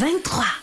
23. 0.00 0.59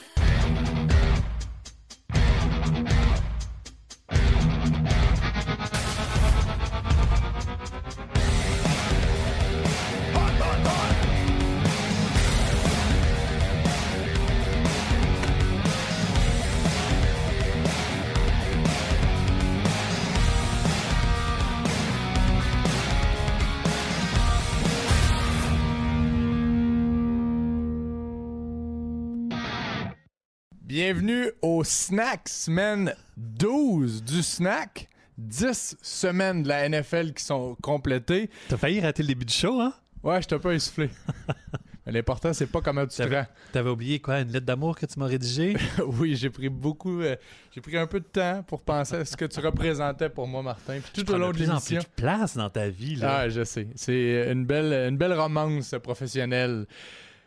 Bienvenue 30.80 31.32
au 31.42 31.64
Snack, 31.64 32.30
semaine 32.30 32.94
12 33.18 34.04
du 34.04 34.22
Snack. 34.22 34.88
10 35.18 35.76
semaines 35.82 36.44
de 36.44 36.50
la 36.50 36.70
NFL 36.70 37.14
qui 37.14 37.24
sont 37.24 37.58
complétées. 37.64 38.30
T'as 38.48 38.58
failli 38.58 38.80
rater 38.80 39.02
le 39.02 39.08
début 39.08 39.26
du 39.26 39.34
show, 39.34 39.60
hein? 39.60 39.74
Ouais, 40.04 40.22
je 40.22 40.28
t'ai 40.28 40.38
pas 40.38 40.54
essoufflé. 40.54 40.92
Mais 41.88 41.94
l'important, 41.94 42.32
c'est 42.32 42.46
pas 42.46 42.62
comment 42.62 42.86
tu 42.86 42.96
te 42.96 43.02
rends. 43.02 43.26
T'avais 43.52 43.72
oublié 43.72 44.00
quoi? 44.00 44.20
Une 44.20 44.32
lettre 44.32 44.46
d'amour 44.46 44.78
que 44.78 44.86
tu 44.86 45.00
m'as 45.00 45.08
rédigée? 45.08 45.58
oui, 45.84 46.16
j'ai 46.16 46.30
pris 46.30 46.48
beaucoup. 46.48 47.02
euh, 47.02 47.16
j'ai 47.56 47.62
pris 47.62 47.76
un 47.76 47.88
peu 47.88 48.00
de 48.00 48.06
temps 48.06 48.44
pour 48.44 48.62
penser 48.62 48.98
à 48.98 49.06
ce 49.06 49.18
que 49.18 49.26
tu 49.26 49.40
représentais 49.40 50.10
pour 50.10 50.28
moi, 50.28 50.44
Martin. 50.44 50.78
Puis 50.80 51.04
tout 51.04 51.12
au 51.12 51.18
long 51.18 51.32
de 51.32 51.40
l'émission. 51.40 51.80
de 51.80 51.86
place 51.96 52.38
dans 52.38 52.52
ta 52.52 52.70
vie, 52.70 52.98
là. 52.98 53.22
Ah, 53.22 53.30
je 53.30 53.44
sais. 53.44 53.68
C'est 53.74 54.32
une 54.32 54.46
belle, 54.46 54.90
une 54.90 54.98
belle 54.98 55.14
romance 55.14 55.74
professionnelle. 55.82 56.68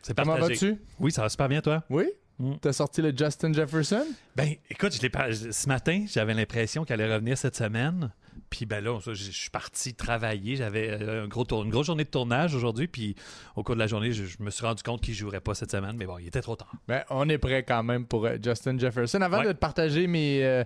C'est 0.01 0.15
Comment 0.15 0.37
vas-tu? 0.37 0.77
Oui, 1.01 1.11
ça 1.11 1.23
va 1.23 1.27
super 1.27 1.49
bien, 1.49 1.59
toi? 1.59 1.83
Oui? 1.89 2.05
Mm. 2.41 2.57
T'as 2.59 2.73
sorti 2.73 3.01
le 3.01 3.13
Justin 3.15 3.53
Jefferson? 3.53 4.05
Ben, 4.35 4.55
écoute, 4.69 4.93
je 4.95 5.01
l'ai 5.01 5.09
pas... 5.09 5.31
ce 5.31 5.67
matin, 5.67 6.05
j'avais 6.11 6.33
l'impression 6.33 6.83
qu'elle 6.83 7.01
allait 7.01 7.13
revenir 7.13 7.37
cette 7.37 7.55
semaine. 7.55 8.11
Puis 8.49 8.65
ben 8.65 8.83
là, 8.83 8.97
je 9.05 9.13
suis 9.13 9.49
parti 9.49 9.93
travailler. 9.93 10.55
J'avais 10.55 10.89
euh, 10.89 11.23
un 11.23 11.27
gros 11.27 11.43
tour- 11.45 11.63
une 11.63 11.69
grosse 11.69 11.85
journée 11.87 12.03
de 12.05 12.09
tournage 12.09 12.55
aujourd'hui. 12.55 12.87
Puis 12.87 13.15
au 13.55 13.63
cours 13.63 13.75
de 13.75 13.79
la 13.79 13.87
journée, 13.87 14.11
je, 14.11 14.25
je 14.25 14.37
me 14.41 14.49
suis 14.49 14.65
rendu 14.65 14.83
compte 14.83 15.01
qu'il 15.01 15.13
ne 15.13 15.19
jouerait 15.19 15.39
pas 15.41 15.53
cette 15.53 15.71
semaine. 15.71 15.95
Mais 15.97 16.05
bon, 16.05 16.17
il 16.17 16.27
était 16.27 16.41
trop 16.41 16.55
tard. 16.55 16.71
Ben, 16.87 17.03
on 17.09 17.27
est 17.29 17.37
prêt 17.37 17.63
quand 17.63 17.83
même 17.83 18.05
pour 18.05 18.25
euh, 18.25 18.37
Justin 18.43 18.77
Jefferson. 18.77 19.21
Avant 19.21 19.39
Ouais. 19.39 19.47
de 19.47 19.51
te 19.53 19.57
partager 19.57 20.07
mes, 20.07 20.43
euh, 20.43 20.63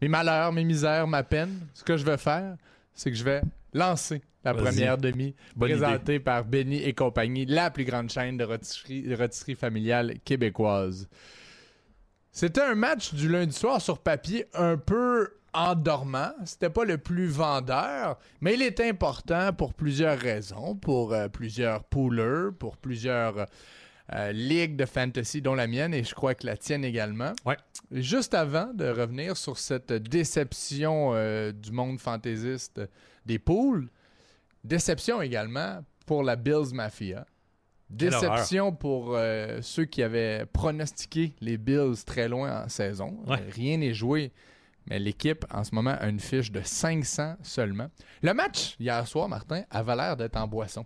mes 0.00 0.08
malheurs, 0.08 0.52
mes 0.52 0.64
misères, 0.64 1.06
ma 1.06 1.22
peine, 1.22 1.60
ce 1.74 1.84
que 1.84 1.96
je 1.96 2.04
vais 2.04 2.16
faire, 2.18 2.56
c'est 2.98 3.12
que 3.12 3.16
je 3.16 3.22
vais 3.22 3.42
lancer 3.72 4.20
la 4.44 4.54
première 4.54 4.98
demi 4.98 5.34
Bonne 5.54 5.70
présentée 5.70 6.18
par 6.18 6.44
Benny 6.44 6.82
et 6.82 6.94
compagnie, 6.94 7.46
la 7.46 7.70
plus 7.70 7.84
grande 7.84 8.10
chaîne 8.10 8.36
de 8.36 8.44
rôtisserie, 8.44 9.02
de 9.02 9.14
rôtisserie 9.14 9.54
familiale 9.54 10.14
québécoise. 10.24 11.08
C'était 12.32 12.60
un 12.60 12.74
match 12.74 13.14
du 13.14 13.28
lundi 13.28 13.54
soir 13.54 13.80
sur 13.80 14.00
papier 14.00 14.46
un 14.52 14.76
peu 14.76 15.30
endormant. 15.54 16.32
C'était 16.44 16.70
pas 16.70 16.84
le 16.84 16.98
plus 16.98 17.28
vendeur, 17.28 18.18
mais 18.40 18.54
il 18.54 18.62
est 18.62 18.80
important 18.80 19.52
pour 19.52 19.74
plusieurs 19.74 20.18
raisons, 20.18 20.74
pour 20.74 21.12
euh, 21.12 21.28
plusieurs 21.28 21.84
poolers, 21.84 22.50
pour 22.58 22.76
plusieurs 22.76 23.46
euh, 24.14 24.32
ligues 24.32 24.76
de 24.76 24.86
fantasy, 24.86 25.42
dont 25.42 25.54
la 25.54 25.66
mienne 25.66 25.92
et 25.92 26.02
je 26.02 26.14
crois 26.14 26.34
que 26.34 26.46
la 26.46 26.56
tienne 26.56 26.84
également. 26.84 27.32
Ouais. 27.44 27.56
Juste 27.90 28.32
avant 28.32 28.72
de 28.72 28.86
revenir 28.86 29.36
sur 29.36 29.58
cette 29.58 29.92
déception 29.92 31.10
euh, 31.12 31.52
du 31.52 31.72
monde 31.72 32.00
fantaisiste 32.00 32.80
des 33.26 33.38
pools, 33.38 33.88
déception 34.64 35.20
également 35.20 35.84
pour 36.06 36.22
la 36.22 36.36
Bills 36.36 36.72
Mafia. 36.72 37.26
Déception 37.90 38.72
pour 38.72 39.14
euh, 39.14 39.60
ceux 39.62 39.84
qui 39.84 40.02
avaient 40.02 40.44
pronostiqué 40.46 41.34
les 41.40 41.56
Bills 41.56 42.04
très 42.04 42.28
loin 42.28 42.64
en 42.64 42.68
saison. 42.68 43.18
Ouais. 43.26 43.38
Rien 43.50 43.78
n'est 43.78 43.94
joué, 43.94 44.32
mais 44.86 44.98
l'équipe 44.98 45.44
en 45.50 45.64
ce 45.64 45.74
moment 45.74 45.96
a 45.98 46.08
une 46.08 46.20
fiche 46.20 46.52
de 46.52 46.60
500 46.62 47.36
seulement. 47.42 47.88
Le 48.22 48.32
match 48.34 48.74
hier 48.78 49.06
soir, 49.06 49.28
Martin, 49.28 49.64
avait 49.70 49.96
l'air 49.96 50.16
d'être 50.16 50.36
en 50.36 50.46
boisson. 50.46 50.84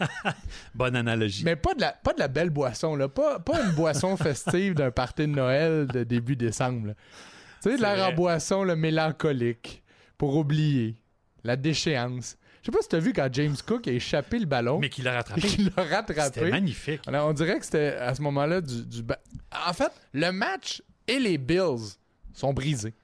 Bonne 0.74 0.96
analogie. 0.96 1.44
Mais 1.44 1.56
pas 1.56 1.74
de 1.74 1.80
la, 1.80 1.92
pas 1.92 2.12
de 2.12 2.18
la 2.18 2.28
belle 2.28 2.50
boisson, 2.50 2.96
là. 2.96 3.08
Pas, 3.08 3.38
pas 3.38 3.62
une 3.62 3.72
boisson 3.72 4.16
festive 4.16 4.74
d'un 4.74 4.90
party 4.90 5.22
de 5.22 5.26
Noël 5.26 5.86
de 5.86 6.04
début 6.04 6.36
décembre. 6.36 6.88
là. 6.88 6.94
Tu 7.62 7.70
sais, 7.70 7.76
de 7.76 7.80
C'est 7.82 7.86
en 7.86 7.94
vrai. 7.94 8.12
boisson, 8.14 8.64
le 8.64 8.74
mélancolique, 8.76 9.82
pour 10.18 10.36
oublier 10.36 10.96
la 11.44 11.56
déchéance. 11.56 12.36
Je 12.62 12.66
sais 12.66 12.72
pas 12.72 12.82
si 12.82 12.88
t'as 12.88 12.98
vu 13.00 13.12
quand 13.12 13.28
James 13.32 13.56
Cook 13.66 13.88
a 13.88 13.92
échappé 13.92 14.38
le 14.38 14.46
ballon 14.46 14.78
Mais 14.78 14.88
qu'il 14.88 15.04
l'a 15.04 15.14
rattrapé. 15.14 15.40
qu'il 15.48 15.64
l'a 15.76 15.82
C'était 15.84 16.20
rattrapé. 16.20 16.50
magnifique. 16.50 17.00
Alors, 17.06 17.28
on 17.28 17.32
dirait 17.32 17.58
que 17.58 17.64
c'était 17.64 17.94
à 17.96 18.14
ce 18.14 18.22
moment-là 18.22 18.60
du, 18.60 18.84
du 18.86 19.02
ba- 19.02 19.18
En 19.68 19.72
fait, 19.72 19.90
le 20.12 20.30
match 20.30 20.80
et 21.08 21.18
les 21.18 21.38
Bills 21.38 21.96
sont 22.32 22.52
brisés. 22.52 22.94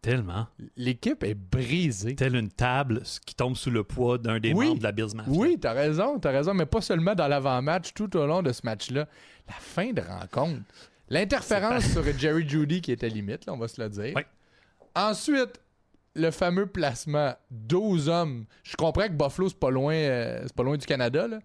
Tellement. 0.00 0.46
L'équipe 0.76 1.24
est 1.24 1.34
brisée. 1.34 2.14
Telle 2.14 2.36
une 2.36 2.50
table 2.50 3.02
qui 3.26 3.34
tombe 3.34 3.56
sous 3.56 3.70
le 3.70 3.82
poids 3.84 4.16
d'un 4.18 4.38
des 4.38 4.52
Oui. 4.52 4.66
membres 4.68 4.78
de 4.78 4.84
la 4.84 4.92
Bills 4.92 5.14
Mafia. 5.14 5.32
Oui, 5.32 5.58
t'as 5.60 5.72
raison, 5.72 6.18
t'as 6.20 6.30
raison, 6.30 6.54
mais 6.54 6.66
pas 6.66 6.80
seulement 6.80 7.14
dans 7.14 7.26
l'avant-match, 7.26 7.92
tout 7.94 8.16
au 8.16 8.26
long 8.26 8.42
de 8.42 8.52
ce 8.52 8.60
match-là. 8.64 9.08
La 9.48 9.54
fin 9.54 9.92
de 9.92 10.00
rencontre. 10.00 10.62
L'interférence 11.10 11.84
sur 11.90 12.04
Jerry 12.18 12.48
Judy 12.48 12.80
qui 12.80 12.92
était 12.92 13.08
limite, 13.08 13.46
là, 13.46 13.54
on 13.54 13.58
va 13.58 13.66
se 13.66 13.80
le 13.82 13.88
dire. 13.88 14.12
Oui. 14.14 14.22
Ensuite, 14.94 15.60
le 16.14 16.30
fameux 16.30 16.66
placement 16.66 17.34
12 17.50 18.08
hommes. 18.08 18.44
Je 18.62 18.76
comprends 18.76 19.06
que 19.08 19.12
Buffalo, 19.12 19.48
c'est 19.48 19.58
pas 19.58 19.70
loin, 19.70 19.94
euh, 19.94 20.40
c'est 20.44 20.54
pas 20.54 20.62
loin 20.62 20.76
du 20.76 20.86
Canada, 20.86 21.26
là. 21.26 21.38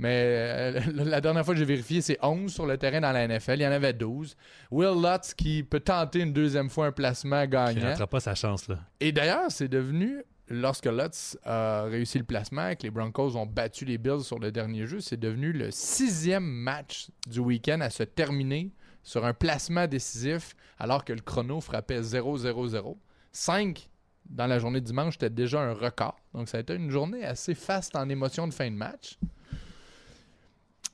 Mais 0.00 0.22
euh, 0.24 0.80
la 1.04 1.20
dernière 1.20 1.44
fois 1.44 1.54
que 1.54 1.60
j'ai 1.60 1.66
vérifié, 1.66 2.00
c'est 2.00 2.18
11 2.22 2.52
sur 2.52 2.66
le 2.66 2.78
terrain 2.78 3.00
dans 3.00 3.12
la 3.12 3.28
NFL. 3.28 3.56
Il 3.56 3.62
y 3.62 3.66
en 3.66 3.72
avait 3.72 3.92
12. 3.92 4.34
Will 4.70 5.02
Lutz 5.02 5.34
qui 5.34 5.62
peut 5.62 5.80
tenter 5.80 6.20
une 6.20 6.32
deuxième 6.32 6.70
fois 6.70 6.86
un 6.86 6.92
placement 6.92 7.42
Il 7.42 7.50
gagnant. 7.50 7.88
rattrape 7.88 8.10
pas 8.10 8.20
sa 8.20 8.34
chance, 8.34 8.66
là. 8.68 8.78
Et 8.98 9.12
d'ailleurs, 9.12 9.50
c'est 9.50 9.68
devenu, 9.68 10.22
lorsque 10.48 10.86
Lutz 10.86 11.36
a 11.44 11.82
réussi 11.84 12.18
le 12.18 12.24
placement 12.24 12.68
et 12.68 12.76
que 12.76 12.84
les 12.84 12.90
Broncos 12.90 13.36
ont 13.36 13.46
battu 13.46 13.84
les 13.84 13.98
Bills 13.98 14.22
sur 14.22 14.38
le 14.38 14.50
dernier 14.50 14.86
jeu, 14.86 15.00
c'est 15.00 15.20
devenu 15.20 15.52
le 15.52 15.70
sixième 15.70 16.44
match 16.44 17.08
du 17.28 17.40
week-end 17.40 17.80
à 17.82 17.90
se 17.90 18.02
terminer 18.02 18.72
sur 19.02 19.24
un 19.24 19.34
placement 19.34 19.86
décisif 19.86 20.54
alors 20.78 21.04
que 21.04 21.12
le 21.12 21.20
chrono 21.20 21.60
frappait 21.60 22.00
0-0-0. 22.00 22.96
5 23.32 23.88
dans 24.30 24.46
la 24.46 24.58
journée 24.58 24.80
de 24.80 24.86
dimanche, 24.86 25.14
c'était 25.14 25.30
déjà 25.30 25.60
un 25.60 25.74
record. 25.74 26.16
Donc 26.34 26.48
ça 26.48 26.58
a 26.58 26.60
été 26.60 26.74
une 26.74 26.90
journée 26.90 27.24
assez 27.24 27.54
faste 27.54 27.96
en 27.96 28.08
émotion 28.08 28.46
de 28.46 28.54
fin 28.54 28.70
de 28.70 28.76
match. 28.76 29.18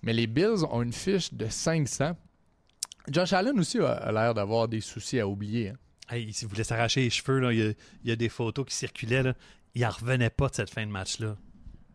Mais 0.07 0.13
les 0.13 0.29
Bills 0.29 0.65
ont 0.71 0.83
une 0.83 0.93
fiche 0.93 1.35
de 1.35 1.49
500. 1.49 2.17
Josh 3.09 3.33
Allen 3.33 3.59
aussi 3.59 3.81
a, 3.81 4.13
l'air 4.13 4.35
d'avoir 4.35 4.69
des 4.69 4.81
soucis 4.81 5.19
à 5.19 5.27
oublier. 5.27 5.71
hein. 5.71 5.77
Hey, 6.09 6.33
s'il 6.33 6.47
voulait 6.47 6.63
s'arracher 6.63 7.01
les 7.01 7.11
cheveux, 7.11 7.41
là, 7.41 7.53
il, 7.53 7.59
y 7.59 7.63
a, 7.63 7.73
il 8.05 8.09
y 8.09 8.13
a 8.13 8.17
des 8.17 8.29
photos 8.29 8.65
qui 8.67 8.75
circulaient. 8.75 9.25
Là. 9.25 9.35
Il 9.75 9.85
en 9.85 9.91
revenait 9.91 10.31
pas 10.31 10.49
de 10.49 10.55
cette 10.55 10.71
fin 10.71 10.87
de 10.87 10.93
match-là. 10.93 11.37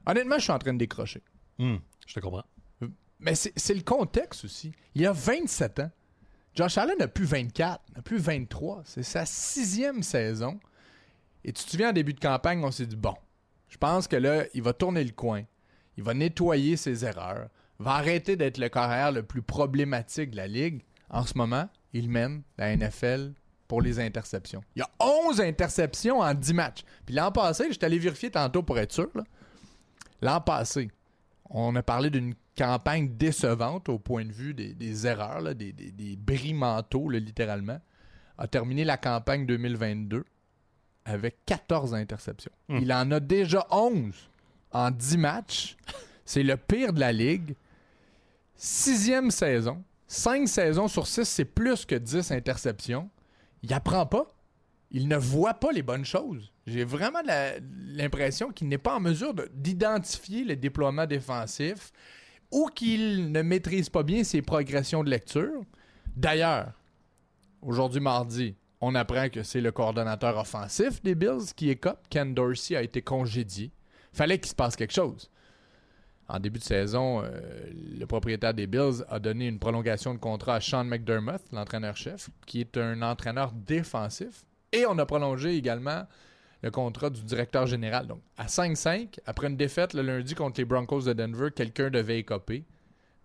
Honnêtement, 0.06 0.36
je 0.36 0.42
suis 0.42 0.52
en 0.52 0.60
train 0.60 0.74
de 0.74 0.78
décrocher. 0.78 1.24
Hum, 1.58 1.80
je 2.06 2.14
te 2.14 2.20
comprends. 2.20 2.44
Mais 3.20 3.36
c'est 3.36 3.74
le 3.76 3.84
contexte 3.84 4.44
aussi. 4.44 4.74
Il 4.94 5.06
a 5.06 5.14
27 5.14 5.80
ans. 5.80 5.92
Josh 6.54 6.78
Allen 6.78 6.98
n'a 7.00 7.08
plus 7.08 7.24
24, 7.24 7.82
n'a 7.96 8.02
plus 8.02 8.18
23. 8.18 8.82
C'est 8.84 9.04
sa 9.04 9.26
sixième 9.26 10.04
saison. 10.04 10.60
Et 11.46 11.54
tu 11.54 11.64
te 11.64 11.70
souviens, 11.70 11.92
en 11.92 11.94
début 11.94 12.14
de 12.14 12.20
campagne, 12.20 12.62
on 12.62 12.72
s'est 12.72 12.88
dit, 12.88 12.96
bon, 12.98 13.16
je 13.70 13.78
pense 13.78 14.08
que 14.08 14.18
là, 14.18 14.44
il 14.54 14.64
va 14.64 14.74
tourner 14.74 15.04
le 15.04 15.12
coin. 15.12 15.44
Il 15.96 16.04
va 16.04 16.14
nettoyer 16.14 16.76
ses 16.76 17.06
erreurs. 17.06 17.48
Va 17.82 17.94
arrêter 17.94 18.36
d'être 18.36 18.58
le 18.58 18.70
carrière 18.70 19.12
le 19.12 19.24
plus 19.24 19.42
problématique 19.42 20.32
de 20.32 20.38
la 20.38 20.48
Ligue. 20.48 20.82
En 21.10 21.26
ce 21.26 21.38
moment, 21.38 21.68
il 21.94 22.10
mène 22.10 22.44
la 22.58 22.76
NFL 22.76 23.34
pour 23.68 23.82
les 23.82 24.00
interceptions. 24.00 24.62
Il 24.76 24.80
y 24.80 24.82
a 24.82 24.90
11 25.00 25.42
interceptions 25.42 26.20
en 26.20 26.34
10 26.34 26.54
matchs. 26.54 26.84
Puis 27.06 27.16
l'an 27.16 27.32
passé, 27.32 27.66
je 27.70 27.74
suis 27.74 27.86
allé 27.86 27.98
vérifier 28.00 28.30
tantôt 28.30 28.64
pour 28.64 28.78
être 28.78 28.92
sûr. 28.92 29.10
L'an 30.22 30.42
passé, 30.42 30.90
on 31.50 31.76
a 31.76 31.82
parlé 31.82 32.10
d'une 32.10 32.36
campagne 32.58 33.16
décevante 33.18 33.90
au 33.90 33.98
point 33.98 34.26
de 34.26 34.32
vue 34.32 34.54
des, 34.54 34.74
des 34.74 35.08
erreurs, 35.08 35.42
là, 35.42 35.54
des, 35.54 35.74
des, 35.74 35.92
des 35.92 36.16
bris 36.16 36.54
mentaux, 36.54 37.10
là, 37.10 37.20
littéralement. 37.20 37.80
A 38.38 38.48
terminé 38.48 38.84
la 38.84 38.98
campagne 38.98 39.46
2022 39.46 40.26
avec 41.06 41.38
14 41.46 41.94
interceptions. 41.94 42.52
Hmm. 42.70 42.80
Il 42.82 42.94
en 42.94 43.10
a 43.12 43.20
déjà 43.20 43.66
11 43.72 44.14
en 44.72 44.92
10 44.92 45.18
matchs. 45.18 45.78
C'est 46.26 46.44
le 46.44 46.58
pire 46.58 46.94
de 46.94 47.00
la 47.00 47.12
ligue. 47.12 47.56
Sixième 48.64 49.32
saison. 49.32 49.84
Cinq 50.06 50.48
saisons 50.48 50.88
sur 50.88 51.08
six, 51.08 51.26
c'est 51.28 51.46
plus 51.46 51.84
que 51.84 51.96
10 51.96 52.32
interceptions. 52.32 53.10
Il 53.64 53.74
apprend 53.74 54.06
pas. 54.06 54.36
Il 54.92 55.08
ne 55.08 55.18
voit 55.18 55.56
pas 55.56 55.72
les 55.72 55.82
bonnes 55.82 56.06
choses. 56.06 56.54
J'ai 56.68 56.84
vraiment 56.84 57.24
l'impression 57.88 58.52
qu'il 58.52 58.68
n'est 58.68 58.78
pas 58.78 58.98
en 58.98 59.00
mesure 59.00 59.34
de- 59.34 59.50
d'identifier 59.52 60.44
le 60.44 60.56
déploiement 60.56 61.08
défensif 61.08 61.92
ou 62.52 62.68
qu'il 62.68 63.32
ne 63.32 63.42
maîtrise 63.42 63.90
pas 63.90 64.04
bien 64.04 64.24
ses 64.24 64.44
progressions 64.44 65.04
de 65.04 65.10
lecture. 65.10 65.64
D'ailleurs, 66.16 66.72
aujourd'hui 67.64 68.00
mardi, 68.02 68.56
on 68.80 68.94
apprend 68.94 69.30
que 69.30 69.42
c'est 69.42 69.62
le 69.62 69.72
coordonnateur 69.72 70.38
offensif 70.38 71.02
des 71.02 71.16
Bills 71.16 71.52
qui 71.56 71.72
écope. 71.72 72.06
Ken 72.12 72.36
Dorsey 72.36 72.76
a 72.76 72.84
été 72.84 73.02
congédié. 73.02 73.72
Fallait 74.14 74.38
qu'il 74.38 74.50
se 74.52 74.56
passe 74.56 74.76
quelque 74.76 74.94
chose. 74.94 75.32
En 76.32 76.40
début 76.40 76.60
de 76.60 76.64
saison, 76.64 77.22
euh, 77.22 77.30
le 78.00 78.06
propriétaire 78.06 78.54
des 78.54 78.66
Bills 78.66 79.04
a 79.10 79.20
donné 79.20 79.48
une 79.48 79.60
prolongation 79.60 80.14
de 80.14 80.20
contrat 80.20 80.56
à 80.56 80.62
Sean 80.62 80.86
McDermott, 80.86 81.42
l'entraîneur-chef, 81.52 82.30
qui 82.46 82.62
est 82.62 82.78
un 82.78 83.02
entraîneur 83.02 83.52
défensif. 83.52 84.46
Et 84.72 84.86
on 84.86 84.98
a 84.98 85.06
prolongé 85.06 85.58
également 85.58 86.04
le 86.62 86.72
contrat 86.72 87.10
du 87.10 87.22
directeur 87.24 87.68
général. 87.68 88.08
Donc, 88.08 88.22
à 88.38 88.46
5-5, 88.46 89.20
après 89.26 89.48
une 89.48 89.58
défaite 89.58 89.94
le 89.94 90.04
lundi 90.04 90.34
contre 90.34 90.62
les 90.62 90.66
Broncos 90.66 91.02
de 91.02 91.12
Denver, 91.12 91.50
quelqu'un 91.54 91.90
devait 91.90 92.20
écoper. 92.20 92.64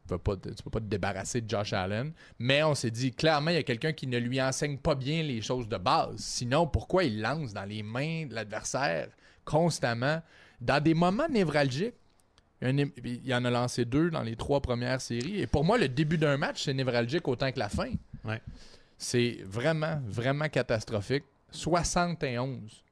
Tu 0.09 0.15
tu 0.17 0.63
peux 0.65 0.71
pas 0.71 0.81
te 0.81 0.87
débarrasser 0.87 1.41
de 1.41 1.49
Josh 1.49 1.73
Allen. 1.75 2.13
Mais 2.41 2.65
on 2.65 2.75
s'est 2.75 2.91
dit, 2.91 3.13
clairement, 3.13 3.51
il 3.51 3.55
y 3.55 3.59
a 3.59 3.63
quelqu'un 3.63 3.93
qui 3.93 4.09
ne 4.09 4.19
lui 4.19 4.43
enseigne 4.43 4.79
pas 4.79 4.97
bien 4.97 5.23
les 5.23 5.43
choses 5.43 5.69
de 5.69 5.77
base. 5.77 6.17
Sinon, 6.19 6.67
pourquoi 6.67 7.05
il 7.05 7.21
lance 7.21 7.53
dans 7.53 7.65
les 7.65 7.85
mains 7.85 8.27
de 8.27 8.35
l'adversaire 8.35 9.11
constamment, 9.45 10.23
dans 10.61 10.83
des 10.83 10.95
moments 10.95 11.29
névralgiques? 11.29 11.95
Il 12.63 13.21
y 13.25 13.35
en 13.35 13.45
a- 13.45 13.51
lancé 13.51 13.85
deux 13.85 14.11
dans 14.11 14.23
les 14.23 14.35
trois 14.37 14.61
premières 14.61 15.01
séries. 15.01 15.41
Et 15.41 15.47
pour 15.47 15.65
moi, 15.65 15.77
le 15.79 15.89
début 15.89 16.17
d'un 16.19 16.37
match, 16.37 16.65
c'est 16.65 16.75
névralgique 16.75 17.29
autant 17.29 17.53
que 17.53 17.59
la 17.59 17.69
fin. 17.69 17.91
Ouais. 18.25 18.41
C'est 18.99 19.39
vraiment, 19.45 20.01
vraiment 20.07 20.49
catastrophique. 20.49 21.25
71. 21.51 22.83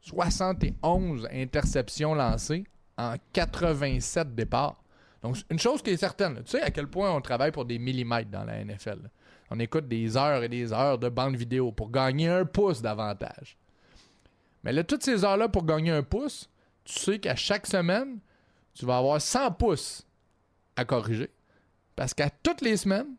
71 0.00 1.28
interceptions 1.32 2.14
lancées 2.14 2.64
en 2.96 3.14
87 3.32 4.34
départs. 4.34 4.82
Donc, 5.22 5.36
une 5.50 5.58
chose 5.58 5.82
qui 5.82 5.90
est 5.90 5.96
certaine, 5.96 6.34
là. 6.36 6.42
tu 6.42 6.52
sais 6.52 6.62
à 6.62 6.70
quel 6.70 6.86
point 6.86 7.10
on 7.14 7.20
travaille 7.20 7.52
pour 7.52 7.64
des 7.66 7.78
millimètres 7.78 8.30
dans 8.30 8.44
la 8.44 8.64
NFL. 8.64 9.00
là. 9.02 9.08
On 9.50 9.58
écoute 9.58 9.88
des 9.88 10.16
heures 10.16 10.42
et 10.44 10.48
des 10.48 10.72
heures 10.72 10.98
de 10.98 11.08
bande 11.08 11.36
vidéo 11.36 11.72
pour 11.72 11.90
gagner 11.90 12.28
un 12.28 12.44
pouce 12.44 12.80
d'avantage. 12.80 13.56
Mais 14.62 14.72
là, 14.72 14.84
toutes 14.84 15.02
ces 15.02 15.24
heures-là 15.24 15.48
pour 15.48 15.64
gagner 15.64 15.90
un 15.90 16.02
pouce, 16.02 16.48
tu 16.84 16.98
sais 16.98 17.18
qu'à 17.18 17.34
chaque 17.34 17.66
semaine, 17.66 18.18
tu 18.74 18.86
vas 18.86 18.98
avoir 18.98 19.20
100 19.20 19.52
pouces 19.52 20.06
à 20.76 20.84
corriger. 20.84 21.30
Parce 21.96 22.14
qu'à 22.14 22.30
toutes 22.30 22.62
les 22.62 22.76
semaines, 22.76 23.14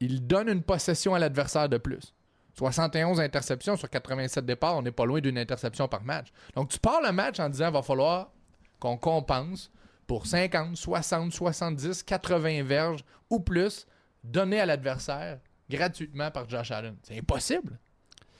il 0.00 0.26
donne 0.26 0.48
une 0.48 0.62
possession 0.62 1.14
à 1.14 1.18
l'adversaire 1.18 1.68
de 1.68 1.78
plus. 1.78 2.14
71 2.56 3.20
interceptions 3.20 3.76
sur 3.76 3.90
87 3.90 4.44
départs, 4.44 4.76
on 4.76 4.82
n'est 4.82 4.92
pas 4.92 5.04
loin 5.04 5.20
d'une 5.20 5.38
interception 5.38 5.88
par 5.88 6.04
match. 6.04 6.28
Donc 6.54 6.68
tu 6.68 6.78
pars 6.78 7.02
le 7.02 7.10
match 7.10 7.40
en 7.40 7.48
disant 7.48 7.70
va 7.70 7.82
falloir 7.82 8.30
qu'on 8.78 8.96
compense 8.96 9.72
pour 10.06 10.26
50, 10.26 10.76
60, 10.76 11.32
70, 11.32 12.02
80 12.04 12.62
verges 12.62 13.04
ou 13.30 13.40
plus 13.40 13.86
données 14.22 14.60
à 14.60 14.66
l'adversaire 14.66 15.40
gratuitement 15.68 16.30
par 16.30 16.48
Josh 16.48 16.70
Allen. 16.70 16.96
C'est 17.02 17.18
impossible. 17.18 17.78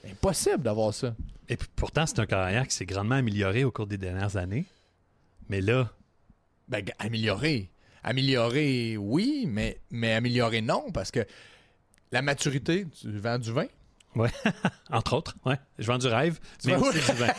C'est 0.01 0.11
impossible 0.11 0.63
d'avoir 0.63 0.93
ça. 0.93 1.15
Et 1.49 1.57
puis, 1.57 1.67
pourtant, 1.75 2.05
c'est 2.05 2.19
un 2.19 2.25
carrière 2.25 2.67
qui 2.67 2.75
s'est 2.75 2.85
grandement 2.85 3.15
amélioré 3.15 3.63
au 3.63 3.71
cours 3.71 3.87
des 3.87 3.97
dernières 3.97 4.37
années. 4.37 4.65
Mais 5.49 5.61
là, 5.61 5.91
Ben, 6.67 6.83
améliorer. 6.99 7.69
Améliorer, 8.03 8.97
oui, 8.97 9.45
mais, 9.47 9.79
mais 9.89 10.13
améliorer, 10.13 10.61
non, 10.61 10.91
parce 10.91 11.11
que 11.11 11.25
la 12.11 12.21
maturité, 12.21 12.85
tu 12.87 13.11
vends 13.17 13.39
du 13.39 13.51
vin. 13.51 13.65
entre 14.91 15.13
autres, 15.17 15.35
ouais, 15.45 15.57
je 15.77 15.85
vends 15.87 15.97
du 15.97 16.07
rêve, 16.07 16.39
Tu 16.61 16.67
mais 16.67 16.75
aussi 16.75 16.99
du 16.99 17.17
vin, 17.17 17.33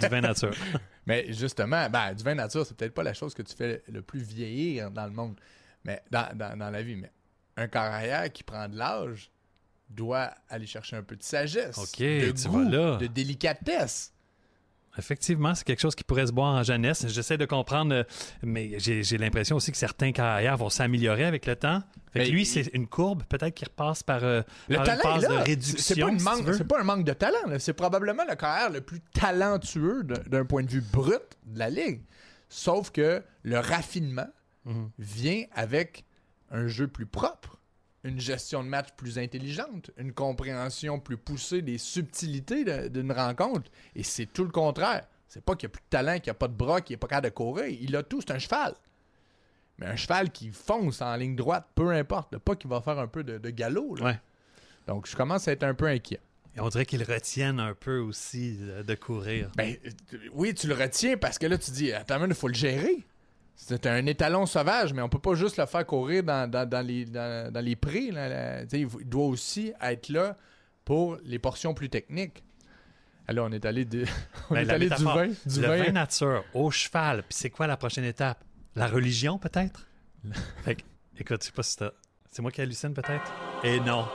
du 0.00 0.06
vin 0.08 0.20
nature. 0.22 0.54
Mais 1.06 1.32
justement, 1.32 1.90
ben, 1.90 2.14
du 2.14 2.22
vin 2.22 2.36
nature, 2.36 2.64
c'est 2.64 2.76
peut-être 2.76 2.94
pas 2.94 3.02
la 3.02 3.12
chose 3.12 3.34
que 3.34 3.42
tu 3.42 3.54
fais 3.56 3.82
le 3.88 4.02
plus 4.02 4.20
vieillir 4.22 4.90
dans 4.92 5.04
le 5.04 5.10
monde, 5.10 5.34
mais 5.84 6.00
dans, 6.12 6.28
dans- 6.36 6.56
dans 6.56 6.70
la 6.70 6.80
vie. 6.80 6.94
Mais 6.94 7.10
un 7.56 7.66
carrière 7.66 8.32
qui 8.32 8.44
prend 8.44 8.68
de 8.68 8.76
l'âge 8.78 9.30
doit 9.90 10.32
aller 10.48 10.64
chercher 10.66 10.94
un 10.94 11.02
peu 11.02 11.16
de 11.16 11.22
sagesse, 11.24 11.76
Ok, 11.76 11.98
de 11.98 12.48
goût, 12.48 12.62
là. 12.62 12.96
de 12.98 13.08
délicatesse. 13.08 14.11
Effectivement, 14.98 15.54
c'est 15.54 15.64
quelque 15.64 15.80
chose 15.80 15.94
qui 15.94 16.04
pourrait 16.04 16.26
se 16.26 16.32
boire 16.32 16.54
en 16.54 16.62
jeunesse. 16.62 17.06
J'essaie 17.08 17.38
de 17.38 17.46
comprendre, 17.46 17.94
euh, 17.94 18.04
mais 18.42 18.78
j'ai 18.78 19.02
j'ai 19.02 19.16
l'impression 19.16 19.56
aussi 19.56 19.70
que 19.72 19.78
certains 19.78 20.12
carrières 20.12 20.56
vont 20.58 20.68
s'améliorer 20.68 21.24
avec 21.24 21.46
le 21.46 21.56
temps. 21.56 21.82
Fait 22.12 22.18
que 22.20 22.24
Mais 22.26 22.30
lui, 22.30 22.42
il- 22.42 22.46
c'est 22.46 22.70
une 22.74 22.86
courbe, 22.86 23.22
peut-être 23.24 23.54
qu'il 23.54 23.66
repasse 23.68 24.02
par, 24.02 24.22
euh, 24.22 24.42
Le 24.68 24.76
par 24.76 24.84
talent 24.84 25.00
une 25.16 25.20
phase 25.20 25.24
est 25.24 25.28
là. 25.28 25.28
de 25.28 25.38
C'est- 25.38 25.50
réduction. 25.50 25.78
C'est 25.78 26.00
pas, 26.00 26.08
une 26.10 26.22
manque- 26.22 26.80
un 26.80 26.84
manque 26.84 27.04
de 27.04 27.12
talent. 27.14 27.46
là. 27.48 27.58
C'est 27.58 27.72
probablement 27.72 28.24
le 28.28 28.34
carrière 28.36 28.68
le 28.70 28.82
plus 28.82 29.00
talentueux 29.14 30.02
d'un- 30.04 30.22
d'un 30.38 30.44
point 30.44 30.62
de 30.62 30.70
vue 30.70 30.82
brut 30.82 31.22
de 31.46 31.58
la 31.58 31.70
ligue. 31.70 32.02
Sauf 32.50 32.90
que 32.90 33.22
le 33.44 33.58
raffinement 33.58 34.28
Mhm. 34.66 34.90
vient 34.98 35.44
avec 35.54 36.04
un 36.50 36.66
jeu 36.68 36.86
plus 36.86 37.06
propre, 37.06 37.56
une 38.04 38.20
gestion 38.20 38.64
de 38.64 38.68
match 38.68 38.88
plus 38.96 39.18
intelligente, 39.18 39.90
une 39.96 40.12
compréhension 40.12 40.98
plus 40.98 41.16
poussée 41.16 41.62
des 41.62 41.78
subtilités 41.78 42.88
d'une 42.88 43.12
rencontre. 43.12 43.70
Et 43.94 44.02
c'est 44.02 44.26
tout 44.26 44.44
le 44.44 44.50
contraire. 44.50 45.06
C'est 45.28 45.44
pas 45.44 45.54
qu'il 45.54 45.68
n'y 45.68 45.72
a 45.72 45.74
plus 45.74 45.82
de 45.82 45.88
talent, 45.90 46.14
qu'il 46.14 46.26
n'y 46.26 46.30
a 46.30 46.34
pas 46.34 46.48
de 46.48 46.54
bras, 46.54 46.80
qu'il 46.80 46.94
n'est 46.94 46.98
pas 46.98 47.06
capable 47.06 47.28
de 47.28 47.34
courir. 47.34 47.66
Il 47.80 47.94
a 47.96 48.02
tout, 48.02 48.20
c'est 48.20 48.32
un 48.32 48.38
cheval. 48.38 48.74
Mais 49.78 49.86
un 49.86 49.96
cheval 49.96 50.30
qui 50.30 50.50
fonce 50.50 51.00
en 51.00 51.14
ligne 51.16 51.36
droite, 51.36 51.66
peu 51.74 51.90
importe. 51.90 52.36
Pas 52.38 52.56
qu'il 52.56 52.68
va 52.68 52.80
faire 52.80 52.98
un 52.98 53.06
peu 53.06 53.24
de, 53.24 53.38
de 53.38 53.50
galop. 53.50 53.96
là. 53.96 54.04
Ouais. 54.04 54.20
Donc, 54.86 55.08
je 55.08 55.16
commence 55.16 55.48
à 55.48 55.52
être 55.52 55.62
un 55.62 55.74
peu 55.74 55.86
inquiet. 55.86 56.20
Et 56.54 56.60
on 56.60 56.68
dirait 56.68 56.84
qu'ils 56.84 57.04
retiennent 57.04 57.60
un 57.60 57.74
peu 57.74 57.98
aussi 57.98 58.58
euh, 58.60 58.82
de 58.82 58.94
courir. 58.94 59.50
Ben, 59.56 59.76
euh, 59.86 60.18
oui, 60.34 60.52
tu 60.54 60.66
le 60.66 60.74
retiens 60.74 61.16
parce 61.16 61.38
que 61.38 61.46
là, 61.46 61.56
tu 61.56 61.70
dis, 61.70 61.92
attends, 61.92 62.22
il 62.26 62.34
faut 62.34 62.48
le 62.48 62.54
gérer. 62.54 62.98
C'est 63.64 63.86
un 63.86 64.04
étalon 64.06 64.44
sauvage, 64.44 64.92
mais 64.92 65.02
on 65.02 65.08
peut 65.08 65.20
pas 65.20 65.34
juste 65.34 65.56
le 65.56 65.66
faire 65.66 65.86
courir 65.86 66.24
dans, 66.24 66.50
dans- 66.50 66.68
dans 66.68 66.84
les, 66.84 67.04
dans, 67.04 67.52
dans 67.52 67.64
les 67.64 67.76
prés. 67.76 68.10
là, 68.10 68.28
là. 68.28 68.62
Il 68.72 68.88
doit 69.04 69.26
aussi 69.26 69.72
être 69.80 70.08
là 70.08 70.36
pour 70.84 71.16
les 71.22 71.38
portions 71.38 71.72
plus 71.72 71.88
techniques. 71.88 72.42
Alors, 73.28 73.46
on 73.48 73.52
est 73.52 73.64
allé, 73.64 73.84
de, 73.84 74.04
on 74.50 74.54
Ben, 74.54 74.68
est 74.68 74.72
allé 74.72 74.88
du 74.90 75.04
vin. 75.04 75.28
Du 75.46 75.60
le 75.60 75.68
vin. 75.68 75.84
vin 75.84 75.92
nature, 75.92 76.42
au 76.54 76.72
cheval. 76.72 77.22
Puis 77.22 77.34
c'est 77.38 77.50
quoi 77.50 77.68
la 77.68 77.76
prochaine 77.76 78.04
étape? 78.04 78.42
La 78.74 78.88
religion, 78.88 79.38
peut-être? 79.38 79.86
Fait 80.64 80.74
que, 80.74 80.82
écoute, 81.18 81.42
je 81.42 81.46
sais 81.46 81.52
pas 81.52 81.62
si 81.62 81.76
C'est 82.32 82.42
moi 82.42 82.50
qui 82.50 82.62
hallucine, 82.62 82.92
peut-être? 82.94 83.32
Et 83.62 83.78
non. 83.78 84.08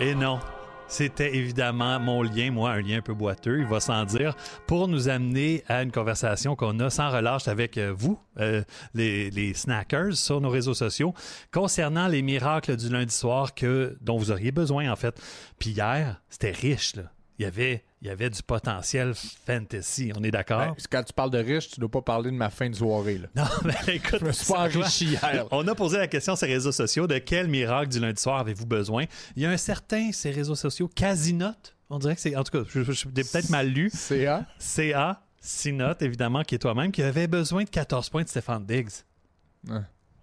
Et 0.00 0.14
non. 0.14 0.40
C'était 0.88 1.34
évidemment 1.34 1.98
mon 1.98 2.22
lien, 2.22 2.50
moi, 2.50 2.70
un 2.70 2.80
lien 2.80 2.98
un 2.98 3.02
peu 3.02 3.12
boiteux, 3.12 3.58
il 3.58 3.66
va 3.66 3.80
sans 3.80 4.04
dire, 4.04 4.36
pour 4.66 4.86
nous 4.86 5.08
amener 5.08 5.64
à 5.68 5.82
une 5.82 5.90
conversation 5.90 6.54
qu'on 6.54 6.78
a 6.78 6.90
sans 6.90 7.10
relâche 7.10 7.48
avec 7.48 7.76
euh, 7.76 7.92
vous, 7.96 8.18
euh, 8.38 8.62
les, 8.94 9.52
snackers, 9.54 10.14
sur 10.14 10.40
nos 10.40 10.48
réseaux 10.48 10.74
sociaux, 10.74 11.12
concernant 11.52 12.06
les 12.06 12.22
miracles 12.22 12.76
du 12.76 12.88
lundi 12.88 13.14
soir 13.14 13.54
que, 13.54 13.96
dont 14.00 14.16
vous 14.16 14.30
auriez 14.30 14.52
besoin, 14.52 14.90
en 14.90 14.96
fait. 14.96 15.20
Puis 15.58 15.70
hier, 15.70 16.22
c'était 16.30 16.52
riche, 16.52 16.94
là. 16.96 17.04
Il 17.38 17.42
y 17.42 17.46
avait, 17.46 17.84
il 18.00 18.08
y 18.08 18.10
avait 18.10 18.30
du 18.30 18.42
potentiel 18.42 19.12
fantasy, 19.46 20.10
on 20.16 20.22
est 20.24 20.30
d'accord? 20.30 20.60
Ben, 20.60 20.74
quand 20.90 21.02
tu 21.02 21.12
parles 21.12 21.30
de 21.30 21.38
riche, 21.38 21.68
tu 21.68 21.80
dois 21.80 21.90
pas 21.90 22.00
parler 22.02 22.30
de 22.30 22.36
ma 22.36 22.48
fin 22.50 22.70
de 22.70 22.74
soirée. 22.74 23.18
Là. 23.18 23.28
Non, 23.36 23.44
mais 23.64 23.96
écoute, 23.96 24.20
Je 24.20 24.24
me 24.24 24.32
suis 24.32 24.52
pas 24.52 24.60
enrichi 24.60 25.06
hier. 25.06 25.46
On 25.50 25.66
a 25.68 25.74
posé 25.74 25.98
la 25.98 26.06
question 26.08 26.34
sur 26.34 26.46
les 26.46 26.54
réseaux 26.54 26.72
sociaux 26.72 27.06
de 27.06 27.18
quel 27.18 27.48
miracle 27.48 27.90
du 27.90 28.00
lundi 28.00 28.20
soir 28.20 28.38
avez-vous 28.40 28.66
besoin? 28.66 29.04
Il 29.36 29.42
y 29.42 29.46
a 29.46 29.50
un 29.50 29.56
certain, 29.58 30.12
ces 30.12 30.30
réseaux 30.30 30.54
sociaux, 30.54 30.88
Casinote. 30.88 31.74
On 31.90 31.98
dirait 31.98 32.14
que 32.14 32.20
c'est. 32.20 32.34
En 32.36 32.42
tout 32.42 32.58
cas, 32.58 32.68
je, 32.68 32.82
je, 32.82 32.92
je 32.92 33.06
l'ai 33.08 33.22
peut-être 33.22 33.50
mal 33.50 33.68
lu. 33.68 33.90
CA. 33.92 34.44
CA, 34.58 35.22
Sinote, 35.40 36.02
évidemment, 36.02 36.42
qui 36.42 36.54
est 36.56 36.58
toi-même, 36.58 36.90
qui 36.90 37.02
avait 37.02 37.28
besoin 37.28 37.64
de 37.64 37.68
14 37.70 38.08
points 38.08 38.24
de 38.24 38.28
Stéphane 38.28 38.64
Diggs. 38.64 38.90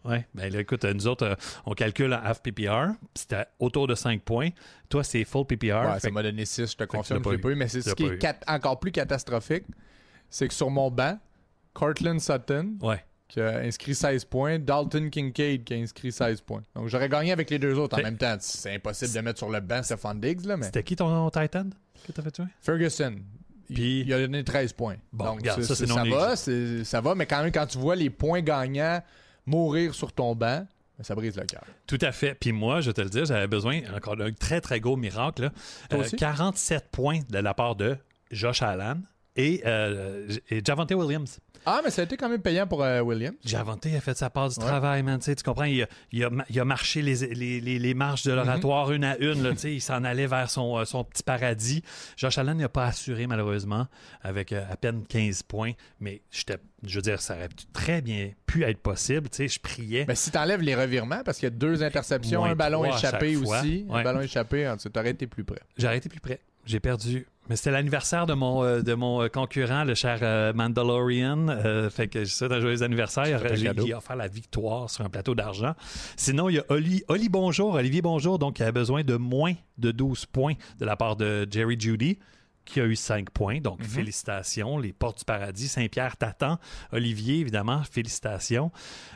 Ouais, 0.06 0.26
ben 0.36 0.52
là, 0.52 0.60
écoute, 0.60 0.84
nous 0.84 1.08
autres, 1.08 1.26
euh, 1.26 1.36
on 1.66 1.74
calcule 1.74 2.14
en 2.14 2.22
half 2.22 2.42
PPR, 2.42 2.90
c'était 3.16 3.46
autour 3.60 3.88
de 3.88 3.96
5 3.96 4.22
points. 4.22 4.50
Toi, 4.90 5.04
c'est 5.04 5.24
full 5.24 5.46
PPR. 5.46 5.92
Ouais, 5.94 6.00
ça 6.00 6.10
m'a 6.12 6.22
donné 6.24 6.46
6, 6.46 6.72
je 6.72 6.76
te 6.78 6.84
confirme, 6.84 7.24
je 7.24 7.30
l'ai 7.30 7.38
pas 7.38 7.50
eu. 7.50 7.56
Mais 7.56 7.68
c'est 7.70 7.82
ce 7.82 7.94
qui 7.96 8.06
est 8.06 8.18
cat- 8.18 8.40
encore 8.48 8.80
plus 8.80 8.92
catastrophique, 8.92 9.64
c'est 10.30 10.48
que 10.48 10.54
sur 10.54 10.70
mon 10.70 10.92
banc, 10.92 11.18
Cortland 11.74 12.20
Sutton, 12.20 12.76
Ouais. 12.82 13.04
qui 13.30 13.40
a 13.40 13.60
inscrit 13.60 13.96
16 13.96 14.26
points, 14.26 14.60
Dalton 14.60 15.10
Kincaid 15.10 15.64
qui 15.64 15.74
a 15.74 15.78
inscrit 15.78 16.12
16 16.12 16.42
points. 16.42 16.62
Donc 16.76 16.88
j'aurais 16.90 17.10
gagné 17.10 17.32
avec 17.32 17.50
les 17.50 17.58
deux 17.58 17.78
autres 17.80 17.98
en 17.98 18.04
même 18.04 18.18
temps. 18.18 18.36
C'est 18.40 18.76
impossible 18.76 19.14
de 19.14 19.20
mettre 19.22 19.40
sur 19.40 19.50
le 19.50 19.60
banc 19.62 19.82
Stephon 19.84 20.16
Diggs, 20.16 20.46
là, 20.46 20.58
mais 20.58 20.66
C'était 20.66 20.84
qui 20.84 20.96
ton 20.96 21.30
Titan 21.30 21.70
que 22.06 22.12
t'as 22.12 22.22
fait 22.22 22.32
tuer? 22.32 22.44
Ferguson. 22.62 23.16
il- 23.70 23.76
Puis- 23.76 24.02
il 24.02 24.14
a 24.14 24.20
donné 24.20 24.44
13 24.44 24.74
points. 24.74 24.98
Bon, 25.14 25.26
Donc 25.26 25.40
regarde, 25.40 25.64
c'est- 25.64 25.86
ça, 25.86 26.04
va, 26.04 26.36
ça 26.84 27.02
va, 27.02 27.16
mais 27.16 27.26
quand 27.26 27.42
même, 27.42 27.52
quand 27.52 27.66
tu 27.66 27.78
vois 27.78 27.96
les 27.96 28.10
points 28.10 28.42
gagnants 28.42 29.02
mourir 29.46 29.94
sur 29.96 30.12
ton 30.14 30.36
banc, 30.36 30.66
ben, 30.98 31.04
ça 31.04 31.16
brise 31.16 31.36
le 31.38 31.46
cœur. 31.46 31.64
Tout 31.88 31.98
à 32.02 32.12
fait. 32.12 32.36
Puis 32.36 32.52
moi, 32.52 32.82
je 32.82 32.92
te 32.92 33.02
le 33.02 33.10
dire, 33.10 33.26
j'avais 33.26 33.48
besoin 33.48 33.82
encore 33.96 34.16
d'un 34.16 34.32
très, 34.32 34.62
très 34.62 34.80
gros 34.80 34.96
miracle. 34.96 35.44
là. 35.44 35.50
Toi 35.90 36.00
Euh, 36.00 36.02
aussi? 36.04 36.16
47 36.16 36.90
points 36.92 37.20
de 37.30 37.40
la 37.40 37.54
part 37.54 37.76
de 37.76 37.98
Josh 38.32 38.62
Allen, 38.62 39.02
et, 39.36 39.64
euh, 39.66 40.28
et 40.50 40.62
Javante 40.64 40.92
Williams. 40.92 41.40
Ah, 41.66 41.82
mais 41.84 41.90
ça 41.92 42.02
a 42.02 42.06
été 42.06 42.18
quand 42.18 42.30
même 42.30 42.42
payant 42.42 42.68
pour 42.68 42.84
euh, 42.84 43.00
Williams. 43.02 43.36
Javante 43.46 43.86
a 43.86 44.02
fait 44.02 44.18
sa 44.18 44.30
part 44.30 44.50
du 44.50 44.60
Ouais. 44.60 44.66
travail, 44.66 45.04
man. 45.04 45.20
Tu 45.20 45.36
tu 45.36 45.44
comprends? 45.44 45.64
Il 45.64 45.84
a, 45.84 45.88
il 46.12 46.24
a 46.24 46.30
ma- 46.30 46.46
il 46.50 46.60
a 46.60 46.66
marché 46.66 47.02
les, 47.02 47.16
les, 47.34 47.62
les, 47.62 47.80
les 47.80 47.94
marches 47.94 48.24
de 48.24 48.32
l'oratoire 48.34 48.88
Mhm. 48.90 48.96
une 48.96 49.04
à 49.06 49.18
une. 49.18 49.44
Là, 49.44 49.56
tu 49.56 49.72
il 49.72 49.82
s'en 49.82 50.04
allait 50.04 50.28
vers 50.28 50.50
son, 50.50 50.78
euh, 50.78 50.86
son 50.86 51.04
petit 51.04 51.24
paradis. 51.24 51.84
Josh 52.18 52.38
Allen 52.38 52.58
n'a 52.58 52.70
pas 52.70 52.86
assuré, 52.88 53.28
malheureusement, 53.28 53.88
avec 54.22 54.52
euh, 54.52 54.64
à 54.70 54.76
peine 54.78 55.04
15 55.08 55.44
points. 55.44 55.72
Mais 56.00 56.22
j'étais, 56.32 56.58
je 56.86 56.96
veux 56.96 57.02
dire, 57.02 57.22
ça 57.22 57.36
aurait 57.36 57.50
très 57.72 58.02
bien 58.02 58.32
pu 58.46 58.64
être 58.64 58.80
possible. 58.80 59.30
Tu 59.30 59.38
sais, 59.38 59.48
je 59.48 59.60
priais. 59.60 60.06
Ben, 60.06 60.16
si 60.16 60.32
t'enlèves 60.32 60.62
les 60.62 60.76
revirements, 60.76 61.24
parce 61.24 61.38
qu'il 61.38 61.48
y 61.48 61.52
a 61.52 61.56
deux 61.56 61.82
interceptions, 61.84 62.42
Moins 62.42 62.52
un 62.52 62.56
ballon 62.56 62.84
échappé 62.86 63.36
aussi. 63.38 63.86
Un 63.90 64.04
ballon 64.04 64.22
échappé, 64.22 64.72
tu 64.82 65.00
aurais 65.00 65.12
été 65.12 65.28
plus 65.28 65.44
près. 65.44 65.62
J'ai 65.78 65.88
arrêté 65.88 66.10
plus 66.10 66.20
près. 66.20 66.40
J'ai 66.66 66.80
perdu. 66.80 67.26
Mais 67.50 67.58
c'était 67.58 67.72
l'anniversaire 67.72 68.26
de 68.26 68.34
mon, 68.34 68.64
euh, 68.64 68.82
de 68.82 68.94
mon 68.94 69.22
euh, 69.22 69.28
concurrent, 69.28 69.84
le 69.84 69.96
cher 69.96 70.20
euh, 70.22 70.54
Mandalorian. 70.54 71.50
Euh, 71.50 71.90
fait 71.90 72.08
que 72.08 72.24
je 72.24 72.30
souhaite 72.32 72.54
un 72.54 72.62
joyeux 72.62 72.84
anniversaire. 72.84 73.28
il 73.54 73.94
a 73.94 73.98
offert 73.98 74.16
la 74.16 74.30
victoire 74.30 74.90
sur 74.90 75.04
un 75.04 75.10
plateau 75.10 75.36
d'argent. 75.36 75.74
Sinon, 76.16 76.48
il 76.48 76.56
y 76.56 76.60
a 76.60 76.64
Oli, 76.70 77.04
Oli 77.10 77.28
Bonjour, 77.28 77.74
Olivier 77.74 78.02
Bonjour, 78.02 78.40
donc 78.40 78.56
qui 78.56 78.64
a 78.64 78.72
besoin 78.72 79.04
de 79.04 79.16
moins 79.18 79.54
de 79.78 79.92
12 79.92 80.26
points 80.28 80.54
de 80.80 80.86
la 80.86 80.96
part 80.96 81.18
de 81.18 81.46
Jerry 81.52 81.78
Judy 81.78 82.18
qui 82.66 82.80
a 82.80 82.86
eu 82.86 82.96
5 82.96 83.30
points. 83.32 83.60
Donc, 83.60 83.80
Mhm. 83.80 83.86
félicitations. 83.88 84.78
Les 84.78 84.94
portes 84.94 85.20
du 85.20 85.26
paradis. 85.26 85.68
Saint-Pierre 85.68 86.16
t'attend. 86.16 86.60
Olivier, 86.94 87.40
évidemment, 87.40 87.82
félicitations. 87.84 88.72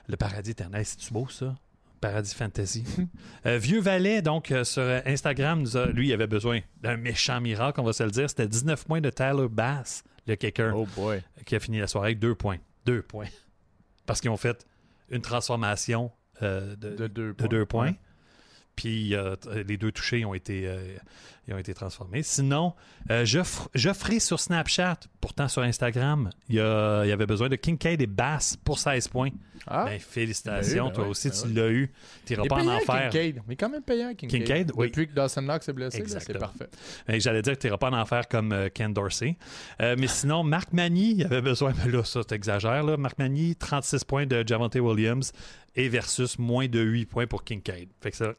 Le 0.09 0.17
paradis 0.17 0.51
éternel, 0.51 0.83
c'est-tu 0.85 1.13
beau, 1.13 1.27
ça? 1.29 1.55
Paradis 2.01 2.33
Fantasy. 2.35 2.83
Euh, 3.45 3.57
Vieux 3.57 3.79
Valet, 3.79 4.21
donc, 4.21 4.51
euh, 4.51 4.63
sur 4.63 4.83
Instagram, 5.05 5.61
nous 5.61 5.77
a- 5.77 5.85
lui, 5.87 6.07
il 6.09 6.13
avait 6.13 6.27
besoin 6.27 6.59
d'un 6.81 6.97
méchant 6.97 7.39
miracle, 7.39 7.79
on 7.79 7.83
va 7.83 7.93
se 7.93 8.03
le 8.03 8.11
dire. 8.11 8.29
C'était 8.29 8.47
19 8.47 8.85
points 8.85 8.99
de 9.01 9.09
Tyler 9.09 9.47
Bass, 9.49 10.03
le 10.27 10.35
kicker, 10.35 10.75
Oh 10.75 10.85
boy. 10.95 11.21
qui 11.45 11.55
a 11.55 11.59
fini 11.59 11.79
la 11.79 11.87
soirée 11.87 12.07
avec 12.07 12.19
2 12.19 12.35
points. 12.35 12.57
2 12.85 13.01
points. 13.03 13.27
Parce 14.05 14.19
qu'ils 14.21 14.29
ont 14.31 14.37
fait 14.37 14.65
une 15.09 15.21
transformation 15.21 16.11
euh, 16.41 16.75
de, 16.75 16.89
De 16.95 17.07
deux 17.07 17.27
de 17.29 17.31
points. 17.33 17.47
deux 17.47 17.65
points. 17.65 17.87
Ouais. 17.87 17.95
Puis 18.75 19.15
les 19.67 19.77
deux 19.77 19.91
touchés 19.91 20.23
ont 20.25 20.33
été, 20.35 20.71
ils 21.47 21.53
ont 21.53 21.57
été 21.57 21.73
transformés. 21.73 22.23
Sinon, 22.23 22.73
euh, 23.09 23.23
Geoff- 23.25 23.69
Geoffrey 23.73 24.19
sur 24.19 24.39
Snapchat, 24.39 24.99
pourtant 25.21 25.47
sur 25.47 25.61
Instagram, 25.61 26.29
il, 26.49 26.55
y 26.55 26.59
a- 26.59 27.03
il 27.05 27.11
avait 27.11 27.25
besoin 27.25 27.47
de 27.49 27.55
Kincaid 27.55 28.01
et 28.01 28.07
Bass 28.07 28.57
pour 28.57 28.79
16 28.79 29.07
points. 29.07 29.29
Ah, 29.65 29.85
Ben, 29.85 29.99
félicitations, 29.99 30.85
Ben 30.85 30.89
ben 30.91 30.95
toi 30.95 31.07
aussi, 31.07 31.29
ben 31.29 31.35
tu 31.41 31.53
l'as 31.53 31.69
eu. 31.69 31.91
Tu 32.25 32.33
est 32.33 32.47
pas 32.47 32.55
en 32.55 32.67
enfer. 32.67 33.09
Kincaid. 33.09 33.41
Mais 33.47 33.55
quand 33.55 33.69
même 33.69 33.81
payant, 33.81 34.13
Kincaid. 34.13 34.43
Kincaid, 34.43 34.71
oui. 34.75 34.87
Depuis 34.87 35.07
que 35.07 35.13
Dawson 35.13 35.41
Knox 35.41 35.65
s'est 35.65 35.73
blessé, 35.73 36.03
c'est 36.07 36.37
parfait. 36.37 36.69
J'allais 37.07 37.41
dire 37.41 37.53
que 37.53 37.59
tu 37.59 37.67
n'iras 37.67 37.77
pas 37.77 37.89
en 37.89 37.93
enfer 37.99 38.27
comme 38.27 38.51
euh, 38.53 38.69
Ken 38.73 38.93
Dorsey. 38.93 39.37
Euh, 39.81 39.95
mais 39.97 40.07
sinon, 40.07 40.43
Marc 40.43 40.73
Magny, 40.73 41.15
il 41.15 41.25
avait 41.25 41.41
besoin, 41.41 41.73
mais 41.83 41.91
là, 41.91 42.03
ça, 42.03 42.23
t'exagères. 42.23 42.83
Là. 42.83 42.97
Marc 42.97 43.17
Magny, 43.19 43.55
36 43.55 44.03
points 44.03 44.25
de 44.25 44.43
Javante 44.45 44.75
Williams 44.75 45.31
et 45.75 45.89
versus 45.89 46.37
moins 46.39 46.67
de 46.67 46.79
8 46.79 47.05
points 47.05 47.27
pour 47.27 47.43
Kincaid. 47.43 47.89
Fait 48.01 48.11
que 48.11 48.17
ça, 48.17 48.33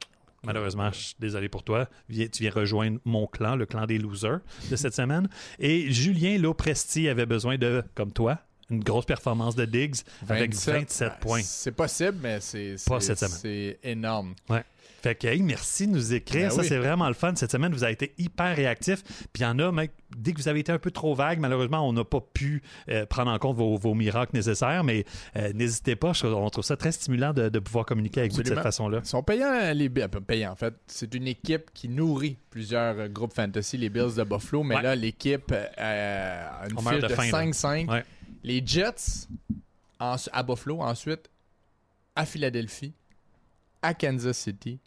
malheureusement, 0.45 0.91
je 0.93 0.99
suis 0.99 1.15
désolé 1.19 1.49
pour 1.49 1.63
toi. 1.63 1.89
Viens- 2.09 2.29
Tu 2.29 2.43
viens 2.43 2.53
rejoindre 2.53 2.99
mon 3.05 3.27
clan, 3.27 3.57
le 3.57 3.67
clan 3.67 3.87
des 3.87 3.99
losers 3.99 4.41
de 4.71 4.77
cette 4.77 4.95
semaine. 4.95 5.29
Et 5.59 5.91
Julien 5.91 6.39
Lopresti 6.39 7.09
avait 7.09 7.27
besoin 7.27 7.59
de, 7.59 7.83
comme 7.95 8.13
toi, 8.13 8.39
une 8.71 8.83
grosse 8.85 9.07
performance 9.07 9.55
de 9.57 9.65
Diggs 9.65 9.97
avec 10.29 10.55
27 10.55 11.13
Ah, 11.13 11.19
points. 11.21 11.41
C'est 11.43 11.73
possible, 11.73 12.19
mais 12.23 12.39
c'est 12.41 12.77
Pas 12.87 13.01
c'est- 13.01 13.15
cette 13.17 13.31
semaine. 13.31 13.39
c'est 13.41 13.79
énorme. 13.83 14.35
Fait 15.01 15.15
que, 15.15 15.29
hey, 15.29 15.41
merci 15.43 15.87
de 15.87 15.93
nous 15.93 16.13
écrire. 16.13 16.49
Ben 16.49 16.51
ça, 16.51 16.63
oui. 16.63 16.67
c'est 16.69 16.79
vraiment 16.79 17.07
le 17.07 17.15
fun. 17.15 17.33
Cette 17.37 17.53
semaine, 17.53 17.73
vous 17.73 17.85
avez 17.85 17.93
été 17.93 18.15
hyper 18.19 18.57
réactifs. 18.57 19.03
Puis 19.33 19.41
il 19.41 19.43
y 19.43 19.47
en 19.47 19.59
a, 19.61 19.71
mec, 19.71 19.93
dès 20.17 20.33
que 20.33 20.39
vous 20.41 20.49
avez 20.49 20.59
été 20.61 20.73
un 20.73 20.79
peu 20.81 20.91
trop 20.91 21.15
vague, 21.15 21.39
malheureusement, 21.39 21.89
on 21.89 21.93
n'a 21.93 22.03
pas 22.05 22.21
pu 22.21 22.63
euh, 22.89 23.07
prendre 23.07 23.31
en 23.31 23.39
compte 23.39 23.57
vos, 23.57 23.77
vos 23.77 23.95
miracles 23.95 24.35
nécessaires. 24.35 24.83
Mais 24.83 25.05
euh, 25.37 25.53
n'hésitez 25.53 25.95
pas. 25.95 26.13
Je- 26.15 26.27
on 26.27 26.51
trouve 26.51 26.65
ça 26.65 26.77
très 26.77 26.91
stimulant 26.91 27.33
de, 27.33 27.49
de 27.49 27.59
pouvoir 27.61 27.87
communiquer 27.87 28.21
avec 28.21 28.33
vous 28.33 28.43
de 28.43 28.49
cette 28.49 28.59
façon-là. 28.61 29.01
Ils 29.05 29.09
sont 29.09 29.23
payants, 29.23 29.73
les 29.73 29.89
Bills. 29.89 30.09
Payants, 30.27 30.53
en 30.53 30.57
fait. 30.57 30.75
C'est 30.89 31.15
une 31.15 31.29
équipe 31.29 31.71
qui 31.73 31.89
nourrit 31.89 32.37
plusieurs 32.51 32.99
euh, 32.99 33.09
groupes 33.09 33.35
fantasy, 33.35 33.77
les 33.77 33.91
Bills 33.91 34.15
de 34.17 34.25
Buffalo. 34.25 34.65
Mais 34.65 34.77
Ouais. 34.77 34.83
là, 34.83 34.97
l'équipe 34.97 35.53
euh, 35.53 36.49
a 36.63 36.69
une 36.69 36.77
On 36.77 36.83
fiche 36.83 37.01
de 37.03 37.07
de, 37.07 37.15
faim, 37.15 37.31
là. 37.31 37.45
5-5. 37.45 37.89
Ouais. 37.91 38.05
Les 38.43 38.63
Jets 38.67 39.27
en- 40.01 40.17
à 40.33 40.43
Buffalo, 40.43 40.81
ensuite 40.83 41.31
à 42.17 42.27
Philadelphie, 42.27 42.93
à 43.81 43.95
Kansas 43.95 44.37
City 44.37 44.81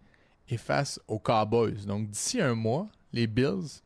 et 0.49 0.57
face 0.57 0.99
aux 1.07 1.19
Cowboys. 1.19 1.85
Donc, 1.85 2.09
d'ici 2.09 2.41
un 2.41 2.55
mois, 2.55 2.87
les 3.13 3.27
Bills 3.27 3.81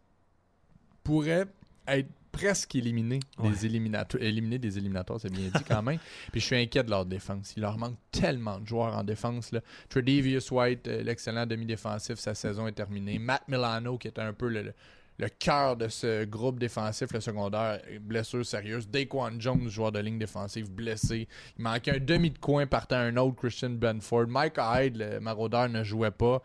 pourraient 1.04 1.46
être 1.88 2.10
presque 2.32 2.76
éliminés 2.76 3.20
Ouais. 3.38 3.50
des 3.50 3.66
éliminatoires. 3.66 4.22
Éliminés 4.22 4.60
des 4.60 4.78
éliminatoires, 4.78 5.22
c'est 5.22 5.30
bien 5.32 5.48
dit 5.48 5.64
quand 5.66 5.82
même. 5.82 6.00
Puis 6.32 6.42
je 6.42 6.46
suis 6.48 6.56
inquiet 6.58 6.84
de 6.84 6.90
leur 6.90 7.06
défense. 7.06 7.54
Il 7.56 7.62
leur 7.62 7.78
manque 7.78 7.96
tellement 8.12 8.60
de 8.60 8.68
joueurs 8.68 8.96
en 8.96 9.04
défense. 9.04 9.52
Là. 9.52 9.62
Tredavious 9.88 10.42
White, 10.52 10.88
euh, 10.88 11.02
l'excellent 11.04 11.46
demi-défensif, 11.46 12.16
sa 12.20 12.36
saison 12.36 12.68
est 12.68 12.74
terminée. 12.74 13.20
Matt 13.20 13.44
Milano, 13.48 13.98
qui 13.98 14.10
était 14.10 14.22
un 14.22 14.34
peu 14.34 14.50
le, 14.50 14.74
le- 15.18 15.30
cœur 15.30 15.78
de 15.78 15.88
ce 15.88 16.26
groupe 16.26 16.60
défensif, 16.60 17.12
le 17.14 17.22
secondaire, 17.22 17.82
blessure 18.02 18.46
sérieuse. 18.46 18.88
Daquan 18.90 19.40
Jones, 19.40 19.70
joueur 19.70 19.92
de 19.92 20.00
ligne 20.00 20.20
défensive, 20.20 20.70
blessé. 20.72 21.28
Il 21.58 21.64
manquait 21.64 21.96
un 21.96 22.00
demi 22.00 22.32
de 22.32 22.38
coin 22.40 22.66
partant 22.68 22.98
un 22.98 23.16
autre, 23.18 23.36
Christian 23.36 23.72
Benford. 23.72 24.28
Mike 24.28 24.58
Hyde, 24.58 24.98
le 24.98 25.20
maraudeur, 25.20 25.70
ne 25.70 25.84
jouait 25.84 26.12
pas. 26.12 26.42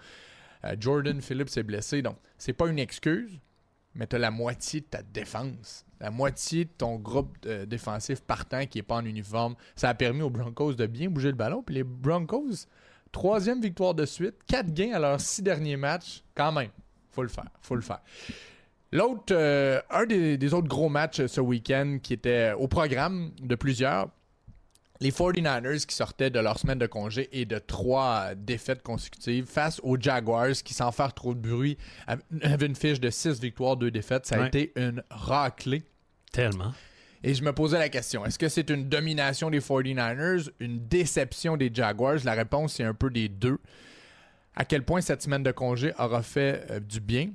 Euh, 0.64 0.76
Jordan 0.78 1.20
Phillips 1.20 1.56
est 1.56 1.62
blessé. 1.62 2.02
Donc, 2.02 2.16
c'est 2.36 2.52
pas 2.52 2.68
une 2.68 2.78
excuse, 2.78 3.38
mais 3.94 4.06
tu 4.06 4.16
as 4.16 4.18
la 4.18 4.30
moitié 4.30 4.80
de 4.80 4.86
ta 4.86 5.02
défense. 5.02 5.84
La 6.00 6.10
moitié 6.10 6.64
de 6.64 6.70
ton 6.76 6.96
groupe 6.96 7.36
euh, 7.46 7.66
défensif 7.66 8.20
partant 8.20 8.64
qui 8.66 8.78
n'est 8.78 8.82
pas 8.82 8.96
en 8.96 9.04
uniforme. 9.04 9.54
Ça 9.76 9.88
a 9.88 9.94
permis 9.94 10.22
aux 10.22 10.30
Broncos 10.30 10.74
de 10.74 10.86
bien 10.86 11.08
bouger 11.10 11.28
le 11.28 11.34
ballon. 11.36 11.62
Puis 11.62 11.74
les 11.74 11.84
Broncos, 11.84 12.66
troisième 13.12 13.60
victoire 13.60 13.94
de 13.94 14.06
suite, 14.06 14.36
quatre 14.46 14.72
gains 14.72 14.92
à 14.94 14.98
leurs 14.98 15.20
six 15.20 15.42
derniers 15.42 15.76
matchs. 15.76 16.22
Quand 16.34 16.52
même, 16.52 16.70
faut 17.10 17.22
le 17.22 17.28
faire. 17.28 17.48
faut 17.60 17.74
le 17.74 17.82
faire. 17.82 18.00
L'autre, 18.92 19.32
euh, 19.32 19.80
un 19.90 20.04
des, 20.06 20.36
des 20.36 20.54
autres 20.54 20.68
gros 20.68 20.88
matchs 20.88 21.24
ce 21.26 21.40
week-end 21.40 21.98
qui 22.02 22.12
était 22.12 22.52
au 22.58 22.66
programme 22.66 23.30
de 23.40 23.54
plusieurs, 23.54 24.08
les 25.00 25.12
49ers 25.12 25.86
qui 25.86 25.94
sortaient 25.94 26.28
de 26.30 26.40
leur 26.40 26.58
semaine 26.58 26.78
de 26.78 26.86
congé 26.86 27.28
et 27.32 27.44
de 27.46 27.58
trois 27.58 28.34
défaites 28.34 28.82
consécutives 28.82 29.46
face 29.46 29.80
aux 29.84 29.96
Jaguars 29.98 30.50
qui, 30.64 30.74
sans 30.74 30.90
faire 30.92 31.14
trop 31.14 31.34
de 31.34 31.40
bruit, 31.40 31.78
av- 32.06 32.20
avaient 32.42 32.66
une 32.66 32.74
fiche 32.74 33.00
de 33.00 33.08
6 33.10 33.40
victoires, 33.40 33.76
2 33.76 33.90
défaites. 33.90 34.26
Ça 34.26 34.36
a 34.36 34.40
Ouais. 34.40 34.48
été 34.48 34.72
une 34.76 35.02
raclée. 35.08 35.84
Tellement. 36.32 36.72
Et 37.22 37.34
je 37.34 37.42
me 37.44 37.52
posais 37.52 37.78
la 37.78 37.88
question, 37.90 38.24
est-ce 38.26 38.38
que 38.38 38.48
c'est 38.48 38.70
une 38.70 38.88
domination 38.88 39.50
des 39.50 39.60
49ers, 39.60 40.50
une 40.58 40.86
déception 40.88 41.56
des 41.56 41.70
Jaguars? 41.72 42.18
La 42.24 42.32
réponse, 42.34 42.74
c'est 42.74 42.84
un 42.84 42.94
peu 42.94 43.10
des 43.10 43.28
deux. 43.28 43.58
À 44.56 44.64
quel 44.64 44.84
point 44.84 45.00
cette 45.00 45.22
semaine 45.22 45.42
de 45.42 45.52
congé 45.52 45.92
aura 45.98 46.22
fait 46.22 46.66
euh, 46.70 46.80
du 46.80 46.98
bien? 47.00 47.30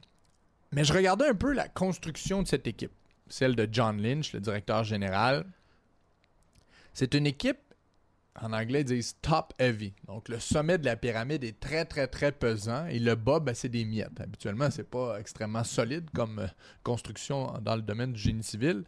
Mais 0.75 0.83
je 0.83 0.91
regardais 0.91 1.29
un 1.29 1.35
peu 1.35 1.53
la 1.53 1.69
construction 1.69 2.43
de 2.43 2.47
cette 2.47 2.67
équipe, 2.67 2.91
celle 3.29 3.55
de 3.55 3.67
John 3.71 4.01
Lynch, 4.01 4.33
le 4.33 4.41
directeur 4.41 4.83
général. 4.83 5.45
C'est 6.93 7.13
une 7.13 7.25
équipe, 7.25 7.59
en 8.41 8.51
anglais, 8.51 8.81
ils 8.81 8.85
disent 8.85 9.15
top 9.21 9.53
heavy. 9.57 9.93
Donc 10.05 10.27
le 10.27 10.37
sommet 10.37 10.77
de 10.77 10.83
la 10.83 10.97
pyramide 10.97 11.45
est 11.45 11.57
très, 11.61 11.85
très, 11.85 12.07
très 12.07 12.33
pesant 12.33 12.87
et 12.87 12.99
le 12.99 13.15
bas, 13.15 13.39
ben, 13.39 13.55
c'est 13.55 13.69
des 13.69 13.85
miettes. 13.85 14.19
Habituellement, 14.19 14.69
c'est 14.69 14.83
pas 14.89 15.17
extrêmement 15.17 15.63
solide 15.63 16.09
comme 16.13 16.39
euh, 16.39 16.47
construction 16.83 17.53
dans 17.61 17.77
le 17.77 17.81
domaine 17.81 18.11
du 18.11 18.19
génie 18.19 18.43
civil. 18.43 18.83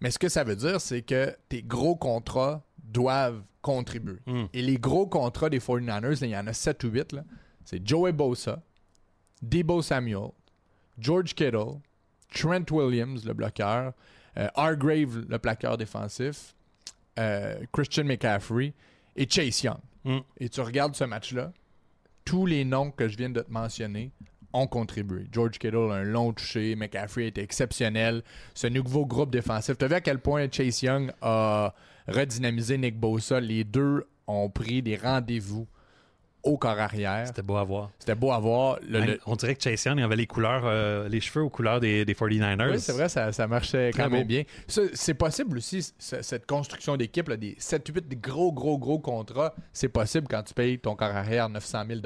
Mais 0.00 0.10
ce 0.10 0.18
que 0.18 0.30
ça 0.30 0.44
veut 0.44 0.56
dire, 0.56 0.80
c'est 0.80 1.02
que 1.02 1.36
tes 1.50 1.62
gros 1.62 1.96
contrats 1.96 2.64
doivent 2.82 3.42
contribuer. 3.60 4.20
Mm. 4.24 4.44
Et 4.54 4.62
les 4.62 4.78
gros 4.78 5.06
contrats 5.06 5.50
des 5.50 5.58
49ers, 5.60 6.20
là, 6.20 6.26
il 6.26 6.30
y 6.30 6.36
en 6.36 6.46
a 6.46 6.54
7 6.54 6.84
ou 6.84 6.88
8. 6.88 7.12
là. 7.12 7.24
C'est 7.66 7.86
Joey 7.86 8.12
Bosa, 8.12 8.62
Debo 9.42 9.82
Samuel, 9.82 10.30
George 10.98 11.34
Kittle, 11.34 11.80
Trent 12.34 12.70
Williams, 12.70 13.24
le 13.24 13.34
bloqueur, 13.34 13.92
euh, 14.38 14.48
Hargrave, 14.54 15.24
le 15.28 15.38
plaqueur 15.38 15.76
défensif, 15.76 16.54
euh, 17.18 17.56
Christian 17.72 18.04
McCaffrey 18.04 18.72
et 19.14 19.28
Chase 19.28 19.62
Young. 19.62 19.78
Mm. 20.04 20.18
Et 20.38 20.48
tu 20.48 20.60
regardes 20.60 20.94
ce 20.94 21.04
match-là, 21.04 21.52
tous 22.24 22.46
les 22.46 22.64
noms 22.64 22.90
que 22.90 23.08
je 23.08 23.16
viens 23.16 23.30
de 23.30 23.40
te 23.40 23.50
mentionner 23.50 24.10
ont 24.52 24.66
contribué. 24.66 25.26
George 25.32 25.58
Kittle 25.58 25.90
a 25.90 25.96
un 25.96 26.04
long 26.04 26.32
touché, 26.32 26.76
McCaffrey 26.76 27.28
était 27.28 27.42
exceptionnel. 27.42 28.22
Ce 28.54 28.66
nouveau 28.66 29.06
groupe 29.06 29.30
défensif, 29.30 29.76
tu 29.78 29.84
as 29.84 29.88
vu 29.88 29.94
à 29.94 30.00
quel 30.00 30.18
point 30.18 30.46
Chase 30.50 30.82
Young 30.82 31.12
a 31.22 31.74
redynamisé 32.08 32.78
Nick 32.78 32.98
Bosa? 32.98 33.40
Les 33.40 33.64
deux 33.64 34.06
ont 34.26 34.48
pris 34.50 34.82
des 34.82 34.96
rendez-vous 34.96 35.66
au 36.46 36.56
corps 36.56 36.78
arrière. 36.78 37.26
C'était 37.26 37.42
beau 37.42 37.56
à 37.56 37.64
voir. 37.64 37.90
C'était 37.98 38.14
beau 38.14 38.32
à 38.32 38.38
voir. 38.38 38.78
Le- 38.88 39.00
le- 39.00 39.20
On 39.26 39.36
dirait 39.36 39.54
que 39.54 39.62
Chase 39.62 39.84
Young 39.84 40.00
avait 40.00 40.16
les 40.16 40.26
couleurs, 40.26 40.62
euh, 40.64 41.08
les 41.08 41.20
cheveux 41.20 41.44
aux 41.44 41.50
couleurs 41.50 41.80
des, 41.80 42.04
des 42.04 42.14
49ers. 42.14 42.70
Oui, 42.72 42.80
c'est 42.80 42.92
vrai, 42.92 43.08
ça, 43.08 43.32
ça 43.32 43.46
marchait 43.46 43.90
Très 43.90 44.04
quand 44.04 44.10
même 44.10 44.26
bien. 44.26 44.44
C'est 44.94 45.14
possible 45.14 45.58
aussi, 45.58 45.92
cette 45.98 46.46
construction 46.46 46.96
d'équipe, 46.96 47.30
des 47.32 47.54
7-8 47.58 48.08
des 48.08 48.16
gros, 48.16 48.52
gros, 48.52 48.78
gros 48.78 48.98
contrats, 48.98 49.54
c'est 49.72 49.88
possible 49.88 50.26
quand 50.30 50.42
tu 50.42 50.54
payes 50.54 50.78
ton 50.78 50.94
corps 50.96 51.14
arrière 51.14 51.48
900 51.48 51.84
000 51.88 52.00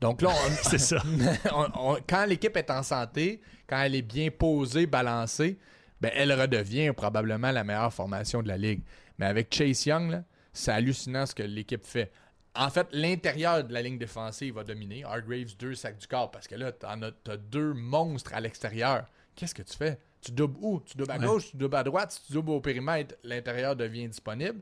Donc 0.00 0.22
là, 0.22 0.28
on- 0.30 0.50
ça. 0.78 1.02
on- 1.54 1.92
on- 1.92 1.98
quand 2.08 2.24
l'équipe 2.26 2.56
est 2.56 2.70
en 2.70 2.82
santé, 2.82 3.40
quand 3.66 3.80
elle 3.80 3.94
est 3.94 4.02
bien 4.02 4.30
posée, 4.30 4.86
balancée, 4.86 5.58
ben, 6.00 6.10
elle 6.14 6.32
redevient 6.32 6.92
probablement 6.92 7.50
la 7.50 7.64
meilleure 7.64 7.92
formation 7.92 8.42
de 8.42 8.48
la 8.48 8.56
ligue. 8.56 8.82
Mais 9.18 9.26
avec 9.26 9.52
Chase 9.54 9.86
Young, 9.86 10.22
c'est 10.52 10.70
hallucinant 10.72 11.24
ce 11.26 11.34
que 11.34 11.42
l'équipe 11.42 11.84
fait. 11.84 12.10
En 12.58 12.70
fait, 12.70 12.86
l'intérieur 12.92 13.64
de 13.64 13.72
la 13.72 13.82
ligne 13.82 13.98
défensive 13.98 14.54
va 14.54 14.64
dominer. 14.64 15.04
Hargraves, 15.04 15.56
deux 15.58 15.74
sacs 15.74 15.98
du 15.98 16.06
corps, 16.06 16.30
parce 16.30 16.46
que 16.48 16.54
là, 16.54 16.72
t'en 16.72 17.00
as, 17.02 17.36
deux 17.36 17.72
monstres 17.74 18.32
à 18.34 18.40
l'extérieur. 18.40 19.06
Qu'est-ce 19.34 19.54
que 19.54 19.62
tu 19.62 19.76
fais? 19.76 19.98
Tu 20.22 20.32
doubles 20.32 20.56
où? 20.60 20.80
Tu 20.80 20.96
doubles 20.96 21.12
à 21.12 21.18
Ouais. 21.18 21.26
gauche, 21.26 21.50
tu 21.50 21.56
doubles 21.56 21.76
à 21.76 21.82
droite. 21.84 22.12
Si 22.12 22.26
tu 22.26 22.32
doubles 22.32 22.50
au 22.50 22.60
périmètre, 22.60 23.14
l'intérieur 23.22 23.76
devient 23.76 24.08
disponible. 24.08 24.60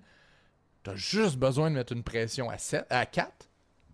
T'as 0.83 0.97
juste 0.97 1.37
besoin 1.37 1.71
de 1.71 1.77
mettre 1.77 1.93
une 1.93 2.03
pression 2.03 2.51
à, 2.51 2.59
7, 2.59 2.87
à 2.91 3.07
4. 3.07 3.49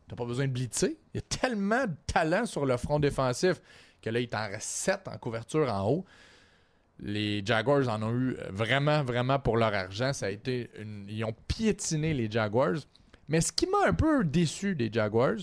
T'as 0.09 0.17
pas 0.17 0.25
besoin 0.25 0.49
de 0.49 0.53
blitzer. 0.53 0.97
Il 1.15 1.19
y 1.19 1.21
a 1.21 1.23
tellement 1.23 1.87
de 1.87 1.95
talent 2.07 2.47
sur 2.47 2.67
le 2.67 2.77
front 2.77 2.99
défensif 2.99 3.61
que 4.03 4.11
là, 4.11 4.19
il 4.19 4.29
t'en 4.29 4.49
reste 4.49 4.63
7 4.69 5.07
en 5.09 5.19
couverture 5.19 5.73
en 5.73 5.89
haut. 5.89 6.05
Les 6.99 7.43
Jaguars 7.47 7.89
en 7.89 8.03
ont 8.03 8.13
eu 8.15 8.37
vraiment, 8.51 9.03
vraiment 9.05 9.39
pour 9.39 9.57
leur 9.57 9.73
argent. 9.73 10.13
Ça 10.13 10.27
a 10.27 10.31
été 10.31 10.71
une... 10.79 11.07
Ils 11.09 11.25
ont 11.25 11.35
piétiné 11.47 12.13
les 12.13 12.31
Jaguars. 12.31 12.77
Mais 13.31 13.41
ce 13.41 13.53
qui 13.53 13.67
m'a 13.67 13.87
un 13.87 13.95
peu 13.95 14.25
déçu 14.25 14.75
des 14.75 14.93
Jaguars, 14.93 15.39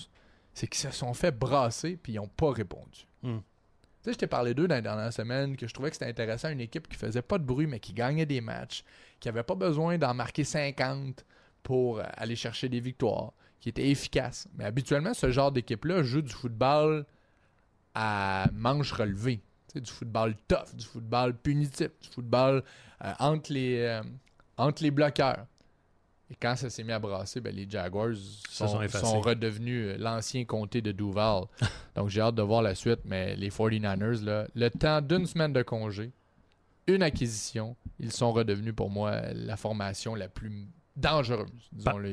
c'est 0.52 0.68
qu'ils 0.68 0.80
se 0.80 0.90
sont 0.90 1.14
fait 1.14 1.32
brasser 1.32 1.96
puis 1.96 2.12
ils 2.12 2.16
n'ont 2.16 2.28
pas 2.28 2.52
répondu. 2.52 3.06
Hmm. 3.22 3.38
Tu 3.38 4.04
sais, 4.04 4.12
je 4.12 4.18
t'ai 4.18 4.26
parlé 4.26 4.54
d'eux 4.54 4.68
dans 4.68 4.76
les 4.76 4.82
dernières 4.82 5.12
semaines, 5.12 5.56
que 5.56 5.66
je 5.66 5.72
trouvais 5.72 5.88
que 5.88 5.96
c'était 5.96 6.10
intéressant, 6.10 6.50
une 6.50 6.60
équipe 6.60 6.86
qui 6.86 6.96
faisait 6.96 7.22
pas 7.22 7.38
de 7.38 7.44
bruit, 7.44 7.66
mais 7.66 7.80
qui 7.80 7.94
gagnait 7.94 8.26
des 8.26 8.42
matchs, 8.42 8.84
qui 9.18 9.28
avait 9.28 9.42
pas 9.42 9.54
besoin 9.54 9.96
d'en 9.96 10.12
marquer 10.12 10.44
50 10.44 11.24
pour 11.62 11.98
euh, 11.98 12.04
aller 12.12 12.36
chercher 12.36 12.68
des 12.68 12.80
victoires, 12.80 13.32
qui 13.58 13.70
était 13.70 13.88
efficace. 13.88 14.46
Mais 14.54 14.64
habituellement, 14.64 15.14
ce 15.14 15.30
genre 15.30 15.50
d'équipe-là 15.50 16.02
joue 16.02 16.22
du 16.22 16.32
football 16.32 17.06
à 17.94 18.48
manche 18.52 18.92
relevée. 18.92 19.40
Tu 19.68 19.72
sais, 19.72 19.80
du 19.80 19.90
football 19.90 20.36
tough, 20.46 20.74
du 20.74 20.84
football 20.84 21.34
punitif, 21.34 21.88
du 22.02 22.08
football 22.10 22.62
euh, 23.02 23.12
entre, 23.18 23.50
les, 23.52 23.78
euh, 23.78 24.02
entre 24.58 24.82
les 24.82 24.90
bloqueurs. 24.90 25.46
Et 26.30 26.34
quand 26.40 26.56
ça 26.56 26.68
s'est 26.68 26.84
mis 26.84 26.92
à 26.92 26.98
brasser, 26.98 27.40
ben, 27.40 27.54
les 27.54 27.68
Jaguars 27.68 28.14
sont, 28.50 28.88
sont 28.88 29.20
redevenus 29.20 29.94
euh, 29.94 29.96
l'ancien 29.98 30.44
comté 30.44 30.82
de 30.82 30.92
Duval. 30.92 31.44
Donc 31.96 32.10
j'ai 32.10 32.20
hâte 32.20 32.34
de 32.34 32.42
voir 32.42 32.62
la 32.62 32.74
suite, 32.74 33.00
mais 33.04 33.34
les 33.36 33.48
49ers, 33.48 34.24
là, 34.24 34.46
le 34.54 34.68
temps 34.70 35.00
d'une 35.00 35.26
semaine 35.26 35.52
de 35.52 35.62
congé, 35.62 36.12
une 36.86 37.02
acquisition, 37.02 37.76
ils 37.98 38.12
sont 38.12 38.32
redevenus 38.32 38.74
pour 38.74 38.90
moi 38.90 39.20
la 39.32 39.56
formation 39.56 40.14
la 40.14 40.28
plus 40.28 40.68
dangereuse. 40.96 41.70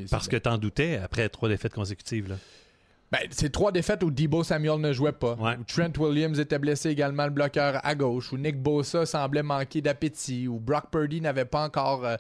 Parce 0.10 0.28
que 0.28 0.38
t'en 0.38 0.58
doutais 0.58 0.98
après 0.98 1.28
trois 1.30 1.50
défaites 1.50 1.74
consécutives. 1.74 2.30
Là. 2.30 2.36
Ben, 3.12 3.20
c'est 3.32 3.52
trois 3.52 3.72
défaites 3.72 4.04
où 4.04 4.12
Debo 4.12 4.44
Samuel 4.44 4.80
ne 4.80 4.92
jouait 4.92 5.12
pas. 5.12 5.36
Ouais. 5.36 5.56
Où 5.58 5.64
Trent 5.64 5.92
Williams 5.98 6.40
était 6.40 6.60
blessé 6.60 6.90
également, 6.90 7.26
le 7.26 7.32
bloqueur 7.32 7.80
à 7.84 7.96
gauche. 7.96 8.34
Où 8.34 8.38
Nick 8.38 8.62
Bosa 8.62 9.06
semblait 9.06 9.44
manquer 9.44 9.82
d'appétit. 9.82 10.48
Où 10.48 10.60
Brock 10.60 10.90
Purdy 10.92 11.22
n'avait 11.22 11.46
pas 11.46 11.64
encore 11.64 12.04
euh, 12.04 12.18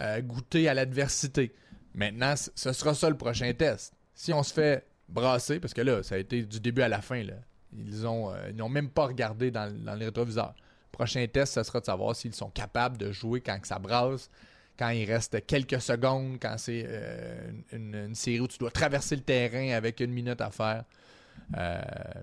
euh, 0.00 0.20
goûté 0.20 0.68
à 0.68 0.74
l'adversité. 0.74 1.52
Maintenant, 1.94 2.34
ce 2.36 2.72
sera 2.72 2.94
ça 2.94 3.10
le 3.10 3.16
prochain 3.16 3.52
test. 3.52 3.94
Si 4.14 4.32
on 4.32 4.42
se 4.42 4.52
fait 4.52 4.86
brasser, 5.08 5.58
parce 5.58 5.74
que 5.74 5.80
là, 5.80 6.02
ça 6.02 6.14
a 6.14 6.18
été 6.18 6.42
du 6.42 6.60
début 6.60 6.82
à 6.82 6.88
la 6.88 7.00
fin. 7.00 7.22
Là. 7.22 7.34
Ils 7.76 8.04
euh, 8.06 8.52
n'ont 8.52 8.68
même 8.68 8.90
pas 8.90 9.06
regardé 9.06 9.50
dans, 9.50 9.72
dans 9.84 9.94
les 9.94 10.06
rétroviseurs. 10.06 10.54
Le 10.92 10.96
prochain 10.96 11.26
test, 11.26 11.54
ce 11.54 11.62
sera 11.62 11.80
de 11.80 11.84
savoir 11.84 12.14
s'ils 12.14 12.34
sont 12.34 12.50
capables 12.50 12.96
de 12.96 13.10
jouer 13.10 13.40
quand 13.40 13.58
ça 13.64 13.78
brasse, 13.78 14.30
quand 14.78 14.90
il 14.90 15.04
reste 15.10 15.44
quelques 15.46 15.80
secondes, 15.80 16.38
quand 16.40 16.56
c'est 16.58 16.84
euh, 16.86 17.50
une, 17.72 18.14
série 18.14 18.40
où 18.40 18.46
tu 18.46 18.58
dois 18.58 18.70
traverser 18.70 19.16
le 19.16 19.22
terrain 19.22 19.70
avec 19.70 19.98
une 20.00 20.12
minute 20.12 20.40
à 20.40 20.50
faire. 20.50 20.84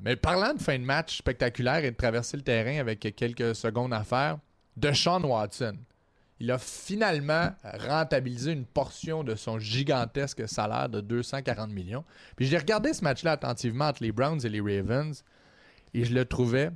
Mais 0.02 0.16
parlant 0.16 0.54
de 0.54 0.62
fin 0.62 0.78
de 0.78 0.84
match 0.84 1.18
spectaculaire 1.18 1.84
et 1.84 1.92
de 1.92 1.96
traverser 1.96 2.38
le 2.38 2.44
terrain 2.44 2.80
avec 2.80 3.00
quelques 3.16 3.56
secondes 3.56 3.94
à 3.94 4.04
faire, 4.04 4.38
Deshaun 4.78 5.24
Watson, 5.24 5.78
il 6.40 6.52
a 6.52 6.58
finalement 6.58 7.50
rentabilisé 7.64 8.52
une 8.52 8.66
portion 8.66 9.24
de 9.24 9.36
son 9.36 9.58
gigantesque 9.58 10.48
salaire 10.50 10.90
de 10.90 11.00
240 11.02 11.70
millions. 11.72 12.04
Puis 12.36 12.46
j'ai 12.46 12.58
regardé 12.58 12.94
ce 12.94 13.04
match-là 13.04 13.34
attentivement 13.34 13.86
entre 13.88 14.04
les 14.04 14.12
Browns 14.12 14.42
et 14.46 14.50
les 14.50 14.60
Ravens 14.60 15.24
et 15.94 16.04
je 16.04 16.14
le 16.14 16.26
trouvais 16.26 16.72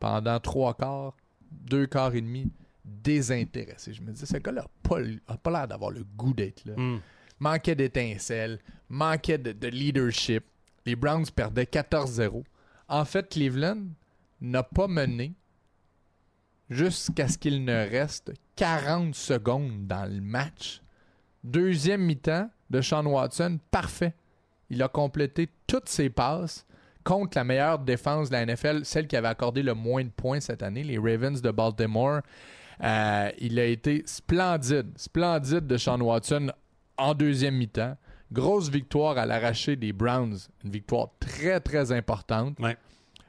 pendant 0.00 0.40
trois 0.40 0.74
quarts, 0.74 1.16
deux 1.50 1.86
quarts 1.86 2.14
et 2.14 2.20
demi 2.20 2.50
désintéressé. 2.84 3.92
Je 3.94 4.02
me 4.02 4.10
disais, 4.12 4.26
ce 4.26 4.36
gars-là 4.38 4.62
n'a 4.62 5.36
pas, 5.36 5.50
l'air 5.50 5.68
d'avoir 5.68 5.90
le 5.90 6.04
goût 6.16 6.34
d'être 6.34 6.64
là 6.64 6.74
Hmm. 6.76 6.98
manquait 7.38 7.74
d'étincelles, 7.76 8.58
manquait 8.88 9.38
de, 9.38 9.52
de 9.52 9.68
leadership. 9.68 10.44
Les 10.86 10.96
Browns 10.96 11.26
perdaient 11.34 11.64
14-0. 11.64 12.42
En 12.88 13.04
fait, 13.04 13.28
Cleveland 13.30 13.84
n'a 14.40 14.62
pas 14.62 14.88
mené 14.88 15.34
jusqu'à 16.68 17.28
ce 17.28 17.38
qu'il 17.38 17.64
ne 17.64 17.72
reste 17.88 18.32
40 18.56 19.14
secondes 19.14 19.86
dans 19.86 20.04
le 20.10 20.20
match. 20.20 20.82
Deuxième 21.42 22.02
mi-temps 22.02 22.48
de 22.70 22.80
Sean 22.80 23.04
Watson, 23.04 23.58
parfait. 23.70 24.14
Il 24.70 24.82
a 24.82 24.88
complété 24.88 25.48
toutes 25.66 25.88
ses 25.88 26.08
passes 26.10 26.66
contre 27.04 27.36
la 27.36 27.44
meilleure 27.44 27.78
défense 27.78 28.30
de 28.30 28.34
la 28.34 28.46
NFL, 28.46 28.84
celle 28.84 29.06
qui 29.06 29.16
avait 29.16 29.28
accordé 29.28 29.62
le 29.62 29.74
moins 29.74 30.04
de 30.04 30.08
points 30.08 30.40
cette 30.40 30.62
année, 30.62 30.82
les 30.82 30.98
Ravens 30.98 31.40
de 31.40 31.50
Baltimore. 31.50 32.20
Euh, 32.82 33.30
il 33.38 33.58
a 33.58 33.66
été 33.66 34.02
splendide, 34.06 34.90
splendide 34.96 35.66
de 35.66 35.76
Sean 35.76 36.00
Watson 36.00 36.50
en 36.96 37.14
deuxième 37.14 37.56
mi-temps. 37.56 37.96
Grosse 38.32 38.70
victoire 38.70 39.18
à 39.18 39.26
l'arraché 39.26 39.76
des 39.76 39.92
Browns. 39.92 40.38
Une 40.64 40.70
victoire 40.70 41.10
très, 41.20 41.60
très 41.60 41.92
importante. 41.92 42.58
Ouais. 42.58 42.76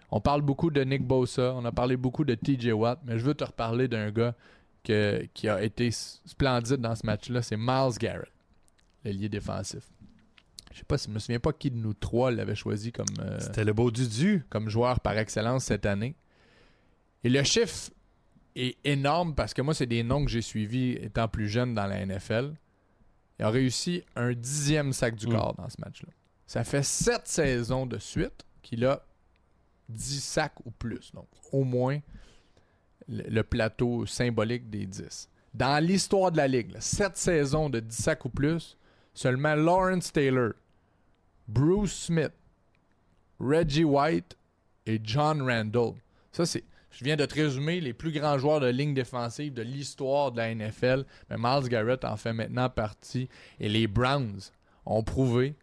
On 0.10 0.22
parle 0.22 0.42
beaucoup 0.42 0.70
de 0.70 0.82
Nick 0.82 1.06
Bosa, 1.06 1.54
on 1.56 1.66
a 1.66 1.72
parlé 1.72 1.98
beaucoup 1.98 2.24
de 2.24 2.36
TJ 2.36 2.72
Watt, 2.72 3.00
mais 3.06 3.20
je 3.20 3.26
veux 3.26 3.34
te 3.34 3.44
reparler 3.44 3.88
d'un 3.88 4.12
gars 4.12 4.34
que- 4.86 5.26
qui 5.34 5.50
a 5.50 5.62
été 5.62 5.90
splendide 5.92 6.78
dans 6.78 6.96
ce 6.96 7.06
match-là. 7.06 7.42
C'est 7.42 7.58
Miles 7.58 7.98
Garrett, 8.00 8.32
l'ailier 9.04 9.28
défensif. 9.30 9.84
Je 10.72 10.80
sais 10.80 10.86
pas 10.86 10.98
si 10.98 11.08
je 11.08 11.14
me 11.14 11.20
souviens 11.20 11.40
pas 11.40 11.54
qui 11.54 11.72
de 11.72 11.78
nous 11.78 11.94
trois 11.94 12.32
l'avait 12.32 12.56
choisi 12.56 12.92
comme, 12.92 13.06
euh, 13.20 13.40
C'était 13.40 13.64
le 13.64 13.74
beau 13.74 13.92
Dudu. 13.92 14.44
comme 14.50 14.70
joueur 14.70 15.00
par 15.00 15.18
excellence 15.18 15.66
cette 15.66 15.86
année. 15.86 16.16
Et 17.24 17.30
le 17.30 17.42
chiffre 17.44 17.92
est 18.56 18.78
énorme 18.86 19.36
parce 19.36 19.54
que 19.54 19.62
moi, 19.62 19.74
c'est 19.74 19.86
des 19.88 20.04
noms 20.04 20.24
que 20.26 20.32
j'ai 20.32 20.42
suivis 20.42 20.92
étant 20.94 21.28
plus 21.28 21.48
jeune 21.50 21.74
dans 21.74 21.88
la 21.88 22.00
NFL. 22.06 22.54
Il 23.40 23.46
a 23.46 23.50
réussi 23.50 24.04
un 24.16 24.34
dixième 24.34 24.94
sac 24.94 25.16
du 25.16 25.28
Mm. 25.28 25.32
corps 25.32 25.56
dans 25.56 25.70
ce 25.70 25.76
match-là. 25.80 26.10
Ça 26.48 26.64
fait 26.64 26.84
sept 26.84 27.28
saisons 27.28 27.86
de 27.86 27.98
suite 27.98 28.46
qu'il 28.62 28.86
a 28.86 29.02
10 29.90 30.20
sacs 30.22 30.60
ou 30.66 30.72
plus. 30.72 31.12
Donc, 31.14 31.28
au 31.52 31.64
moins 31.64 32.00
le, 33.08 33.42
plateau 33.44 34.06
symbolique 34.06 34.70
des 34.70 34.86
10. 34.86 35.30
Dans 35.54 35.84
l'histoire 35.84 36.32
de 36.32 36.38
la 36.38 36.48
Ligue, 36.48 36.72
là, 36.72 36.82
sept 36.82 37.18
saisons 37.18 37.70
de 37.70 37.80
10 37.80 37.96
sacs 37.96 38.26
ou 38.26 38.30
plus, 38.30 38.78
seulement 39.14 39.56
Lawrence 39.56 40.12
Taylor, 40.12 40.54
Bruce 41.48 41.94
Smith, 41.94 42.34
Reggie 43.40 43.84
White 43.84 44.38
et 44.86 45.00
John 45.04 45.42
Randall. 45.42 45.94
Ça, 46.32 46.46
c'est. 46.46 46.64
Je 46.92 47.04
viens 47.04 47.18
de 47.18 47.26
te 47.26 47.36
résumer 47.36 47.82
les 47.82 47.92
plus 47.92 48.14
grands 48.14 48.38
joueurs 48.38 48.62
de 48.62 48.68
ligne 48.68 48.94
défensive 48.94 49.54
de 49.54 49.62
l'histoire 49.62 50.32
de 50.32 50.38
la 50.38 50.56
NFL. 50.56 51.04
Mais 51.30 51.36
Miles 51.38 51.68
Garrett 51.68 52.06
en 52.06 52.16
fait 52.16 52.32
maintenant 52.32 52.70
partie. 52.70 53.28
Et 53.60 53.68
les 53.68 53.86
Browns 53.86 54.40
ont 54.86 55.04
prouvé 55.04 55.56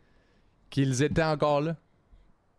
qu'ils 0.69 1.03
étaient 1.03 1.23
encore 1.23 1.63
là. 1.63 1.77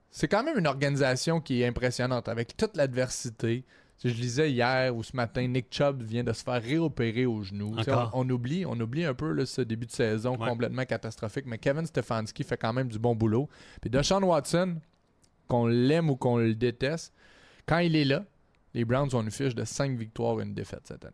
C'est 0.09 0.27
quand 0.27 0.43
même 0.43 0.57
une 0.57 0.65
organisation 0.65 1.39
qui 1.39 1.61
est 1.61 1.67
impressionnante 1.67 2.27
avec 2.27 2.57
toute 2.57 2.75
l'adversité. 2.75 3.63
Je 4.03 4.09
lisais 4.09 4.51
hier 4.51 4.93
ou 4.95 5.01
ce 5.03 5.15
matin, 5.15 5.47
Nick 5.47 5.67
Chubb 5.71 6.01
vient 6.03 6.23
de 6.23 6.33
se 6.33 6.43
faire 6.43 6.61
réopérer 6.61 7.25
au 7.25 7.41
genou. 7.41 7.73
On, 7.87 8.09
on 8.13 8.29
oublie, 8.29 8.65
on 8.65 8.77
oublie 8.79 9.05
un 9.05 9.13
peu 9.13 9.31
là, 9.31 9.45
ce 9.45 9.61
début 9.61 9.85
de 9.85 9.91
saison 9.91 10.37
Ouais. 10.37 10.49
complètement 10.49 10.83
catastrophique, 10.85 11.45
mais 11.45 11.57
Kevin 11.57 11.85
Stefanski 11.85 12.43
fait 12.43 12.57
quand 12.57 12.73
même 12.73 12.89
du 12.89 12.99
bon 12.99 13.15
boulot. 13.15 13.47
Puis 13.79 13.89
Deshaun 13.89 14.23
Watson, 14.23 14.77
qu'on 15.47 15.67
l'aime 15.67 16.09
ou 16.09 16.15
qu'on 16.17 16.37
le 16.37 16.53
déteste, 16.55 17.13
quand 17.65 17.77
il 17.79 17.95
est 17.95 18.03
là, 18.05 18.25
les 18.73 18.83
Browns 18.83 19.09
ont 19.13 19.21
une 19.21 19.31
fiche 19.31 19.55
de 19.55 19.63
5 19.63 19.97
victoires 19.97 20.39
et 20.41 20.43
une 20.43 20.53
défaite 20.53 20.81
cette 20.85 21.05
année. 21.05 21.13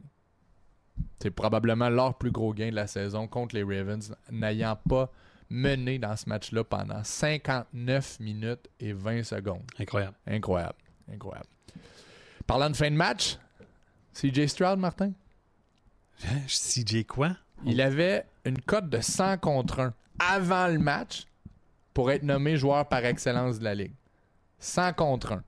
C'est 1.22 1.32
probablement 1.32 1.90
leur 1.90 2.18
plus 2.18 2.32
gros 2.32 2.54
gain 2.54 2.70
de 2.72 2.76
la 2.76 2.88
saison 2.88 3.28
contre 3.28 3.56
les 3.56 3.64
Ravens, 3.64 4.16
n'ayant 4.32 4.78
pas 4.88 5.12
mené 5.50 6.00
dans 6.00 6.16
ce 6.16 6.28
match-là 6.28 6.64
pendant 6.64 7.04
59 7.04 8.20
minutes 8.20 8.68
et 8.80 8.94
20 8.94 9.24
secondes. 9.24 9.64
Incroyable. 9.78 10.16
Incroyable. 10.28 10.76
Incroyable. 11.12 11.48
Parlant 12.50 12.70
de 12.72 12.76
fin 12.76 12.90
de 12.90 12.96
match, 12.96 13.38
CJ 14.14 14.48
Stroud, 14.48 14.80
Martin, 14.80 15.12
Hein, 16.26 16.40
CJ 16.48 17.06
quoi? 17.06 17.38
il 17.66 17.80
avait 17.80 18.26
une 18.44 18.60
cote 18.60 18.90
de 18.90 19.00
100 19.00 19.38
contre 19.38 19.80
1 19.80 19.94
avant 20.20 20.68
le 20.68 20.80
match 20.80 21.26
pour 21.94 22.12
être 22.12 22.24
nommé 22.24 22.58
joueur 22.58 22.90
par 22.90 23.06
excellence 23.06 23.60
de 23.60 23.64
la 23.66 23.76
Ligue. 23.76 23.94
100 24.58 24.94
contre 24.94 25.34
1. 25.34 25.44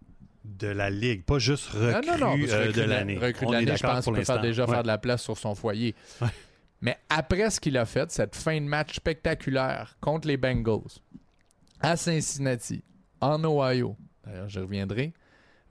De 0.46 0.68
la 0.68 0.90
Ligue, 0.92 1.24
pas 1.24 1.40
juste 1.40 1.70
recrue 1.70 2.06
Non, 2.08 2.18
non, 2.18 2.28
non. 2.30 2.38
que 2.38 2.50
euh, 2.52 2.60
recrue 2.68 2.74
de 2.74 2.82
l'année. 2.84 3.18
Recrue 3.18 3.46
de 3.48 3.52
l'année, 3.52 3.76
je 3.76 3.82
pense 3.84 4.06
qu'il 4.06 4.14
peut 4.14 4.24
faire 4.24 4.40
déjà 4.42 4.66
Ouais. 4.66 4.72
faire 4.72 4.84
de 4.84 4.88
la 4.88 4.98
place 5.00 5.24
sur 5.24 5.38
son 5.38 5.56
foyer. 5.56 5.96
Ouais. 6.22 6.28
Mais 6.82 6.98
après 7.10 7.50
ce 7.50 7.60
qu'il 7.60 7.78
a 7.78 7.86
fait, 7.86 8.10
cette 8.12 8.36
fin 8.36 8.56
de 8.62 8.66
match 8.68 8.96
spectaculaire 8.96 9.98
contre 10.02 10.28
les 10.28 10.38
Bengals, 10.38 10.82
à 11.80 11.98
Cincinnati, 11.98 12.84
en 13.20 13.44
Ohio, 13.44 13.98
d'ailleurs, 14.26 14.50
je 14.50 14.60
reviendrai, 14.60 15.14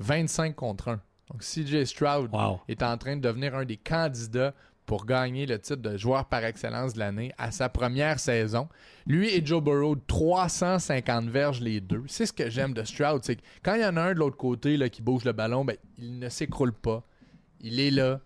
25 0.01 0.55
contre 0.57 0.89
1. 0.89 1.01
Donc, 1.31 1.43
CJ 1.43 1.85
Stroud 1.85 2.31
Wow. 2.33 2.61
est 2.69 2.83
en 2.83 2.97
train 2.99 3.17
de 3.17 3.21
devenir 3.23 3.55
un 3.55 3.65
des 3.65 3.77
candidats 3.77 4.53
pour 4.87 5.07
gagner 5.07 5.47
le 5.47 5.59
titre 5.59 5.83
de 5.83 5.97
joueur 5.97 6.25
par 6.25 6.45
excellence 6.45 6.95
de 6.95 6.99
l'année 6.99 7.33
à 7.39 7.53
sa 7.53 7.69
première 7.69 8.19
saison. 8.19 8.69
Lui 9.07 9.29
et 9.33 9.45
Joe 9.45 9.63
Burrow, 9.63 9.95
350 9.95 11.27
verges 11.29 11.61
les 11.61 11.81
deux. 11.81 12.03
C'est 12.09 12.27
ce 12.27 12.33
que 12.33 12.51
j'aime 12.51 12.75
de 12.75 12.83
Stroud, 12.83 13.21
c'est 13.23 13.37
que 13.37 13.43
quand 13.63 13.75
il 13.75 13.83
y 13.83 13.87
en 13.87 13.97
a 13.97 14.03
un 14.03 14.15
de 14.15 14.19
l'autre 14.19 14.37
côté 14.37 14.77
là, 14.77 14.89
qui 14.89 15.03
bouge 15.03 15.25
le 15.25 15.33
ballon, 15.33 15.65
ben, 15.65 15.77
il 15.99 16.19
ne 16.19 16.29
s'écroule 16.29 16.73
pas. 16.73 17.05
Il 17.61 17.79
est 17.79 17.91
là. 17.93 18.21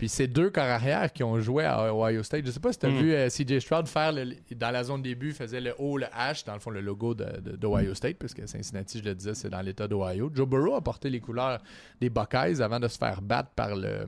Puis 0.00 0.08
c'est 0.08 0.28
deux 0.28 0.48
corps 0.48 0.64
arrière 0.64 1.12
qui 1.12 1.22
ont 1.22 1.38
joué 1.40 1.66
à 1.66 1.92
Ohio 1.94 2.22
State. 2.22 2.46
Je 2.46 2.50
sais 2.52 2.58
pas 2.58 2.72
si 2.72 2.78
tu 2.78 2.86
as 2.86 2.88
Mm. 2.88 2.98
vu 3.02 3.12
euh, 3.12 3.28
CJ 3.28 3.58
Stroud 3.60 3.86
faire 3.86 4.12
le- 4.12 4.34
dans 4.56 4.70
la 4.70 4.82
zone 4.82 5.02
début, 5.02 5.34
faisait 5.34 5.60
le 5.60 5.74
O, 5.78 5.98
le 5.98 6.06
H, 6.06 6.46
dans 6.46 6.54
le 6.54 6.58
fond 6.58 6.70
le 6.70 6.80
logo 6.80 7.12
de, 7.14 7.26
de- 7.38 7.54
d'Ohio 7.56 7.92
State, 7.92 8.16
parce 8.16 8.32
que 8.32 8.46
Cincinnati, 8.46 9.00
je 9.00 9.04
le 9.04 9.14
disais, 9.14 9.34
c'est 9.34 9.50
dans 9.50 9.60
l'État 9.60 9.86
d'Ohio. 9.86 10.30
Joe 10.34 10.48
Burrow 10.48 10.74
a 10.76 10.80
porté 10.80 11.10
les 11.10 11.20
couleurs 11.20 11.60
des 12.00 12.08
Buckeyes 12.08 12.62
avant 12.62 12.80
de 12.80 12.88
se 12.88 12.96
faire 12.96 13.20
battre 13.20 13.50
par 13.50 13.76
le 13.76 14.06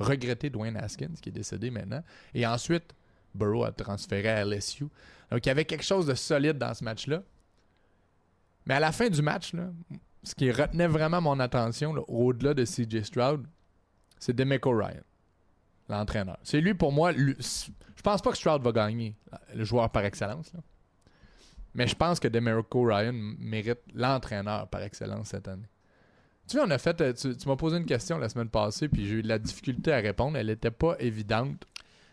regretté 0.00 0.50
Dwayne 0.50 0.76
Haskins, 0.76 1.14
qui 1.22 1.28
est 1.28 1.32
décédé 1.32 1.70
maintenant. 1.70 2.02
Et 2.34 2.44
ensuite, 2.44 2.92
Burrow 3.32 3.62
a 3.62 3.70
transféré 3.70 4.28
à 4.30 4.44
LSU. 4.44 4.86
Donc 5.30 5.46
il 5.46 5.46
y 5.46 5.50
avait 5.50 5.64
quelque 5.66 5.84
chose 5.84 6.06
de 6.06 6.14
solide 6.14 6.58
dans 6.58 6.74
ce 6.74 6.82
match-là. 6.82 7.22
Mais 8.66 8.74
à 8.74 8.80
la 8.80 8.90
fin 8.90 9.08
du 9.08 9.22
match, 9.22 9.52
là, 9.54 9.70
ce 10.24 10.34
qui 10.34 10.50
retenait 10.50 10.88
vraiment 10.88 11.20
mon 11.20 11.38
attention, 11.38 11.94
là, 11.94 12.02
au-delà 12.08 12.54
de 12.54 12.64
CJ 12.64 13.02
Stroud, 13.04 13.46
c'est 14.18 14.34
Demeco 14.34 14.72
Ryan, 14.76 15.00
l'entraîneur. 15.88 16.38
C'est 16.42 16.60
lui, 16.60 16.74
pour 16.74 16.92
moi, 16.92 17.12
lui- 17.12 17.36
je 17.38 18.02
pense 18.02 18.22
pas 18.22 18.30
que 18.30 18.36
Stroud 18.36 18.62
va 18.62 18.72
gagner, 18.72 19.14
le 19.54 19.64
joueur 19.64 19.90
par 19.90 20.04
excellence. 20.04 20.52
là. 20.52 20.60
Mais 21.74 21.86
je 21.86 21.94
pense 21.94 22.18
que 22.18 22.28
Demeco 22.28 22.82
Ryan 22.82 23.12
mérite 23.38 23.80
l'entraîneur 23.94 24.68
par 24.68 24.82
excellence 24.82 25.28
cette 25.28 25.46
année. 25.48 25.68
Tu 26.48 26.56
vois, 26.56 26.66
on 26.66 26.70
a 26.70 26.78
fait. 26.78 26.98
euh, 27.02 27.12
Tu, 27.12 27.36
tu 27.36 27.46
m'as 27.46 27.56
posé 27.56 27.76
une 27.76 27.84
question 27.84 28.16
la 28.18 28.28
semaine 28.30 28.48
passée, 28.48 28.88
puis 28.88 29.06
j'ai 29.06 29.16
eu 29.16 29.22
de 29.22 29.28
la 29.28 29.38
difficulté 29.38 29.92
à 29.92 29.98
répondre. 29.98 30.38
Elle 30.38 30.46
n'était 30.46 30.70
pas 30.70 30.96
évidente. 30.98 31.62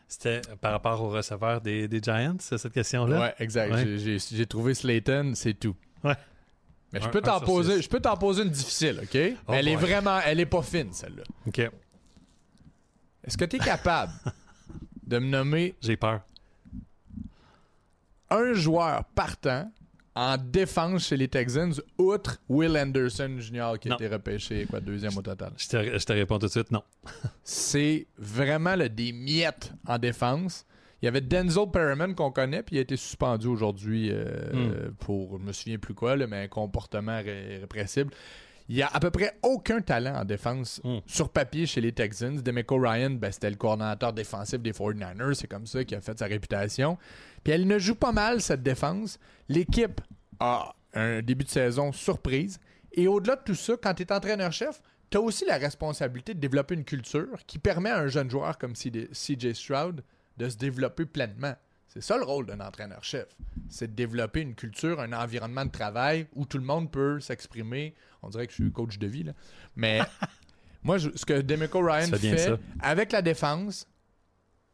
C'était 0.08 0.42
par 0.62 0.72
rapport 0.74 1.02
au 1.02 1.10
receveur 1.10 1.62
des, 1.62 1.88
des 1.88 2.00
Giants, 2.02 2.36
cette 2.40 2.72
question-là? 2.74 3.20
Ouais, 3.20 3.34
exact. 3.40 3.74
Ouais. 3.74 3.98
J'ai- 3.98 4.46
trouvé 4.46 4.74
Slayton, 4.76 5.32
c'est 5.36 5.54
tout. 5.56 5.76
Ouais. 6.04 6.14
Mais 6.94 7.02
je 7.02 7.10
peux 7.10 7.22
t'en 7.22 7.40
poser, 7.40 7.82
je 7.82 7.90
peux 7.90 8.00
t'en 8.00 8.16
poser 8.18 8.44
une 8.44 8.50
difficile, 8.50 9.00
OK? 9.02 9.14
Mais 9.16 9.36
Oh 9.48 9.54
elle 9.54 9.68
est 9.68 9.76
boy. 9.78 9.86
vraiment, 9.90 10.20
elle 10.24 10.40
est 10.40 10.46
pas 10.46 10.62
fine 10.62 10.92
celle-là. 10.94 11.24
OK. 11.48 11.72
Est-ce 13.26 13.38
que 13.38 13.46
tu 13.46 13.56
es 13.58 13.60
capable 13.60 14.12
de 15.06 15.20
me 15.20 15.26
nommer 15.28 15.76
J'ai 15.82 15.98
peur. 15.98 16.22
un 18.30 18.54
joueur 18.54 19.04
partant 19.16 19.72
en 20.18 20.38
défense 20.38 21.08
chez 21.08 21.18
les 21.18 21.28
Texans, 21.28 21.74
outre 21.98 22.38
Will 22.48 22.78
Anderson 22.78 23.36
Jr. 23.38 23.74
qui 23.82 23.92
a 23.92 23.96
été 23.96 24.08
repêché, 24.08 24.66
quoi, 24.70 24.80
deuxième 24.80 25.16
au 25.18 25.22
total? 25.22 25.52
Je 25.58 25.68
te, 25.68 25.98
je 26.00 26.06
te 26.06 26.14
réponds 26.14 26.40
tout 26.40 26.46
de 26.46 26.52
suite, 26.52 26.72
non. 26.72 26.84
C'est 27.44 28.08
vraiment 28.18 28.76
le, 28.78 28.88
des 28.88 29.12
miettes 29.12 29.74
en 29.86 29.98
défense. 29.98 30.66
Il 31.02 31.06
y 31.06 31.08
avait 31.10 31.20
Denzel 31.22 31.70
Perriman 31.70 32.16
qu'on 32.16 32.32
connaît, 32.32 32.64
puis 32.64 32.78
il 32.78 32.80
a 32.80 32.82
été 32.84 32.96
suspendu 32.96 33.48
aujourd'hui 33.48 34.10
euh, 34.12 34.90
pour, 35.00 35.38
je 35.38 35.44
me 35.44 35.52
souviens 35.52 35.78
plus 35.78 35.94
quoi, 35.94 36.16
là, 36.16 36.28
mais 36.28 36.44
un 36.44 36.48
comportement 36.48 37.18
ré- 37.22 37.58
répressible. 37.60 38.12
Il 38.68 38.76
y 38.76 38.82
a 38.82 38.88
à 38.88 39.00
peu 39.00 39.12
près 39.12 39.38
aucun 39.44 39.80
talent 39.82 40.16
en 40.16 40.26
défense 40.26 40.82
Mm. 40.84 40.98
sur 41.06 41.30
papier 41.30 41.66
chez 41.68 41.82
les 41.82 41.92
Texans. 41.92 42.42
Demeco 42.42 42.78
Ryan, 42.80 43.12
ben, 43.12 43.32
c'était 43.32 43.50
le 43.52 43.56
coordinateur 43.58 44.12
défensif 44.14 44.60
des 44.60 44.72
49ers. 44.74 45.34
C'est 45.36 45.48
comme 45.48 45.68
ça 45.68 45.84
qu'il 45.84 45.96
a 45.98 46.02
fait 46.02 46.18
sa 46.18 46.26
réputation. 46.26 46.98
Puis 47.44 47.54
elle 47.54 47.68
ne 47.68 47.78
joue 47.78 47.96
pas 47.96 48.12
mal, 48.12 48.42
cette 48.42 48.64
défense. 48.64 49.20
L'équipe 49.50 50.02
a 50.40 50.74
un 50.94 51.22
début 51.22 51.46
de 51.46 51.50
saison 51.50 51.92
surprise. 51.92 52.60
Et 52.92 53.08
au-delà 53.08 53.36
de 53.36 53.44
tout 53.44 53.56
ça, 53.56 53.74
quand 53.82 53.94
tu 53.94 54.04
es 54.04 54.12
entraîneur-chef, 54.12 54.82
tu 55.12 55.18
as 55.18 55.22
aussi 55.22 55.46
la 55.46 55.58
responsabilité 55.58 56.34
de 56.34 56.40
développer 56.40 56.74
une 56.74 56.86
culture 56.86 57.38
qui 57.46 57.60
permet 57.60 57.92
à 57.92 58.00
un 58.00 58.08
jeune 58.08 58.32
joueur 58.32 58.58
comme 58.58 58.74
CJ 58.74 59.54
Stroud 59.54 60.02
de 60.38 60.50
se 60.50 60.58
développer 60.58 61.06
pleinement. 61.06 61.54
C'est 61.96 62.02
ça 62.02 62.18
le 62.18 62.24
rôle 62.24 62.46
d'un 62.46 62.60
entraîneur-chef. 62.60 63.28
C'est 63.70 63.88
de 63.88 63.94
développer 63.96 64.42
une 64.42 64.54
culture, 64.54 65.00
un 65.00 65.14
environnement 65.14 65.64
de 65.66 65.72
travail 65.72 66.28
où 66.36 66.46
tout 66.46 66.58
le 66.58 66.66
monde 66.66 66.92
peut 66.92 67.20
s'exprimer. 67.22 67.96
On 68.22 68.30
dirait 68.30 68.48
que 68.48 68.52
je 68.54 68.64
suis 68.64 68.72
coach 68.72 68.98
de 68.98 69.08
vie, 69.08 69.24
là. 69.24 69.32
Mais 69.78 70.00
moi, 70.84 70.98
je- 70.98 71.10
ce 71.16 71.26
que 71.26 71.40
Demeco 71.42 71.80
Ryan 71.80 72.08
fait 72.18 72.52
avec 72.82 73.12
la 73.14 73.22
défense, 73.22 73.88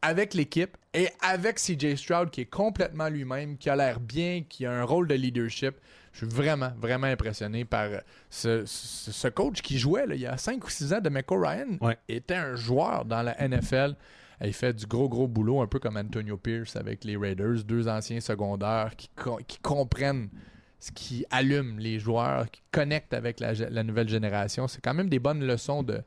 avec 0.04 0.34
l'équipe 0.34 0.76
et 0.94 1.08
avec 1.20 1.58
CJ 1.60 1.94
Stroud 1.94 2.30
qui 2.30 2.40
est 2.40 2.46
complètement 2.50 3.08
lui-même, 3.08 3.56
qui 3.56 3.70
a 3.70 3.76
l'air 3.76 4.00
bien, 4.00 4.42
qui 4.48 4.66
a 4.66 4.72
un 4.72 4.82
rôle 4.82 5.06
de 5.06 5.14
leadership. 5.14 5.76
Je 6.12 6.26
suis 6.26 6.26
vraiment, 6.26 6.72
vraiment 6.76 7.06
impressionné 7.06 7.64
par 7.64 7.88
ce, 8.28 8.66
ce- 8.66 9.12
ce 9.12 9.28
coach 9.28 9.62
qui 9.62 9.78
jouait 9.78 10.06
là, 10.06 10.14
il 10.16 10.20
y 10.20 10.26
a 10.26 10.36
5 10.36 10.66
ou 10.66 10.68
6 10.68 10.92
ans. 10.92 11.00
Demeco 11.00 11.38
Ryan 11.40 11.78
Ouais. 11.80 11.96
était 12.08 12.34
un 12.34 12.56
joueur 12.56 13.04
dans 13.04 13.22
la 13.22 13.40
NFL. 13.40 13.94
Il 14.44 14.52
fait 14.52 14.72
du 14.72 14.86
gros, 14.86 15.08
gros 15.08 15.28
boulot, 15.28 15.60
un 15.60 15.66
peu 15.66 15.78
comme 15.78 15.96
Antonio 15.96 16.36
Pierce 16.36 16.76
avec 16.76 17.04
les 17.04 17.16
Raiders, 17.16 17.62
deux 17.64 17.88
anciens 17.88 18.20
secondaires 18.20 18.96
qui, 18.96 19.08
co- 19.14 19.38
qui 19.46 19.58
comprennent 19.58 20.28
ce 20.80 20.90
qui 20.90 21.24
allume 21.30 21.78
les 21.78 22.00
joueurs, 22.00 22.50
qui 22.50 22.60
connectent 22.72 23.14
avec 23.14 23.38
la 23.38 23.82
nouvelle 23.84 24.08
génération. 24.08 24.66
C'est 24.66 24.80
quand 24.80 24.94
même 24.94 25.08
des 25.08 25.20
bonnes 25.20 25.44
leçons 25.46 25.82
de. 25.84 26.02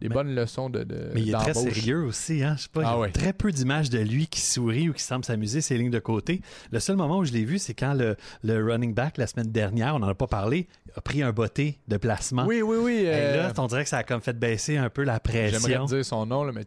Des 0.00 0.08
Mais- 0.08 0.14
bonnes 0.14 0.34
leçons 0.34 0.70
de. 0.70 0.82
de- 0.82 1.10
Mais 1.14 1.20
il 1.22 1.28
est 1.28 1.32
très 1.32 1.52
sérieux 1.52 2.04
aussi, 2.04 2.42
hein? 2.42 2.54
Je 2.56 2.62
sais 2.62 2.68
pas. 2.72 2.80
Ah 2.84 2.88
il 2.88 2.92
y 2.92 2.96
a 2.96 2.98
ouais. 3.00 3.10
très 3.10 3.32
peu 3.34 3.52
d'images 3.52 3.90
de 3.90 3.98
lui 3.98 4.26
qui 4.28 4.40
sourit 4.40 4.88
ou 4.88 4.92
qui 4.94 5.02
semble 5.02 5.24
s'amuser 5.26 5.60
ses 5.60 5.76
lignes 5.76 5.90
de 5.90 5.98
côté. 5.98 6.40
Le 6.70 6.80
seul 6.80 6.96
moment 6.96 7.18
où 7.18 7.24
je 7.24 7.32
l'ai 7.32 7.44
vu, 7.44 7.58
c'est 7.58 7.74
quand 7.74 7.92
le, 7.92 8.16
le 8.42 8.64
running 8.64 8.94
back, 8.94 9.18
la 9.18 9.26
semaine 9.26 9.52
dernière, 9.52 9.94
on 9.94 9.98
n'en 9.98 10.08
a 10.08 10.14
pas 10.14 10.26
parlé, 10.26 10.68
a 10.96 11.00
pris 11.02 11.22
un 11.22 11.32
botté 11.32 11.78
de 11.88 11.96
placement. 11.98 12.46
Oui, 12.46 12.62
oui, 12.62 12.78
oui. 12.80 12.92
Et 13.02 13.08
euh, 13.08 13.42
là, 13.48 13.52
on 13.58 13.66
dirait 13.66 13.82
que 13.84 13.90
ça 13.90 13.98
a 13.98 14.02
comme 14.02 14.22
fait 14.22 14.38
baisser 14.38 14.78
un 14.78 14.88
peu 14.88 15.02
la 15.04 15.20
J'aimerais 15.24 15.50
pression. 15.50 15.84
dire 15.84 16.04
son 16.04 16.24
nom, 16.24 16.44
là, 16.44 16.52
mais 16.54 16.64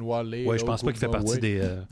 Wale. 0.00 0.46
Ouais, 0.46 0.58
je 0.58 0.64
pense 0.64 0.82
pas 0.82 0.90
qu'il 0.92 1.00
fait 1.00 1.08
partie 1.08 1.38
des, 1.38 1.58
euh. 1.60 1.82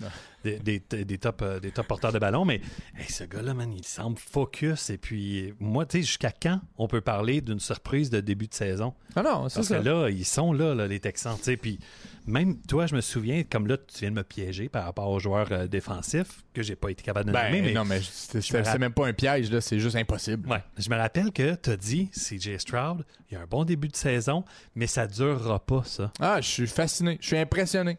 Des, 0.56 0.78
des- 0.80 0.82
des- 0.90 1.04
des 1.04 1.18
top, 1.18 1.42
euh, 1.42 1.60
des 1.60 1.70
top 1.70 1.86
porteurs 1.86 2.12
de 2.12 2.18
ballon, 2.18 2.44
mais 2.44 2.60
hey, 2.98 3.10
ce 3.10 3.24
gars-là, 3.24 3.54
man, 3.54 3.72
il 3.72 3.84
semble 3.84 4.18
focus. 4.18 4.90
Et 4.90 4.98
puis, 4.98 5.52
moi, 5.60 5.86
tu 5.86 5.98
sais, 5.98 6.02
jusqu'à 6.06 6.30
quand 6.32 6.60
on 6.76 6.88
peut 6.88 7.00
parler 7.00 7.40
d'une 7.40 7.60
surprise 7.60 8.10
de 8.10 8.20
début 8.20 8.46
de 8.48 8.54
saison? 8.54 8.94
Ah 9.16 9.22
non, 9.22 9.48
c'est 9.48 9.56
Parce 9.56 9.68
ça. 9.68 9.78
que 9.78 9.84
là, 9.84 10.08
ils 10.10 10.24
sont 10.24 10.52
là, 10.52 10.74
là, 10.74 10.86
les 10.86 11.00
Texans. 11.00 11.36
tu 11.36 11.44
sais, 11.44 11.56
Puis 11.56 11.78
même 12.26 12.60
toi, 12.62 12.86
je 12.86 12.94
me 12.94 13.00
souviens, 13.00 13.42
comme 13.42 13.66
là, 13.66 13.76
tu 13.78 14.00
viens 14.00 14.10
de 14.10 14.16
me 14.16 14.22
piéger 14.22 14.68
par 14.68 14.84
rapport 14.84 15.08
aux 15.08 15.18
joueurs 15.18 15.48
euh, 15.50 15.66
défensifs, 15.66 16.44
que 16.52 16.62
j'ai 16.62 16.76
pas 16.76 16.90
été 16.90 17.02
capable 17.02 17.28
de 17.28 17.32
Ben, 17.32 17.46
nommer. 17.46 17.62
Mais 17.62 17.72
non, 17.72 17.84
mais 17.84 18.00
c'est 18.02 18.78
même 18.78 18.92
pas 18.92 19.06
un 19.06 19.12
piège, 19.14 19.50
là, 19.50 19.60
c'est 19.60 19.78
juste 19.78 19.96
impossible. 19.96 20.48
Ouais, 20.48 20.62
je 20.76 20.90
me 20.90 20.96
rappelle 20.96 21.32
que 21.32 21.54
tu 21.54 21.70
as 21.70 21.76
dit, 21.76 22.10
CJ 22.12 22.58
Stroud, 22.58 23.04
il 23.30 23.34
y 23.34 23.36
a 23.36 23.40
un 23.40 23.46
bon 23.46 23.64
début 23.64 23.88
de 23.88 23.96
saison, 23.96 24.44
mais 24.74 24.86
ça 24.86 25.06
durera 25.06 25.58
pas, 25.64 25.82
ça. 25.84 26.12
Ah, 26.20 26.40
je 26.40 26.48
suis 26.48 26.66
fasciné, 26.66 27.18
je 27.20 27.26
suis 27.28 27.38
impressionné. 27.38 27.98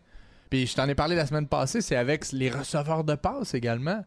Puis 0.49 0.65
je 0.67 0.75
t'en 0.75 0.87
ai 0.87 0.95
parlé 0.95 1.15
la 1.15 1.25
semaine 1.25 1.47
passée, 1.47 1.81
c'est 1.81 1.95
avec 1.95 2.31
les 2.31 2.49
receveurs 2.49 3.03
de 3.03 3.15
passe 3.15 3.53
également. 3.53 4.03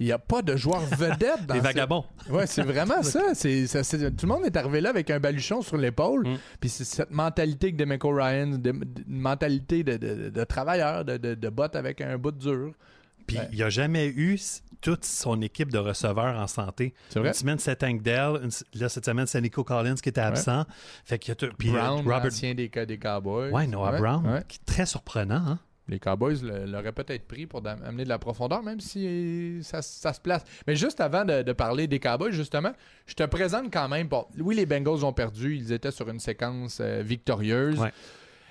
Il 0.00 0.06
n'y 0.06 0.12
a 0.12 0.18
pas 0.18 0.42
de 0.42 0.56
joueurs 0.56 0.80
vedettes 0.96 1.46
dans 1.46 1.54
Les 1.54 1.60
ce- 1.60 1.64
vagabonds. 1.64 2.04
Ouais, 2.30 2.46
c'est 2.46 2.62
vraiment 2.62 3.02
ça. 3.02 3.34
C'est, 3.34 3.66
ça- 3.66 3.84
c'est- 3.84 4.10
Tout 4.16 4.26
le 4.26 4.32
monde 4.32 4.44
est 4.44 4.56
arrivé 4.56 4.80
là 4.80 4.90
avec 4.90 5.10
un 5.10 5.20
baluchon 5.20 5.60
sur 5.62 5.76
l'épaule. 5.76 6.26
Mm. 6.26 6.38
Puis 6.60 6.70
c'est 6.70 6.84
cette 6.84 7.10
mentalité 7.10 7.72
que 7.72 7.76
Demeco 7.76 8.10
Ryan, 8.10 8.46
de- 8.48 8.56
de- 8.58 8.72
une 9.08 9.20
mentalité 9.20 9.84
de, 9.84 9.96
de- 10.30 10.44
travailleur, 10.44 11.04
de, 11.04 11.18
de, 11.18 11.34
de 11.34 11.48
bot 11.50 11.74
avec 11.76 12.00
un 12.00 12.16
bout 12.18 12.32
dur. 12.32 12.72
Puis 13.26 13.38
Ouais. 13.38 13.48
il 13.52 13.56
n'y 13.56 13.62
a 13.62 13.68
jamais 13.70 14.08
eu 14.08 14.36
toute 14.80 15.04
son 15.04 15.40
équipe 15.42 15.70
de 15.70 15.78
receveurs 15.78 16.36
en 16.36 16.48
santé. 16.48 16.92
C'est 17.10 17.20
vrai? 17.20 17.28
Une 17.28 17.34
semaine, 17.34 17.58
c'est 17.60 17.76
Tank 17.76 18.02
Dell. 18.02 18.40
Une 18.42 18.50
là, 18.80 18.88
cette 18.88 19.04
semaine, 19.04 19.26
c'est 19.28 19.40
Nico 19.40 19.62
Collins 19.62 19.94
qui 19.94 20.08
était 20.08 20.20
absent. 20.20 20.64
Fait 21.04 21.20
qu'il 21.20 21.28
y 21.28 21.32
a 21.32 21.34
tout- 21.36 21.54
puis, 21.56 21.68
euh, 21.68 21.72
Brown, 21.74 21.98
Robert. 21.98 22.24
l'ancien 22.24 22.54
des, 22.54 22.68
des 22.68 22.98
Cowboys. 22.98 23.50
Ouais, 23.52 23.68
Noah 23.68 23.92
Ouais, 23.92 23.98
Brown, 24.00 24.26
ouais. 24.26 24.42
qui 24.48 24.56
est 24.58 24.64
très 24.66 24.86
surprenant. 24.86 25.36
Hein? 25.46 25.58
Les 25.88 25.98
Cowboys 25.98 26.36
l'auraient 26.66 26.92
peut-être 26.92 27.26
pris 27.26 27.46
pour 27.46 27.66
amener 27.66 28.04
de 28.04 28.08
la 28.08 28.18
profondeur, 28.18 28.62
même 28.62 28.80
si 28.80 29.58
ça, 29.62 29.82
ça 29.82 30.12
se 30.12 30.20
place. 30.20 30.44
Mais 30.66 30.76
juste 30.76 31.00
avant 31.00 31.24
de, 31.24 31.42
de 31.42 31.52
parler 31.52 31.88
des 31.88 31.98
Cowboys, 31.98 32.32
justement, 32.32 32.72
je 33.06 33.14
te 33.14 33.24
présente 33.24 33.72
quand 33.72 33.88
même. 33.88 34.06
Bon, 34.06 34.26
oui, 34.38 34.54
les 34.54 34.66
Bengals 34.66 35.04
ont 35.04 35.12
perdu. 35.12 35.56
Ils 35.56 35.72
étaient 35.72 35.90
sur 35.90 36.08
une 36.08 36.20
séquence 36.20 36.78
euh, 36.80 37.02
victorieuse. 37.02 37.80
Ouais. 37.80 37.92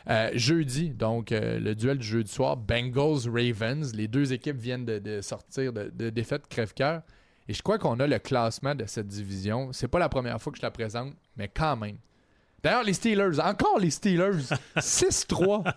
Euh, 0.10 0.32
jeudi, 0.34 0.89
donc 0.89 1.32
euh, 1.32 1.60
le 1.60 1.76
duel 1.76 2.00
du 2.00 2.06
jeudi 2.06 2.32
soir, 2.32 2.58
Bengals-Ravens. 2.58 3.96
Les 3.96 4.08
deux 4.08 4.34
équipes 4.34 4.58
viennent 4.58 4.86
de, 4.86 5.00
de 5.00 5.22
sortir 5.22 5.72
de, 5.72 5.91
de 5.94 6.10
défaites 6.10 6.48
crève-cœur. 6.48 7.02
Et 7.48 7.54
je 7.54 7.62
crois 7.62 7.78
qu'on 7.78 8.00
a 8.00 8.08
le 8.08 8.20
classement 8.20 8.76
de 8.76 8.86
cette 8.86 9.08
division. 9.08 9.72
C'est 9.74 9.88
pas 9.88 10.00
la 10.00 10.10
première 10.10 10.41
fois 10.41 10.52
que 10.52 10.58
je 10.58 10.63
la 10.63 10.72
présente, 10.72 11.13
mais 11.38 11.48
quand 11.48 11.78
même. 11.78 11.98
D'ailleurs, 12.63 12.84
les 12.84 12.94
Steelers, 12.94 13.39
encore 13.39 13.80
les 13.80 13.89
Steelers, 13.89 14.44
6-3. 14.78 15.74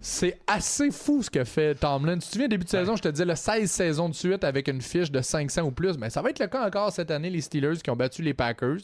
C'est 0.00 0.38
assez 0.46 0.90
fou 0.90 1.22
ce 1.22 1.30
que 1.30 1.44
fait 1.44 1.74
Tomlin. 1.74 2.14
Tu 2.14 2.26
te 2.26 2.32
souviens, 2.32 2.48
début 2.48 2.64
de 2.64 2.70
saison, 2.70 2.96
je 2.96 3.02
te 3.02 3.08
disais 3.08 3.24
le 3.24 3.36
16 3.36 3.70
saisons 3.70 4.08
de 4.08 4.14
suite 4.14 4.44
avec 4.44 4.68
une 4.68 4.80
fiche 4.80 5.10
de 5.10 5.20
500 5.20 5.62
ou 5.62 5.70
plus. 5.70 5.98
Mais 5.98 6.10
ça 6.10 6.22
va 6.22 6.30
être 6.30 6.38
le 6.38 6.46
cas 6.46 6.66
encore 6.66 6.92
cette 6.92 7.10
année, 7.10 7.30
les 7.30 7.40
Steelers 7.40 7.76
qui 7.82 7.90
ont 7.90 7.96
battu 7.96 8.22
les 8.22 8.34
Packers. 8.34 8.78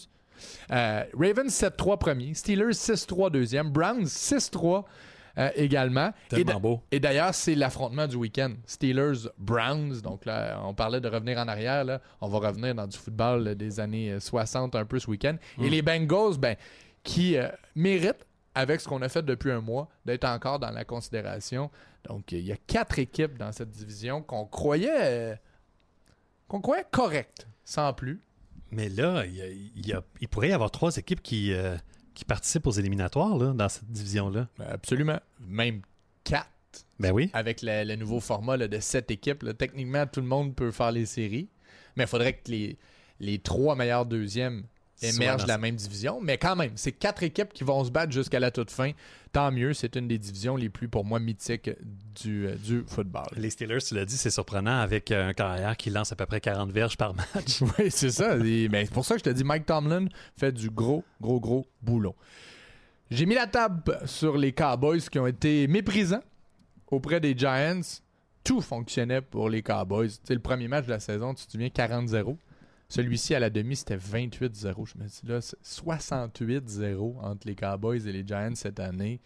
Euh, 0.71 1.05
Ravens 1.15 1.49
7-3 1.49 1.99
premier, 1.99 2.35
Steelers 2.35 2.73
6-3 2.73 3.31
deuxième, 3.31 3.71
Browns 3.71 4.05
6-3 4.05 4.85
euh, 5.39 5.51
également. 5.55 6.13
Et 6.33 6.45
Tellement 6.45 6.61
beau. 6.61 6.81
Et 6.91 7.01
d'ailleurs, 7.01 7.35
c'est 7.35 7.55
l'affrontement 7.55 8.07
du 8.07 8.17
week-end. 8.17 8.53
Steelers-Browns. 8.67 10.01
Donc 10.03 10.25
là, 10.25 10.61
on 10.65 10.75
parlait 10.75 11.01
de 11.01 11.09
revenir 11.09 11.39
en 11.39 11.49
arrière. 11.49 11.85
Là. 11.85 12.01
On 12.21 12.29
va 12.29 12.49
revenir 12.49 12.75
dans 12.75 12.87
du 12.87 12.97
football 12.97 13.49
euh, 13.49 13.55
des 13.55 13.81
années 13.81 14.13
euh, 14.13 14.21
60 14.21 14.75
un 14.75 14.85
peu 14.85 14.99
ce 14.99 15.11
week-end. 15.11 15.37
Mm. 15.59 15.65
Et 15.65 15.71
les 15.71 15.83
Bengals, 15.83 16.39
ben, 16.39 16.57
qui 17.03 17.37
euh, 17.37 17.49
méritent, 17.75 18.26
avec 18.57 18.81
ce 18.81 18.89
qu'on 18.89 19.03
a 19.03 19.09
fait 19.09 19.23
depuis 19.23 19.53
un 19.53 19.61
mois, 19.61 19.89
d'être 20.05 20.25
encore 20.25 20.59
dans 20.59 20.71
la 20.71 20.85
considération. 20.85 21.71
Donc, 22.09 22.33
il 22.33 22.41
y 22.41 22.53
a 22.53 22.57
quatre 22.57 22.99
équipes 22.99 23.37
dans 23.39 23.53
cette 23.53 23.71
division 23.71 24.23
qu'on 24.23 24.47
croyait, 24.47 24.91
euh, 25.33 25.37
qu'on 26.49 26.61
croyait 26.61 26.87
correctes, 26.91 27.47
sans 27.65 27.93
plus. 27.93 28.21
Mais 28.71 28.89
là, 28.89 29.25
il, 29.27 29.35
y 29.37 29.43
a- 29.43 29.49
il 29.49 29.87
y 29.87 29.93
a- 29.93 30.03
il 30.21 30.29
pourrait 30.29 30.49
y 30.49 30.53
avoir 30.53 30.71
trois 30.71 30.97
équipes 30.97 31.23
qui, 31.23 31.53
euh, 31.53 31.77
qui 32.15 32.25
participent 32.25 32.67
aux 32.67 32.73
éliminatoires 32.73 33.37
là, 33.37 33.53
dans 33.53 33.69
cette 33.69 33.91
division-là. 33.91 34.49
Ben, 34.59 34.67
Absolument. 34.71 35.21
Même 35.41 35.83
quatre 36.25 36.49
Ben 36.99 37.13
oui. 37.13 37.31
avec 37.33 37.63
le, 37.63 37.85
le 37.85 37.97
nouveau 37.97 38.21
format 38.21 38.57
là, 38.57 38.69
de 38.69 38.81
sept 38.81 39.11
équipes. 39.11 39.43
là. 39.43 39.55
Techniquement, 39.55 40.07
tout 40.07 40.21
le 40.21 40.27
monde 40.27 40.55
peut 40.57 40.71
faire 40.71 40.93
les 40.93 41.07
séries. 41.07 41.49
Mais 41.97 42.05
il 42.05 42.09
faudrait 42.09 42.35
que 42.35 42.51
les, 42.51 42.79
les 43.21 43.39
trois 43.39 43.77
meilleurs 43.77 44.07
deuxièmes 44.07 44.65
émergent 45.03 45.45
de 45.45 45.49
la 45.49 45.59
même 45.59 45.77
division. 45.77 46.21
Mais 46.21 46.39
quand 46.39 46.57
même, 46.57 46.73
c'est 46.77 46.93
quatre 46.93 47.23
équipes 47.23 47.53
qui 47.53 47.65
vont 47.65 47.85
se 47.85 47.91
battre 47.91 48.13
jusqu'à 48.13 48.41
la 48.41 48.51
toute 48.51 48.71
fin. 48.71 48.93
Tant 49.33 49.53
mieux, 49.53 49.75
c'est 49.75 49.97
une 49.97 50.09
des 50.09 50.19
divisions 50.19 50.57
les 50.57 50.69
plus, 50.71 50.89
pour 50.89 51.05
moi, 51.05 51.19
mythiques 51.21 51.71
du, 52.23 52.47
euh, 52.47 52.55
du 52.57 52.85
football. 52.87 53.27
Les 53.37 53.51
Steelers, 53.51 53.79
tu 53.87 53.95
l'as 53.95 54.05
dit, 54.07 54.17
c'est 54.17 54.31
surprenant 54.31 54.79
avec 54.81 55.11
un 55.11 55.35
carrière 55.35 55.77
qui 55.77 55.91
lance 55.91 56.13
à 56.13 56.17
peu 56.17 56.25
près 56.27 56.41
40 56.41 56.71
verges 56.71 56.97
par 56.97 57.15
match. 57.15 57.61
Oui, 57.79 57.91
c'est 57.91 58.11
ça. 58.11 58.37
Et- 58.39 58.69
ben, 58.69 58.87
c'est 58.87 58.93
pour 58.95 59.05
ça 59.05 59.15
que 59.15 59.21
je 59.21 59.25
te 59.25 59.31
dis, 59.31 59.45
Mike 59.45 59.67
Tomlin 59.67 60.07
fait 60.39 60.53
du 60.53 60.71
gros, 60.71 61.05
gros, 61.21 61.41
gros 61.41 61.67
boulot. 61.83 62.15
J'ai 63.11 63.27
mis 63.27 63.35
la 63.35 63.47
table 63.47 64.01
sur 64.07 64.37
les 64.37 64.53
Cowboys 64.53 65.01
qui 65.01 65.19
ont 65.19 65.27
été 65.27 65.67
méprisants 65.69 66.23
auprès 66.91 67.21
des 67.21 67.37
Giants. 67.37 67.81
Tout 68.43 68.61
fonctionnait 68.61 69.21
pour 69.21 69.49
les 69.51 69.63
Cowboys. 69.63 70.09
Tu 70.09 70.19
sais, 70.25 70.35
le 70.35 70.41
premier 70.41 70.69
match 70.69 70.87
de 70.87 70.91
la 70.91 71.01
saison, 71.01 71.35
tu 71.35 71.45
te 71.47 71.53
souviens, 71.53 71.69
40-0. 71.69 72.37
Celui-ci, 72.89 73.35
à 73.35 73.41
la 73.41 73.51
demi, 73.51 73.75
c'était 73.77 73.97
28-0. 73.97 74.87
Je 74.87 74.99
me 75.03 75.09
dis 75.09 75.21
là, 75.25 75.41
c'est 75.41 75.59
68-0 75.63 77.19
entre 77.21 77.47
les 77.47 77.55
Cowboys 77.57 78.07
et 78.07 78.13
les 78.13 78.27
Giants 78.27 78.55
cette 78.55 78.79
année. 78.81 79.21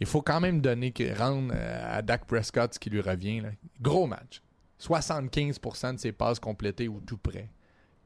Il 0.00 0.06
faut 0.06 0.22
quand 0.22 0.40
même 0.40 0.60
donner, 0.60 0.92
rendre 1.16 1.52
euh, 1.54 1.98
à 1.98 2.02
Dak 2.02 2.24
Prescott 2.26 2.74
ce 2.74 2.78
qui 2.80 2.90
lui 2.90 3.00
revient. 3.00 3.40
là. 3.40 3.50
Gros 3.80 4.06
match. 4.06 4.42
75% 4.80 5.94
de 5.94 6.00
ses 6.00 6.10
passes 6.12 6.40
complétées 6.40 6.88
ou 6.88 7.00
tout 7.00 7.18
près. 7.18 7.48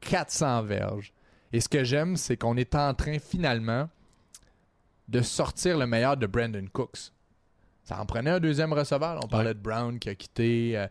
400 0.01 0.61
verges. 0.63 1.11
Et 1.51 1.59
ce 1.59 1.67
que 1.67 1.83
j'aime, 1.83 2.15
c'est 2.15 2.37
qu'on 2.37 2.55
est 2.55 2.75
en 2.75 2.93
train 2.93 3.17
finalement 3.17 3.89
de 5.07 5.21
sortir 5.21 5.77
le 5.79 5.87
meilleur 5.87 6.17
de 6.17 6.27
Brandon 6.27 6.65
Cooks. 6.71 7.11
Ça 7.83 7.99
en 7.99 8.05
prenait 8.05 8.29
un 8.29 8.39
deuxième 8.39 8.73
receveur. 8.73 9.19
On 9.23 9.27
parlait 9.27 9.55
de 9.55 9.59
Brown 9.59 9.97
qui 9.97 10.09
a 10.09 10.15
quitté. 10.15 10.77
euh, 10.77 10.87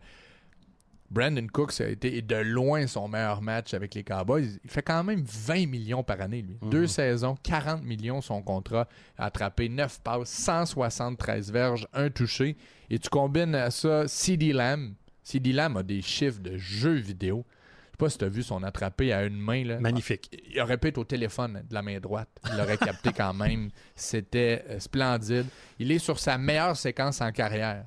Brandon 1.09 1.47
Cooks 1.47 1.79
a 1.79 1.87
été 1.87 2.21
de 2.21 2.35
loin 2.35 2.85
son 2.85 3.07
meilleur 3.07 3.41
match 3.41 3.73
avec 3.73 3.95
les 3.95 4.03
Cowboys. 4.03 4.59
Il 4.63 4.69
fait 4.69 4.81
quand 4.81 5.03
même 5.03 5.23
20 5.23 5.67
millions 5.67 6.03
par 6.03 6.19
année, 6.21 6.41
lui. 6.41 6.57
Mhm. 6.61 6.69
Deux 6.69 6.87
saisons, 6.87 7.37
40 7.43 7.83
millions 7.83 8.21
son 8.21 8.41
contrat. 8.41 8.87
Attrapé 9.17 9.69
9 9.69 10.01
passes, 10.01 10.29
173 10.29 11.51
verges, 11.51 11.87
un 11.93 12.09
touché. 12.09 12.57
Et 12.89 12.99
tu 12.99 13.09
combines 13.09 13.55
à 13.55 13.71
ça 13.71 14.07
CD 14.07 14.51
Lamb. 14.51 14.93
CD 15.23 15.53
Lamb 15.53 15.77
a 15.77 15.83
des 15.83 16.01
chiffres 16.01 16.39
de 16.39 16.57
jeux 16.57 16.95
vidéo. 16.95 17.45
Je 17.47 17.91
sais 17.91 17.97
pas 17.97 18.09
si 18.09 18.17
tu 18.17 18.25
as 18.25 18.29
vu 18.29 18.43
son 18.43 18.61
attrapé 18.63 19.11
à 19.11 19.23
une 19.23 19.39
main. 19.39 19.63
Là. 19.63 19.79
Magnifique. 19.79 20.29
Il 20.53 20.61
aurait 20.61 20.77
pu 20.77 20.89
être 20.89 20.97
au 20.99 21.03
téléphone 21.03 21.63
de 21.67 21.73
la 21.73 21.81
main 21.81 21.99
droite. 21.99 22.29
Il 22.51 22.57
l'aurait 22.57 22.77
capté 22.77 23.11
quand 23.11 23.33
même. 23.33 23.69
C'était 23.95 24.63
euh, 24.69 24.79
splendide. 24.79 25.47
Il 25.79 25.91
est 25.91 25.99
sur 25.99 26.19
sa 26.19 26.37
meilleure 26.37 26.77
séquence 26.77 27.21
en 27.21 27.31
carrière. 27.31 27.85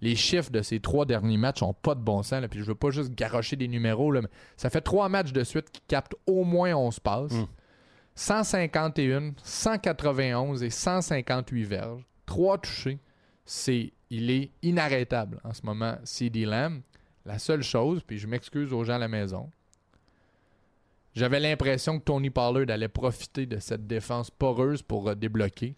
Les 0.00 0.16
chiffres 0.16 0.50
de 0.50 0.62
ces 0.62 0.80
trois 0.80 1.04
derniers 1.04 1.36
matchs 1.36 1.62
ont 1.62 1.74
pas 1.74 1.94
de 1.94 2.00
bon 2.00 2.22
sens. 2.22 2.40
là. 2.40 2.48
Puis 2.48 2.60
je 2.60 2.64
veux 2.64 2.74
pas 2.74 2.90
juste 2.90 3.14
garocher 3.14 3.56
des 3.56 3.68
numéros. 3.68 4.12
là, 4.12 4.22
mais 4.22 4.28
ça 4.56 4.70
fait 4.70 4.80
trois 4.80 5.08
matchs 5.08 5.32
de 5.32 5.44
suite 5.44 5.70
qui 5.70 5.82
captent 5.86 6.16
au 6.26 6.44
moins 6.44 6.74
11 6.74 7.00
passes. 7.00 7.32
Mm. 7.32 7.46
151, 8.14 9.32
191 9.42 10.62
et 10.62 10.70
158 10.70 11.64
verges. 11.64 12.02
Trois 12.26 12.58
touchés. 12.58 12.98
C'est, 13.44 13.92
il 14.10 14.30
est 14.30 14.50
inarrêtable 14.62 15.40
en 15.44 15.52
ce 15.52 15.64
moment, 15.64 15.96
CD 16.04 16.44
Lamb. 16.44 16.82
La 17.26 17.38
seule 17.38 17.62
chose, 17.62 18.02
puis 18.06 18.18
je 18.18 18.26
m'excuse 18.26 18.72
aux 18.72 18.84
gens 18.84 18.94
à 18.94 18.98
la 18.98 19.08
maison, 19.08 19.50
j'avais 21.14 21.40
l'impression 21.40 21.98
que 21.98 22.04
Tony 22.04 22.30
Pollard 22.30 22.70
allait 22.70 22.88
profiter 22.88 23.46
de 23.46 23.58
cette 23.58 23.86
défense 23.86 24.30
poreuse 24.30 24.82
pour 24.82 25.08
euh, 25.08 25.14
débloquer. 25.14 25.74